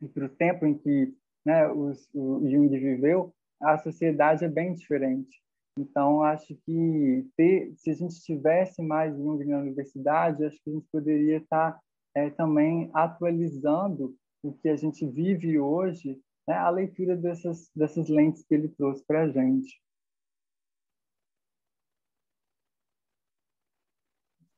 e 0.00 0.08
para 0.08 0.26
o 0.26 0.28
tempo 0.28 0.64
em 0.64 0.74
que 0.74 1.12
né, 1.44 1.68
os, 1.68 2.08
o 2.14 2.48
Jung 2.48 2.68
viveu, 2.68 3.34
a 3.60 3.76
sociedade 3.78 4.44
é 4.44 4.48
bem 4.48 4.74
diferente. 4.74 5.42
Então, 5.78 6.24
acho 6.24 6.56
que 6.66 7.30
ter, 7.36 7.72
se 7.76 7.90
a 7.90 7.94
gente 7.94 8.20
tivesse 8.22 8.82
mais 8.82 9.16
Jung 9.16 9.44
na 9.44 9.58
universidade, 9.58 10.44
acho 10.44 10.60
que 10.60 10.70
a 10.70 10.72
gente 10.72 10.88
poderia 10.90 11.36
estar 11.36 11.80
é, 12.16 12.30
também 12.30 12.90
atualizando 12.92 14.18
o 14.42 14.52
que 14.52 14.68
a 14.68 14.76
gente 14.76 15.06
vive 15.06 15.56
hoje, 15.56 16.20
né, 16.48 16.54
a 16.54 16.68
leitura 16.68 17.16
dessas, 17.16 17.70
dessas 17.76 18.08
lentes 18.08 18.44
que 18.44 18.54
ele 18.54 18.68
trouxe 18.68 19.04
para 19.06 19.22
a 19.22 19.28
gente. 19.28 19.80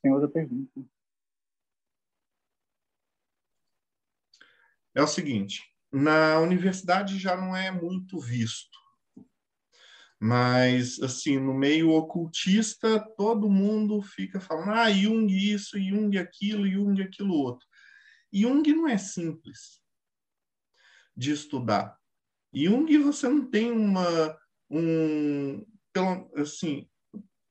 Tem 0.03 0.11
outra 0.11 0.29
pergunta. 0.29 0.81
É 4.95 5.03
o 5.03 5.07
seguinte, 5.07 5.71
na 5.93 6.41
universidade 6.41 7.19
já 7.19 7.37
não 7.37 7.55
é 7.55 7.71
muito 7.71 8.19
visto 8.19 8.80
mas, 10.23 11.01
assim, 11.01 11.39
no 11.39 11.55
meio 11.55 11.93
ocultista, 11.93 13.01
todo 13.17 13.49
mundo 13.49 14.03
fica 14.03 14.39
falando, 14.39 14.73
ah, 14.73 14.91
Jung 14.91 15.33
isso, 15.33 15.81
Jung 15.81 16.19
aquilo, 16.19 16.69
Jung 16.69 17.01
aquilo 17.01 17.33
outro. 17.33 17.67
Jung 18.31 18.63
não 18.75 18.87
é 18.87 18.99
simples 18.99 19.81
de 21.17 21.33
estudar. 21.33 21.97
Jung, 22.53 22.99
você 22.99 23.31
não 23.31 23.51
tem 23.51 23.73
uma, 23.73 24.39
um, 24.69 25.65
pelo, 25.91 26.31
assim, 26.37 26.87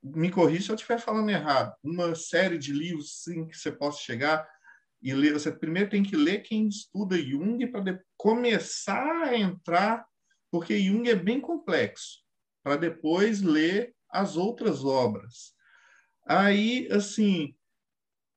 me 0.03 0.29
corrija 0.29 0.65
se 0.65 0.71
eu 0.71 0.75
estiver 0.75 0.99
falando 0.99 1.29
errado, 1.31 1.75
uma 1.83 2.13
série 2.13 2.59
de 2.59 2.71
livros 2.71 3.19
assim, 3.19 3.47
que 3.47 3.57
você 3.57 3.71
possa 3.71 3.99
chegar 3.99 4.47
e 5.01 5.11
ler. 5.11 5.33
Você 5.33 5.51
primeiro 5.51 5.89
tem 5.89 6.03
que 6.03 6.15
ler 6.15 6.43
quem 6.43 6.67
estuda 6.67 7.17
Jung 7.17 7.65
para 7.71 7.99
começar 8.15 9.23
a 9.23 9.35
entrar, 9.35 10.05
porque 10.51 10.79
Jung 10.79 11.09
é 11.09 11.15
bem 11.15 11.41
complexo 11.41 12.28
para 12.63 12.75
depois 12.75 13.41
ler 13.41 13.93
as 14.09 14.35
outras 14.35 14.83
obras. 14.83 15.53
Aí, 16.27 16.87
assim, 16.91 17.55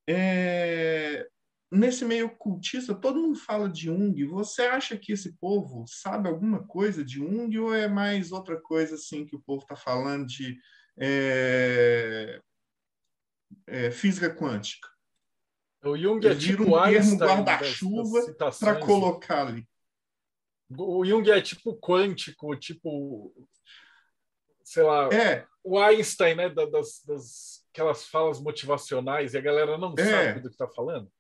é... 0.09 1.27
nesse 1.71 2.05
meio 2.05 2.31
cultista, 2.37 2.95
todo 2.95 3.21
mundo 3.21 3.39
fala 3.39 3.69
de 3.69 3.83
Jung. 3.85 4.25
Você 4.27 4.63
acha 4.63 4.97
que 4.97 5.13
esse 5.13 5.35
povo 5.37 5.85
sabe 5.87 6.29
alguma 6.29 6.67
coisa 6.67 7.05
de 7.05 7.15
Jung 7.15 7.59
ou 7.59 7.75
é 7.75 7.89
mais 7.89 8.33
outra 8.33 8.61
coisa 8.61 8.95
assim 8.95 9.27
que 9.27 9.37
o 9.37 9.43
povo 9.43 9.63
está 9.63 9.77
falando 9.77 10.27
de 10.27 10.59
é... 10.99 12.41
É, 13.67 13.91
física 13.91 14.35
quântica? 14.35 14.89
O 15.85 15.97
Jung 15.97 16.25
é 16.27 16.35
tipo 16.35 16.63
um 16.63 16.83
termo 16.85 17.17
guarda-chuva 17.17 18.35
para 18.59 18.79
colocar 18.79 19.49
ali. 19.49 19.67
O 20.79 21.05
Jung 21.05 21.29
é 21.31 21.41
tipo 21.41 21.77
quântico, 21.79 22.57
tipo 22.57 23.35
sei 24.73 24.83
lá, 24.85 25.09
é. 25.13 25.45
o 25.63 25.79
Einstein, 25.79 26.35
né, 26.35 26.49
das, 26.49 27.03
das 27.07 27.63
aquelas 27.71 28.07
falas 28.07 28.41
motivacionais 28.41 29.35
e 29.35 29.39
a 29.39 29.41
galera 29.41 29.77
não 29.77 29.95
é. 29.99 30.05
sabe 30.05 30.41
do 30.41 30.49
que 30.49 30.55
está 30.55 30.69
falando? 30.69 31.11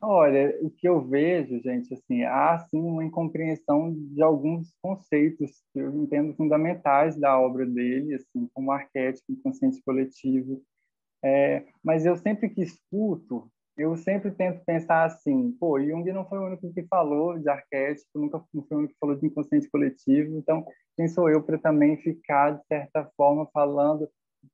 Olha, 0.00 0.56
o 0.62 0.70
que 0.70 0.88
eu 0.88 1.00
vejo, 1.00 1.60
gente, 1.60 1.92
assim, 1.92 2.22
há 2.22 2.58
sim 2.70 2.78
uma 2.78 3.04
incompreensão 3.04 3.92
de 3.92 4.22
alguns 4.22 4.72
conceitos 4.80 5.62
que 5.72 5.80
eu 5.80 5.92
entendo 6.02 6.36
fundamentais 6.36 7.18
da 7.18 7.38
obra 7.38 7.66
dele, 7.66 8.14
assim, 8.14 8.48
como 8.54 8.70
arquétipo, 8.70 9.32
inconsciente 9.32 9.82
coletivo. 9.82 10.62
É, 11.24 11.66
mas 11.82 12.06
eu 12.06 12.16
sempre 12.16 12.48
que 12.48 12.62
escuto, 12.62 13.50
eu 13.78 13.96
sempre 13.96 14.32
tento 14.32 14.64
pensar 14.64 15.04
assim, 15.04 15.52
pô, 15.52 15.80
Jung 15.80 16.12
não 16.12 16.28
foi 16.28 16.38
o 16.38 16.46
único 16.46 16.72
que 16.74 16.82
falou 16.84 17.38
de 17.38 17.48
arquétipo, 17.48 18.18
nunca 18.18 18.40
foi 18.40 18.76
o 18.76 18.78
único 18.78 18.92
que 18.92 18.98
falou 18.98 19.16
de 19.16 19.26
inconsciente 19.26 19.70
coletivo, 19.70 20.36
então 20.36 20.66
quem 20.96 21.06
sou 21.06 21.30
eu 21.30 21.42
para 21.42 21.56
também 21.58 21.96
ficar, 21.96 22.58
de 22.58 22.66
certa 22.66 23.08
forma, 23.16 23.48
falando 23.52 24.10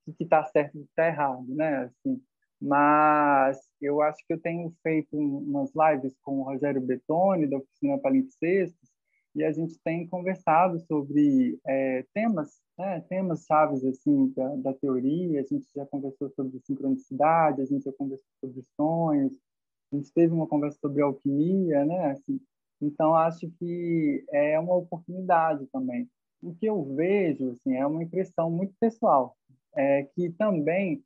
o 0.06 0.12
que 0.12 0.24
está 0.24 0.44
certo 0.44 0.76
e 0.76 0.80
o 0.80 0.84
que 0.84 0.90
está 0.90 1.06
errado, 1.06 1.46
né? 1.48 1.84
Assim, 1.84 2.20
mas 2.60 3.58
eu 3.80 4.02
acho 4.02 4.24
que 4.26 4.34
eu 4.34 4.40
tenho 4.40 4.72
feito 4.82 5.16
umas 5.16 5.70
lives 5.74 6.14
com 6.22 6.40
o 6.40 6.42
Rogério 6.42 6.80
Betoni, 6.80 7.46
da 7.46 7.56
Oficina 7.56 7.98
Palimpsestos, 7.98 8.90
e 9.34 9.42
a 9.42 9.50
gente 9.50 9.78
tem 9.82 10.06
conversado 10.06 10.78
sobre 10.80 11.58
é, 11.66 12.04
temas, 12.14 12.60
né, 12.78 13.00
temas 13.08 13.44
chaves 13.44 13.84
assim 13.84 14.32
da, 14.36 14.56
da, 14.56 14.74
teoria. 14.74 15.40
A 15.40 15.44
gente 15.44 15.66
já 15.74 15.86
conversou 15.86 16.30
sobre 16.30 16.58
sincronicidade, 16.60 17.62
a 17.62 17.64
gente 17.64 17.84
já 17.84 17.92
conversou 17.92 18.26
sobre 18.40 18.62
sonhos, 18.76 19.32
a 19.92 19.96
gente 19.96 20.12
teve 20.12 20.32
uma 20.32 20.46
conversa 20.46 20.78
sobre 20.80 21.02
alquimia, 21.02 21.84
né? 21.84 22.12
Assim, 22.12 22.40
então 22.80 23.14
acho 23.14 23.48
que 23.58 24.24
é 24.32 24.58
uma 24.58 24.74
oportunidade 24.74 25.66
também. 25.72 26.08
O 26.42 26.54
que 26.54 26.66
eu 26.66 26.84
vejo 26.94 27.50
assim 27.50 27.74
é 27.74 27.86
uma 27.86 28.02
impressão 28.02 28.50
muito 28.50 28.74
pessoal, 28.78 29.36
é 29.74 30.04
que 30.14 30.30
também 30.30 31.02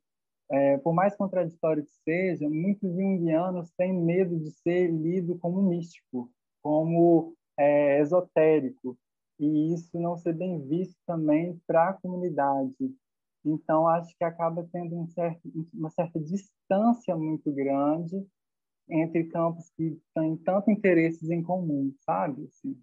é, 0.51 0.77
por 0.77 0.93
mais 0.93 1.15
contraditório 1.15 1.85
que 1.85 1.91
seja, 2.03 2.49
muitos 2.49 2.91
junguianos 2.95 3.71
têm 3.77 3.93
medo 3.93 4.37
de 4.37 4.49
ser 4.51 4.87
lido 4.87 5.37
como 5.37 5.61
místico, 5.61 6.29
como 6.61 7.35
é, 7.57 7.99
esotérico, 7.99 8.97
e 9.39 9.73
isso 9.73 9.99
não 9.99 10.17
ser 10.17 10.33
bem 10.33 10.59
visto 10.67 10.97
também 11.05 11.59
para 11.65 11.89
a 11.89 11.93
comunidade. 11.93 12.75
Então, 13.45 13.87
acho 13.87 14.15
que 14.17 14.23
acaba 14.23 14.67
tendo 14.71 14.95
um 14.97 15.07
certo, 15.07 15.41
uma 15.73 15.89
certa 15.89 16.19
distância 16.19 17.15
muito 17.15 17.51
grande 17.51 18.27
entre 18.89 19.25
campos 19.25 19.69
que 19.77 19.97
têm 20.13 20.35
tanto 20.37 20.69
interesses 20.71 21.29
em 21.29 21.41
comum, 21.41 21.93
sabe? 22.01 22.45
Assim. 22.45 22.77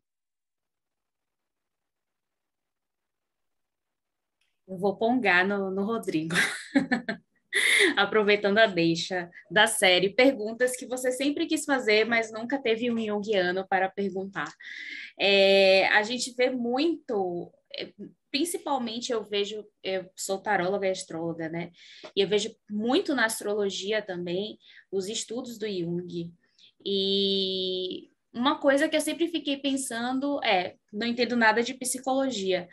Eu 4.66 4.78
vou 4.78 4.96
pongar 4.96 5.46
no, 5.46 5.70
no 5.70 5.84
Rodrigo. 5.84 6.34
aproveitando 7.96 8.58
a 8.58 8.66
deixa 8.66 9.30
da 9.50 9.66
série, 9.66 10.10
perguntas 10.10 10.76
que 10.76 10.86
você 10.86 11.12
sempre 11.12 11.46
quis 11.46 11.64
fazer, 11.64 12.04
mas 12.04 12.32
nunca 12.32 12.58
teve 12.58 12.90
um 12.90 12.98
Jungiano 12.98 13.66
para 13.66 13.88
perguntar. 13.88 14.52
É, 15.18 15.88
a 15.88 16.02
gente 16.02 16.34
vê 16.34 16.50
muito, 16.50 17.52
é, 17.76 17.92
principalmente 18.30 19.12
eu 19.12 19.24
vejo, 19.24 19.64
eu 19.82 20.10
sou 20.14 20.38
taróloga 20.38 20.86
e 20.86 20.90
astróloga, 20.90 21.48
né? 21.48 21.70
E 22.14 22.20
eu 22.20 22.28
vejo 22.28 22.54
muito 22.70 23.14
na 23.14 23.24
astrologia 23.24 24.02
também 24.02 24.58
os 24.90 25.08
estudos 25.08 25.58
do 25.58 25.66
Jung. 25.66 26.32
E 26.84 28.10
uma 28.32 28.58
coisa 28.58 28.88
que 28.88 28.96
eu 28.96 29.00
sempre 29.00 29.28
fiquei 29.28 29.56
pensando 29.56 30.42
é, 30.44 30.76
não 30.92 31.06
entendo 31.06 31.36
nada 31.36 31.62
de 31.62 31.74
psicologia. 31.74 32.68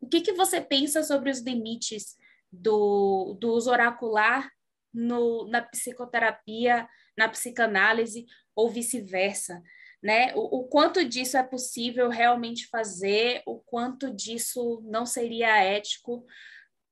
O 0.00 0.08
que, 0.08 0.20
que 0.20 0.32
você 0.32 0.60
pensa 0.60 1.02
sobre 1.02 1.30
os 1.30 1.40
limites 1.40 2.16
do, 2.52 3.36
do 3.40 3.52
uso 3.52 3.70
oracular 3.70 4.50
no, 4.92 5.46
na 5.48 5.62
psicoterapia, 5.62 6.88
na 7.16 7.28
psicanálise 7.28 8.26
ou 8.54 8.70
vice-versa, 8.70 9.62
né? 10.02 10.34
O, 10.34 10.60
o, 10.60 10.68
quanto 10.68 11.04
disso 11.04 11.36
é 11.36 11.42
possível 11.42 12.08
realmente 12.08 12.66
fazer, 12.68 13.42
o 13.46 13.58
quanto 13.58 14.14
disso 14.14 14.82
não 14.84 15.04
seria 15.04 15.62
ético. 15.62 16.24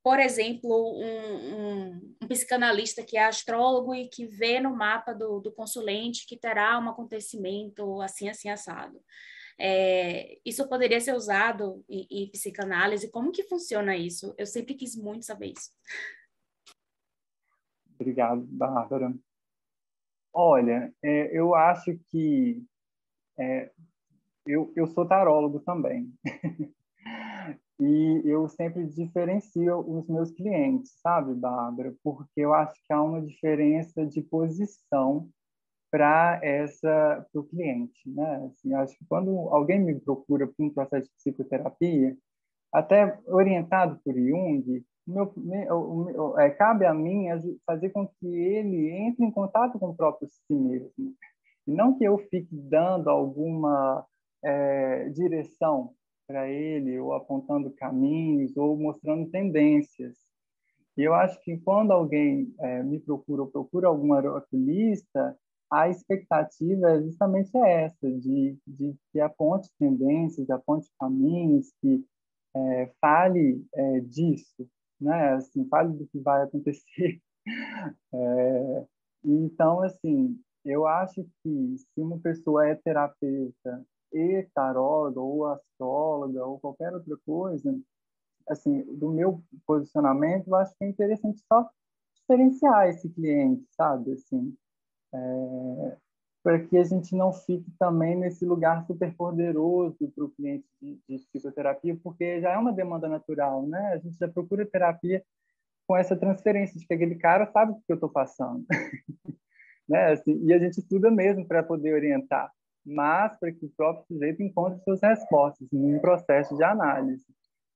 Por 0.03 0.21
exemplo, 0.21 0.99
um, 1.01 1.55
um, 1.55 2.17
um 2.23 2.29
psicanalista 2.29 3.03
que 3.03 3.17
é 3.17 3.25
astrólogo 3.25 3.95
e 3.95 4.09
que 4.09 4.27
vê 4.27 4.61
no 4.61 4.77
mapa 4.77 5.13
do, 5.13 5.41
do 5.41 5.53
consulente 5.53 6.27
que 6.27 6.37
terá 6.37 6.79
um 6.79 6.89
acontecimento 6.89 8.01
assim, 8.01 8.29
assim, 8.29 8.49
assado. 8.49 9.01
É, 9.59 10.39
isso 10.45 10.69
poderia 10.69 11.01
ser 11.01 11.15
usado 11.15 11.83
em, 11.89 12.07
em, 12.11 12.31
psicanálise? 12.31 13.11
Como 13.11 13.33
que 13.33 13.43
funciona 13.45 13.97
isso? 13.97 14.35
Eu 14.37 14.47
sempre 14.47 14.75
quis 14.75 14.95
muito 14.97 15.25
saber 15.25 15.53
isso. 15.53 15.71
Obrigado, 17.95 18.43
Bárbara. 18.43 19.15
Olha, 20.33 20.95
é, 21.03 21.37
eu 21.37 21.55
acho 21.55 21.99
que 22.11 22.63
é, 23.39 23.73
eu, 24.47 24.73
eu 24.77 24.87
sou 24.87 25.09
tarólogo 25.09 25.61
também. 25.61 26.13
e 27.81 28.23
eu 28.25 28.47
sempre 28.49 28.87
diferencio 28.87 29.79
os 29.81 30.07
meus 30.07 30.31
clientes, 30.31 30.93
sabe, 31.01 31.35
Bárbara? 31.35 31.95
Porque 32.03 32.41
eu 32.41 32.53
acho 32.53 32.75
que 32.87 32.93
há 32.93 33.03
uma 33.03 33.23
diferença 33.23 34.05
de 34.07 34.21
posição 34.21 35.31
para 35.97 36.39
essa 36.43 37.27
para 37.33 37.41
o 37.41 37.45
cliente, 37.45 37.99
né? 38.05 38.51
Assim, 38.53 38.75
acho 38.75 38.99
que 38.99 39.05
quando 39.09 39.31
alguém 39.49 39.81
me 39.81 39.99
procura 39.99 40.47
para 40.47 40.67
um 40.67 40.69
processo 40.69 41.09
de 41.09 41.15
psicoterapia, 41.15 42.15
até 42.71 43.19
orientado 43.27 43.99
por 44.05 44.15
Jung, 44.15 44.85
meu, 45.07 45.33
meu, 45.35 46.39
é, 46.39 46.51
cabe 46.51 46.85
a 46.85 46.93
mim 46.93 47.29
fazer 47.65 47.89
com 47.91 48.07
que 48.07 48.27
ele 48.27 48.91
entre 48.91 49.25
em 49.25 49.31
contato 49.31 49.79
com 49.79 49.89
o 49.89 49.97
próprio 49.97 50.29
si 50.29 50.53
mesmo, 50.53 51.15
e 51.67 51.73
não 51.73 51.97
que 51.97 52.05
eu 52.05 52.19
fique 52.19 52.55
dando 52.55 53.09
alguma 53.09 54.05
é, 54.45 55.09
direção 55.09 55.95
para 56.27 56.47
ele, 56.47 56.99
ou 56.99 57.15
apontando 57.15 57.71
caminhos, 57.71 58.55
ou 58.55 58.77
mostrando 58.77 59.31
tendências. 59.31 60.15
E 60.99 61.03
eu 61.03 61.15
acho 61.15 61.41
que 61.41 61.57
quando 61.57 61.93
alguém 61.93 62.53
é, 62.61 62.83
me 62.83 63.01
procura 63.01 63.43
ou 63.43 63.49
procura 63.49 63.89
algum 63.89 64.13
oraculista, 64.13 65.35
a 65.71 65.89
expectativa 65.89 66.91
é 66.91 67.03
justamente 67.03 67.57
essa, 67.57 68.11
de, 68.11 68.57
de 68.67 68.95
que 69.13 69.21
aponte 69.21 69.71
tendências, 69.79 70.49
aponte 70.51 70.91
caminhos, 70.99 71.73
que 71.81 72.05
é, 72.55 72.93
fale 73.01 73.65
é, 73.75 74.01
disso, 74.01 74.69
né? 75.01 75.35
Assim, 75.35 75.67
fale 75.69 75.93
do 75.93 76.07
que 76.07 76.19
vai 76.21 76.43
acontecer. 76.43 77.21
É, 78.13 78.87
então, 79.25 79.81
assim, 79.81 80.37
eu 80.65 80.85
acho 80.85 81.25
que 81.45 81.77
se 81.79 82.01
uma 82.01 82.19
pessoa 82.19 82.67
é 82.67 82.75
terapeuta 82.75 83.87
e 84.13 84.43
taróloga 84.53 85.21
ou 85.21 85.47
astróloga 85.47 86.45
ou 86.45 86.59
qualquer 86.59 86.93
outra 86.93 87.17
coisa, 87.25 87.73
assim, 88.49 88.83
do 88.97 89.11
meu 89.11 89.41
posicionamento, 89.65 90.49
eu 90.49 90.57
acho 90.57 90.75
que 90.77 90.85
é 90.85 90.89
interessante 90.89 91.41
só 91.47 91.71
diferenciar 92.17 92.89
esse 92.89 93.09
cliente, 93.11 93.65
sabe? 93.77 94.13
Assim, 94.15 94.57
é, 95.17 95.97
para 96.47 96.61
que 96.61 96.77
a 96.77 96.85
gente 96.85 97.15
não 97.17 97.33
fique 97.33 97.73
também 97.79 98.17
nesse 98.17 98.45
lugar 98.45 98.87
super 98.87 99.13
poderoso 99.17 99.97
para 100.15 100.25
o 100.25 100.31
cliente 100.31 100.65
de, 100.81 100.97
de, 101.09 101.19
psicoterapia, 101.27 101.99
porque 102.03 102.41
já 102.41 102.53
é 102.53 102.57
uma 102.57 102.73
demanda 102.73 103.09
natural, 103.09 103.67
né? 103.67 103.95
A 103.95 103.99
gente 103.99 104.17
já 104.17 104.29
procura 104.29 104.65
terapia 104.65 105.25
com 105.89 105.97
essa 105.97 106.17
transferência 106.17 106.79
de 106.79 106.87
que 106.87 106.95
aquele 106.95 107.17
cara 107.17 107.51
sabe 107.51 107.73
o 107.73 107.75
que 107.75 107.83
eu 107.89 107.95
estou 107.95 108.09
passando, 108.09 108.65
né? 109.89 110.13
Assim, 110.13 110.41
e 110.45 110.53
a 110.53 110.59
gente 110.61 110.79
estuda 110.79 111.11
mesmo 111.11 111.45
para 111.47 111.65
poder 111.65 111.95
orientar, 111.95 112.53
mas 112.85 113.37
para 113.41 113.51
que 113.51 113.67
o 113.67 113.73
próprio 113.77 114.07
sujeito 114.07 114.41
encontre 114.41 114.81
suas 114.85 115.01
respostas 115.01 115.67
num 115.73 115.99
processo 115.99 116.57
de 116.57 116.63
análise. 116.63 117.27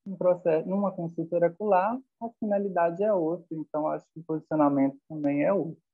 Um 0.07 0.17
processo, 0.17 0.69
numa 0.69 0.93
consulta 0.93 1.35
oracular, 1.35 1.99
a 2.23 2.29
finalidade 2.39 3.03
é 3.03 3.13
outra, 3.13 3.49
então 3.51 3.89
acho 3.89 4.07
que 4.15 4.21
o 4.21 4.25
posicionamento 4.25 4.97
também 5.09 5.43
é 5.43 5.53
outro. 5.53 5.90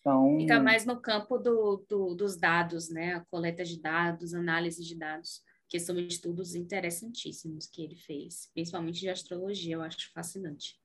Então, 0.00 0.38
Fica 0.38 0.60
mais 0.60 0.86
no 0.86 1.00
campo 1.00 1.38
do, 1.38 1.84
do, 1.88 2.14
dos 2.14 2.36
dados, 2.36 2.88
né? 2.90 3.14
A 3.14 3.24
coleta 3.26 3.64
de 3.64 3.80
dados, 3.80 4.34
análise 4.34 4.82
de 4.82 4.96
dados, 4.96 5.42
que 5.68 5.78
são 5.78 5.98
estudos 5.98 6.54
interessantíssimos 6.54 7.66
que 7.66 7.82
ele 7.82 7.96
fez, 7.96 8.50
principalmente 8.52 9.00
de 9.00 9.08
astrologia, 9.08 9.74
eu 9.74 9.82
acho 9.82 10.12
fascinante. 10.12 10.80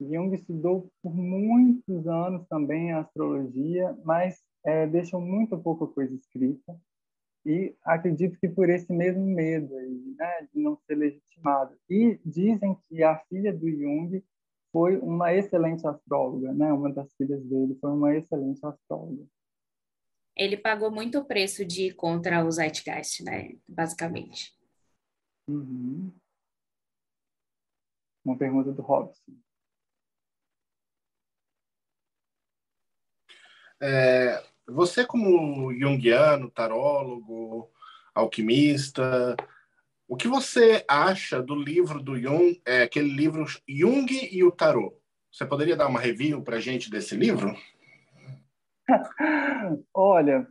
Jung 0.00 0.32
estudou 0.34 0.90
por 1.02 1.14
muitos 1.14 2.06
anos 2.06 2.46
também 2.48 2.92
a 2.92 3.00
astrologia, 3.00 3.96
mas 4.04 4.40
é, 4.64 4.86
deixou 4.86 5.20
muito 5.20 5.58
pouca 5.58 5.86
coisa 5.86 6.14
escrita. 6.14 6.80
E 7.44 7.74
acredito 7.82 8.38
que 8.38 8.48
por 8.48 8.68
esse 8.68 8.92
mesmo 8.92 9.24
medo 9.24 9.76
aí, 9.76 10.14
né, 10.16 10.48
de 10.52 10.60
não 10.60 10.76
ser 10.86 10.94
legitimado. 10.94 11.76
E 11.88 12.20
dizem 12.24 12.76
que 12.88 13.02
a 13.02 13.18
filha 13.28 13.52
do 13.52 13.68
Jung 13.70 14.22
foi 14.72 14.96
uma 14.98 15.32
excelente 15.32 15.86
astróloga, 15.86 16.52
né? 16.52 16.72
Uma 16.72 16.92
das 16.92 17.12
filhas 17.14 17.42
dele 17.44 17.76
foi 17.80 17.90
uma 17.90 18.14
excelente 18.14 18.64
astróloga. 18.64 19.26
Ele 20.36 20.56
pagou 20.56 20.90
muito 20.90 21.24
preço 21.24 21.64
de 21.64 21.86
ir 21.86 21.94
contra 21.94 22.44
o 22.44 22.50
Zeitgeist, 22.50 23.24
né? 23.24 23.56
Basicamente. 23.66 24.56
Uhum. 25.48 26.12
Uma 28.24 28.36
pergunta 28.36 28.72
do 28.72 28.82
Robson. 28.82 29.32
É, 33.80 34.44
você, 34.66 35.06
como 35.06 35.72
junguiano, 35.74 36.50
tarólogo, 36.50 37.70
alquimista, 38.14 39.36
o 40.08 40.16
que 40.16 40.26
você 40.26 40.84
acha 40.88 41.42
do 41.42 41.54
livro 41.54 42.02
do 42.02 42.18
Jung, 42.18 42.60
é, 42.66 42.82
aquele 42.82 43.10
livro 43.10 43.44
Jung 43.68 44.06
e 44.10 44.42
o 44.42 44.50
Tarot? 44.50 44.96
Você 45.30 45.44
poderia 45.44 45.76
dar 45.76 45.86
uma 45.86 46.00
review 46.00 46.42
para 46.42 46.56
a 46.56 46.60
gente 46.60 46.90
desse 46.90 47.14
livro? 47.14 47.54
Olha, 49.92 50.48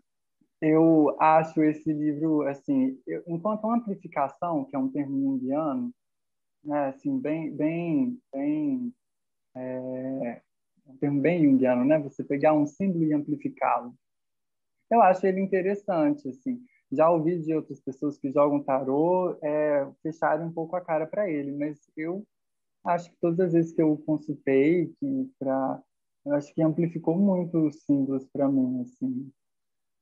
eu 0.62 1.16
acho 1.20 1.64
esse 1.64 1.92
livro 1.92 2.44
assim, 2.44 3.02
eu, 3.08 3.24
enquanto 3.28 3.70
amplificação, 3.70 4.64
que 4.66 4.76
é 4.76 4.80
um 4.80 4.90
termo 4.90 5.20
junguiano, 5.20 5.92
né, 6.64 6.90
assim, 6.90 7.20
bem, 7.20 7.52
bem, 7.52 8.22
bem, 8.32 8.94
é, 9.56 10.42
um 10.86 10.98
termo 10.98 11.20
bem 11.20 11.44
junguiano, 11.44 11.84
né? 11.84 11.98
Você 12.00 12.24
pegar 12.24 12.54
um 12.54 12.66
símbolo 12.66 13.06
e 13.06 13.14
amplificá-lo. 13.14 13.96
Eu 14.90 15.02
acho 15.02 15.26
ele 15.26 15.42
interessante, 15.42 16.30
assim. 16.30 16.64
Já 16.92 17.10
ouvi 17.10 17.40
de 17.40 17.54
outras 17.54 17.80
pessoas 17.82 18.18
que 18.18 18.32
jogam 18.32 18.64
tarô 18.64 19.38
é, 19.42 19.88
fecharem 20.02 20.46
um 20.46 20.52
pouco 20.52 20.76
a 20.76 20.82
cara 20.82 21.06
para 21.06 21.30
ele, 21.30 21.52
mas 21.52 21.80
eu 21.98 22.26
acho 22.86 23.10
que 23.12 23.18
todas 23.20 23.40
as 23.40 23.54
vezes 23.54 23.74
que 23.74 23.82
eu 23.82 23.98
consultei, 24.06 24.94
que 25.00 25.30
para 25.38 25.82
eu 26.26 26.34
acho 26.34 26.54
que 26.54 26.62
amplificou 26.62 27.18
muito 27.18 27.68
os 27.68 27.84
símbolos 27.84 28.28
para 28.34 28.50
mim, 28.50 28.82
assim. 28.82 29.32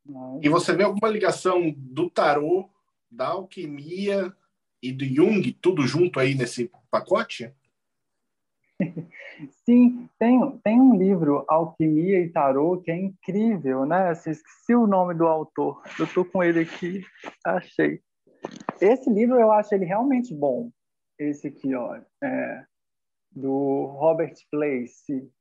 Mas... 0.04 0.44
E 0.44 0.50
você 0.50 0.76
vê 0.76 0.84
alguma 0.84 1.08
ligação 1.08 1.72
do 1.78 2.10
tarô, 2.10 2.68
da 3.12 3.28
alquimia 3.28 4.34
e 4.82 4.92
do 4.92 5.06
Jung, 5.06 5.52
tudo 5.54 5.86
junto 5.86 6.20
aí 6.20 6.34
nesse 6.34 6.72
pacote? 6.90 7.54
Sim, 9.66 10.10
tem, 10.20 10.60
tem 10.64 10.80
um 10.80 10.96
livro, 10.96 11.46
Alquimia 11.48 12.20
e 12.20 12.30
Tarô, 12.30 12.82
que 12.82 12.92
é 12.92 12.98
incrível, 12.98 13.86
né? 13.86 14.10
Assim, 14.10 14.32
esqueci 14.32 14.76
o 14.76 14.88
nome 14.88 15.14
do 15.14 15.26
autor, 15.26 15.82
eu 16.00 16.06
estou 16.06 16.26
com 16.26 16.44
ele 16.44 16.62
aqui, 16.62 17.02
achei. 17.46 18.02
Esse 18.82 19.10
livro 19.10 19.40
eu 19.40 19.52
acho 19.52 19.74
ele 19.74 19.86
realmente 19.86 20.34
bom, 20.34 20.70
esse 21.18 21.48
aqui, 21.48 21.74
ó, 21.74 22.00
é, 22.24 22.66
do 23.32 23.86
Robert 23.98 24.36
Place. 24.52 25.32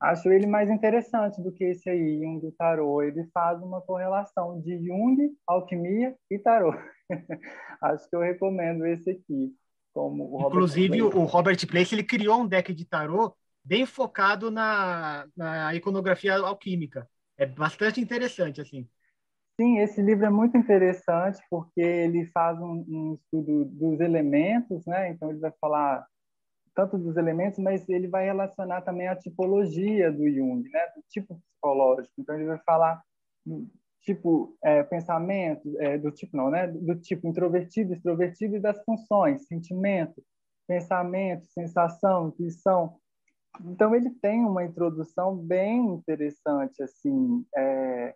Acho 0.00 0.32
ele 0.32 0.46
mais 0.46 0.68
interessante 0.68 1.40
do 1.40 1.52
que 1.52 1.62
esse 1.62 1.88
aí, 1.88 2.18
Jung 2.20 2.40
do 2.40 2.50
Tarô. 2.52 3.02
Ele 3.02 3.24
faz 3.32 3.62
uma 3.62 3.80
correlação 3.80 4.60
de 4.60 4.84
Jung, 4.84 5.16
alquimia 5.46 6.16
e 6.28 6.40
tarô. 6.40 6.74
acho 7.80 8.10
que 8.10 8.16
eu 8.16 8.20
recomendo 8.20 8.84
esse 8.84 9.10
aqui. 9.10 9.54
Como 9.92 10.36
o 10.36 10.46
Inclusive, 10.46 11.02
o 11.02 11.24
Robert 11.24 11.66
Place 11.66 11.94
ele 11.94 12.02
criou 12.02 12.40
um 12.40 12.46
deck 12.46 12.72
de 12.72 12.84
tarô 12.84 13.34
bem 13.64 13.86
focado 13.86 14.50
na, 14.50 15.26
na 15.36 15.74
iconografia 15.74 16.36
alquímica. 16.36 17.08
É 17.36 17.46
bastante 17.46 18.00
interessante, 18.00 18.60
assim. 18.60 18.88
Sim, 19.60 19.78
esse 19.78 20.00
livro 20.00 20.24
é 20.24 20.30
muito 20.30 20.56
interessante 20.56 21.40
porque 21.50 21.80
ele 21.80 22.26
faz 22.32 22.58
um, 22.58 22.84
um, 22.88 23.14
estudo 23.14 23.66
dos 23.66 24.00
elementos, 24.00 24.84
né? 24.86 25.10
Então 25.10 25.30
ele 25.30 25.38
vai 25.38 25.52
falar 25.60 26.06
tanto 26.74 26.96
dos 26.96 27.16
elementos, 27.16 27.58
mas 27.58 27.86
ele 27.88 28.08
vai 28.08 28.24
relacionar 28.24 28.80
também 28.80 29.08
a 29.08 29.16
tipologia 29.16 30.10
do 30.10 30.28
Jung, 30.28 30.62
né? 30.70 30.86
Do 30.96 31.02
tipo 31.10 31.38
psicológico. 31.38 32.14
Então 32.18 32.34
ele 32.34 32.46
vai 32.46 32.58
falar 32.64 33.02
tipo 34.02 34.56
é, 34.62 34.82
pensamento, 34.82 35.80
é, 35.80 35.96
do 35.96 36.10
tipo 36.10 36.36
não, 36.36 36.50
né? 36.50 36.66
Do 36.66 36.96
tipo 36.96 37.26
introvertido, 37.26 37.94
extrovertido 37.94 38.56
e 38.56 38.60
das 38.60 38.82
funções, 38.84 39.46
sentimento, 39.46 40.22
pensamento, 40.66 41.46
sensação, 41.46 42.28
intuição. 42.28 42.98
Então 43.64 43.94
ele 43.94 44.10
tem 44.10 44.44
uma 44.44 44.64
introdução 44.64 45.36
bem 45.36 45.86
interessante, 45.94 46.82
assim, 46.82 47.44
é, 47.56 48.14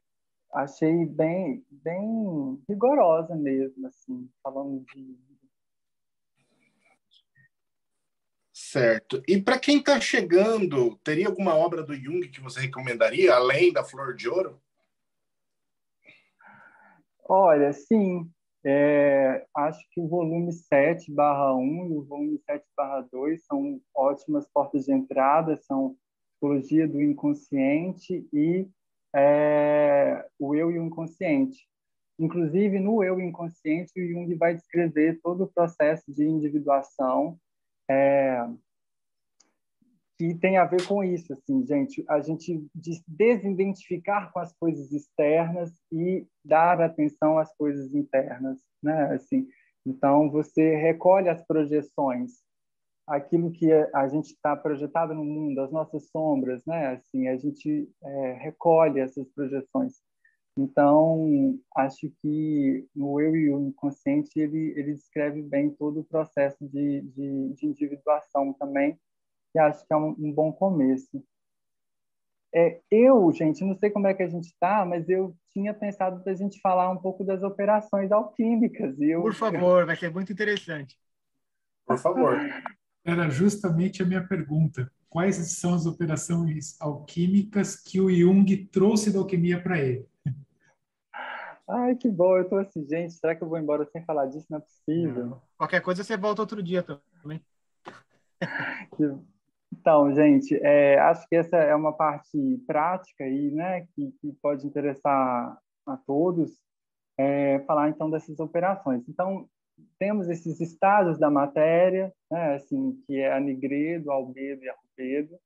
achei 0.52 1.04
bem, 1.04 1.64
bem 1.70 2.62
rigorosa 2.68 3.36
mesmo, 3.36 3.86
assim, 3.86 4.28
falando 4.42 4.84
de 4.92 5.16
Certo. 8.58 9.22
E 9.28 9.40
para 9.40 9.58
quem 9.58 9.78
está 9.78 10.00
chegando, 10.00 10.96
teria 11.04 11.28
alguma 11.28 11.54
obra 11.54 11.82
do 11.82 11.94
Jung 11.94 12.28
que 12.28 12.40
você 12.40 12.60
recomendaria, 12.60 13.34
além 13.34 13.72
da 13.72 13.84
Flor 13.84 14.14
de 14.14 14.28
Ouro? 14.28 14.60
Olha, 17.28 17.72
sim. 17.72 18.30
É, 18.64 19.46
acho 19.54 19.80
que 19.90 20.00
o 20.00 20.08
volume 20.08 20.52
7 20.52 21.12
barra 21.12 21.54
1 21.54 21.86
e 21.86 21.96
o 21.96 22.04
volume 22.04 22.38
7 22.38 22.64
barra 22.76 23.00
2 23.12 23.44
são 23.44 23.80
ótimas 23.94 24.48
portas 24.52 24.84
de 24.86 24.92
entrada, 24.92 25.56
são 25.58 25.96
psicologia 26.32 26.86
do 26.88 27.00
inconsciente 27.00 28.26
e 28.32 28.68
é, 29.14 30.24
o 30.38 30.54
eu 30.54 30.70
e 30.70 30.78
o 30.78 30.84
inconsciente. 30.84 31.68
Inclusive, 32.18 32.80
no 32.80 33.04
eu 33.04 33.20
inconsciente, 33.20 33.92
o 33.96 34.08
Jung 34.08 34.34
vai 34.36 34.54
descrever 34.54 35.20
todo 35.22 35.44
o 35.44 35.52
processo 35.52 36.10
de 36.12 36.24
individuação 36.24 37.38
é, 37.88 38.46
que 40.18 40.34
tem 40.34 40.56
a 40.56 40.64
ver 40.64 40.86
com 40.86 41.04
isso, 41.04 41.32
assim, 41.32 41.64
gente, 41.66 42.04
a 42.08 42.20
gente 42.20 42.66
desidentificar 43.06 44.32
com 44.32 44.38
as 44.38 44.52
coisas 44.54 44.90
externas 44.90 45.70
e 45.92 46.26
dar 46.44 46.80
atenção 46.80 47.38
às 47.38 47.54
coisas 47.54 47.94
internas, 47.94 48.58
né? 48.82 49.14
Assim, 49.14 49.46
então 49.84 50.30
você 50.30 50.74
recolhe 50.76 51.28
as 51.28 51.46
projeções, 51.46 52.32
aquilo 53.06 53.52
que 53.52 53.70
a 53.72 54.08
gente 54.08 54.32
está 54.32 54.56
projetado 54.56 55.12
no 55.12 55.24
mundo, 55.24 55.60
as 55.60 55.70
nossas 55.70 56.08
sombras, 56.08 56.64
né? 56.64 56.94
Assim, 56.94 57.28
a 57.28 57.36
gente 57.36 57.88
é, 58.02 58.32
recolhe 58.40 59.00
essas 59.00 59.28
projeções. 59.34 60.00
Então, 60.58 61.58
acho 61.76 62.10
que 62.22 62.88
no 62.96 63.20
eu 63.20 63.36
e 63.36 63.50
o 63.50 63.60
inconsciente 63.60 64.40
ele 64.40 64.72
ele 64.78 64.94
descreve 64.94 65.42
bem 65.42 65.68
todo 65.68 66.00
o 66.00 66.04
processo 66.04 66.66
de, 66.66 67.02
de, 67.02 67.52
de 67.52 67.66
individuação 67.66 68.54
também 68.54 68.98
que 69.56 69.58
acho 69.58 69.86
que 69.86 69.92
é 69.92 69.96
um, 69.96 70.14
um 70.18 70.32
bom 70.32 70.52
começo. 70.52 71.24
É, 72.54 72.80
eu, 72.90 73.32
gente, 73.32 73.64
não 73.64 73.74
sei 73.74 73.90
como 73.90 74.06
é 74.06 74.14
que 74.14 74.22
a 74.22 74.28
gente 74.28 74.46
está, 74.46 74.84
mas 74.84 75.08
eu 75.08 75.34
tinha 75.52 75.72
pensado 75.72 76.22
da 76.22 76.34
gente 76.34 76.60
falar 76.60 76.90
um 76.90 76.98
pouco 76.98 77.24
das 77.24 77.42
operações 77.42 78.12
alquímicas. 78.12 79.00
Eu, 79.00 79.22
Por 79.22 79.34
favor, 79.34 79.86
vai 79.86 79.96
ser 79.96 80.12
muito 80.12 80.32
interessante. 80.32 80.98
Por 81.86 81.98
favor. 81.98 82.38
Era 83.04 83.30
justamente 83.30 84.02
a 84.02 84.06
minha 84.06 84.26
pergunta. 84.26 84.90
Quais 85.08 85.36
são 85.58 85.72
as 85.72 85.86
operações 85.86 86.76
alquímicas 86.80 87.76
que 87.76 88.00
o 88.00 88.10
Jung 88.10 88.66
trouxe 88.66 89.12
da 89.12 89.18
alquimia 89.18 89.62
para 89.62 89.78
ele? 89.78 90.06
Ai, 91.68 91.94
que 91.94 92.10
bom. 92.10 92.36
Eu 92.36 92.42
estou 92.42 92.58
assim, 92.58 92.86
gente, 92.86 93.14
será 93.14 93.34
que 93.34 93.42
eu 93.42 93.48
vou 93.48 93.58
embora 93.58 93.86
sem 93.86 94.04
falar 94.04 94.26
disso? 94.26 94.46
Não 94.50 94.58
é 94.58 94.60
possível. 94.60 95.26
Não. 95.26 95.42
Qualquer 95.56 95.80
coisa 95.80 96.04
você 96.04 96.16
volta 96.16 96.42
outro 96.42 96.62
dia 96.62 96.82
também. 96.82 97.40
Então, 99.80 100.12
gente, 100.14 100.54
é, 100.62 100.98
acho 100.98 101.28
que 101.28 101.36
essa 101.36 101.56
é 101.56 101.74
uma 101.74 101.92
parte 101.92 102.38
prática 102.66 103.24
aí, 103.24 103.50
né, 103.50 103.86
que, 103.94 104.12
que 104.20 104.32
pode 104.42 104.66
interessar 104.66 105.58
a 105.86 105.96
todos, 105.98 106.58
é, 107.18 107.60
falar 107.60 107.90
então 107.90 108.10
dessas 108.10 108.38
operações. 108.40 109.08
Então, 109.08 109.48
temos 109.98 110.28
esses 110.28 110.60
estágios 110.60 111.18
da 111.18 111.30
matéria, 111.30 112.12
né, 112.30 112.54
assim, 112.54 113.00
que 113.06 113.20
é 113.20 113.32
a 113.32 113.38
nigredo, 113.38 114.10
albedo 114.10 114.64
e 114.64 114.68
arrubedo. 114.68 115.36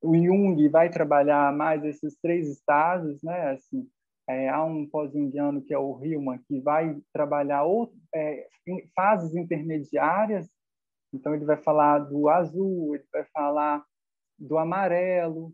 O 0.00 0.16
Jung 0.16 0.68
vai 0.68 0.88
trabalhar 0.88 1.52
mais 1.54 1.84
esses 1.84 2.16
três 2.22 2.48
estágios, 2.48 3.22
né, 3.22 3.50
assim, 3.50 3.86
é, 4.28 4.48
há 4.48 4.64
um 4.64 4.86
pós-jungiano 4.86 5.60
que 5.60 5.74
é 5.74 5.78
o 5.78 6.02
Hillman, 6.02 6.38
que 6.46 6.60
vai 6.60 6.96
trabalhar 7.12 7.64
outro, 7.64 7.96
é, 8.14 8.46
fases 8.94 9.34
intermediárias 9.34 10.48
então, 11.12 11.34
ele 11.34 11.44
vai 11.44 11.56
falar 11.56 11.98
do 11.98 12.28
azul, 12.28 12.94
ele 12.94 13.06
vai 13.12 13.24
falar 13.32 13.84
do 14.38 14.56
amarelo, 14.58 15.52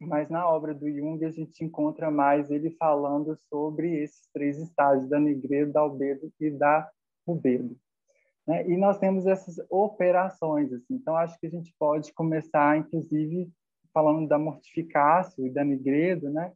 mas 0.00 0.28
na 0.28 0.48
obra 0.48 0.74
do 0.74 0.90
Jung 0.90 1.24
a 1.24 1.30
gente 1.30 1.64
encontra 1.64 2.10
mais 2.10 2.50
ele 2.50 2.70
falando 2.72 3.36
sobre 3.48 4.02
esses 4.02 4.28
três 4.32 4.58
estágios, 4.58 5.08
da 5.08 5.18
negredo, 5.18 5.72
da 5.72 5.80
albedo 5.80 6.32
e 6.40 6.50
da 6.50 6.90
rubedo. 7.26 7.76
Né? 8.46 8.68
E 8.68 8.76
nós 8.76 8.98
temos 8.98 9.26
essas 9.26 9.56
operações. 9.70 10.72
Assim. 10.72 10.94
Então, 10.94 11.16
acho 11.16 11.38
que 11.38 11.46
a 11.46 11.50
gente 11.50 11.74
pode 11.78 12.12
começar, 12.12 12.76
inclusive, 12.76 13.50
falando 13.92 14.28
da 14.28 14.38
mortificácio 14.38 15.46
e 15.46 15.50
da 15.50 15.64
negredo, 15.64 16.30
né? 16.30 16.52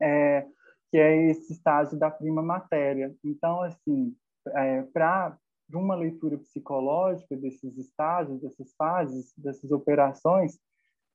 É, 0.00 0.46
que 0.90 0.96
é 0.96 1.30
esse 1.30 1.52
estágio 1.52 1.98
da 1.98 2.10
prima 2.10 2.42
matéria. 2.42 3.14
Então, 3.24 3.62
assim, 3.62 4.16
é, 4.54 4.82
para 4.82 5.36
de 5.68 5.76
uma 5.76 5.94
leitura 5.94 6.38
psicológica 6.38 7.36
desses 7.36 7.76
estágios, 7.76 8.40
dessas 8.40 8.74
fases, 8.74 9.32
dessas 9.36 9.70
operações, 9.70 10.58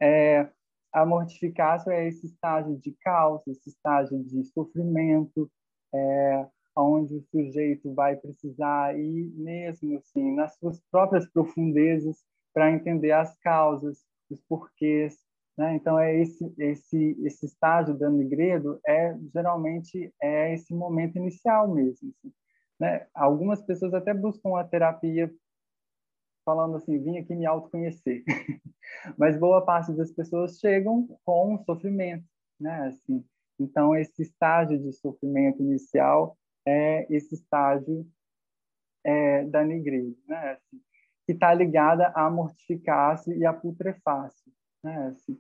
é, 0.02 0.50
a 0.92 1.06
mortificação 1.06 1.92
é 1.92 2.08
esse 2.08 2.28
estágio 2.28 2.78
de 2.78 2.96
caos, 3.02 3.42
esse 3.48 3.70
estágio 3.70 4.24
de 4.24 4.44
sofrimento, 4.46 5.50
é, 5.94 6.48
onde 6.76 7.16
o 7.16 7.24
sujeito 7.32 7.94
vai 7.94 8.16
precisar 8.16 8.98
ir 8.98 9.32
mesmo 9.36 9.98
assim 9.98 10.36
nas 10.36 10.56
suas 10.58 10.80
próprias 10.92 11.28
profundezas 11.32 12.18
para 12.54 12.72
entender 12.72 13.12
as 13.12 13.36
causas, 13.40 14.04
os 14.30 14.42
porquês, 14.42 15.18
né? 15.58 15.76
Então 15.76 16.00
é 16.00 16.16
esse 16.20 16.54
esse 16.58 17.18
esse 17.24 17.46
estágio 17.46 17.96
do 17.96 18.10
negredo 18.10 18.80
é 18.88 19.16
geralmente 19.34 20.12
é 20.22 20.54
esse 20.54 20.74
momento 20.74 21.18
inicial 21.18 21.72
mesmo. 21.72 22.10
Assim. 22.10 22.34
Né? 22.84 23.08
Algumas 23.14 23.62
pessoas 23.62 23.94
até 23.94 24.14
buscam 24.14 24.60
a 24.60 24.64
terapia 24.66 25.34
falando 26.44 26.76
assim, 26.76 27.02
vim 27.02 27.18
aqui 27.18 27.34
me 27.34 27.46
autoconhecer. 27.46 28.26
Mas 29.18 29.40
boa 29.40 29.64
parte 29.64 29.94
das 29.94 30.12
pessoas 30.12 30.60
chegam 30.60 31.08
com 31.24 31.58
sofrimento, 31.60 32.26
né? 32.60 32.88
Assim, 32.88 33.24
então 33.58 33.96
esse 33.96 34.22
estágio 34.22 34.78
de 34.78 34.92
sofrimento 34.92 35.62
inicial 35.62 36.38
é 36.68 37.08
esse 37.10 37.36
estágio 37.36 38.06
é, 39.02 39.46
da 39.46 39.64
negreza, 39.64 40.18
né? 40.28 40.52
Assim, 40.52 40.82
que 41.26 41.32
está 41.32 41.54
ligada 41.54 42.10
à 42.10 42.30
mortificácio 42.30 43.32
e 43.32 43.46
à 43.46 43.54
putrefácio, 43.54 44.52
né? 44.84 45.08
Assim, 45.08 45.40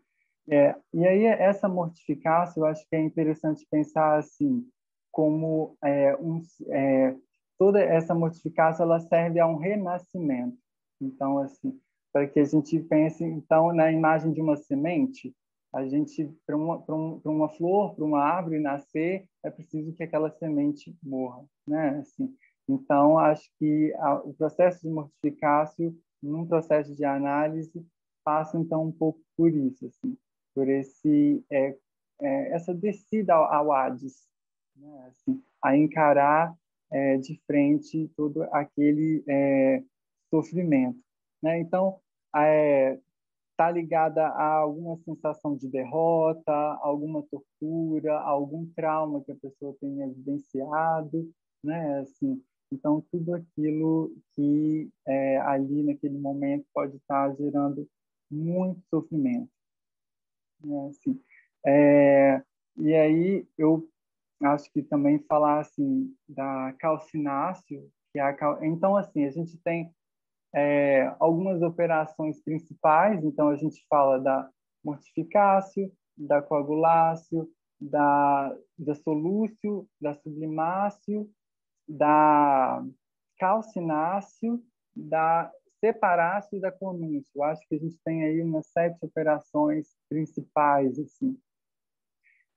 é, 0.50 0.74
e 0.94 1.06
aí 1.06 1.26
essa 1.26 1.68
mortificácio, 1.68 2.62
eu 2.62 2.68
acho 2.68 2.88
que 2.88 2.96
é 2.96 3.02
interessante 3.02 3.68
pensar 3.70 4.18
assim, 4.18 4.66
como 5.12 5.78
é, 5.84 6.16
um, 6.16 6.42
é, 6.70 7.16
toda 7.58 7.82
essa 7.82 8.14
mortificação 8.14 8.86
ela 8.86 9.00
serve 9.00 9.40
a 9.40 9.48
um 9.48 9.58
renascimento. 9.58 10.58
Então, 11.02 11.38
assim, 11.40 11.80
para 12.12 12.28
que 12.28 12.40
a 12.40 12.46
gente 12.46 12.80
pense 12.80 13.24
então 13.24 13.74
na 13.74 13.92
imagem 13.92 14.32
de 14.32 14.42
uma 14.42 14.56
semente, 14.56 15.36
a 15.74 15.88
gente 15.88 16.32
para 16.46 16.56
uma 16.56 16.84
um, 16.88 17.20
uma 17.26 17.50
flor, 17.50 17.96
para 17.96 18.06
uma 18.06 18.20
árvore 18.20 18.60
nascer, 18.60 19.26
é 19.44 19.50
preciso 19.50 19.94
que 19.94 20.04
aquela 20.04 20.30
semente 20.30 20.96
morra, 21.02 21.44
né? 21.68 21.98
Assim, 22.00 22.34
então 22.70 23.18
acho 23.18 23.50
que 23.58 23.94
a, 23.96 24.16
o 24.16 24.34
processo 24.36 24.82
de 24.82 24.90
mortificação, 24.90 25.94
num 26.22 26.46
processo 26.46 26.96
de 26.96 27.04
análise, 27.04 27.86
passa 28.24 28.58
então 28.58 28.86
um 28.86 28.92
pouco 28.92 29.20
por 29.36 29.52
isso, 29.52 29.88
assim, 29.88 30.16
por 30.54 30.70
esse 30.70 31.44
é, 31.50 31.76
é, 32.22 32.54
essa 32.54 32.74
descida 32.74 33.34
ao, 33.34 33.52
ao 33.52 33.72
Hades, 33.72 34.28
né? 34.76 35.08
assim, 35.10 35.44
a 35.62 35.76
encarar 35.76 36.56
é, 36.92 37.18
de 37.18 37.42
frente 37.48 38.10
todo 38.16 38.44
aquele 38.52 39.24
é, 39.28 39.84
sofrimento. 40.30 41.00
Né? 41.42 41.60
Então, 41.60 42.00
está 42.34 43.70
é, 43.70 43.72
ligada 43.72 44.26
a 44.28 44.56
alguma 44.56 44.98
sensação 45.04 45.56
de 45.56 45.70
derrota, 45.70 46.52
alguma 46.82 47.24
tortura, 47.24 48.20
algum 48.20 48.66
trauma 48.76 49.24
que 49.24 49.32
a 49.32 49.36
pessoa 49.36 49.76
tenha 49.80 50.08
vivenciado, 50.08 51.32
né? 51.64 52.00
Assim, 52.00 52.42
então 52.72 53.06
tudo 53.12 53.36
aquilo 53.36 54.12
que 54.36 54.90
é, 55.08 55.38
ali 55.38 55.84
naquele 55.84 56.18
momento 56.18 56.66
pode 56.74 56.98
estar 56.98 57.34
gerando 57.36 57.88
muito 58.32 58.82
sofrimento. 58.90 59.50
Né? 60.64 60.88
Assim, 60.90 61.22
é, 61.66 62.42
e 62.78 62.94
aí 62.96 63.48
eu 63.58 63.88
acho 64.52 64.72
que 64.72 64.84
também 64.84 65.20
falar 65.28 65.60
assim 65.60 66.14
da 66.28 66.74
calcináceo, 66.80 67.90
que 68.12 68.20
é 68.20 68.34
cal... 68.34 68.64
então 68.64 68.96
assim 68.98 69.26
a 69.26 69.30
gente 69.30 69.58
tem 69.64 69.92
é, 70.54 71.14
algumas 71.20 71.62
operações 71.62 72.42
principais, 72.44 73.24
então 73.24 73.50
a 73.50 73.56
gente 73.56 73.86
fala 73.90 74.20
da 74.20 74.50
mortificácio, 74.84 75.92
da 76.16 76.42
coagulácio, 76.42 77.50
da, 77.80 78.56
da 78.78 78.96
solúcio, 78.96 79.88
da 80.00 80.14
sublimácio, 80.14 81.30
da 81.88 82.84
calcinácio, 83.38 84.64
da 84.96 85.52
separar-se 85.84 86.60
da 86.60 86.72
conúncia. 86.72 87.30
Eu 87.36 87.44
acho 87.44 87.68
que 87.68 87.76
a 87.76 87.80
gente 87.80 87.98
tem 88.06 88.24
aí 88.24 88.42
umas 88.42 88.68
sete 88.68 88.98
operações 89.02 89.88
principais, 90.08 90.98
assim. 90.98 91.38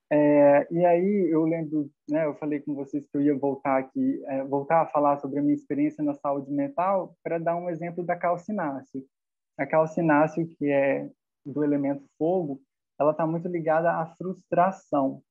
É, 0.09 0.67
e 0.71 0.85
aí 0.85 1.29
eu 1.29 1.43
lembro, 1.43 1.89
né, 2.09 2.25
eu 2.25 2.33
falei 2.35 2.61
com 2.61 2.73
vocês 2.73 3.05
que 3.05 3.17
eu 3.17 3.21
ia 3.21 3.37
voltar 3.37 3.77
aqui, 3.77 4.23
é, 4.27 4.43
voltar 4.43 4.81
a 4.81 4.85
falar 4.85 5.17
sobre 5.17 5.39
a 5.39 5.41
minha 5.41 5.53
experiência 5.53 6.03
na 6.03 6.13
saúde 6.13 6.49
mental 6.51 7.15
para 7.21 7.37
dar 7.37 7.57
um 7.57 7.69
exemplo 7.69 8.05
da 8.05 8.15
calcináceo. 8.15 9.03
A 9.57 9.65
calcináceo, 9.65 10.47
que 10.57 10.69
é 10.71 11.09
do 11.45 11.63
elemento 11.63 12.05
fogo, 12.17 12.61
ela 12.99 13.11
está 13.11 13.27
muito 13.27 13.47
ligada 13.47 13.91
à 13.91 14.05
frustração. 14.15 15.21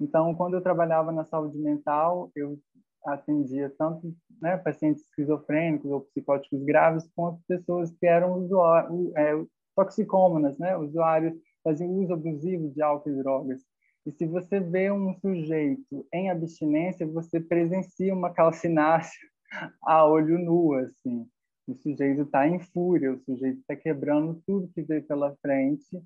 Então, 0.00 0.34
quando 0.34 0.54
eu 0.54 0.62
trabalhava 0.62 1.12
na 1.12 1.24
saúde 1.24 1.56
mental, 1.58 2.30
eu 2.34 2.58
atendia 3.06 3.72
tanto 3.78 4.14
né, 4.40 4.56
pacientes 4.56 5.04
esquizofrênicos 5.04 5.90
ou 5.90 6.00
psicóticos 6.00 6.62
graves, 6.64 7.08
quanto 7.14 7.40
pessoas 7.46 7.90
que 7.92 8.06
eram 8.06 8.34
usuários, 8.34 9.14
é, 9.14 9.32
toxicômanas, 9.76 10.58
né, 10.58 10.76
usuários 10.76 11.34
faziam 11.62 11.90
uso 11.90 12.12
abusivo 12.12 12.68
de 12.70 12.82
álcool 12.82 13.10
e 13.10 13.16
drogas. 13.16 13.62
E 14.06 14.12
se 14.12 14.26
você 14.26 14.60
vê 14.60 14.90
um 14.90 15.14
sujeito 15.14 16.06
em 16.12 16.30
abstinência, 16.30 17.06
você 17.06 17.40
presencia 17.40 18.12
uma 18.12 18.32
calcinácea 18.32 19.28
a 19.82 20.04
olho 20.04 20.38
nu, 20.38 20.74
assim. 20.74 21.26
O 21.66 21.74
sujeito 21.76 22.22
está 22.22 22.46
em 22.46 22.60
fúria, 22.60 23.12
o 23.12 23.18
sujeito 23.20 23.60
está 23.60 23.74
quebrando 23.74 24.42
tudo 24.46 24.68
que 24.68 24.82
vê 24.82 25.00
pela 25.00 25.34
frente, 25.36 25.98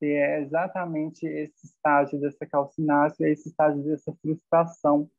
e 0.00 0.06
é 0.06 0.40
exatamente 0.40 1.26
esse 1.26 1.66
estágio 1.66 2.20
dessa 2.20 2.46
calcinácea, 2.46 3.28
esse 3.28 3.48
estágio 3.48 3.82
dessa 3.82 4.12
frustração. 4.20 5.10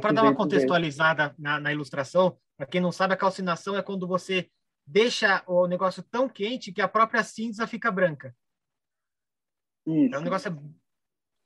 Para 0.00 0.12
dar 0.12 0.22
uma 0.22 0.34
contextualizada 0.34 1.34
na, 1.38 1.60
na 1.60 1.72
ilustração, 1.72 2.36
para 2.56 2.66
quem 2.66 2.80
não 2.80 2.90
sabe, 2.90 3.14
a 3.14 3.16
calcinação 3.16 3.76
é 3.76 3.82
quando 3.82 4.06
você 4.06 4.48
deixa 4.84 5.42
o 5.46 5.66
negócio 5.66 6.02
tão 6.02 6.28
quente 6.28 6.72
que 6.72 6.80
a 6.80 6.88
própria 6.88 7.22
cinza 7.22 7.66
fica 7.66 7.90
branca. 7.90 8.34
Isso. 9.86 10.14
É 10.14 10.18
um 10.18 10.22
negócio 10.22 10.50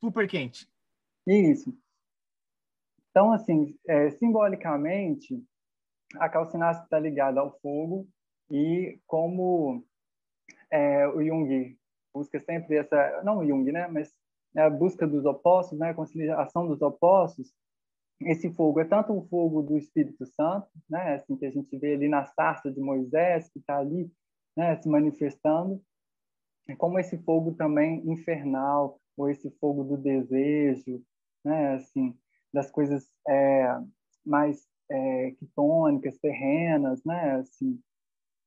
super 0.01 0.29
quente. 0.29 0.69
Isso. 1.27 1.77
Então, 3.11 3.33
assim, 3.33 3.77
é, 3.87 4.11
simbolicamente, 4.11 5.43
a 6.17 6.29
calcinácea 6.29 6.85
está 6.85 6.99
ligada 6.99 7.41
ao 7.41 7.59
fogo 7.61 8.09
e 8.51 8.99
como 9.07 9.85
é, 10.71 11.07
o 11.09 11.23
Jung 11.23 11.77
busca 12.15 12.41
sempre 12.41 12.77
essa, 12.77 13.23
não 13.23 13.39
o 13.39 13.47
Jung, 13.47 13.71
né, 13.71 13.87
mas 13.89 14.13
a 14.57 14.69
busca 14.69 15.07
dos 15.07 15.25
opostos, 15.25 15.79
né, 15.79 15.91
a 15.91 15.95
conciliação 15.95 16.67
dos 16.67 16.81
opostos, 16.83 17.53
esse 18.21 18.53
fogo 18.53 18.81
é 18.81 18.85
tanto 18.85 19.17
o 19.17 19.27
fogo 19.29 19.63
do 19.63 19.79
Espírito 19.79 20.27
Santo, 20.27 20.69
né, 20.89 21.15
assim 21.15 21.37
que 21.37 21.47
a 21.47 21.51
gente 21.51 21.77
vê 21.79 21.95
ali 21.95 22.09
na 22.09 22.25
sarça 22.25 22.71
de 22.71 22.81
Moisés, 22.81 23.49
que 23.51 23.59
está 23.59 23.79
ali, 23.79 24.11
né, 24.57 24.77
se 24.81 24.89
manifestando, 24.89 25.83
como 26.77 26.99
esse 26.99 27.19
fogo 27.19 27.55
também 27.55 28.03
infernal, 28.11 29.01
ou 29.17 29.29
esse 29.29 29.51
fogo 29.61 29.85
do 29.85 29.97
desejo, 29.97 31.03
né, 31.45 31.75
assim, 31.75 32.17
das 32.53 32.71
coisas 32.71 33.07
é, 33.29 33.67
mais 34.25 34.67
é, 34.91 35.31
quitônicas, 35.33 36.19
terrenas, 36.19 37.03
né, 37.05 37.33
assim. 37.37 37.81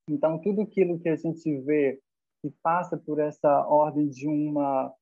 Então, 0.09 0.39
tudo 0.39 0.61
aquilo 0.61 0.99
que 0.99 1.09
a 1.09 1.15
gente 1.15 1.59
vê 1.61 1.99
que 2.41 2.51
passa 2.61 2.97
por 2.97 3.19
essa 3.19 3.65
ordem 3.67 4.09
de 4.09 4.27
uma 4.27 4.93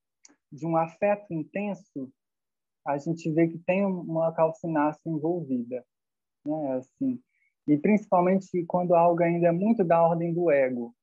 de 0.52 0.68
um 0.68 0.76
afeto 0.76 1.34
intenso, 1.34 2.12
a 2.86 2.98
gente 2.98 3.32
vê 3.32 3.48
que 3.48 3.58
tem 3.60 3.86
uma 3.86 4.34
calcinácea 4.34 5.10
envolvida, 5.10 5.84
né, 6.46 6.74
assim. 6.74 7.22
E 7.68 7.78
principalmente 7.78 8.66
quando 8.66 8.94
algo 8.94 9.24
ainda 9.24 9.48
é 9.48 9.52
muito 9.52 9.84
da 9.84 10.02
ordem 10.04 10.34
do 10.34 10.52
ego, 10.52 10.94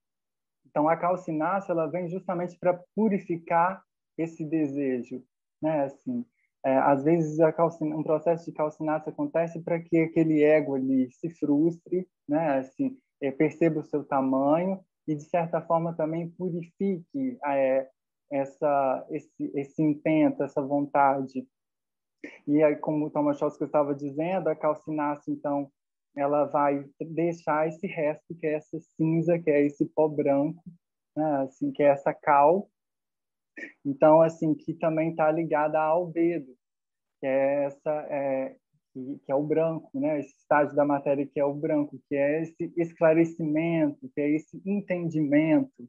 então, 0.69 0.89
a 0.89 0.97
calcinácea 0.97 1.73
ela 1.73 1.87
vem 1.87 2.09
justamente 2.09 2.59
para 2.59 2.81
purificar 2.95 3.83
esse 4.17 4.45
desejo, 4.45 5.23
né? 5.63 5.85
Assim, 5.85 6.25
é, 6.65 6.77
às 6.79 7.05
vezes 7.05 7.41
a 7.41 7.53
calcin... 7.53 7.93
um 7.93 8.03
processo 8.03 8.45
de 8.45 8.53
calcinácea 8.53 9.11
acontece 9.11 9.61
para 9.63 9.81
que 9.81 9.99
aquele 9.99 10.43
ego 10.43 10.75
ali 10.75 11.11
se 11.13 11.31
frustre, 11.31 12.07
né? 12.29 12.59
Assim, 12.59 12.99
é, 13.21 13.31
perceba 13.31 13.81
o 13.81 13.85
seu 13.85 14.05
tamanho 14.05 14.81
e 15.07 15.15
de 15.15 15.25
certa 15.25 15.61
forma 15.63 15.95
também 15.95 16.29
purifique 16.31 17.39
é, 17.47 17.89
essa 18.31 19.07
esse 19.11 19.53
esse 19.55 19.83
intento, 19.83 20.43
essa 20.43 20.61
vontade. 20.61 21.47
E 22.47 22.63
aí, 22.63 22.77
como 22.77 23.07
o 23.07 23.11
Thomas 23.11 23.39
Chalsky 23.39 23.65
estava 23.65 23.95
dizendo, 23.95 24.49
a 24.49 24.57
calcinácea 24.57 25.33
então 25.33 25.71
ela 26.19 26.45
vai 26.47 26.85
deixar 27.01 27.69
esse 27.69 27.87
resto 27.87 28.35
que 28.35 28.47
é 28.47 28.55
essa 28.55 28.79
cinza, 28.97 29.39
que 29.39 29.51
é 29.51 29.65
esse 29.65 29.87
pó 29.87 30.09
branco, 30.09 30.63
né? 31.17 31.43
assim, 31.43 31.71
que 31.71 31.83
é 31.83 31.87
essa 31.87 32.13
cal. 32.13 32.69
Então, 33.85 34.21
assim, 34.21 34.53
que 34.55 34.75
também 34.75 35.11
está 35.11 35.31
ligada 35.31 35.81
ao 35.81 36.03
albedo, 36.03 36.53
que 37.21 37.27
é 37.27 37.65
essa 37.65 37.91
é, 38.11 38.57
que, 38.93 39.21
que, 39.25 39.33
é 39.33 39.35
o 39.35 39.43
branco, 39.43 39.91
né? 39.95 40.19
Esse 40.19 40.37
estágio 40.39 40.75
da 40.75 40.85
matéria 40.85 41.27
que 41.27 41.39
é 41.39 41.45
o 41.45 41.55
branco, 41.55 42.01
que 42.09 42.17
é 42.17 42.43
esse 42.43 42.73
esclarecimento, 42.77 44.09
que 44.13 44.21
é 44.21 44.31
esse 44.31 44.61
entendimento. 44.67 45.89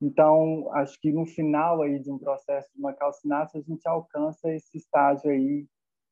Então, 0.00 0.72
acho 0.72 0.98
que 1.00 1.12
no 1.12 1.26
final 1.26 1.82
aí 1.82 1.98
de 1.98 2.10
um 2.10 2.18
processo 2.18 2.70
de 2.72 2.78
uma 2.78 2.94
calcinácea, 2.94 3.60
a 3.60 3.62
gente 3.62 3.86
alcança 3.86 4.50
esse 4.52 4.78
estágio 4.78 5.30
aí 5.30 5.66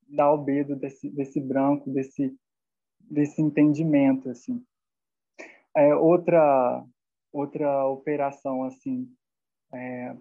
da 0.09 0.24
albedo, 0.24 0.77
desse, 0.77 1.09
desse 1.11 1.41
branco, 1.41 1.91
desse 1.91 2.37
desse 3.11 3.41
entendimento 3.41 4.29
assim. 4.31 4.65
É, 5.75 5.95
outra 5.95 6.85
outra 7.33 7.87
operação 7.87 8.65
assim 8.65 9.13
é, 9.73 10.17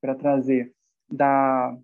para 0.00 0.14
trazer 0.14 0.72
da 1.10 1.76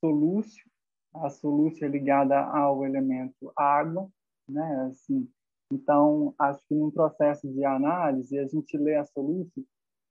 solúcio 0.00 0.66
a 1.14 1.28
solúcio 1.28 1.84
é 1.84 1.88
ligada 1.88 2.38
ao 2.38 2.84
elemento 2.84 3.52
água 3.56 4.08
né 4.48 4.86
assim. 4.88 5.28
Então 5.70 6.34
acho 6.38 6.60
que 6.66 6.74
num 6.74 6.90
processo 6.90 7.46
de 7.52 7.64
análise 7.64 8.38
a 8.38 8.46
gente 8.46 8.76
lê 8.78 8.96
a 8.96 9.04
solúcio 9.04 9.64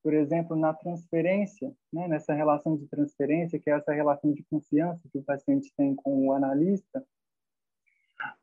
por 0.04 0.14
exemplo 0.14 0.56
na 0.56 0.74
transferência 0.74 1.74
né 1.92 2.08
nessa 2.08 2.34
relação 2.34 2.78
de 2.78 2.88
transferência 2.88 3.60
que 3.60 3.70
é 3.70 3.74
essa 3.74 3.94
relação 3.94 4.32
de 4.32 4.44
confiança 4.44 5.02
que 5.12 5.18
o 5.18 5.24
paciente 5.24 5.74
tem 5.76 5.96
com 5.96 6.28
o 6.28 6.34
analista 6.34 7.04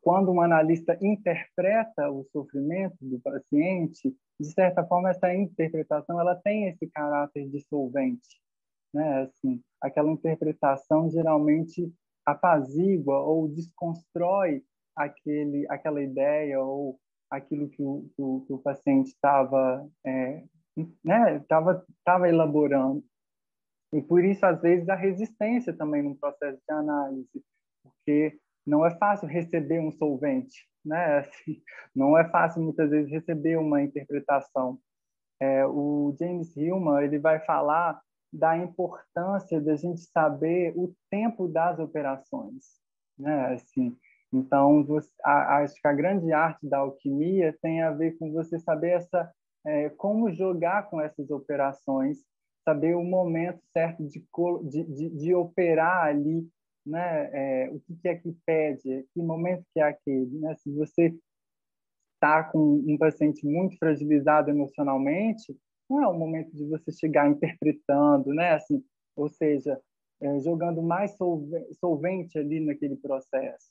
quando 0.01 0.31
um 0.31 0.41
analista 0.41 0.97
interpreta 1.01 2.11
o 2.11 2.25
sofrimento 2.33 2.97
do 3.01 3.21
paciente, 3.21 4.15
de 4.41 4.53
certa 4.53 4.85
forma 4.85 5.11
essa 5.11 5.35
interpretação 5.35 6.21
ela 6.21 6.35
tem 6.37 6.69
esse 6.69 6.87
caráter 6.89 7.49
dissolvente, 7.49 8.41
né? 8.93 9.23
Assim, 9.23 9.61
aquela 9.81 10.11
interpretação 10.11 11.11
geralmente 11.11 11.93
apazigua 12.25 13.19
ou 13.21 13.49
desconstrói 13.49 14.63
aquele 14.97 15.67
aquela 15.69 16.03
ideia 16.03 16.61
ou 16.63 16.99
aquilo 17.31 17.69
que 17.69 17.83
o, 17.83 18.09
que 18.15 18.23
o, 18.23 18.41
que 18.47 18.53
o 18.53 18.59
paciente 18.59 19.09
estava 19.09 19.87
é, 20.07 20.45
né 21.05 21.37
estava 21.37 21.85
estava 21.99 22.29
elaborando 22.29 23.05
e 23.93 24.01
por 24.01 24.25
isso 24.25 24.47
às 24.47 24.61
vezes 24.63 24.89
a 24.89 24.95
resistência 24.95 25.77
também 25.77 26.03
no 26.03 26.17
processo 26.17 26.59
de 26.67 26.75
análise 26.75 27.45
porque 27.83 28.39
não 28.67 28.85
é 28.85 28.91
fácil 28.97 29.29
receber 29.29 29.81
um 29.81 29.93
solvente, 29.93 30.67
né? 30.85 31.19
Assim, 31.21 31.63
não 31.95 32.17
é 32.17 32.29
fácil 32.29 32.63
muitas 32.63 32.91
vezes 32.91 33.11
receber 33.11 33.57
uma 33.57 33.83
interpretação. 33.83 34.79
É, 35.41 35.67
o 35.67 36.15
James 36.19 36.57
Hillman 36.57 37.05
ele 37.05 37.19
vai 37.19 37.41
falar 37.41 38.01
da 38.33 38.57
importância 38.57 39.61
da 39.61 39.77
gente 39.77 40.01
saber 40.01 40.73
o 40.77 40.95
tempo 41.11 41.47
das 41.47 41.79
operações, 41.79 42.65
né? 43.19 43.55
Assim, 43.55 43.97
então 44.33 44.85
você, 44.85 45.09
a, 45.23 45.59
acho 45.59 45.81
que 45.81 45.87
a 45.87 45.93
grande 45.93 46.33
arte 46.33 46.69
da 46.69 46.79
alquimia 46.79 47.57
tem 47.63 47.83
a 47.83 47.93
ver 47.93 48.19
com 48.19 48.33
você 48.33 48.59
saber 48.59 48.91
essa 48.91 49.33
é, 49.65 49.89
como 49.91 50.33
jogar 50.33 50.91
com 50.91 51.01
essas 51.01 51.31
operações, 51.31 52.19
saber 52.65 52.97
o 52.97 53.05
momento 53.05 53.63
certo 53.73 54.03
de, 54.05 54.25
de, 54.69 54.85
de, 54.85 55.11
de 55.11 55.35
operar 55.35 56.07
ali 56.07 56.47
né, 56.87 57.31
é, 57.33 57.71
o 57.71 57.81
que, 57.81 58.09
é 58.09 58.15
que 58.15 58.33
pede, 58.45 59.07
que 59.13 59.23
momento 59.23 59.65
que 59.73 59.81
é 59.81 59.85
aquele, 59.85 60.39
né? 60.39 60.55
Se 60.57 60.71
você 60.71 61.15
está 62.15 62.45
com 62.45 62.83
um 62.87 62.97
paciente 62.99 63.47
muito 63.47 63.79
fragilizado 63.79 64.51
emocionalmente, 64.51 65.57
não 65.89 66.03
é 66.03 66.09
o 66.09 66.15
momento 66.15 66.55
de 66.55 66.65
você 66.67 66.93
chegar 66.93 67.29
interpretando, 67.29 68.33
né? 68.35 68.53
Assim, 68.53 68.83
ou 69.17 69.29
seja, 69.29 69.81
é, 70.21 70.41
jogando 70.41 70.83
mais 70.83 71.17
solvente 71.79 72.39
ali 72.39 72.61
naquele 72.61 72.97
processo. 72.97 73.71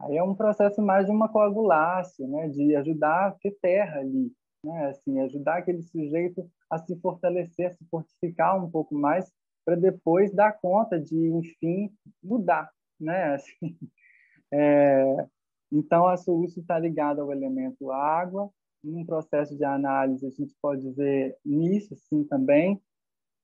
Aí 0.00 0.16
é 0.16 0.22
um 0.22 0.34
processo 0.34 0.82
mais 0.82 1.06
de 1.06 1.12
uma 1.12 1.28
coagulácia, 1.28 2.26
né? 2.26 2.48
De 2.48 2.74
ajudar 2.76 3.28
a 3.28 3.32
ter 3.32 3.56
terra 3.62 4.00
ali, 4.00 4.32
né? 4.64 4.86
Assim, 4.86 5.20
ajudar 5.20 5.58
aquele 5.58 5.82
sujeito 5.82 6.48
a 6.68 6.78
se 6.78 6.96
fortalecer, 7.00 7.66
a 7.66 7.74
se 7.74 7.84
fortificar 7.90 8.62
um 8.62 8.70
pouco 8.70 8.94
mais 8.94 9.30
para 9.64 9.76
depois 9.76 10.32
dar 10.32 10.52
conta 10.52 11.00
de, 11.00 11.16
enfim, 11.16 11.90
mudar, 12.22 12.70
né? 13.00 13.34
Assim, 13.34 13.78
é, 14.52 15.26
Então, 15.72 16.06
a 16.06 16.16
solução 16.16 16.60
está 16.60 16.78
ligada 16.78 17.22
ao 17.22 17.32
elemento 17.32 17.90
água. 17.90 18.50
Num 18.82 19.04
processo 19.04 19.56
de 19.56 19.64
análise, 19.64 20.26
a 20.26 20.30
gente 20.30 20.54
pode 20.60 20.90
ver 20.92 21.36
nisso, 21.44 21.96
sim, 21.96 22.22
também. 22.24 22.80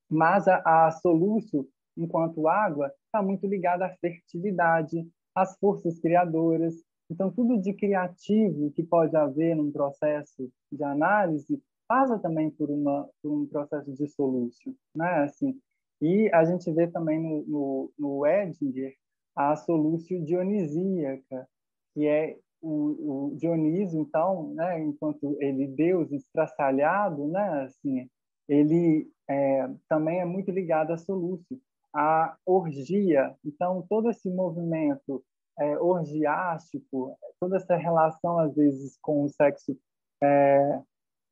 Mas 0.09 0.47
a, 0.47 0.87
a 0.87 0.91
solução, 0.93 1.66
enquanto 1.97 2.47
água, 2.47 2.93
está 3.07 3.23
muito 3.23 3.47
ligada 3.47 3.87
à 3.87 3.97
fertilidade, 3.97 5.09
às 5.35 5.57
forças 5.59 5.99
criadoras. 5.99 6.75
Então, 7.11 7.31
tudo 7.31 7.59
de 7.59 7.73
criativo 7.73 8.71
que 8.71 8.83
pode 8.83 9.16
haver 9.16 9.57
num 9.57 9.73
processo 9.73 10.49
de 10.71 10.85
análise 10.85 11.61
passa 11.89 12.18
também 12.18 12.51
por, 12.51 12.71
uma, 12.71 13.09
por 13.21 13.33
um 13.33 13.47
processo 13.47 13.93
de 13.93 14.07
solução, 14.07 14.73
né? 14.95 15.25
Assim, 15.25 15.59
e 16.01 16.30
a 16.32 16.44
gente 16.44 16.70
vê 16.72 16.86
também 16.86 17.20
no, 17.20 17.44
no, 17.46 17.92
no 17.98 18.26
Edinger 18.26 18.94
a 19.36 19.55
solução 19.57 20.22
dionisíaca, 20.24 21.48
que 21.94 22.07
é 22.07 22.36
o, 22.62 23.30
o 23.30 23.36
Dionísio, 23.36 24.01
então, 24.01 24.53
né, 24.55 24.80
enquanto 24.80 25.36
ele 25.40 25.66
Deus 25.66 26.12
estraçalhado, 26.12 27.26
né, 27.28 27.64
assim, 27.64 28.09
ele 28.48 29.11
é, 29.28 29.68
também 29.88 30.20
é 30.20 30.24
muito 30.24 30.51
ligado 30.51 30.92
à 30.92 30.98
solução, 30.98 31.59
à 31.94 32.36
orgia. 32.44 33.34
Então, 33.44 33.84
todo 33.88 34.11
esse 34.11 34.28
movimento 34.28 35.22
é, 35.59 35.78
orgiástico, 35.78 37.16
toda 37.40 37.57
essa 37.57 37.76
relação, 37.76 38.38
às 38.38 38.55
vezes, 38.55 38.98
com 39.01 39.24
o 39.24 39.28
sexo 39.28 39.76
é, 40.22 40.80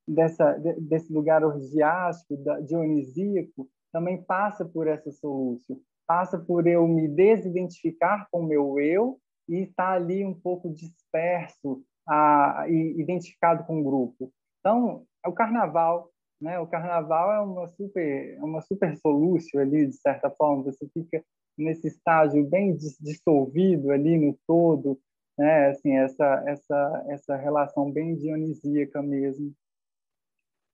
dessa, 0.06 0.52
desse 0.78 1.12
lugar 1.12 1.44
orgiástico, 1.44 2.36
dionisíaco, 2.64 3.68
também 3.92 4.22
passa 4.22 4.64
por 4.64 4.86
essa 4.86 5.10
solução. 5.10 5.80
Passa 6.06 6.38
por 6.38 6.66
eu 6.66 6.86
me 6.86 7.06
desidentificar 7.06 8.28
com 8.30 8.40
o 8.40 8.46
meu 8.46 8.78
eu 8.80 9.18
e 9.48 9.62
estar 9.62 9.92
ali 9.92 10.24
um 10.24 10.34
pouco 10.34 10.72
disperso 10.72 11.82
a, 12.06 12.66
e 12.68 13.00
identificado 13.00 13.64
com 13.64 13.80
o 13.80 13.84
grupo. 13.84 14.32
Então, 14.60 15.04
é 15.24 15.28
o 15.28 15.32
carnaval, 15.32 16.10
né? 16.40 16.58
O 16.58 16.66
carnaval 16.66 17.32
é 17.32 17.40
uma 17.40 17.68
super, 17.68 18.36
é 18.36 18.42
uma 18.42 18.60
super 18.62 18.96
solução 18.96 19.60
ali, 19.60 19.86
de 19.86 19.96
certa 19.96 20.30
forma. 20.30 20.64
Você 20.64 20.88
fica 20.88 21.22
nesse 21.56 21.88
estágio 21.88 22.46
bem 22.46 22.76
dissolvido 22.76 23.90
ali 23.90 24.16
no 24.16 24.38
todo, 24.46 24.98
né? 25.36 25.68
Assim, 25.68 25.92
essa, 25.96 26.42
essa, 26.46 27.06
essa 27.08 27.36
relação 27.36 27.90
bem 27.90 28.16
dionisíaca 28.16 29.02
mesmo 29.02 29.52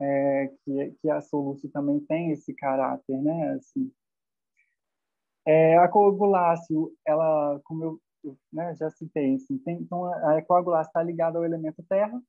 é, 0.04 0.48
que, 0.64 0.94
que 1.00 1.10
a 1.10 1.20
solução 1.20 1.70
também 1.70 2.00
tem 2.00 2.30
esse 2.30 2.54
caráter, 2.54 3.20
né? 3.22 3.50
Assim, 3.54 3.90
é, 5.46 5.76
a 5.78 5.88
coaguláceo, 5.88 6.92
ela, 7.06 7.60
como 7.64 7.84
eu, 7.84 8.00
eu 8.22 8.38
né, 8.52 8.74
já 8.74 8.90
citei, 8.90 9.34
assim, 9.34 9.58
tem, 9.58 9.76
então 9.76 10.04
a 10.06 10.42
coaguláceo 10.42 10.88
está 10.88 11.02
ligada 11.02 11.38
ao 11.38 11.44
elemento 11.44 11.82
terra, 11.88 12.20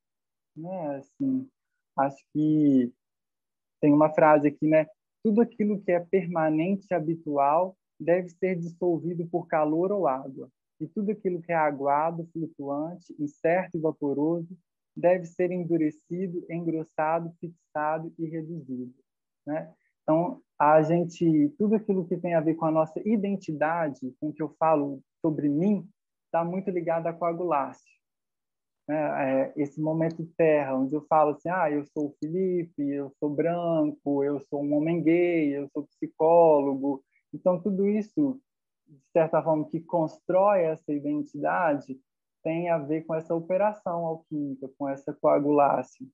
né? 0.55 0.97
Assim, 0.97 1.49
acho 1.97 2.17
que 2.33 2.91
tem 3.81 3.93
uma 3.93 4.13
frase 4.13 4.47
aqui, 4.47 4.67
né? 4.67 4.87
Tudo 5.23 5.41
aquilo 5.41 5.81
que 5.81 5.91
é 5.91 5.99
permanente 5.99 6.87
e 6.89 6.93
habitual 6.93 7.75
deve 7.99 8.29
ser 8.29 8.55
dissolvido 8.55 9.25
por 9.27 9.47
calor 9.47 9.91
ou 9.91 10.07
água, 10.07 10.49
e 10.79 10.87
tudo 10.87 11.11
aquilo 11.11 11.41
que 11.41 11.51
é 11.51 11.55
aguado, 11.55 12.27
flutuante, 12.33 13.15
incerto 13.17 13.77
e 13.77 13.81
vaporoso 13.81 14.57
deve 14.95 15.25
ser 15.25 15.51
endurecido, 15.51 16.45
engrossado, 16.49 17.33
fixado 17.39 18.13
e 18.17 18.25
reduzido, 18.25 18.93
né? 19.45 19.73
Então, 20.03 20.39
a 20.57 20.81
gente, 20.83 21.49
tudo 21.57 21.75
aquilo 21.75 22.07
que 22.07 22.15
tem 22.15 22.35
a 22.35 22.39
ver 22.39 22.53
com 22.53 22.65
a 22.65 22.71
nossa 22.71 23.01
identidade, 23.07 24.15
com 24.19 24.29
o 24.29 24.33
que 24.33 24.41
eu 24.41 24.55
falo 24.59 25.01
sobre 25.19 25.49
mim, 25.49 25.89
está 26.25 26.45
muito 26.45 26.69
ligado 26.69 27.07
à 27.07 27.13
coagulácia. 27.13 27.91
Né? 28.87 28.95
É, 28.95 29.53
esse 29.57 29.81
momento 29.81 30.29
terra, 30.37 30.75
onde 30.75 30.93
eu 30.93 31.01
falo 31.07 31.31
assim, 31.31 31.49
ah, 31.49 31.71
eu 31.71 31.83
sou 31.85 32.09
o 32.09 32.15
Felipe, 32.19 32.87
eu 32.87 33.11
sou 33.19 33.29
branco, 33.29 34.23
eu 34.23 34.39
sou 34.41 34.63
um 34.63 34.75
homem 34.75 35.01
gay, 35.01 35.57
eu 35.57 35.67
sou 35.69 35.87
psicólogo. 35.87 37.03
Então, 37.33 37.59
tudo 37.59 37.87
isso, 37.87 38.39
de 38.87 39.11
certa 39.11 39.41
forma, 39.41 39.67
que 39.67 39.79
constrói 39.79 40.61
essa 40.61 40.93
identidade, 40.93 41.99
tem 42.45 42.69
a 42.69 42.77
ver 42.77 43.03
com 43.05 43.15
essa 43.15 43.33
operação 43.33 44.05
alquímica, 44.05 44.69
com 44.77 44.87
essa 44.87 45.11
coagulácia, 45.11 46.05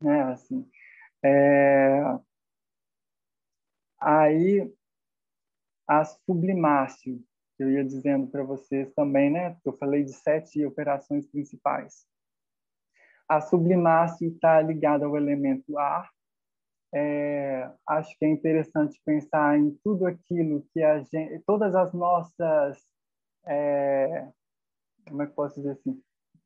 né? 0.00 0.24
Assim, 0.24 0.68
é... 1.24 2.02
aí 4.00 4.68
a 5.86 6.04
sublimácio, 6.04 7.22
que 7.56 7.62
eu 7.62 7.70
ia 7.70 7.84
dizendo 7.84 8.26
para 8.26 8.42
vocês 8.42 8.92
também, 8.94 9.30
né? 9.30 9.56
Eu 9.64 9.76
falei 9.78 10.02
de 10.02 10.12
sete 10.12 10.66
operações 10.66 11.28
principais. 11.28 12.04
A 13.28 13.40
sublimácio 13.40 14.28
está 14.28 14.60
ligada 14.60 15.06
ao 15.06 15.16
elemento 15.16 15.78
ar. 15.78 16.10
É, 16.92 17.70
acho 17.86 18.18
que 18.18 18.24
é 18.24 18.28
interessante 18.28 19.00
pensar 19.04 19.56
em 19.58 19.70
tudo 19.84 20.06
aquilo 20.06 20.66
que 20.72 20.82
a 20.82 21.00
gente, 21.00 21.40
todas 21.46 21.74
as 21.74 21.92
nossas 21.94 22.84
é, 23.46 24.28
como 25.08 25.22
é 25.22 25.26
que 25.26 25.34
posso 25.34 25.56
dizer 25.56 25.72
assim, 25.72 26.00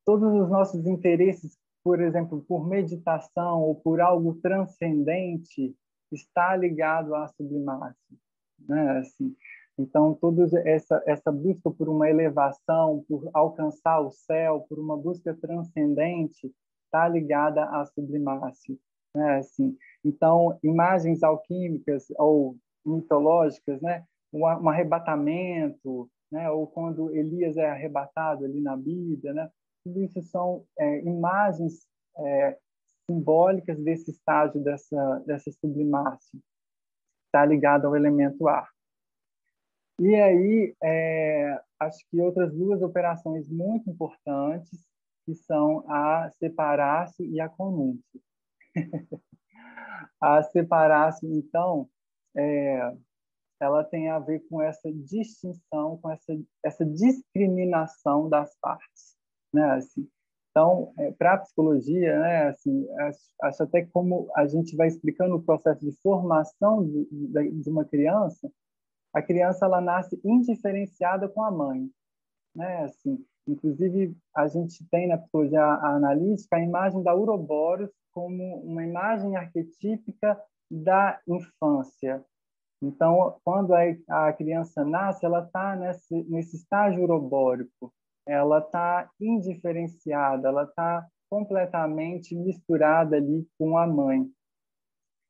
todos 0.04 0.32
os 0.32 0.48
nossos 0.48 0.86
interesses, 0.86 1.58
por 1.82 2.00
exemplo, 2.00 2.44
por 2.48 2.66
meditação 2.66 3.62
ou 3.62 3.74
por 3.74 4.00
algo 4.00 4.34
transcendente, 4.36 5.74
está 6.12 6.56
ligado 6.56 7.14
à 7.14 7.28
sublimação, 7.28 7.94
né? 8.68 8.98
Assim, 8.98 9.36
então, 9.78 10.14
toda 10.14 10.46
essa 10.68 11.02
essa 11.06 11.30
busca 11.30 11.70
por 11.70 11.88
uma 11.88 12.08
elevação, 12.08 13.04
por 13.08 13.28
alcançar 13.34 14.00
o 14.00 14.10
céu, 14.10 14.64
por 14.68 14.78
uma 14.78 14.96
busca 14.96 15.34
transcendente, 15.34 16.52
está 16.84 17.08
ligada 17.08 17.64
à 17.64 17.84
sublimação, 17.84 18.76
né? 19.14 19.38
Assim, 19.38 19.76
então, 20.04 20.58
imagens 20.62 21.22
alquímicas 21.22 22.06
ou 22.18 22.56
mitológicas, 22.84 23.80
né? 23.82 24.04
Um, 24.32 24.46
arrebatamento, 24.68 26.08
né? 26.30 26.50
ou 26.50 26.66
quando 26.66 27.14
Elias 27.14 27.56
é 27.56 27.70
arrebatado 27.70 28.44
ali 28.44 28.60
na 28.60 28.76
Bíblia, 28.76 29.32
né? 29.32 29.50
tudo 29.84 30.02
isso 30.02 30.22
são 30.22 30.64
é, 30.78 31.00
imagens 31.00 31.86
é, 32.18 32.58
simbólicas 33.08 33.78
desse 33.82 34.10
estágio 34.10 34.60
dessa 34.62 35.22
dessa 35.26 35.50
sublimação, 35.52 36.40
está 37.26 37.44
ligado 37.44 37.86
ao 37.86 37.94
elemento 37.94 38.48
ar. 38.48 38.68
E 39.98 40.14
aí, 40.14 40.76
é, 40.82 41.58
acho 41.80 42.04
que 42.10 42.20
outras 42.20 42.52
duas 42.52 42.82
operações 42.82 43.48
muito 43.48 43.88
importantes, 43.88 44.86
que 45.24 45.34
são 45.34 45.84
a 45.90 46.30
separar-se 46.38 47.24
e 47.24 47.40
a 47.40 47.48
conúncio. 47.48 48.20
a 50.20 50.42
separar-se, 50.42 51.26
então, 51.26 51.88
é, 52.36 52.94
ela 53.60 53.82
tem 53.84 54.08
a 54.10 54.18
ver 54.18 54.40
com 54.48 54.60
essa 54.60 54.92
distinção, 54.92 55.98
com 55.98 56.10
essa, 56.10 56.38
essa 56.64 56.84
discriminação 56.84 58.28
das 58.28 58.54
partes, 58.60 59.16
né? 59.52 59.72
Assim, 59.72 60.08
então, 60.56 60.94
é, 60.98 61.12
para 61.12 61.34
a 61.34 61.38
psicologia, 61.38 62.18
né, 62.18 62.48
assim, 62.48 62.88
acho, 63.00 63.20
acho, 63.42 63.62
até 63.62 63.84
como 63.84 64.30
a 64.34 64.46
gente 64.46 64.74
vai 64.74 64.88
explicando 64.88 65.34
o 65.36 65.42
processo 65.42 65.84
de 65.84 65.92
formação 66.00 66.82
de, 66.82 67.06
de, 67.10 67.50
de, 67.60 67.68
uma 67.68 67.84
criança, 67.84 68.50
a 69.12 69.20
criança 69.20 69.66
ela 69.66 69.82
nasce 69.82 70.18
indiferenciada 70.24 71.28
com 71.28 71.44
a 71.44 71.50
mãe, 71.50 71.90
né? 72.54 72.84
Assim, 72.84 73.22
inclusive 73.46 74.16
a 74.34 74.48
gente 74.48 74.82
tem 74.90 75.08
na 75.08 75.18
psicologia 75.18 75.62
analítica 75.62 76.56
a 76.56 76.64
imagem 76.64 77.02
da 77.02 77.14
uroboros 77.14 77.90
como 78.10 78.60
uma 78.60 78.82
imagem 78.82 79.36
arquetípica 79.36 80.42
da 80.70 81.20
infância, 81.28 82.24
então, 82.82 83.38
quando 83.44 83.72
a, 84.08 84.32
criança 84.32 84.84
nasce, 84.84 85.24
ela 85.24 85.44
está 85.44 85.74
nesse, 85.76 86.14
nesse 86.24 86.56
estágio 86.56 87.02
urobórico, 87.02 87.92
ela 88.26 88.58
está 88.58 89.10
indiferenciada, 89.20 90.48
ela 90.48 90.64
está 90.64 91.06
completamente 91.30 92.34
misturada 92.34 93.16
ali 93.16 93.46
com 93.58 93.78
a 93.78 93.86
mãe. 93.86 94.28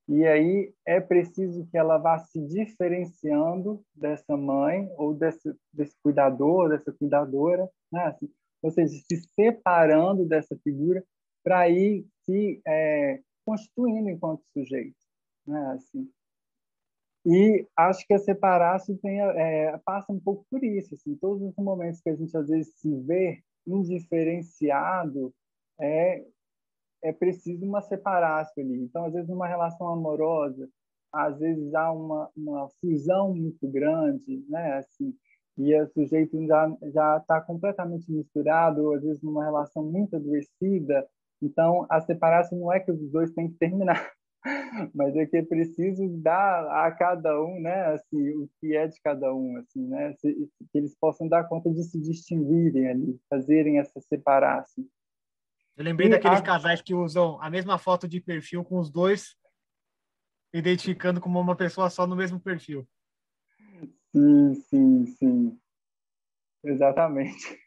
E 0.09 0.25
aí 0.27 0.73
é 0.85 1.01
preciso 1.01 1.67
que 1.67 1.77
ela 1.77 1.99
vá 1.99 2.19
se 2.19 2.41
diferenciando 2.41 3.83
dessa 3.95 4.37
mãe 4.37 4.89
ou 4.97 5.15
desse, 5.15 5.53
desse 5.73 5.97
cuidador, 6.03 6.69
dessa 6.69 6.93
cuidadora, 6.93 7.69
né? 7.91 8.05
assim, 8.05 8.31
ou 8.63 8.71
seja, 8.71 8.95
se 9.09 9.17
separando 9.35 10.25
dessa 10.25 10.57
figura 10.63 11.05
para 11.43 11.69
ir 11.69 12.07
se 12.25 12.61
é, 12.67 13.21
constituindo 13.45 14.09
enquanto 14.09 14.45
sujeito. 14.53 14.97
Né? 15.47 15.73
Assim, 15.73 16.09
e 17.29 17.67
acho 17.77 18.07
que 18.07 18.15
a 18.15 18.19
separar-se 18.19 18.97
é, 19.05 19.77
passa 19.85 20.13
um 20.13 20.21
pouco 20.21 20.47
por 20.49 20.63
isso. 20.63 20.95
Assim, 20.95 21.17
todos 21.17 21.43
os 21.43 21.57
momentos 21.57 22.01
que 22.01 22.09
a 22.09 22.15
gente 22.15 22.37
às 22.37 22.49
vezes 22.49 22.73
se 22.77 22.95
vê 23.01 23.43
indiferenciado, 23.67 25.35
é, 25.81 26.25
é 27.03 27.13
preciso 27.13 27.67
uma 27.67 27.83
separar-se 27.83 28.61
ali. 28.61 28.81
Então, 28.81 29.07
às 29.07 29.13
vezes, 29.13 29.29
numa 29.29 29.49
relação 29.49 29.89
amorosa, 29.89 30.69
às 31.13 31.37
vezes 31.37 31.75
há 31.75 31.91
uma, 31.91 32.31
uma 32.37 32.69
fusão 32.81 33.35
muito 33.35 33.67
grande, 33.69 34.45
né? 34.49 34.75
Assim, 34.75 35.13
e 35.59 35.75
o 35.81 35.89
sujeito 35.89 36.47
já 36.47 36.71
já 36.93 37.17
está 37.17 37.41
completamente 37.41 38.11
misturado, 38.11 38.93
às 38.93 39.03
vezes 39.03 39.21
numa 39.21 39.45
relação 39.45 39.83
muito 39.83 40.15
adoecida. 40.15 41.05
Então, 41.43 41.87
a 41.91 42.01
separação 42.01 42.59
não 42.59 42.73
é 42.73 42.79
que 42.79 42.93
os 42.93 43.11
dois 43.11 43.33
têm 43.33 43.49
que 43.51 43.59
terminar, 43.59 44.13
mas 44.95 45.17
é 45.17 45.27
que 45.27 45.37
é 45.37 45.43
preciso 45.43 46.09
dar 46.19 46.87
a 46.87 46.91
cada 46.93 47.43
um, 47.43 47.61
né, 47.61 47.95
assim, 47.95 48.31
o 48.31 48.49
que 48.61 48.75
é 48.77 48.87
de 48.87 49.01
cada 49.01 49.35
um, 49.35 49.57
assim, 49.59 49.87
né, 49.87 50.15
que 50.21 50.49
eles 50.75 50.97
possam 50.99 51.29
dar 51.29 51.45
conta 51.45 51.71
de 51.71 51.83
se 51.85 52.01
distinguirem 52.01 52.89
ali, 52.89 53.21
fazerem 53.29 53.79
essa 53.79 54.01
separação. 54.01 54.85
Eu 55.77 55.85
lembrei 55.85 56.09
e 56.09 56.11
daqueles 56.11 56.41
a... 56.41 56.43
casais 56.43 56.81
que 56.81 56.95
usam 56.95 57.41
a 57.41 57.51
mesma 57.51 57.79
foto 57.79 58.09
de 58.09 58.21
perfil 58.21 58.65
com 58.65 58.79
os 58.79 58.91
dois 58.91 59.37
identificando 60.55 61.21
como 61.21 61.39
uma 61.39 61.57
pessoa 61.57 61.91
só 61.91 62.07
no 62.07 62.17
mesmo 62.17 62.41
perfil. 62.41 62.87
Sim, 64.11 64.55
sim, 64.55 65.07
sim. 65.07 65.59
Exatamente. 66.65 67.59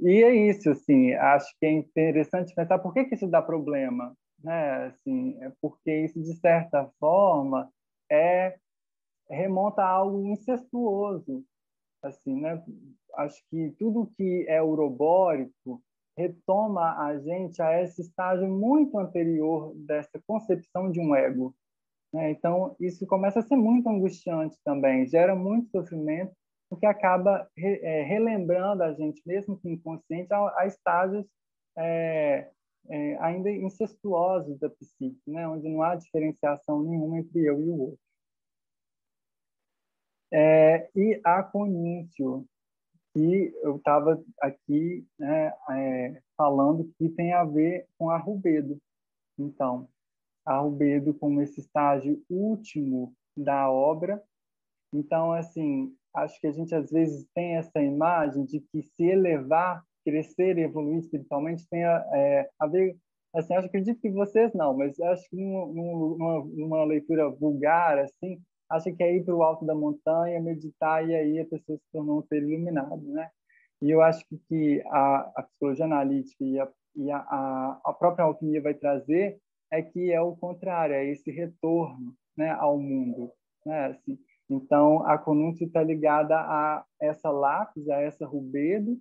E 0.00 0.22
é 0.22 0.34
isso, 0.34 0.70
assim, 0.70 1.12
acho 1.12 1.46
que 1.58 1.66
é 1.66 1.72
interessante 1.72 2.54
pensar 2.54 2.78
por 2.78 2.94
que, 2.94 3.04
que 3.04 3.14
isso 3.16 3.26
dá 3.26 3.42
problema, 3.42 4.16
né? 4.42 4.86
Assim, 4.86 5.36
é 5.42 5.52
porque 5.60 6.04
isso, 6.04 6.20
de 6.20 6.34
certa 6.34 6.90
forma, 6.98 7.70
é 8.10 8.58
remonta 9.28 9.82
a 9.82 9.88
algo 9.88 10.24
incestuoso, 10.26 11.44
assim, 12.02 12.40
né? 12.40 12.62
Acho 13.14 13.42
que 13.50 13.74
tudo 13.78 14.10
que 14.16 14.46
é 14.48 14.62
urobórico 14.62 15.82
retoma 16.16 16.96
a 16.98 17.18
gente 17.18 17.60
a 17.60 17.82
esse 17.82 18.00
estágio 18.00 18.48
muito 18.48 18.98
anterior 18.98 19.74
dessa 19.76 20.20
concepção 20.26 20.90
de 20.90 21.00
um 21.00 21.14
ego, 21.14 21.54
né? 22.12 22.30
Então, 22.30 22.74
isso 22.80 23.06
começa 23.06 23.40
a 23.40 23.42
ser 23.42 23.56
muito 23.56 23.88
angustiante 23.88 24.56
também, 24.64 25.06
gera 25.06 25.34
muito 25.34 25.70
sofrimento, 25.70 26.32
porque 26.70 26.86
acaba 26.86 27.48
re, 27.56 27.80
é, 27.82 28.02
relembrando 28.02 28.82
a 28.82 28.92
gente, 28.92 29.20
mesmo 29.26 29.58
que 29.58 29.68
inconsciente, 29.68 30.32
a, 30.32 30.60
a 30.60 30.66
estágios 30.66 31.26
é, 31.76 32.50
é, 32.88 33.16
ainda 33.18 33.50
incestuosos 33.50 34.58
da 34.58 34.70
psique, 34.70 35.20
né? 35.26 35.46
onde 35.48 35.68
não 35.68 35.82
há 35.82 35.94
diferenciação 35.94 36.82
nenhuma 36.82 37.18
entre 37.18 37.40
eu 37.40 37.60
e 37.60 37.68
o 37.68 37.80
outro. 37.80 38.00
É, 40.32 40.90
e 40.94 41.20
a 41.24 41.42
coníncio, 41.42 42.44
que 43.12 43.54
eu 43.62 43.76
estava 43.76 44.22
aqui 44.40 45.06
né, 45.18 45.54
é, 45.70 46.22
falando 46.36 46.92
que 46.98 47.08
tem 47.08 47.32
a 47.32 47.44
ver 47.44 47.86
com 47.96 48.10
a 48.10 48.18
rubedo. 48.18 48.78
Então, 49.38 49.88
a 50.46 50.58
Rubedo 50.58 51.12
como 51.12 51.42
esse 51.42 51.60
estágio 51.60 52.22
último 52.30 53.12
da 53.36 53.68
obra. 53.68 54.22
Então, 54.92 55.32
assim, 55.32 55.94
acho 56.14 56.40
que 56.40 56.46
a 56.46 56.52
gente 56.52 56.72
às 56.74 56.90
vezes 56.90 57.26
tem 57.34 57.56
essa 57.56 57.82
imagem 57.82 58.44
de 58.44 58.60
que 58.60 58.82
se 58.82 59.04
elevar, 59.04 59.84
crescer 60.06 60.56
e 60.56 60.62
evoluir 60.62 60.98
espiritualmente 60.98 61.68
tem 61.68 61.84
a, 61.84 62.06
é, 62.12 62.48
a 62.60 62.66
ver 62.68 62.96
assim, 63.34 63.54
acho 63.54 63.66
acredito 63.66 64.00
que 64.00 64.10
vocês 64.10 64.54
não, 64.54 64.76
mas 64.76 64.98
acho 65.00 65.28
que 65.28 65.36
numa, 65.36 66.44
numa 66.44 66.84
leitura 66.84 67.28
vulgar, 67.28 67.98
assim, 67.98 68.40
acho 68.70 68.94
que 68.94 69.02
é 69.02 69.16
ir 69.16 69.24
para 69.24 69.34
o 69.34 69.42
alto 69.42 69.66
da 69.66 69.74
montanha, 69.74 70.40
meditar 70.40 71.06
e 71.06 71.14
aí 71.14 71.40
a 71.40 71.44
pessoa 71.44 71.76
se 71.76 71.84
tornou 71.92 72.20
um 72.20 72.22
ser 72.22 72.42
iluminado, 72.42 73.02
né? 73.12 73.28
E 73.82 73.90
eu 73.90 74.00
acho 74.00 74.24
que, 74.26 74.38
que 74.48 74.82
a, 74.86 75.32
a 75.36 75.42
psicologia 75.42 75.84
analítica 75.84 76.42
e, 76.42 76.58
a, 76.58 76.68
e 76.94 77.10
a, 77.10 77.80
a 77.84 77.92
própria 77.92 78.24
alquimia 78.24 78.62
vai 78.62 78.72
trazer 78.72 79.38
é 79.70 79.82
que 79.82 80.10
é 80.12 80.20
o 80.20 80.34
contrário, 80.36 80.94
é 80.94 81.04
esse 81.04 81.30
retorno 81.30 82.14
né, 82.36 82.50
ao 82.52 82.78
mundo. 82.78 83.30
Né? 83.66 83.86
Assim, 83.86 84.18
então, 84.48 85.04
a 85.06 85.18
conúncia 85.18 85.66
está 85.66 85.82
ligada 85.82 86.36
a 86.36 86.84
essa 87.00 87.30
lápis, 87.30 87.88
a 87.88 88.00
essa 88.00 88.24
rubedo, 88.24 88.98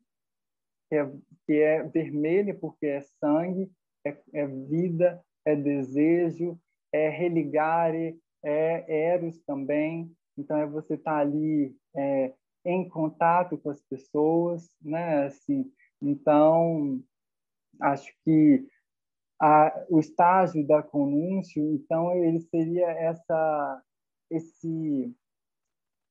que 0.89 0.95
é, 0.95 1.11
que 1.45 1.53
é 1.53 1.83
vermelha 1.83 2.53
porque 2.53 2.85
é 2.85 3.01
sangue, 3.19 3.71
é, 4.05 4.17
é 4.33 4.47
vida, 4.47 5.23
é 5.45 5.55
desejo, 5.55 6.59
é 6.91 7.09
religare, 7.09 8.19
é 8.43 9.11
eros 9.13 9.39
também. 9.43 10.11
Então, 10.37 10.57
é 10.57 10.65
você 10.65 10.95
estar 10.95 11.13
tá 11.13 11.17
ali 11.19 11.75
é, 11.95 12.33
em 12.63 12.87
contato 12.87 13.57
com 13.57 13.69
as 13.69 13.81
pessoas, 13.81 14.69
né? 14.81 15.25
Assim, 15.25 15.71
então, 16.01 17.01
acho 17.81 18.11
que 18.23 18.67
a, 19.41 19.85
o 19.89 19.99
estágio 19.99 20.65
da 20.65 20.81
conúncio, 20.81 21.73
então 21.73 22.13
ele 22.13 22.39
seria 22.41 22.89
essa 22.91 23.83
esse, 24.31 25.13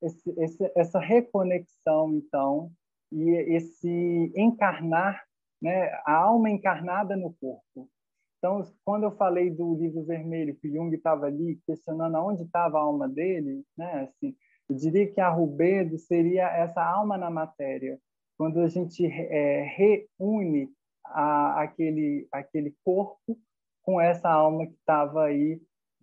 esse, 0.01 0.29
esse, 0.37 0.71
essa 0.73 0.99
reconexão 0.99 2.13
então 2.13 2.71
e 3.11 3.29
esse 3.55 4.31
encarnar, 4.35 5.23
né, 5.61 5.89
a 6.05 6.15
alma 6.15 6.49
encarnada 6.49 7.15
no 7.15 7.33
corpo. 7.33 7.89
Então, 8.37 8.61
quando 8.83 9.03
eu 9.03 9.11
falei 9.11 9.49
do 9.49 9.75
livro 9.75 10.03
vermelho, 10.03 10.55
que 10.55 10.69
Jung 10.69 10.93
estava 10.95 11.25
ali 11.25 11.59
questionando 11.65 12.15
aonde 12.15 12.43
estava 12.43 12.77
a 12.77 12.81
alma 12.81 13.07
dele, 13.07 13.63
né, 13.77 14.03
assim, 14.03 14.35
eu 14.69 14.75
diria 14.75 15.11
que 15.11 15.21
a 15.21 15.29
Rubedo 15.29 15.97
seria 15.97 16.47
essa 16.49 16.83
alma 16.83 17.17
na 17.17 17.29
matéria, 17.29 17.99
quando 18.37 18.59
a 18.59 18.67
gente 18.67 19.05
é, 19.05 19.63
reúne 19.63 20.69
a, 21.05 21.61
aquele, 21.61 22.27
aquele 22.31 22.75
corpo 22.83 23.37
com 23.81 24.01
essa 24.01 24.29
alma 24.29 24.65
que 24.65 24.73
estava 24.73 25.25
aí 25.25 25.61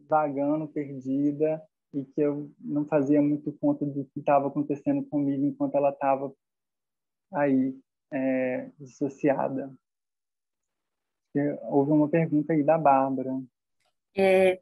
vagando, 0.08 0.68
perdida, 0.68 1.62
e 1.92 2.04
que 2.04 2.20
eu 2.20 2.50
não 2.58 2.86
fazia 2.86 3.20
muito 3.20 3.52
conta 3.52 3.84
do 3.84 4.04
que 4.06 4.20
estava 4.20 4.48
acontecendo 4.48 5.04
comigo 5.04 5.44
enquanto 5.44 5.74
ela 5.76 5.90
estava 5.90 6.32
aí 7.32 7.74
é, 8.12 8.70
dissociada. 8.78 9.72
Houve 11.62 11.92
uma 11.92 12.08
pergunta 12.08 12.52
aí 12.52 12.62
da 12.62 12.76
Bárbara. 12.76 13.30
É, 14.14 14.60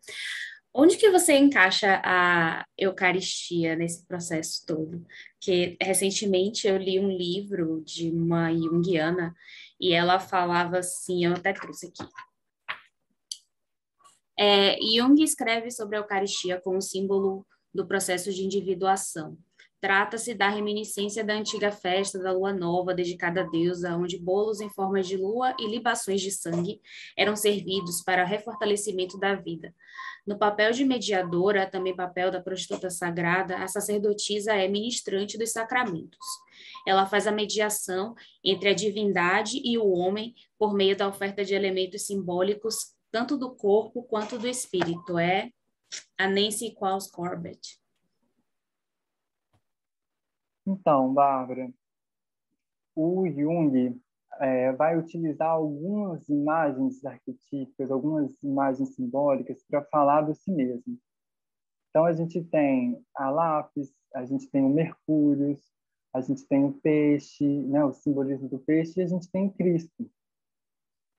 onde 0.73 0.97
que 0.97 1.11
você 1.11 1.37
encaixa 1.37 2.01
a 2.05 2.65
Eucaristia 2.79 3.75
nesse 3.75 4.07
processo 4.07 4.65
todo? 4.65 5.05
Que 5.41 5.77
recentemente 5.83 6.69
eu 6.69 6.77
li 6.77 7.01
um 7.01 7.09
livro 7.09 7.83
de 7.85 8.11
uma 8.11 8.53
junguiana 8.53 9.35
e 9.81 9.93
ela 9.93 10.21
falava 10.21 10.79
assim, 10.79 11.25
eu 11.25 11.33
até 11.33 11.53
trouxe 11.53 11.87
aqui. 11.87 12.09
É, 14.39 14.77
Jung 14.81 15.23
escreve 15.23 15.71
sobre 15.71 15.97
a 15.97 16.01
Eucaristia 16.01 16.61
como 16.61 16.81
símbolo 16.81 17.47
do 17.75 17.87
processo 17.87 18.33
de 18.33 18.43
individuação. 18.43 19.37
Trata-se 19.81 20.35
da 20.35 20.49
reminiscência 20.51 21.25
da 21.25 21.33
antiga 21.33 21.73
festa 21.73 22.19
da 22.19 22.33
lua 22.33 22.53
nova 22.53 22.93
dedicada 22.93 23.41
à 23.41 23.45
deusa, 23.45 23.97
onde 23.97 24.19
bolos 24.19 24.61
em 24.61 24.69
forma 24.69 25.01
de 25.03 25.17
lua 25.17 25.57
e 25.59 25.67
libações 25.67 26.21
de 26.21 26.31
sangue 26.31 26.83
eram 27.17 27.35
servidos 27.35 28.03
para 28.03 28.23
o 28.23 28.27
refortalecimento 28.27 29.19
da 29.19 29.35
vida. 29.35 29.75
No 30.27 30.39
papel 30.39 30.73
de 30.73 30.85
mediadora, 30.85 31.67
também 31.67 31.97
papel 31.97 32.31
da 32.31 32.43
prostituta 32.43 32.91
sagrada, 32.91 33.57
a 33.57 33.67
sacerdotisa 33.67 34.53
é 34.53 34.69
ministrante 34.69 35.39
dos 35.39 35.51
sacramentos. 35.51 36.19
Ela 36.87 37.07
faz 37.07 37.27
a 37.27 37.33
mediação 37.33 38.15
entre 38.45 38.69
a 38.69 38.75
divindade 38.75 39.63
e 39.65 39.79
o 39.79 39.91
homem 39.91 40.35
por 40.59 40.75
meio 40.75 40.95
da 40.95 41.09
oferta 41.09 41.43
de 41.43 41.55
elementos 41.55 42.07
simbólicos, 42.07 42.95
tanto 43.11 43.35
do 43.37 43.55
corpo 43.55 44.03
quanto 44.03 44.39
do 44.39 44.47
espírito. 44.47 45.19
É 45.19 45.51
a 46.19 46.29
Nancy 46.29 46.75
Qualls 46.75 47.11
Corbett. 47.11 47.80
Então, 50.71 51.13
Bárbara, 51.13 51.69
o 52.95 53.27
Jung 53.29 54.01
é, 54.41 54.73
vai 54.73 54.97
utilizar 54.97 55.51
algumas 55.51 56.29
imagens 56.29 57.05
arquetípicas, 57.05 57.91
algumas 57.91 58.41
imagens 58.43 58.95
simbólicas 58.95 59.65
para 59.69 59.83
falar 59.87 60.23
do 60.23 60.35
si 60.35 60.53
mesmo. 60.53 60.97
Então, 61.89 62.05
a 62.05 62.13
gente 62.13 62.43
tem 62.45 63.05
a 63.17 63.31
lápis, 63.31 63.93
a 64.15 64.25
gente 64.25 64.49
tem 64.49 64.63
o 64.63 64.69
Mercúrio, 64.69 65.59
a 66.13 66.21
gente 66.21 66.47
tem 66.47 66.65
o 66.65 66.73
peixe, 66.73 67.45
né, 67.45 67.85
o 67.85 67.93
simbolismo 67.93 68.49
do 68.49 68.59
peixe, 68.61 69.01
e 69.01 69.03
a 69.03 69.07
gente 69.07 69.29
tem 69.29 69.51
Cristo. 69.51 70.09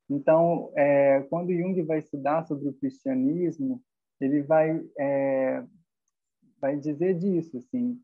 Então, 0.09 0.71
é, 0.75 1.21
quando 1.23 1.53
Jung 1.53 1.81
vai 1.83 1.99
estudar 1.99 2.45
sobre 2.45 2.69
o 2.69 2.73
cristianismo, 2.73 3.81
ele 4.19 4.41
vai 4.41 4.81
é, 4.97 5.65
vai 6.59 6.77
dizer 6.77 7.17
disso, 7.17 7.57
assim, 7.57 7.99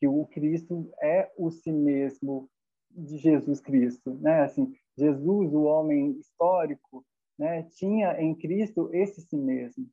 que 0.00 0.08
o 0.08 0.24
Cristo 0.24 0.90
é 1.02 1.30
o 1.36 1.50
si 1.50 1.70
mesmo 1.70 2.48
de 2.90 3.18
Jesus 3.18 3.60
Cristo, 3.60 4.14
né? 4.14 4.40
Assim, 4.42 4.74
Jesus, 4.96 5.52
o 5.52 5.64
homem 5.64 6.12
histórico, 6.12 7.04
né, 7.38 7.62
tinha 7.74 8.20
em 8.20 8.34
Cristo 8.34 8.88
esse 8.92 9.20
si 9.20 9.36
mesmo. 9.36 9.86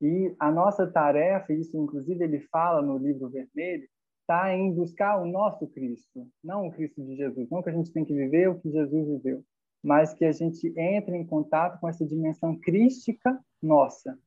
E 0.00 0.34
a 0.38 0.50
nossa 0.50 0.86
tarefa, 0.86 1.54
isso 1.54 1.76
inclusive 1.76 2.22
ele 2.22 2.40
fala 2.40 2.82
no 2.82 2.98
livro 2.98 3.30
vermelho, 3.30 3.88
está 4.20 4.54
em 4.54 4.72
buscar 4.72 5.18
o 5.20 5.26
nosso 5.26 5.66
Cristo, 5.68 6.28
não 6.44 6.66
o 6.66 6.72
Cristo 6.72 7.02
de 7.02 7.16
Jesus. 7.16 7.48
Não 7.48 7.62
que 7.62 7.70
a 7.70 7.72
gente 7.72 7.92
tem 7.92 8.04
que 8.04 8.14
viver 8.14 8.48
o 8.48 8.60
que 8.60 8.70
Jesus 8.70 9.08
viveu, 9.08 9.42
mas 9.82 10.12
que 10.12 10.24
a 10.24 10.32
gente 10.32 10.72
entre 10.76 11.16
em 11.16 11.26
contato 11.26 11.80
com 11.80 11.88
essa 11.88 12.04
dimensão 12.04 12.58
crística 12.58 13.38
nossa. 13.62 14.18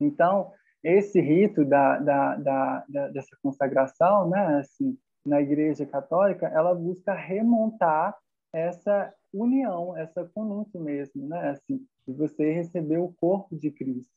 Então, 0.00 0.52
esse 0.82 1.20
rito 1.20 1.64
da, 1.64 1.98
da, 1.98 2.36
da, 2.36 2.84
da 2.88 3.08
dessa 3.08 3.36
consagração, 3.42 4.28
né, 4.28 4.58
assim, 4.58 4.98
na 5.24 5.40
Igreja 5.40 5.86
Católica, 5.86 6.46
ela 6.48 6.74
busca 6.74 7.14
remontar 7.14 8.16
essa 8.52 9.12
união, 9.32 9.96
essa 9.96 10.28
conúncio 10.34 10.80
mesmo, 10.80 11.26
né? 11.26 11.50
Assim, 11.50 11.86
de 12.06 12.12
você 12.12 12.52
receber 12.52 12.98
o 12.98 13.12
corpo 13.14 13.56
de 13.56 13.70
Cristo. 13.70 14.12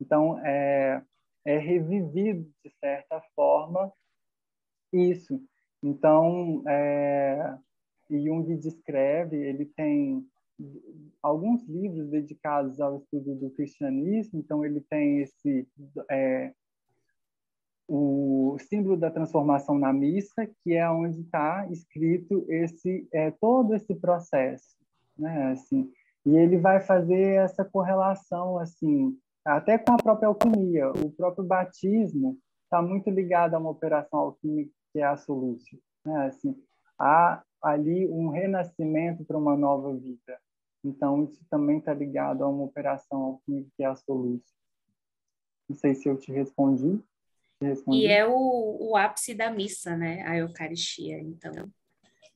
Então, 0.00 0.38
é, 0.44 1.02
é 1.44 1.58
revivido, 1.58 2.50
de 2.64 2.70
certa 2.78 3.20
forma, 3.34 3.92
isso. 4.92 5.40
Então, 5.82 6.62
é, 6.68 7.56
Jung 8.10 8.56
descreve, 8.56 9.36
ele 9.36 9.66
tem 9.66 10.26
alguns 11.22 11.66
livros 11.68 12.08
dedicados 12.08 12.80
ao 12.80 12.98
estudo 12.98 13.34
do 13.34 13.50
cristianismo, 13.50 14.40
então 14.40 14.64
ele 14.64 14.80
tem 14.80 15.20
esse 15.20 15.68
é, 16.10 16.52
o 17.88 18.56
símbolo 18.68 18.96
da 18.96 19.10
transformação 19.10 19.76
na 19.76 19.92
missa, 19.92 20.48
que 20.62 20.74
é 20.74 20.88
onde 20.88 21.22
está 21.22 21.66
escrito 21.70 22.44
esse 22.48 23.08
é, 23.12 23.32
todo 23.32 23.74
esse 23.74 23.94
processo, 23.94 24.76
né? 25.18 25.52
Assim, 25.52 25.90
e 26.24 26.36
ele 26.36 26.56
vai 26.56 26.80
fazer 26.80 27.36
essa 27.36 27.64
correlação 27.64 28.58
assim, 28.58 29.18
até 29.44 29.76
com 29.76 29.92
a 29.92 29.96
própria 29.96 30.28
alquimia. 30.28 30.90
O 30.90 31.10
próprio 31.10 31.44
batismo 31.44 32.38
está 32.64 32.80
muito 32.80 33.10
ligado 33.10 33.54
a 33.54 33.58
uma 33.58 33.70
operação 33.70 34.20
alquímica 34.20 34.70
que 34.92 35.00
é 35.00 35.04
a 35.04 35.16
solúcio, 35.16 35.78
né? 36.04 36.26
Assim, 36.26 36.56
há 36.98 37.42
ali 37.62 38.08
um 38.08 38.28
renascimento 38.28 39.24
para 39.24 39.36
uma 39.38 39.56
nova 39.56 39.92
vida. 39.94 40.38
Então 40.84 41.24
isso 41.24 41.44
também 41.50 41.78
está 41.78 41.92
ligado 41.92 42.42
a 42.42 42.48
uma 42.48 42.64
operação 42.64 43.22
alquímica 43.22 43.70
que 43.76 43.82
é 43.82 43.86
a 43.86 43.94
solúcio. 43.94 44.54
Não 45.68 45.76
sei 45.76 45.94
se 45.94 46.08
eu 46.08 46.16
te 46.16 46.32
respondi. 46.32 47.00
E 47.92 48.06
é 48.06 48.26
o, 48.26 48.90
o 48.90 48.96
ápice 48.96 49.34
da 49.34 49.50
missa, 49.50 49.94
né? 49.94 50.22
A 50.22 50.36
Eucaristia. 50.38 51.20
Então, 51.20 51.70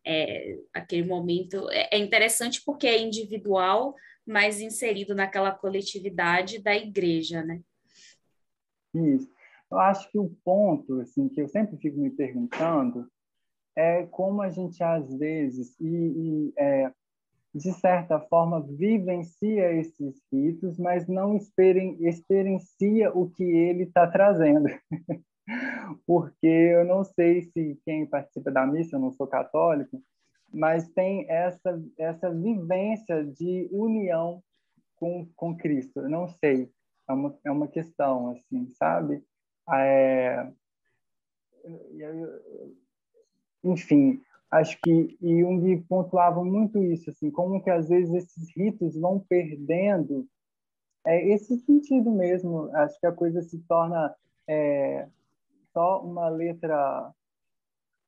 é, 0.05 0.59
aquele 0.73 1.09
momento 1.09 1.69
é, 1.71 1.89
é 1.93 1.99
interessante 1.99 2.63
porque 2.65 2.87
é 2.87 3.01
individual, 3.01 3.95
mas 4.27 4.61
inserido 4.61 5.15
naquela 5.15 5.51
coletividade 5.51 6.63
da 6.63 6.77
igreja, 6.77 7.43
né? 7.43 7.63
Isso. 8.95 9.33
Eu 9.71 9.79
acho 9.79 10.11
que 10.11 10.19
o 10.19 10.31
ponto, 10.45 11.01
assim, 11.01 11.29
que 11.29 11.41
eu 11.41 11.49
sempre 11.49 11.77
fico 11.79 11.99
me 11.99 12.11
perguntando 12.11 13.11
é 13.77 14.07
como 14.07 14.41
a 14.41 14.51
gente 14.51 14.83
às 14.85 15.13
vezes 15.19 15.75
e, 15.81 15.87
e 15.87 16.53
é, 16.57 16.93
de 17.55 17.73
certa 17.73 18.19
forma 18.19 18.61
vivencia 18.61 19.73
esses 19.73 20.21
ritos, 20.33 20.77
mas 20.77 21.07
não 21.07 21.37
experiencia 21.37 23.13
o 23.15 23.31
que 23.31 23.45
ele 23.45 23.85
está 23.85 24.07
trazendo. 24.07 24.69
Porque 26.07 26.47
eu 26.47 26.85
não 26.85 27.05
sei 27.05 27.43
se 27.43 27.79
quem 27.85 28.07
participa 28.07 28.51
da 28.51 28.67
missa, 28.67 28.97
eu 28.97 29.01
não 29.01 29.13
sou 29.13 29.27
católico, 29.27 30.03
mas 30.53 30.89
tem 30.89 31.31
essa 31.31 31.81
essa 31.99 32.31
vivência 32.31 33.25
de 33.25 33.69
união 33.71 34.43
com, 34.97 35.29
com 35.37 35.57
Cristo. 35.57 36.01
Eu 36.01 36.09
não 36.09 36.27
sei, 36.27 36.71
é 37.09 37.13
uma, 37.13 37.39
é 37.45 37.51
uma 37.51 37.69
questão, 37.69 38.31
assim, 38.31 38.69
sabe? 38.71 39.23
É, 39.71 40.51
enfim, 43.63 44.21
acho 44.55 44.81
que 44.81 45.17
Jung 45.21 45.83
pontuava 45.89 46.45
muito 46.45 46.83
isso, 46.83 47.11
assim, 47.11 47.31
como 47.31 47.63
que 47.63 47.71
às 47.71 47.89
vezes 47.89 48.15
esses 48.15 48.57
ritos 48.57 48.95
vão 48.97 49.19
perdendo 49.19 50.27
é, 51.05 51.29
esse 51.29 51.59
sentido 51.59 52.11
mesmo. 52.11 52.75
Acho 52.77 52.99
que 52.99 53.07
a 53.07 53.13
coisa 53.13 53.43
se 53.43 53.59
torna 53.67 54.15
é, 54.49 55.09
só 55.73 56.03
uma 56.03 56.29
letra. 56.29 57.13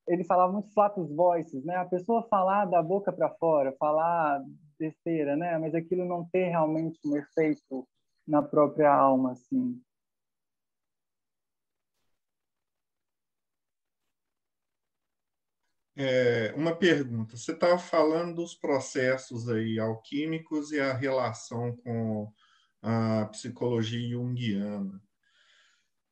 Ele 0.07 0.25
falava 0.25 0.53
muito 0.53 0.73
flatus 0.73 1.11
voices, 1.13 1.65
né? 1.65 1.77
A 1.77 1.85
pessoa 1.85 2.23
falar 2.29 2.67
da 2.67 2.81
boca 2.81 3.13
para 3.13 3.29
fora, 3.31 3.75
falar 3.79 4.43
besteira, 4.79 5.37
né? 5.37 5.59
Mas 5.59 5.75
aquilo 5.75 6.05
não 6.05 6.25
ter 6.25 6.49
realmente 6.49 6.99
um 7.05 7.17
efeito 7.17 7.87
na 8.27 8.41
própria 8.41 8.93
alma, 8.95 9.33
assim. 9.33 9.81
É, 15.97 16.53
uma 16.55 16.77
pergunta. 16.77 17.37
Você 17.37 17.53
estava 17.53 17.79
falando 17.79 18.37
dos 18.37 18.55
processos 18.55 19.49
aí 19.49 19.79
alquímicos 19.79 20.71
e 20.71 20.79
a 20.79 20.93
relação 20.93 21.75
com 21.77 22.31
a 22.83 23.25
psicologia 23.27 24.11
junguiana. 24.11 25.03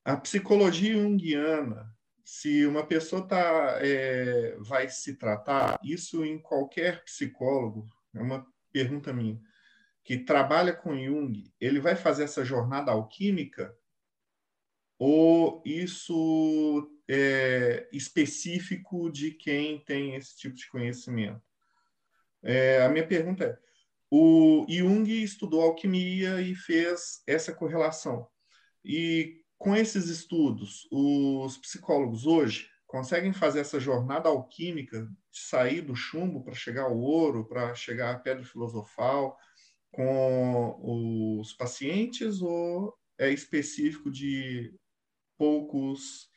A 0.02 0.16
psicologia 0.16 0.94
junguiana, 0.94 1.94
se 2.24 2.64
uma 2.64 2.86
pessoa 2.86 3.26
tá, 3.28 3.78
é, 3.80 4.56
vai 4.58 4.88
se 4.88 5.16
tratar, 5.16 5.78
isso 5.84 6.24
em 6.24 6.38
qualquer 6.38 7.04
psicólogo, 7.04 7.86
é 8.14 8.22
uma 8.22 8.46
pergunta 8.72 9.12
minha, 9.12 9.38
que 10.02 10.18
trabalha 10.18 10.74
com 10.74 10.96
Jung, 10.96 11.52
ele 11.60 11.78
vai 11.80 11.94
fazer 11.94 12.24
essa 12.24 12.44
jornada 12.44 12.92
alquímica? 12.92 13.74
Ou 14.98 15.62
isso 15.64 16.93
é, 17.08 17.88
específico 17.92 19.10
de 19.10 19.32
quem 19.32 19.80
tem 19.84 20.14
esse 20.14 20.36
tipo 20.36 20.54
de 20.54 20.68
conhecimento. 20.68 21.42
É, 22.42 22.82
a 22.82 22.88
minha 22.88 23.06
pergunta 23.06 23.44
é: 23.44 23.58
o 24.10 24.66
Jung 24.68 25.10
estudou 25.10 25.62
alquimia 25.62 26.40
e 26.40 26.54
fez 26.54 27.22
essa 27.26 27.52
correlação. 27.52 28.26
E 28.84 29.40
com 29.58 29.74
esses 29.74 30.08
estudos, 30.08 30.86
os 30.90 31.56
psicólogos 31.58 32.26
hoje 32.26 32.68
conseguem 32.86 33.32
fazer 33.32 33.60
essa 33.60 33.80
jornada 33.80 34.28
alquímica 34.28 35.02
de 35.04 35.38
sair 35.40 35.80
do 35.80 35.96
chumbo 35.96 36.44
para 36.44 36.54
chegar 36.54 36.84
ao 36.84 36.96
ouro, 36.96 37.44
para 37.46 37.74
chegar 37.74 38.14
à 38.14 38.18
pedra 38.18 38.44
filosofal 38.44 39.36
com 39.90 40.78
os 41.40 41.52
pacientes 41.54 42.40
ou 42.42 42.94
é 43.18 43.30
específico 43.30 44.10
de 44.10 44.74
poucos 45.36 46.28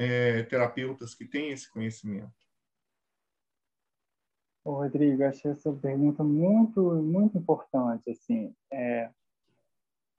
é, 0.00 0.42
terapeutas 0.44 1.14
que 1.14 1.26
têm 1.26 1.50
esse 1.50 1.70
conhecimento? 1.70 2.32
Ô, 4.64 4.72
Rodrigo, 4.72 5.22
achei 5.24 5.50
essa 5.50 5.70
pergunta 5.74 6.24
muito, 6.24 6.80
muito 7.02 7.36
importante. 7.36 8.10
Assim, 8.10 8.54
é, 8.72 9.10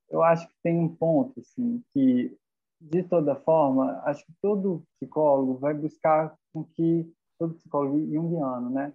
eu 0.08 0.22
acho 0.22 0.48
que 0.48 0.54
tem 0.62 0.78
um 0.78 0.96
ponto 0.96 1.40
assim, 1.40 1.84
que, 1.92 2.38
de 2.80 3.02
toda 3.02 3.36
forma, 3.36 4.00
acho 4.06 4.24
que 4.24 4.34
todo 4.40 4.86
psicólogo 5.00 5.58
vai 5.58 5.74
buscar 5.74 6.38
com 6.54 6.64
que, 6.64 7.12
todo 7.40 7.56
psicólogo 7.56 8.00
junguiano, 8.00 8.70
né, 8.70 8.94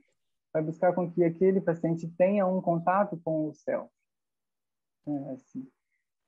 vai 0.53 0.63
buscar 0.63 0.95
com 0.95 1.11
que 1.11 1.25
aquele 1.25 1.61
paciente 1.61 2.09
tenha 2.17 2.47
um 2.47 2.63
contato 2.63 3.21
com 3.25 3.49
o 3.49 3.55
self. 3.55 3.91
É, 5.09 5.33
assim. 5.33 5.69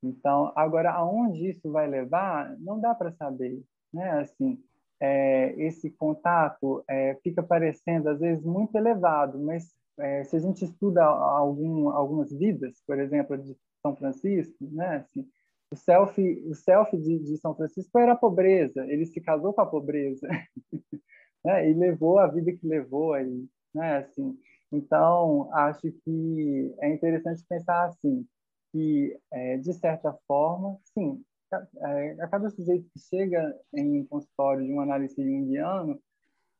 Então, 0.02 0.52
agora, 0.56 0.92
aonde 0.92 1.48
isso 1.48 1.70
vai 1.70 1.86
levar, 1.86 2.56
não 2.58 2.80
dá 2.80 2.92
para 2.92 3.12
saber 3.12 3.64
né? 3.92 4.20
Assim, 4.20 4.62
é, 5.00 5.54
esse 5.60 5.90
contato 5.90 6.82
é, 6.88 7.14
fica 7.22 7.42
parecendo 7.42 8.08
às 8.08 8.20
vezes 8.20 8.44
muito 8.44 8.76
elevado, 8.76 9.38
mas 9.38 9.72
é, 9.98 10.24
se 10.24 10.36
a 10.36 10.38
gente 10.38 10.64
estuda 10.64 11.04
algum, 11.04 11.90
algumas 11.90 12.32
vidas, 12.32 12.82
por 12.86 12.98
exemplo, 12.98 13.36
de 13.36 13.56
São 13.82 13.96
Francisco, 13.96 14.56
né? 14.60 14.96
Assim, 14.96 15.28
o 15.72 15.76
self, 15.76 16.20
o 16.48 16.54
self 16.54 16.96
de, 16.96 17.18
de, 17.18 17.36
São 17.38 17.54
Francisco 17.54 17.98
era 17.98 18.12
a 18.12 18.16
pobreza. 18.16 18.84
Ele 18.86 19.04
se 19.06 19.20
casou 19.20 19.52
com 19.52 19.60
a 19.60 19.66
pobreza, 19.66 20.26
né? 21.44 21.70
E 21.70 21.74
levou 21.74 22.18
a 22.18 22.26
vida 22.26 22.52
que 22.52 22.66
levou 22.66 23.12
aí, 23.12 23.46
né? 23.74 23.98
Assim, 23.98 24.38
então 24.72 25.48
acho 25.52 25.90
que 26.04 26.74
é 26.80 26.92
interessante 26.92 27.44
pensar 27.48 27.86
assim 27.86 28.26
que 28.70 29.18
é, 29.32 29.56
de 29.56 29.72
certa 29.72 30.12
forma, 30.26 30.78
sim, 30.92 31.22
a 31.52 32.28
cada 32.28 32.50
sujeito 32.50 32.88
que 32.90 33.00
chega 33.00 33.58
em 33.74 34.04
consultório 34.06 34.64
de 34.64 34.72
um 34.72 34.80
analista 34.80 35.22
junguiano, 35.22 36.00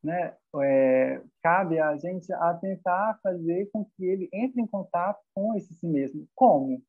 né, 0.03 0.37
é, 0.63 1.23
cabe 1.43 1.79
a 1.79 1.97
gente 1.97 2.33
a 2.33 2.55
tentar 2.55 3.19
fazer 3.23 3.69
com 3.73 3.85
que 3.85 4.05
ele 4.05 4.29
entre 4.33 4.61
em 4.61 4.67
contato 4.67 5.21
com 5.35 5.55
esse 5.57 5.75
si 5.75 5.87
mesmo. 5.87 6.27
Como? 6.35 6.83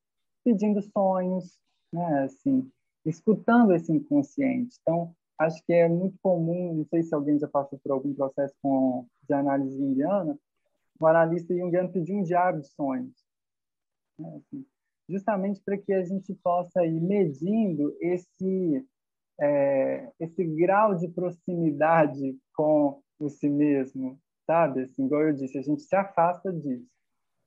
Pedindo 0.43 0.81
sonhos, 0.81 1.59
né, 1.91 2.23
assim, 2.23 2.69
escutando 3.05 3.73
esse 3.73 3.91
inconsciente. 3.91 4.77
Então, 4.81 5.15
acho 5.38 5.63
que 5.65 5.73
é 5.73 5.88
muito 5.88 6.17
comum, 6.21 6.76
não 6.76 6.85
sei 6.85 7.03
se 7.03 7.13
alguém 7.13 7.39
já 7.39 7.47
passou 7.47 7.80
por 7.80 7.91
algum 7.91 8.13
processo 8.13 8.53
com, 8.61 9.07
de 9.27 9.34
análise 9.34 9.77
junguiana, 9.77 10.38
o 10.99 11.07
analista 11.07 11.55
junguiano 11.55 11.91
pedir 11.91 12.13
um 12.13 12.23
diário 12.23 12.61
de 12.61 12.67
sonhos. 12.67 13.26
Né, 14.17 14.35
assim, 14.38 14.65
justamente 15.10 15.60
para 15.61 15.77
que 15.77 15.91
a 15.91 16.03
gente 16.03 16.34
possa 16.36 16.86
ir 16.86 17.02
medindo 17.02 17.95
esse 17.99 18.86
é, 19.41 20.11
esse 20.19 20.44
grau 20.44 20.95
de 20.95 21.07
proximidade 21.07 22.38
com 22.53 23.02
o 23.18 23.30
si 23.30 23.49
mesmo, 23.49 24.19
sabe? 24.45 24.81
Assim, 24.81 25.06
igual 25.06 25.23
eu 25.23 25.34
disse, 25.34 25.57
a 25.57 25.61
gente 25.61 25.81
se 25.81 25.95
afasta 25.95 26.52
disso, 26.52 26.88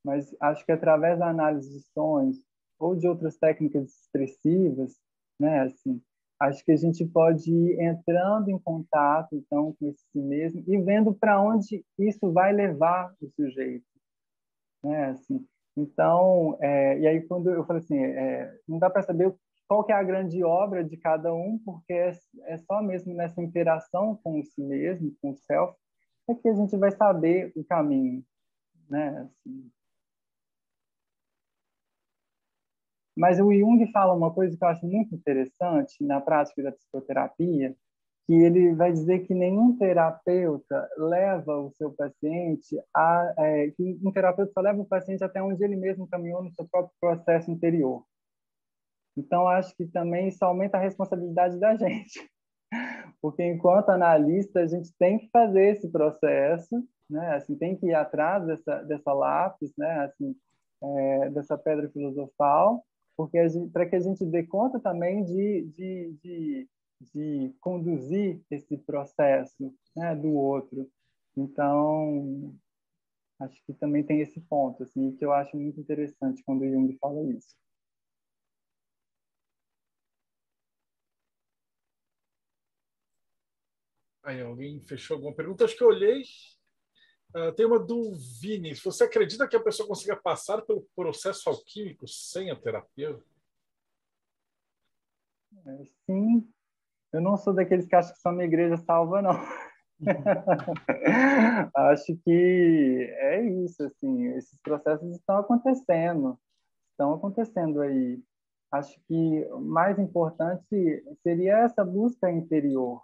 mas 0.04 0.34
acho 0.40 0.64
que 0.64 0.72
através 0.72 1.18
da 1.18 1.28
análise 1.28 1.70
de 1.70 1.80
sonhos 1.92 2.42
ou 2.78 2.96
de 2.96 3.06
outras 3.06 3.36
técnicas 3.36 3.90
expressivas, 3.90 4.98
né? 5.38 5.60
Assim, 5.60 6.00
acho 6.40 6.64
que 6.64 6.72
a 6.72 6.76
gente 6.76 7.04
pode 7.06 7.52
ir 7.52 7.80
entrando 7.80 8.50
em 8.50 8.58
contato 8.58 9.36
então 9.36 9.74
com 9.78 9.88
esse 9.88 10.02
si 10.10 10.20
mesmo 10.20 10.64
e 10.66 10.78
vendo 10.78 11.14
para 11.14 11.40
onde 11.40 11.84
isso 11.98 12.32
vai 12.32 12.52
levar 12.52 13.14
o 13.20 13.28
sujeito, 13.28 13.86
né? 14.82 15.10
Assim, 15.10 15.46
então, 15.76 16.56
é, 16.60 16.98
e 16.98 17.06
aí 17.06 17.22
quando 17.22 17.50
eu 17.50 17.64
falei 17.64 17.82
assim, 17.82 17.98
é, 17.98 18.54
não 18.68 18.78
dá 18.78 18.90
para 18.90 19.02
saber 19.02 19.34
qual 19.66 19.84
que 19.84 19.92
é 19.92 19.94
a 19.94 20.02
grande 20.02 20.42
obra 20.44 20.84
de 20.84 20.96
cada 20.96 21.32
um, 21.32 21.58
porque 21.64 21.92
é, 21.92 22.12
é 22.44 22.58
só 22.58 22.82
mesmo 22.82 23.14
nessa 23.14 23.40
interação 23.40 24.16
com 24.22 24.42
si 24.42 24.62
mesmo, 24.62 25.14
com 25.20 25.30
o 25.30 25.36
self, 25.36 25.74
é 26.28 26.34
que 26.34 26.48
a 26.48 26.54
gente 26.54 26.76
vai 26.76 26.90
saber 26.90 27.52
o 27.56 27.64
caminho, 27.64 28.22
né? 28.88 29.28
Assim, 29.28 29.70
Mas 33.16 33.38
o 33.38 33.52
Jung 33.52 33.86
fala 33.92 34.14
uma 34.14 34.32
coisa 34.32 34.56
que 34.56 34.64
eu 34.64 34.68
acho 34.68 34.86
muito 34.86 35.14
interessante 35.14 36.02
na 36.02 36.20
prática 36.20 36.62
da 36.62 36.72
psicoterapia, 36.72 37.76
que 38.26 38.34
ele 38.34 38.74
vai 38.74 38.92
dizer 38.92 39.20
que 39.20 39.34
nenhum 39.34 39.76
terapeuta 39.76 40.88
leva 40.96 41.58
o 41.58 41.70
seu 41.72 41.92
paciente 41.92 42.80
a 42.94 43.34
é, 43.38 43.70
que 43.70 43.98
um 44.04 44.12
terapeuta 44.12 44.52
só 44.52 44.60
leva 44.60 44.80
o 44.80 44.86
paciente 44.86 45.24
até 45.24 45.42
onde 45.42 45.62
ele 45.64 45.76
mesmo 45.76 46.08
caminhou 46.08 46.42
no 46.42 46.52
seu 46.52 46.66
próprio 46.68 46.94
processo 47.00 47.50
interior. 47.50 48.04
Então 49.16 49.48
acho 49.48 49.76
que 49.76 49.86
também 49.86 50.28
isso 50.28 50.44
aumenta 50.44 50.78
a 50.78 50.80
responsabilidade 50.80 51.58
da 51.58 51.74
gente, 51.76 52.20
porque 53.20 53.44
enquanto 53.44 53.90
analista 53.90 54.60
a 54.60 54.66
gente 54.66 54.92
tem 54.98 55.18
que 55.18 55.28
fazer 55.30 55.72
esse 55.72 55.90
processo, 55.90 56.82
né? 57.10 57.34
Assim 57.34 57.56
tem 57.56 57.76
que 57.76 57.86
ir 57.86 57.94
atrás 57.94 58.46
dessa 58.46 58.82
dessa 58.84 59.12
lápis, 59.12 59.72
né? 59.76 60.04
Assim 60.04 60.34
é, 60.82 61.30
dessa 61.30 61.58
pedra 61.58 61.88
filosofal 61.90 62.84
porque 63.16 63.38
para 63.72 63.86
que 63.86 63.96
a 63.96 64.00
gente 64.00 64.24
dê 64.24 64.42
conta 64.42 64.80
também 64.80 65.24
de, 65.24 65.72
de, 65.76 66.16
de, 66.22 66.68
de 67.12 67.54
conduzir 67.60 68.40
esse 68.50 68.76
processo 68.78 69.74
né, 69.96 70.14
do 70.14 70.32
outro. 70.32 70.90
Então, 71.36 72.54
acho 73.40 73.62
que 73.64 73.72
também 73.74 74.04
tem 74.04 74.20
esse 74.20 74.40
ponto, 74.40 74.82
assim, 74.82 75.12
que 75.16 75.24
eu 75.24 75.32
acho 75.32 75.56
muito 75.56 75.80
interessante 75.80 76.42
quando 76.44 76.62
o 76.62 76.70
Jung 76.70 76.96
fala 76.98 77.22
isso. 77.30 77.56
Aí, 84.22 84.40
alguém 84.40 84.80
fechou 84.80 85.16
alguma 85.16 85.34
pergunta? 85.34 85.64
Acho 85.64 85.76
que 85.76 85.82
eu 85.82 85.88
olhei. 85.88 86.22
Uh, 87.34 87.52
tem 87.56 87.66
uma 87.66 87.78
do 87.78 88.14
Vini. 88.40 88.74
Você 88.74 89.04
acredita 89.04 89.48
que 89.48 89.56
a 89.56 89.62
pessoa 89.62 89.88
consiga 89.88 90.14
passar 90.14 90.62
pelo 90.62 90.86
processo 90.94 91.48
alquímico 91.48 92.06
sem 92.06 92.50
a 92.50 92.56
terapia? 92.56 93.18
É, 95.66 95.84
sim. 96.06 96.52
Eu 97.12 97.20
não 97.20 97.36
sou 97.36 97.52
daqueles 97.52 97.86
que 97.86 97.94
acham 97.94 98.12
que 98.12 98.20
só 98.20 98.30
uma 98.30 98.44
igreja 98.44 98.76
salva, 98.78 99.20
não. 99.20 99.38
Acho 101.74 102.16
que 102.24 103.14
é 103.18 103.44
isso, 103.44 103.84
assim. 103.84 104.28
Esses 104.28 104.58
processos 104.60 105.14
estão 105.14 105.36
acontecendo. 105.38 106.38
Estão 106.90 107.14
acontecendo 107.14 107.80
aí. 107.82 108.20
Acho 108.72 108.98
que 109.06 109.46
o 109.52 109.60
mais 109.60 109.98
importante 109.98 111.04
seria 111.22 111.58
essa 111.58 111.84
busca 111.84 112.30
interior 112.30 113.02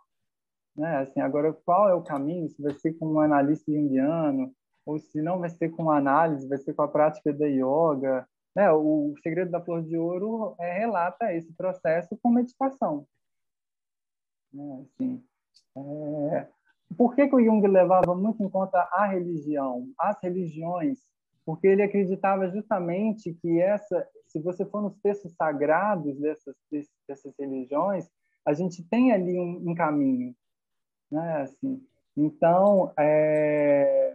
né? 0.78 0.98
Assim, 0.98 1.20
agora, 1.20 1.52
qual 1.52 1.88
é 1.88 1.94
o 1.94 2.02
caminho? 2.02 2.48
Se 2.48 2.62
vai 2.62 2.72
ser 2.74 2.94
com 2.94 3.06
um 3.06 3.20
analista 3.20 3.70
junguiano, 3.70 4.52
ou 4.86 4.98
se 4.98 5.20
não 5.20 5.40
vai 5.40 5.50
ser 5.50 5.70
com 5.70 5.90
análise, 5.90 6.48
vai 6.48 6.56
ser 6.56 6.72
com 6.72 6.82
a 6.82 6.88
prática 6.88 7.32
da 7.32 7.46
yoga. 7.46 8.26
Né? 8.54 8.70
O 8.70 9.12
Segredo 9.22 9.50
da 9.50 9.60
Flor 9.60 9.82
de 9.82 9.96
Ouro 9.98 10.54
é, 10.58 10.78
relata 10.78 11.34
esse 11.34 11.52
processo 11.52 12.16
com 12.22 12.30
meditação. 12.30 13.06
Né? 14.58 14.84
Assim, 14.84 15.24
é... 15.76 16.48
Por 16.96 17.14
que, 17.14 17.28
que 17.28 17.34
o 17.36 17.44
Jung 17.44 17.66
levava 17.66 18.14
muito 18.14 18.42
em 18.42 18.48
conta 18.48 18.78
a 18.92 19.06
religião, 19.06 19.88
as 19.98 20.18
religiões? 20.22 20.98
Porque 21.44 21.66
ele 21.66 21.82
acreditava 21.82 22.50
justamente 22.50 23.34
que 23.34 23.60
essa, 23.60 24.06
se 24.26 24.40
você 24.40 24.64
for 24.64 24.82
nos 24.82 24.96
textos 24.98 25.34
sagrados 25.34 26.18
dessas, 26.18 26.54
dessas 27.06 27.34
religiões, 27.38 28.08
a 28.44 28.54
gente 28.54 28.82
tem 28.88 29.12
ali 29.12 29.38
um, 29.38 29.70
um 29.70 29.74
caminho 29.74 30.34
né? 31.10 31.42
Assim, 31.42 31.82
então, 32.16 32.92
é, 32.98 34.14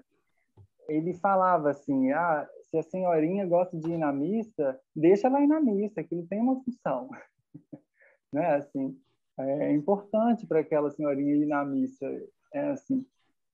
ele 0.88 1.14
falava 1.16 1.72
assim, 1.72 2.12
ah, 2.12 2.48
se 2.70 2.78
a 2.78 2.84
senhorinha 2.84 3.46
gosta 3.46 3.78
de 3.78 3.92
ir 3.92 3.98
na 3.98 4.12
missa, 4.12 4.80
deixa 4.96 5.28
ela 5.28 5.42
ir 5.42 5.48
na 5.48 5.60
missa, 5.60 6.02
aquilo 6.02 6.28
tem 6.28 6.40
uma 6.40 6.62
função. 6.64 7.10
né? 8.32 8.56
Assim, 8.56 8.98
é 9.38 9.72
importante 9.72 10.46
para 10.46 10.60
aquela 10.60 10.92
senhorinha 10.92 11.36
ir 11.36 11.46
na 11.46 11.66
missa. 11.66 12.06
É 12.54 12.70
assim. 12.70 13.06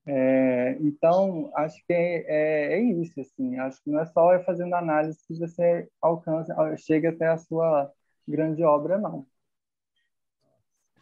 É, 0.06 0.78
então, 0.82 1.52
acho 1.56 1.86
que 1.86 1.94
é, 1.94 2.26
é, 2.28 2.74
é, 2.74 2.80
isso, 2.80 3.20
assim. 3.22 3.58
Acho 3.60 3.82
que 3.84 3.90
não 3.90 4.00
é 4.00 4.06
só 4.06 4.38
fazendo 4.44 4.74
análise 4.74 5.20
que 5.28 5.38
você 5.38 5.88
alcança, 6.02 6.56
chega 6.78 7.10
até 7.10 7.28
a 7.28 7.38
sua 7.38 7.92
grande 8.28 8.64
obra, 8.64 8.98
não. 8.98 9.26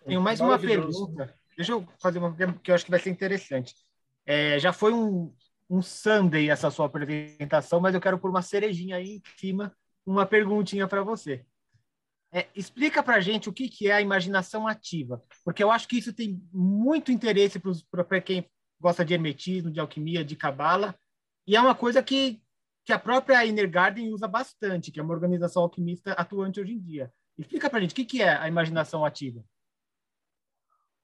Tenho 0.06 0.22
mais 0.22 0.40
uma 0.40 0.58
pergunta 0.58 1.34
Deixa 1.58 1.72
eu 1.72 1.88
fazer 2.00 2.20
uma 2.20 2.36
que 2.62 2.70
eu 2.70 2.76
acho 2.76 2.86
que 2.86 2.92
vai 2.92 3.00
ser 3.00 3.10
interessante. 3.10 3.74
É, 4.24 4.60
já 4.60 4.72
foi 4.72 4.94
um, 4.94 5.34
um 5.68 5.82
Sunday 5.82 6.52
essa 6.52 6.70
sua 6.70 6.86
apresentação, 6.86 7.80
mas 7.80 7.96
eu 7.96 8.02
quero 8.02 8.20
pôr 8.20 8.30
uma 8.30 8.44
cerejinha 8.44 8.98
aí 8.98 9.16
em 9.16 9.22
cima, 9.40 9.76
uma 10.06 10.24
perguntinha 10.24 10.88
para 10.88 11.02
você. 11.02 11.44
É, 12.32 12.48
explica 12.56 13.02
para 13.02 13.22
gente 13.22 13.48
o 13.48 13.54
que, 13.54 13.70
que 13.70 13.88
é 13.88 13.94
a 13.94 14.02
imaginação 14.02 14.68
ativa, 14.68 15.24
porque 15.46 15.64
eu 15.64 15.72
acho 15.72 15.88
que 15.88 15.98
isso 15.98 16.14
tem 16.14 16.42
muito 16.52 17.12
interesse 17.12 17.60
para 17.90 18.22
quem 18.22 18.46
gosta 18.80 19.06
de 19.06 19.14
hermetismo, 19.14 19.72
de 19.72 19.80
alquimia, 19.80 20.26
de 20.26 20.36
cabala, 20.36 20.94
e 21.48 21.56
é 21.56 21.62
uma 21.62 21.74
coisa 21.74 22.04
que, 22.04 22.42
que 22.86 22.92
a 22.92 23.00
própria 23.00 23.46
Inner 23.46 23.70
Garden 23.70 24.12
usa 24.12 24.28
bastante, 24.28 24.92
que 24.92 25.00
é 25.00 25.04
uma 25.04 25.14
organização 25.14 25.64
alquimista 25.64 26.12
atuante 26.14 26.60
hoje 26.60 26.74
em 26.74 26.80
dia. 26.80 27.12
Explica 27.38 27.70
para 27.70 27.80
gente 27.80 27.92
o 27.92 27.96
que, 27.96 28.06
que 28.06 28.22
é 28.22 28.36
a 28.36 28.48
imaginação 28.48 29.06
ativa. 29.06 29.44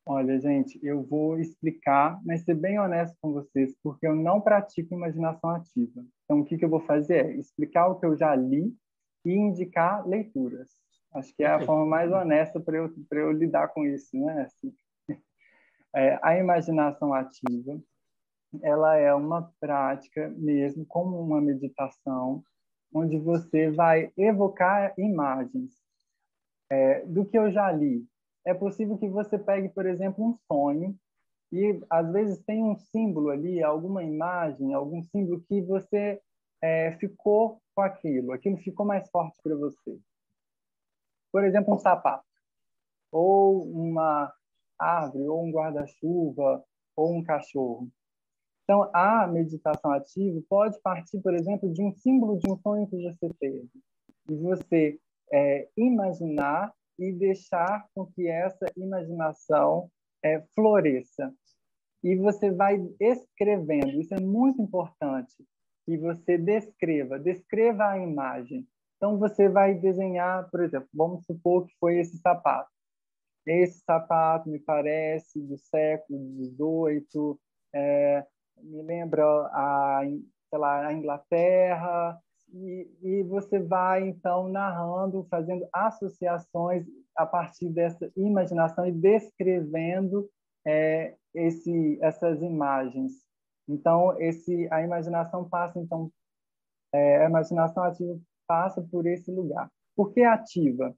Olha, 0.06 0.38
gente, 0.38 0.78
eu 0.84 1.02
vou 1.02 1.40
explicar, 1.40 2.20
mas 2.26 2.44
ser 2.44 2.56
bem 2.56 2.78
honesto 2.78 3.16
com 3.22 3.32
vocês, 3.32 3.74
porque 3.82 4.06
eu 4.06 4.14
não 4.14 4.42
pratico 4.42 4.94
imaginação 4.94 5.52
ativa. 5.52 6.04
Então, 6.26 6.42
o 6.42 6.46
que, 6.46 6.58
que 6.58 6.66
eu 6.66 6.70
vou 6.70 6.82
fazer 6.82 7.26
é 7.26 7.38
explicar 7.38 7.88
o 7.88 7.98
que 7.98 8.06
eu 8.06 8.18
já 8.18 8.36
li 8.36 8.76
e 9.24 9.32
indicar 9.32 10.06
leituras. 10.06 10.72
Acho 11.14 11.36
que 11.36 11.44
é 11.44 11.48
a 11.48 11.66
forma 11.66 11.86
mais 11.86 12.12
honesta 12.12 12.60
para 12.60 12.78
eu, 12.78 12.94
eu 13.12 13.32
lidar 13.32 13.68
com 13.70 13.86
isso, 13.86 14.18
né? 14.18 14.44
Assim, 14.44 14.74
é, 15.96 16.20
a 16.22 16.38
imaginação 16.38 17.14
ativa, 17.14 17.80
ela 18.62 18.96
é 18.96 19.14
uma 19.14 19.52
prática 19.60 20.30
mesmo, 20.38 20.86
como 20.86 21.20
uma 21.20 21.42
meditação, 21.42 22.44
onde 22.94 23.18
você 23.18 23.72
vai 23.72 24.12
evocar 24.18 24.94
imagens 24.98 25.72
é, 26.70 27.06
do 27.06 27.26
que 27.26 27.38
eu 27.38 27.52
já 27.52 27.72
li, 27.72 28.06
é 28.46 28.54
possível 28.54 28.98
que 28.98 29.08
você 29.08 29.38
pegue, 29.38 29.70
por 29.70 29.86
exemplo, 29.86 30.26
um 30.26 30.38
sonho 30.52 30.96
e 31.52 31.80
às 31.90 32.12
vezes 32.12 32.44
tem 32.44 32.64
um 32.64 32.76
símbolo 32.76 33.30
ali, 33.30 33.64
alguma 33.64 34.04
imagem, 34.04 34.74
algum 34.74 35.02
símbolo 35.04 35.42
que 35.48 35.62
você 35.62 36.20
é, 36.62 36.92
ficou 36.98 37.62
com 37.76 37.82
aquilo, 37.82 38.32
aquilo 38.32 38.58
ficou 38.58 38.86
mais 38.86 39.10
forte 39.10 39.40
para 39.42 39.56
você. 39.56 39.98
Por 41.34 41.44
exemplo, 41.44 41.74
um 41.74 41.80
sapato, 41.80 42.24
ou 43.12 43.64
uma 43.64 44.32
árvore, 44.80 45.28
ou 45.28 45.44
um 45.44 45.52
guarda-chuva, 45.52 46.64
ou 46.96 47.16
um 47.16 47.24
cachorro. 47.24 47.90
Então, 48.64 48.90
a 48.94 49.28
meditação 49.28 49.92
ativa 49.92 50.40
pode 50.48 50.80
partir, 50.82 51.20
por 51.22 51.34
exemplo, 51.34 51.74
de 51.74 51.82
um 51.82 51.92
símbolo 51.92 52.38
de 52.38 52.50
um 52.50 52.58
sonho 52.58 52.88
que 52.88 53.02
você 53.02 53.34
teve. 53.40 53.68
E 54.30 54.36
você 54.36 55.00
é, 55.32 55.68
imaginar 55.76 56.72
e 57.00 57.12
deixar 57.12 57.88
com 57.96 58.06
que 58.06 58.28
essa 58.28 58.66
imaginação 58.78 59.90
é, 60.24 60.40
floresça. 60.54 61.34
E 62.04 62.16
você 62.16 62.52
vai 62.52 62.78
escrevendo, 63.00 64.00
isso 64.00 64.14
é 64.14 64.20
muito 64.20 64.62
importante, 64.62 65.34
que 65.86 65.98
você 65.98 66.38
descreva, 66.38 67.18
descreva 67.18 67.90
a 67.90 68.00
imagem. 68.00 68.68
Então, 69.04 69.18
você 69.18 69.50
vai 69.50 69.74
desenhar, 69.74 70.50
por 70.50 70.64
exemplo, 70.64 70.88
vamos 70.94 71.26
supor 71.26 71.68
que 71.68 71.76
foi 71.78 72.00
esse 72.00 72.18
sapato. 72.20 72.70
Esse 73.46 73.80
sapato 73.80 74.50
me 74.50 74.60
parece 74.60 75.42
do 75.42 75.58
século 75.58 76.18
XVIII, 76.38 77.38
é, 77.76 78.26
me 78.62 78.82
lembra 78.82 79.26
a, 79.26 80.04
sei 80.50 80.58
lá, 80.58 80.88
a 80.88 80.94
Inglaterra, 80.94 82.18
e, 82.54 82.90
e 83.02 83.24
você 83.24 83.60
vai, 83.60 84.08
então, 84.08 84.48
narrando, 84.48 85.28
fazendo 85.30 85.68
associações 85.74 86.86
a 87.14 87.26
partir 87.26 87.68
dessa 87.68 88.10
imaginação 88.16 88.88
e 88.88 88.92
descrevendo 88.94 90.30
é, 90.66 91.14
esse, 91.36 92.00
essas 92.02 92.42
imagens. 92.42 93.12
Então, 93.68 94.18
esse, 94.18 94.66
a 94.72 94.82
imaginação 94.82 95.44
passa, 95.50 95.78
então, 95.78 96.10
é, 96.94 97.26
a 97.26 97.30
imaginação 97.30 97.84
ativa 97.84 98.18
passa 98.48 98.82
por 98.82 99.06
esse 99.06 99.32
lugar. 99.32 99.70
Por 99.96 100.14
que 100.14 100.22
ativa? 100.24 100.96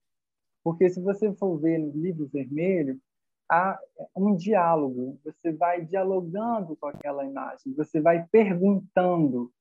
Porque 0.63 0.89
se 0.89 1.01
você 1.01 1.33
for 1.33 1.57
ver 1.57 1.77
no 1.79 1.91
livro 1.91 2.27
vermelho, 2.27 2.99
há 3.49 3.79
um 4.15 4.35
diálogo, 4.35 5.19
você 5.23 5.51
vai 5.51 5.83
dialogando 5.85 6.75
com 6.75 6.87
aquela 6.87 7.25
imagem, 7.25 7.73
você 7.73 8.01
vai 8.01 8.25
perguntando. 8.31 9.51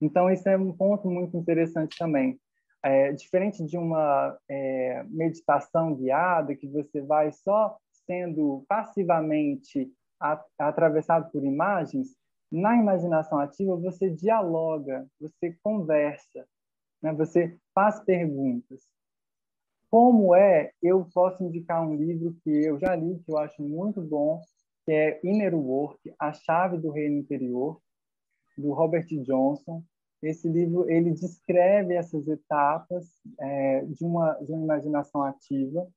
Então, 0.00 0.30
esse 0.30 0.48
é 0.48 0.56
um 0.56 0.72
ponto 0.72 1.10
muito 1.10 1.36
interessante 1.36 1.98
também. 1.98 2.40
É, 2.82 3.12
diferente 3.12 3.64
de 3.64 3.76
uma 3.76 4.38
é, 4.48 5.04
meditação 5.08 5.94
guiada, 5.94 6.54
que 6.54 6.68
você 6.68 7.00
vai 7.02 7.32
só 7.32 7.76
sendo 8.06 8.64
passivamente 8.68 9.92
atravessado 10.58 11.30
por 11.30 11.44
imagens, 11.44 12.16
na 12.50 12.76
imaginação 12.76 13.38
ativa 13.38 13.76
você 13.76 14.08
dialoga, 14.08 15.06
você 15.20 15.56
conversa, 15.62 16.46
né? 17.02 17.12
você 17.12 17.56
faz 17.74 18.00
perguntas. 18.00 18.82
Como 19.90 20.34
é, 20.34 20.72
eu 20.82 21.06
posso 21.14 21.42
indicar 21.42 21.86
um 21.86 21.94
livro 21.94 22.36
que 22.42 22.50
eu 22.50 22.78
já 22.78 22.94
li, 22.94 23.18
que 23.20 23.32
eu 23.32 23.38
acho 23.38 23.62
muito 23.62 24.02
bom, 24.02 24.40
que 24.84 24.92
é 24.92 25.20
Inner 25.24 25.54
Work, 25.54 26.12
A 26.18 26.32
Chave 26.32 26.78
do 26.78 26.90
Reino 26.90 27.16
Interior, 27.16 27.80
do 28.56 28.72
Robert 28.72 29.06
Johnson. 29.06 29.82
Esse 30.22 30.48
livro 30.48 30.90
ele 30.90 31.12
descreve 31.12 31.94
essas 31.94 32.26
etapas 32.26 33.06
é, 33.40 33.84
de, 33.84 34.04
uma, 34.04 34.34
de 34.34 34.52
uma 34.52 34.64
imaginação 34.64 35.22
ativa. 35.22 35.88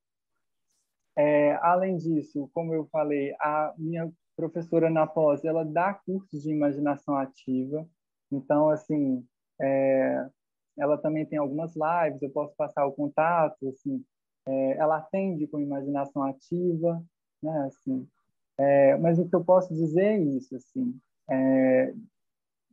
É, 1.18 1.54
além 1.62 1.98
disso, 1.98 2.50
como 2.54 2.74
eu 2.74 2.86
falei, 2.86 3.34
a 3.40 3.74
minha 3.78 4.12
professora 4.36 4.90
na 4.90 5.06
pós, 5.06 5.44
ela 5.44 5.66
dá 5.66 5.94
cursos 5.94 6.44
de 6.44 6.52
imaginação 6.52 7.16
ativa. 7.16 7.86
Então, 8.32 8.70
assim, 8.70 9.26
é, 9.60 10.30
ela 10.78 10.98
também 10.98 11.26
tem 11.26 11.38
algumas 11.38 11.74
lives, 11.76 12.22
eu 12.22 12.30
posso 12.30 12.56
passar 12.56 12.86
o 12.86 12.94
contato, 12.94 13.70
assim, 13.70 14.04
é, 14.48 14.78
ela 14.78 14.98
atende 14.98 15.48
com 15.48 15.60
imaginação 15.60 16.24
ativa, 16.24 17.04
né, 17.42 17.66
assim. 17.68 18.08
É, 18.58 18.98
mas 18.98 19.20
o 19.20 19.28
que 19.28 19.36
eu 19.36 19.44
posso 19.44 19.74
dizer 19.74 20.04
é 20.04 20.20
isso, 20.20 20.56
assim, 20.56 21.00
é, 21.30 21.94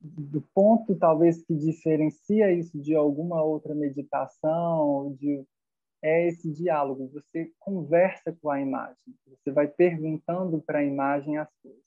do 0.01 0.41
ponto 0.55 0.95
talvez 0.97 1.43
que 1.43 1.55
diferencia 1.55 2.53
isso 2.53 2.79
de 2.79 2.95
alguma 2.95 3.43
outra 3.43 3.75
meditação, 3.75 5.15
de 5.19 5.45
é 6.01 6.29
esse 6.29 6.53
diálogo. 6.53 7.11
Você 7.13 7.51
conversa 7.59 8.33
com 8.41 8.51
a 8.51 8.61
imagem, 8.61 9.15
você 9.27 9.51
vai 9.51 9.67
perguntando 9.67 10.61
para 10.61 10.79
a 10.79 10.85
imagem 10.85 11.39
as 11.39 11.49
coisas. 11.63 11.83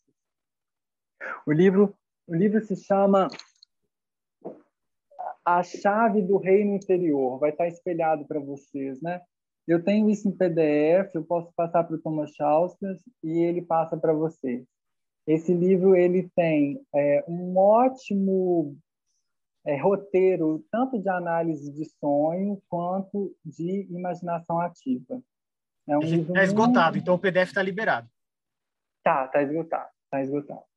O 1.45 1.51
livro, 1.51 1.95
o 2.27 2.35
livro 2.35 2.59
se 2.61 2.75
chama 2.75 3.29
A 5.45 5.63
Chave 5.63 6.21
do 6.21 6.37
Reino 6.37 6.75
Interior. 6.75 7.39
Vai 7.39 7.51
estar 7.51 7.67
espelhado 7.67 8.25
para 8.25 8.39
vocês, 8.39 9.01
né? 9.01 9.21
Eu 9.67 9.83
tenho 9.83 10.09
isso 10.09 10.27
em 10.27 10.35
PDF, 10.35 11.13
eu 11.13 11.23
posso 11.23 11.51
passar 11.55 11.83
para 11.83 11.95
o 11.95 11.99
Thomas 11.99 12.31
Chauskas 12.31 12.99
e 13.23 13.39
ele 13.39 13.61
passa 13.61 13.95
para 13.95 14.11
vocês. 14.11 14.65
Esse 15.25 15.53
livro 15.53 15.95
ele 15.95 16.29
tem 16.35 16.81
é, 16.93 17.23
um 17.27 17.55
ótimo 17.57 18.75
é, 19.65 19.79
roteiro 19.79 20.65
tanto 20.71 20.99
de 20.99 21.07
análise 21.09 21.71
de 21.71 21.85
sonho 21.99 22.61
quanto 22.67 23.35
de 23.45 23.87
imaginação 23.91 24.59
ativa. 24.59 25.21
É 25.87 25.97
um 25.97 26.01
livro 26.01 26.33
tá 26.33 26.43
esgotado, 26.43 26.95
muito... 26.95 27.03
então 27.03 27.15
o 27.15 27.19
PDF 27.19 27.49
está 27.49 27.61
liberado. 27.61 28.09
Tá, 29.03 29.27
tá 29.27 29.41
esgotado, 29.43 29.89
tá 30.09 30.21
esgotado. 30.21 30.70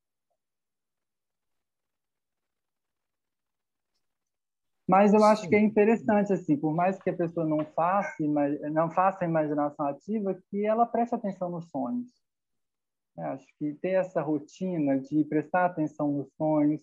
Mas 4.86 5.14
eu 5.14 5.24
acho 5.24 5.48
que 5.48 5.56
é 5.56 5.60
interessante, 5.60 6.32
assim, 6.32 6.56
por 6.56 6.74
mais 6.74 7.00
que 7.02 7.08
a 7.08 7.16
pessoa 7.16 7.46
não 7.46 7.64
faça, 7.74 8.22
não 8.70 8.90
faça 8.90 9.24
a 9.24 9.28
imaginação 9.28 9.86
ativa, 9.86 10.38
que 10.50 10.66
ela 10.66 10.84
preste 10.84 11.14
atenção 11.14 11.50
nos 11.50 11.70
sonhos. 11.70 12.10
Eu 13.16 13.24
acho 13.24 13.46
que 13.58 13.72
ter 13.74 13.92
essa 13.92 14.20
rotina 14.20 14.98
de 14.98 15.24
prestar 15.24 15.66
atenção 15.66 16.12
nos 16.12 16.28
sonhos, 16.36 16.82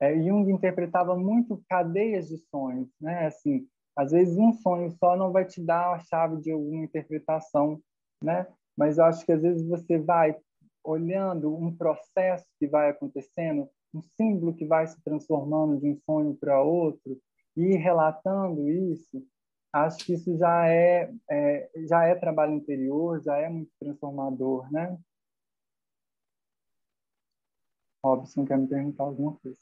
é, 0.00 0.14
Jung 0.22 0.50
interpretava 0.50 1.16
muito 1.16 1.62
cadeias 1.68 2.28
de 2.28 2.38
sonhos, 2.50 2.88
né? 3.00 3.26
Assim, 3.26 3.66
às 3.96 4.12
vezes 4.12 4.36
um 4.38 4.52
sonho 4.52 4.90
só 4.92 5.16
não 5.16 5.32
vai 5.32 5.44
te 5.44 5.60
dar 5.60 5.94
a 5.94 5.98
chave 5.98 6.40
de 6.40 6.52
alguma 6.52 6.84
interpretação, 6.84 7.80
né? 8.22 8.46
Mas 8.76 8.98
eu 8.98 9.04
acho 9.04 9.26
que 9.26 9.32
às 9.32 9.42
vezes 9.42 9.66
você 9.66 9.98
vai 9.98 10.36
olhando 10.84 11.54
um 11.54 11.74
processo 11.76 12.46
que 12.58 12.66
vai 12.66 12.90
acontecendo, 12.90 13.68
um 13.92 14.02
símbolo 14.16 14.54
que 14.54 14.64
vai 14.64 14.86
se 14.86 15.02
transformando 15.02 15.78
de 15.78 15.88
um 15.88 15.98
sonho 16.06 16.34
para 16.34 16.62
outro 16.62 17.20
e 17.56 17.76
relatando 17.76 18.68
isso, 18.68 19.26
acho 19.72 20.04
que 20.04 20.14
isso 20.14 20.36
já 20.36 20.68
é, 20.68 21.12
é, 21.30 21.70
já 21.88 22.04
é 22.04 22.14
trabalho 22.14 22.54
interior, 22.54 23.22
já 23.22 23.36
é 23.36 23.48
muito 23.48 23.70
transformador, 23.78 24.70
né? 24.72 24.98
Robson 28.04 28.46
quer 28.46 28.58
me 28.58 28.66
perguntar 28.66 29.04
alguma 29.04 29.36
coisa. 29.36 29.60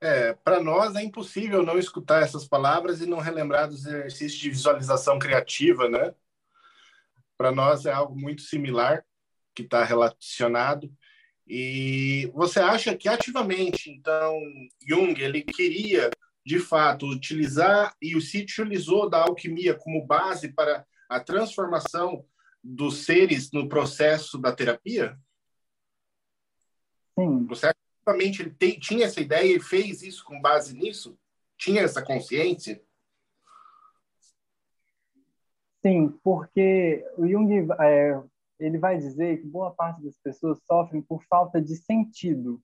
É, 0.00 0.34
para 0.34 0.62
nós 0.62 0.94
é 0.96 1.02
impossível 1.02 1.62
não 1.62 1.78
escutar 1.78 2.22
essas 2.22 2.46
palavras 2.46 3.00
e 3.00 3.06
não 3.06 3.20
relembrar 3.20 3.68
dos 3.68 3.86
exercícios 3.86 4.38
de 4.38 4.50
visualização 4.50 5.18
criativa, 5.18 5.88
né? 5.88 6.14
Para 7.38 7.50
nós 7.50 7.86
é 7.86 7.92
algo 7.92 8.14
muito 8.14 8.42
similar 8.42 9.04
que 9.54 9.62
está 9.62 9.82
relacionado. 9.82 10.92
E 11.46 12.30
você 12.34 12.58
acha 12.58 12.96
que 12.96 13.08
ativamente, 13.08 13.90
então, 13.90 14.38
Jung 14.86 15.20
ele 15.20 15.42
queria 15.42 16.10
de 16.44 16.58
fato 16.58 17.06
utilizar 17.06 17.94
e 18.00 18.18
se 18.20 18.42
utilizou 18.42 19.08
da 19.08 19.22
alquimia 19.22 19.74
como 19.74 20.06
base 20.06 20.52
para 20.52 20.86
a 21.08 21.20
transformação 21.20 22.24
dos 22.62 23.04
seres 23.04 23.50
no 23.52 23.68
processo 23.68 24.38
da 24.38 24.54
terapia? 24.54 25.18
Sim. 27.18 27.46
Você 27.46 27.66
acha 27.66 27.76
efetivamente 28.04 28.42
ele 28.42 28.78
tinha 28.78 29.06
essa 29.06 29.20
ideia 29.20 29.56
e 29.56 29.60
fez 29.60 30.02
isso 30.02 30.24
com 30.24 30.40
base 30.40 30.74
nisso? 30.74 31.18
Tinha 31.56 31.82
essa 31.82 32.02
consciência? 32.02 32.82
Sim, 35.82 36.08
porque 36.22 37.04
o 37.16 37.28
Jung 37.28 37.52
é, 37.80 38.22
ele 38.58 38.78
vai 38.78 38.98
dizer 38.98 39.40
que 39.40 39.46
boa 39.46 39.72
parte 39.72 40.02
das 40.02 40.16
pessoas 40.18 40.58
sofrem 40.66 41.02
por 41.02 41.22
falta 41.24 41.60
de 41.60 41.76
sentido. 41.76 42.60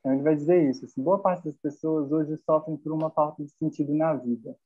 Então, 0.00 0.12
ele 0.14 0.22
vai 0.22 0.34
dizer 0.34 0.68
isso. 0.68 0.84
Assim, 0.84 1.02
boa 1.02 1.20
parte 1.20 1.44
das 1.44 1.56
pessoas 1.56 2.10
hoje 2.12 2.36
sofrem 2.38 2.76
por 2.76 2.92
uma 2.92 3.10
falta 3.10 3.44
de 3.44 3.50
sentido 3.52 3.94
na 3.94 4.14
vida. 4.14 4.56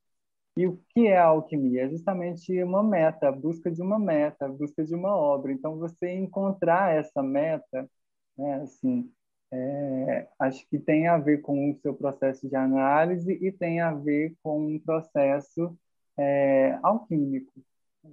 E 0.57 0.67
o 0.67 0.79
que 0.89 1.07
é 1.07 1.17
a 1.17 1.27
alquimia? 1.27 1.85
É 1.85 1.89
justamente 1.89 2.63
uma 2.63 2.83
meta, 2.83 3.29
a 3.29 3.31
busca 3.31 3.71
de 3.71 3.81
uma 3.81 3.99
meta, 3.99 4.45
a 4.45 4.49
busca 4.49 4.83
de 4.83 4.95
uma 4.95 5.15
obra. 5.15 5.51
Então, 5.51 5.77
você 5.77 6.11
encontrar 6.13 6.95
essa 6.95 7.21
meta, 7.23 7.89
né, 8.37 8.55
assim, 8.63 9.11
é, 9.51 10.27
acho 10.39 10.67
que 10.69 10.79
tem 10.79 11.07
a 11.07 11.17
ver 11.17 11.41
com 11.41 11.71
o 11.71 11.75
seu 11.81 11.93
processo 11.95 12.47
de 12.49 12.55
análise 12.55 13.31
e 13.33 13.51
tem 13.51 13.79
a 13.81 13.93
ver 13.93 14.35
com 14.43 14.59
um 14.75 14.79
processo 14.79 15.77
é, 16.17 16.77
alquímico. 16.83 17.53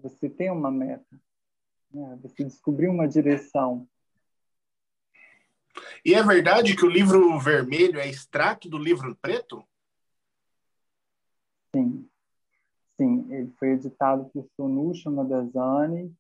Você 0.03 0.29
tem 0.29 0.51
uma 0.51 0.71
meta, 0.71 1.21
né? 1.95 2.19
você 2.21 2.45
descobriu 2.45 2.91
uma 2.91 3.09
direção. 3.09 3.89
E 6.05 6.15
é 6.15 6.23
verdade 6.23 6.77
que 6.77 6.85
o 6.85 6.91
livro 6.91 7.39
vermelho 7.39 7.99
é 7.99 8.09
extrato 8.09 8.69
do 8.69 8.79
livro 8.79 9.17
preto? 9.17 9.65
Sim. 11.75 12.09
Sim, 12.97 13.27
ele 13.33 13.53
foi 13.59 13.71
editado 13.71 14.27
por 14.27 14.49
Sonusha 14.57 15.11
Madazani 15.11 16.15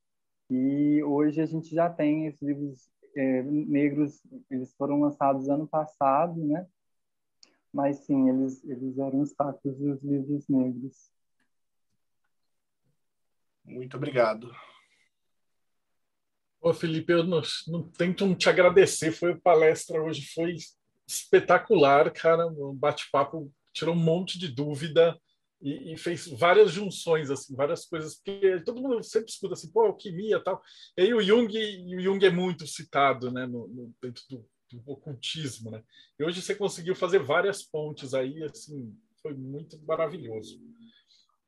e 0.51 1.02
hoje 1.05 1.40
a 1.40 1.46
gente 1.46 1.72
já 1.72 1.88
tem 1.88 2.26
esses 2.26 2.42
livros 2.42 2.90
é, 3.16 3.42
negros, 3.42 4.20
eles 4.51 4.74
foram 4.74 5.01
lançados 5.01 5.48
ano 5.48 5.68
passado, 5.68 6.34
né? 6.44 6.66
Mas 7.72 7.98
sim, 7.98 8.28
eles, 8.28 8.64
eles 8.64 8.98
eram 8.98 9.22
status 9.22 9.76
dos 9.76 10.02
livros 10.02 10.48
negros. 10.48 11.10
Muito 13.64 13.96
obrigado. 13.96 14.52
Ô, 16.64 16.72
Felipe, 16.72 17.12
eu 17.12 17.22
não, 17.22 17.42
não 17.68 17.82
tento 17.90 18.34
te 18.36 18.48
agradecer. 18.48 19.12
Foi 19.12 19.32
a 19.32 19.38
palestra 19.38 20.02
hoje, 20.02 20.26
foi 20.32 20.56
espetacular, 21.06 22.10
cara. 22.10 22.46
Um 22.46 22.74
bate-papo 22.74 23.52
tirou 23.70 23.94
um 23.94 23.98
monte 23.98 24.38
de 24.38 24.48
dúvida 24.48 25.14
e, 25.60 25.92
e, 25.92 25.98
fez 25.98 26.26
várias 26.26 26.70
junções, 26.70 27.30
assim, 27.30 27.54
várias 27.54 27.84
coisas, 27.84 28.14
porque 28.14 28.62
todo 28.64 28.80
mundo 28.80 29.02
sempre 29.02 29.30
escuta 29.30 29.52
assim, 29.52 29.70
pô, 29.70 29.82
alquimia 29.82 30.42
tal. 30.42 30.62
E 30.96 31.02
aí 31.02 31.12
o 31.12 31.20
Jung, 31.20 31.54
o 31.96 32.00
Jung 32.00 32.24
é 32.24 32.30
muito 32.30 32.66
citado, 32.66 33.30
né, 33.30 33.44
no, 33.44 33.68
no, 33.68 33.94
dentro 34.02 34.22
do, 34.30 34.48
do, 34.72 34.82
ocultismo, 34.90 35.70
né? 35.70 35.82
E 36.18 36.24
hoje 36.24 36.40
você 36.40 36.54
conseguiu 36.54 36.96
fazer 36.96 37.18
várias 37.18 37.62
pontes 37.62 38.14
aí, 38.14 38.42
assim, 38.42 38.90
foi 39.20 39.34
muito 39.34 39.78
maravilhoso. 39.84 40.58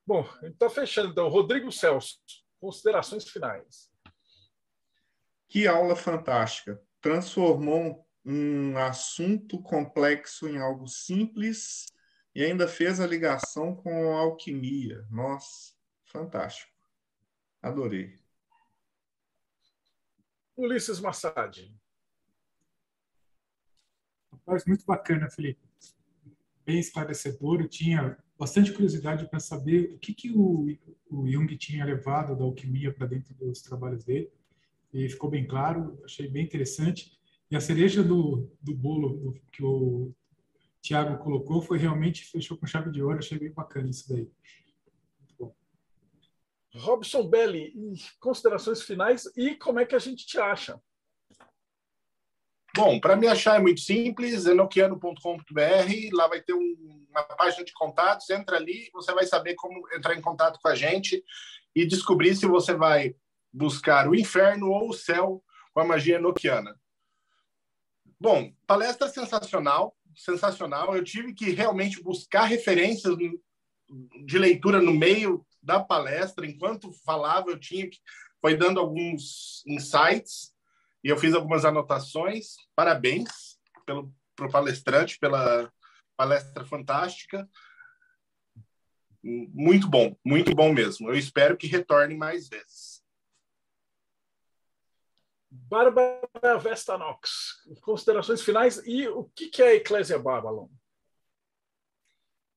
Bom, 0.07 0.29
então 0.45 0.69
fechando, 0.69 1.13
então, 1.13 1.27
Rodrigo 1.31 1.73
Celso, 1.73 2.19
considerações 2.61 3.27
finais. 3.27 3.96
Que 5.49 5.67
aula 5.67 5.95
fantástica! 5.95 6.83
Transformou 7.01 8.07
um 8.25 8.77
assunto 8.77 9.63
complexo 9.63 10.49
em 10.49 10.59
algo 10.59 10.89
simples 10.89 11.87
e 12.35 12.45
ainda 12.45 12.67
fez 12.67 12.99
a 13.01 13.07
ligação 13.07 13.75
com 13.77 14.13
a 14.13 14.21
alquimia. 14.21 15.07
Nossa, 15.11 15.73
fantástico. 16.05 16.73
Adorei. 17.63 18.19
Ulisses 20.57 21.01
Massad. 21.01 21.73
Rapaz, 24.33 24.65
muito 24.65 24.85
bacana, 24.85 25.31
Felipe. 25.31 25.61
Bem 26.65 26.81
esclarecedor. 26.81 27.61
Eu 27.61 27.69
tinha 27.69 28.19
bastante 28.39 28.73
curiosidade 28.73 29.29
para 29.29 29.41
saber 29.41 29.95
o 29.95 29.99
que, 29.99 30.13
que 30.13 30.31
o, 30.33 30.67
o 31.09 31.31
Jung 31.31 31.57
tinha 31.57 31.85
levado 31.85 32.37
da 32.37 32.45
alquimia 32.45 32.93
para 32.93 33.07
dentro 33.07 33.35
dos 33.35 33.63
trabalhos 33.63 34.05
dele. 34.05 34.31
E 34.97 35.11
ficou 35.11 35.29
bem 35.29 35.47
claro, 35.47 36.01
achei 36.07 36.27
bem 36.27 36.43
interessante. 36.43 37.13
E 37.51 37.57
a 37.57 37.61
cereja 37.61 38.03
do, 38.03 38.51
do 38.63 38.75
bolo 38.75 39.19
do, 39.19 39.35
que 39.53 39.63
o 39.63 40.11
Tiago 40.81 41.23
colocou 41.23 41.61
foi 41.61 41.77
realmente 41.77 42.25
fechou 42.25 42.57
com 42.57 42.67
chave 42.67 42.91
de 42.91 43.03
ouro. 43.03 43.19
Achei 43.19 43.39
bem 43.39 43.53
bacana 43.53 43.91
isso 43.91 44.09
daí. 44.09 44.27
Robson 46.75 47.29
Belli, 47.29 47.75
considerações 48.19 48.83
finais 48.83 49.31
e 49.37 49.55
como 49.57 49.81
é 49.81 49.85
que 49.85 49.95
a 49.95 49.99
gente 49.99 50.27
te 50.27 50.39
acha? 50.39 50.81
Bom, 52.75 52.99
para 52.99 53.17
me 53.17 53.27
achar 53.27 53.57
é 53.57 53.63
muito 53.63 53.81
simples, 53.81 54.47
enoquiano.com.br, 54.47 56.11
lá 56.13 56.27
vai 56.27 56.41
ter 56.41 56.55
um, 56.55 57.07
uma 57.11 57.23
página 57.23 57.65
de 57.65 57.73
contatos, 57.73 58.29
entra 58.31 58.57
ali, 58.57 58.91
você 58.93 59.13
vai 59.15 59.27
saber 59.27 59.55
como 59.57 59.87
entrar 59.95 60.15
em 60.15 60.21
contato 60.23 60.59
com 60.61 60.69
a 60.69 60.75
gente 60.75 61.23
e 61.75 61.87
descobrir 61.87 62.35
se 62.35 62.47
você 62.47 62.75
vai 62.75 63.15
buscar 63.53 64.09
o 64.09 64.15
inferno 64.15 64.69
ou 64.69 64.91
o 64.91 64.95
céu 64.95 65.43
com 65.73 65.81
a 65.81 65.85
magia 65.85 66.17
enoquiana. 66.17 66.79
Bom, 68.19 68.53
palestra 68.67 69.09
sensacional, 69.09 69.97
sensacional. 70.15 70.97
Eu 70.97 71.05
tive 71.05 71.35
que 71.35 71.51
realmente 71.51 72.03
buscar 72.03 72.45
referências 72.45 73.17
de 74.25 74.39
leitura 74.39 74.81
no 74.81 74.93
meio 74.93 75.47
da 75.63 75.81
palestra. 75.81 76.47
Enquanto 76.47 76.93
falava, 77.05 77.51
eu 77.51 77.59
tinha 77.59 77.89
que 77.89 77.99
foi 78.41 78.57
dando 78.57 78.81
alguns 78.81 79.63
insights 79.67 80.55
e 81.03 81.09
eu 81.09 81.19
fiz 81.19 81.35
algumas 81.35 81.65
anotações. 81.65 82.57
Parabéns 82.75 83.59
pelo 83.85 84.13
pro 84.37 84.51
palestrante 84.51 85.19
pela 85.19 85.73
palestra 86.17 86.65
fantástica. 86.65 87.49
Muito 89.23 89.89
bom, 89.89 90.15
muito 90.25 90.55
bom 90.55 90.73
mesmo. 90.73 91.09
Eu 91.09 91.17
espero 91.17 91.57
que 91.57 91.67
retorne 91.67 92.15
mais 92.15 92.49
vezes. 92.49 92.86
Bárbara 95.69 96.59
Vestanox, 96.59 97.31
considerações 97.83 98.43
finais 98.43 98.83
e 98.87 99.09
o 99.09 99.25
que 99.25 99.63
é 99.63 99.69
a 99.69 99.75
Eclésia 99.75 100.19
Babylon? 100.19 100.69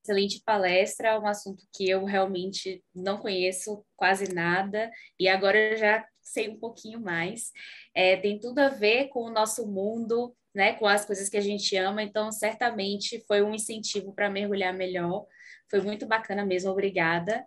Excelente 0.02 0.42
palestra, 0.44 1.20
um 1.20 1.26
assunto 1.26 1.64
que 1.74 1.88
eu 1.88 2.04
realmente 2.04 2.82
não 2.94 3.18
conheço 3.18 3.84
quase 3.96 4.32
nada 4.32 4.90
e 5.18 5.28
agora 5.28 5.76
já 5.76 6.04
sei 6.22 6.48
um 6.48 6.58
pouquinho 6.58 7.00
mais. 7.00 7.50
É, 7.94 8.16
tem 8.16 8.38
tudo 8.38 8.60
a 8.60 8.68
ver 8.68 9.08
com 9.08 9.24
o 9.24 9.30
nosso 9.30 9.66
mundo, 9.66 10.34
né, 10.54 10.74
com 10.74 10.86
as 10.86 11.04
coisas 11.04 11.28
que 11.28 11.36
a 11.36 11.40
gente 11.40 11.76
ama, 11.76 12.02
então 12.02 12.32
certamente 12.32 13.22
foi 13.26 13.42
um 13.42 13.54
incentivo 13.54 14.14
para 14.14 14.30
mergulhar 14.30 14.72
melhor. 14.72 15.26
Foi 15.70 15.80
muito 15.80 16.06
bacana 16.06 16.44
mesmo, 16.44 16.70
obrigada. 16.70 17.46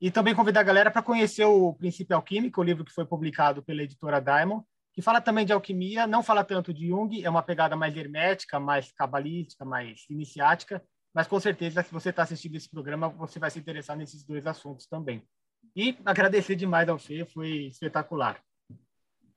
E 0.00 0.10
também 0.10 0.34
convidar 0.34 0.60
a 0.60 0.64
galera 0.64 0.90
para 0.90 1.02
conhecer 1.02 1.44
o 1.44 1.74
Princípio 1.74 2.16
Alquímico, 2.16 2.60
o 2.60 2.64
livro 2.64 2.84
que 2.84 2.92
foi 2.92 3.04
publicado 3.04 3.62
pela 3.62 3.82
editora 3.82 4.20
Diamond, 4.20 4.64
que 4.92 5.02
fala 5.02 5.20
também 5.20 5.44
de 5.44 5.52
alquimia, 5.52 6.06
não 6.06 6.22
fala 6.22 6.44
tanto 6.44 6.72
de 6.72 6.88
Jung, 6.88 7.22
é 7.22 7.28
uma 7.28 7.42
pegada 7.42 7.76
mais 7.76 7.96
hermética, 7.96 8.58
mais 8.58 8.92
cabalística, 8.92 9.64
mais 9.64 10.04
iniciática, 10.08 10.82
mas 11.12 11.26
com 11.26 11.38
certeza, 11.38 11.82
se 11.82 11.92
você 11.92 12.10
está 12.10 12.22
assistindo 12.22 12.54
esse 12.54 12.70
programa, 12.70 13.08
você 13.08 13.38
vai 13.38 13.50
se 13.50 13.58
interessar 13.58 13.96
nesses 13.96 14.24
dois 14.24 14.46
assuntos 14.46 14.86
também. 14.86 15.22
E 15.76 15.96
agradecer 16.04 16.54
demais 16.54 16.88
ao 16.88 16.98
Fê, 16.98 17.24
foi 17.24 17.66
espetacular. 17.66 18.40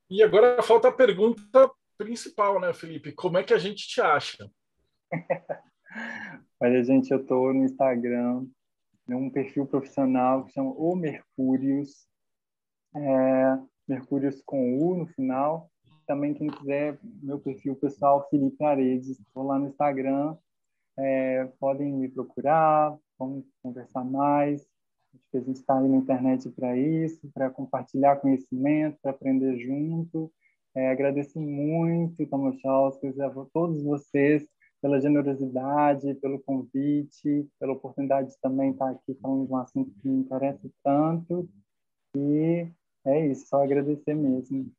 E 0.10 0.22
agora 0.24 0.62
falta 0.62 0.88
a 0.88 0.92
pergunta 0.92 1.70
principal, 1.98 2.60
né, 2.60 2.74
Felipe? 2.74 3.12
Como 3.12 3.38
é 3.38 3.44
que 3.44 3.54
a 3.54 3.58
gente 3.58 3.88
te 3.88 4.02
acha? 4.02 4.50
Olha, 6.60 6.84
gente, 6.84 7.12
eu 7.12 7.22
estou 7.22 7.54
no 7.54 7.66
Instagram, 7.66 8.46
num 9.08 9.30
perfil 9.30 9.66
profissional 9.66 10.46
que 10.46 10.54
chama 10.54 10.72
O 10.72 10.96
Mercúrios, 10.96 12.08
é, 12.96 13.58
Mercúrios 13.88 14.42
com 14.46 14.80
U 14.80 14.98
no 14.98 15.08
final. 15.08 15.70
Também, 16.06 16.34
quem 16.34 16.48
quiser, 16.48 17.00
meu 17.22 17.40
perfil 17.40 17.76
pessoal, 17.76 18.28
Felipe 18.30 18.64
Aredes, 18.64 19.20
estou 19.20 19.44
lá 19.44 19.60
no 19.60 19.68
Instagram. 19.68 20.38
É, 20.98 21.46
podem 21.60 21.92
me 21.92 22.10
procurar, 22.10 22.98
vamos 23.18 23.46
conversar 23.62 24.04
mais. 24.04 24.62
Acho 25.14 25.30
que 25.32 25.38
a 25.38 25.42
gente 25.42 25.58
está 25.58 25.78
aí 25.78 25.88
na 25.88 25.98
internet 25.98 26.50
para 26.50 26.78
isso, 26.78 27.30
para 27.34 27.50
compartilhar 27.50 28.18
conhecimento, 28.18 28.98
para 29.02 29.12
aprender 29.12 29.58
junto. 29.60 30.32
É, 30.76 30.90
agradeço 30.90 31.40
muito, 31.40 32.26
Thomas 32.28 32.60
Chauskas, 32.60 33.20
a 33.20 33.30
todos 33.54 33.84
vocês 33.84 34.44
pela 34.82 35.00
generosidade, 35.00 36.14
pelo 36.16 36.42
convite, 36.42 37.48
pela 37.58 37.72
oportunidade 37.72 38.32
de 38.32 38.40
também 38.42 38.72
estar 38.72 38.90
aqui 38.90 39.18
falando 39.22 39.46
de 39.48 39.54
um 39.54 39.58
assunto 39.58 39.94
que 40.02 40.08
me 40.10 40.20
interessa 40.20 40.70
tanto. 40.84 41.50
E 42.18 42.68
é 43.06 43.28
isso, 43.28 43.48
só 43.48 43.64
agradecer 43.64 44.14
mesmo. 44.14 44.70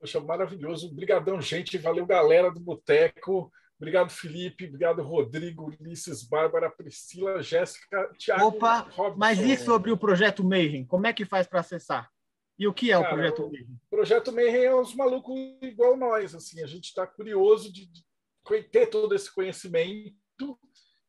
Poxa, 0.00 0.18
maravilhoso. 0.18 0.90
Obrigadão, 0.90 1.40
gente. 1.40 1.78
Valeu, 1.78 2.04
galera 2.04 2.50
do 2.50 2.58
Boteco. 2.58 3.52
Obrigado, 3.78 4.10
Felipe. 4.10 4.66
Obrigado, 4.66 5.00
Rodrigo, 5.00 5.72
Ulisses, 5.80 6.24
Bárbara, 6.24 6.68
Priscila, 6.68 7.40
Jéssica, 7.40 8.10
Tiago. 8.18 8.46
Opa, 8.46 8.80
Robson. 8.80 9.16
mas 9.16 9.38
e 9.38 9.56
sobre 9.56 9.92
o 9.92 9.96
projeto 9.96 10.42
Mayhem? 10.42 10.84
Como 10.84 11.06
é 11.06 11.12
que 11.12 11.24
faz 11.24 11.46
para 11.46 11.60
acessar? 11.60 12.11
E 12.62 12.66
o 12.68 12.72
que 12.72 12.92
é 12.92 12.94
Cara, 12.94 13.06
o 13.06 13.16
Projeto 13.16 13.50
Mayhem? 13.50 13.66
O 13.66 13.90
Projeto 13.90 14.32
Mayhem 14.32 14.64
é 14.66 14.76
uns 14.76 14.94
malucos 14.94 15.36
igual 15.62 15.96
nós. 15.96 16.32
Assim, 16.32 16.62
a 16.62 16.66
gente 16.68 16.84
está 16.84 17.04
curioso 17.04 17.72
de, 17.72 17.86
de 17.86 18.04
ter 18.70 18.86
todo 18.86 19.16
esse 19.16 19.34
conhecimento 19.34 20.14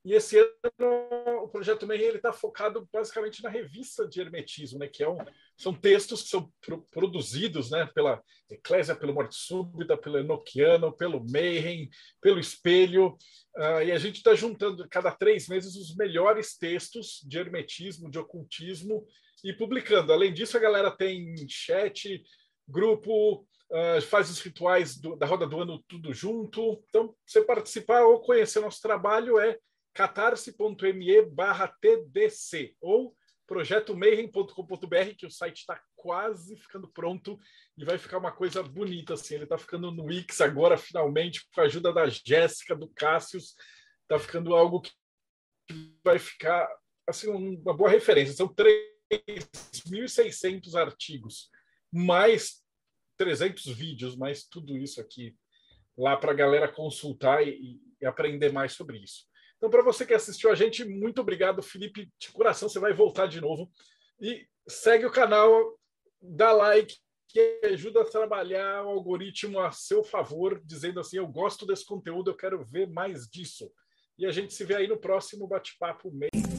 e 0.03 0.13
esse 0.13 0.39
ano 0.39 1.43
o 1.43 1.47
projeto 1.47 1.85
Mayhem 1.85 2.15
está 2.15 2.33
focado 2.33 2.89
basicamente 2.91 3.43
na 3.43 3.49
revista 3.49 4.07
de 4.07 4.19
hermetismo, 4.19 4.79
né? 4.79 4.87
Que 4.87 5.03
é 5.03 5.07
um, 5.07 5.17
são 5.55 5.73
textos 5.75 6.23
que 6.23 6.29
são 6.29 6.51
pro, 6.59 6.81
produzidos, 6.89 7.69
né? 7.69 7.87
Pela 7.93 8.21
Eclésia, 8.49 8.95
pelo 8.95 9.13
Morte 9.13 9.35
Súbita, 9.35 9.95
pelo 9.95 10.17
Enochiano, 10.17 10.91
pelo 10.91 11.23
Mayhem, 11.23 11.87
pelo 12.19 12.39
Espelho, 12.39 13.15
uh, 13.55 13.83
e 13.85 13.91
a 13.91 13.99
gente 13.99 14.17
está 14.17 14.33
juntando 14.33 14.89
cada 14.89 15.11
três 15.11 15.47
meses 15.47 15.75
os 15.75 15.95
melhores 15.95 16.57
textos 16.57 17.21
de 17.23 17.37
hermetismo, 17.37 18.09
de 18.09 18.17
ocultismo 18.17 19.05
e 19.43 19.53
publicando. 19.53 20.13
Além 20.13 20.33
disso, 20.33 20.55
a 20.55 20.59
galera 20.59 20.89
tem 20.89 21.35
chat, 21.47 22.23
grupo, 22.67 23.45
uh, 23.69 24.01
faz 24.09 24.29
os 24.29 24.39
rituais 24.39 24.97
do, 24.97 25.15
da 25.15 25.25
roda 25.25 25.45
do 25.45 25.59
ano 25.59 25.83
tudo 25.87 26.13
junto. 26.13 26.83
Então, 26.89 27.15
você 27.25 27.41
participar 27.41 28.03
ou 28.03 28.21
conhecer 28.21 28.59
nosso 28.59 28.81
trabalho 28.81 29.39
é 29.39 29.57
catarse.me 29.93 31.31
TDC 31.81 32.75
ou 32.81 33.15
projetomayhem.com.br, 33.45 35.15
que 35.17 35.25
o 35.25 35.31
site 35.31 35.57
está 35.57 35.81
quase 35.95 36.55
ficando 36.57 36.87
pronto 36.87 37.37
e 37.77 37.83
vai 37.83 37.97
ficar 37.97 38.17
uma 38.17 38.31
coisa 38.31 38.63
bonita 38.63 39.13
assim. 39.13 39.35
Ele 39.35 39.43
está 39.43 39.57
ficando 39.57 39.91
no 39.91 40.05
Wix 40.05 40.41
agora, 40.41 40.77
finalmente, 40.77 41.47
com 41.53 41.61
a 41.61 41.65
ajuda 41.65 41.93
da 41.93 42.07
Jéssica, 42.07 42.75
do 42.75 42.87
Cássius. 42.87 43.55
Está 44.03 44.17
ficando 44.17 44.55
algo 44.55 44.81
que 44.81 44.91
vai 46.03 46.17
ficar 46.19 46.67
assim 47.07 47.29
uma 47.29 47.73
boa 47.73 47.89
referência. 47.89 48.33
São 48.33 48.47
3.600 49.19 50.75
artigos, 50.75 51.49
mais 51.91 52.63
300 53.17 53.65
vídeos, 53.67 54.15
mais 54.15 54.43
tudo 54.43 54.77
isso 54.77 54.99
aqui 54.99 55.35
lá 55.97 56.17
para 56.17 56.31
a 56.31 56.35
galera 56.35 56.67
consultar 56.67 57.45
e, 57.47 57.79
e 58.01 58.05
aprender 58.05 58.51
mais 58.51 58.73
sobre 58.73 58.97
isso. 58.97 59.25
Então, 59.57 59.69
para 59.69 59.83
você 59.83 60.05
que 60.05 60.13
assistiu 60.13 60.51
a 60.51 60.55
gente, 60.55 60.83
muito 60.83 61.21
obrigado, 61.21 61.61
Felipe, 61.61 62.11
de 62.19 62.31
coração, 62.31 62.67
você 62.67 62.79
vai 62.79 62.91
voltar 62.91 63.27
de 63.27 63.39
novo. 63.39 63.71
E 64.19 64.45
segue 64.67 65.05
o 65.05 65.11
canal, 65.11 65.79
dá 66.21 66.51
like, 66.51 66.97
que 67.29 67.61
ajuda 67.63 68.01
a 68.01 68.05
trabalhar 68.05 68.83
o 68.83 68.89
algoritmo 68.89 69.59
a 69.59 69.71
seu 69.71 70.03
favor, 70.03 70.61
dizendo 70.65 70.99
assim: 70.99 71.17
eu 71.17 71.27
gosto 71.27 71.65
desse 71.65 71.85
conteúdo, 71.85 72.29
eu 72.29 72.35
quero 72.35 72.63
ver 72.63 72.87
mais 72.87 73.27
disso. 73.27 73.71
E 74.17 74.25
a 74.25 74.31
gente 74.31 74.53
se 74.53 74.63
vê 74.63 74.75
aí 74.75 74.87
no 74.87 74.97
próximo 74.97 75.47
bate-papo 75.47 76.11
mês. 76.11 76.52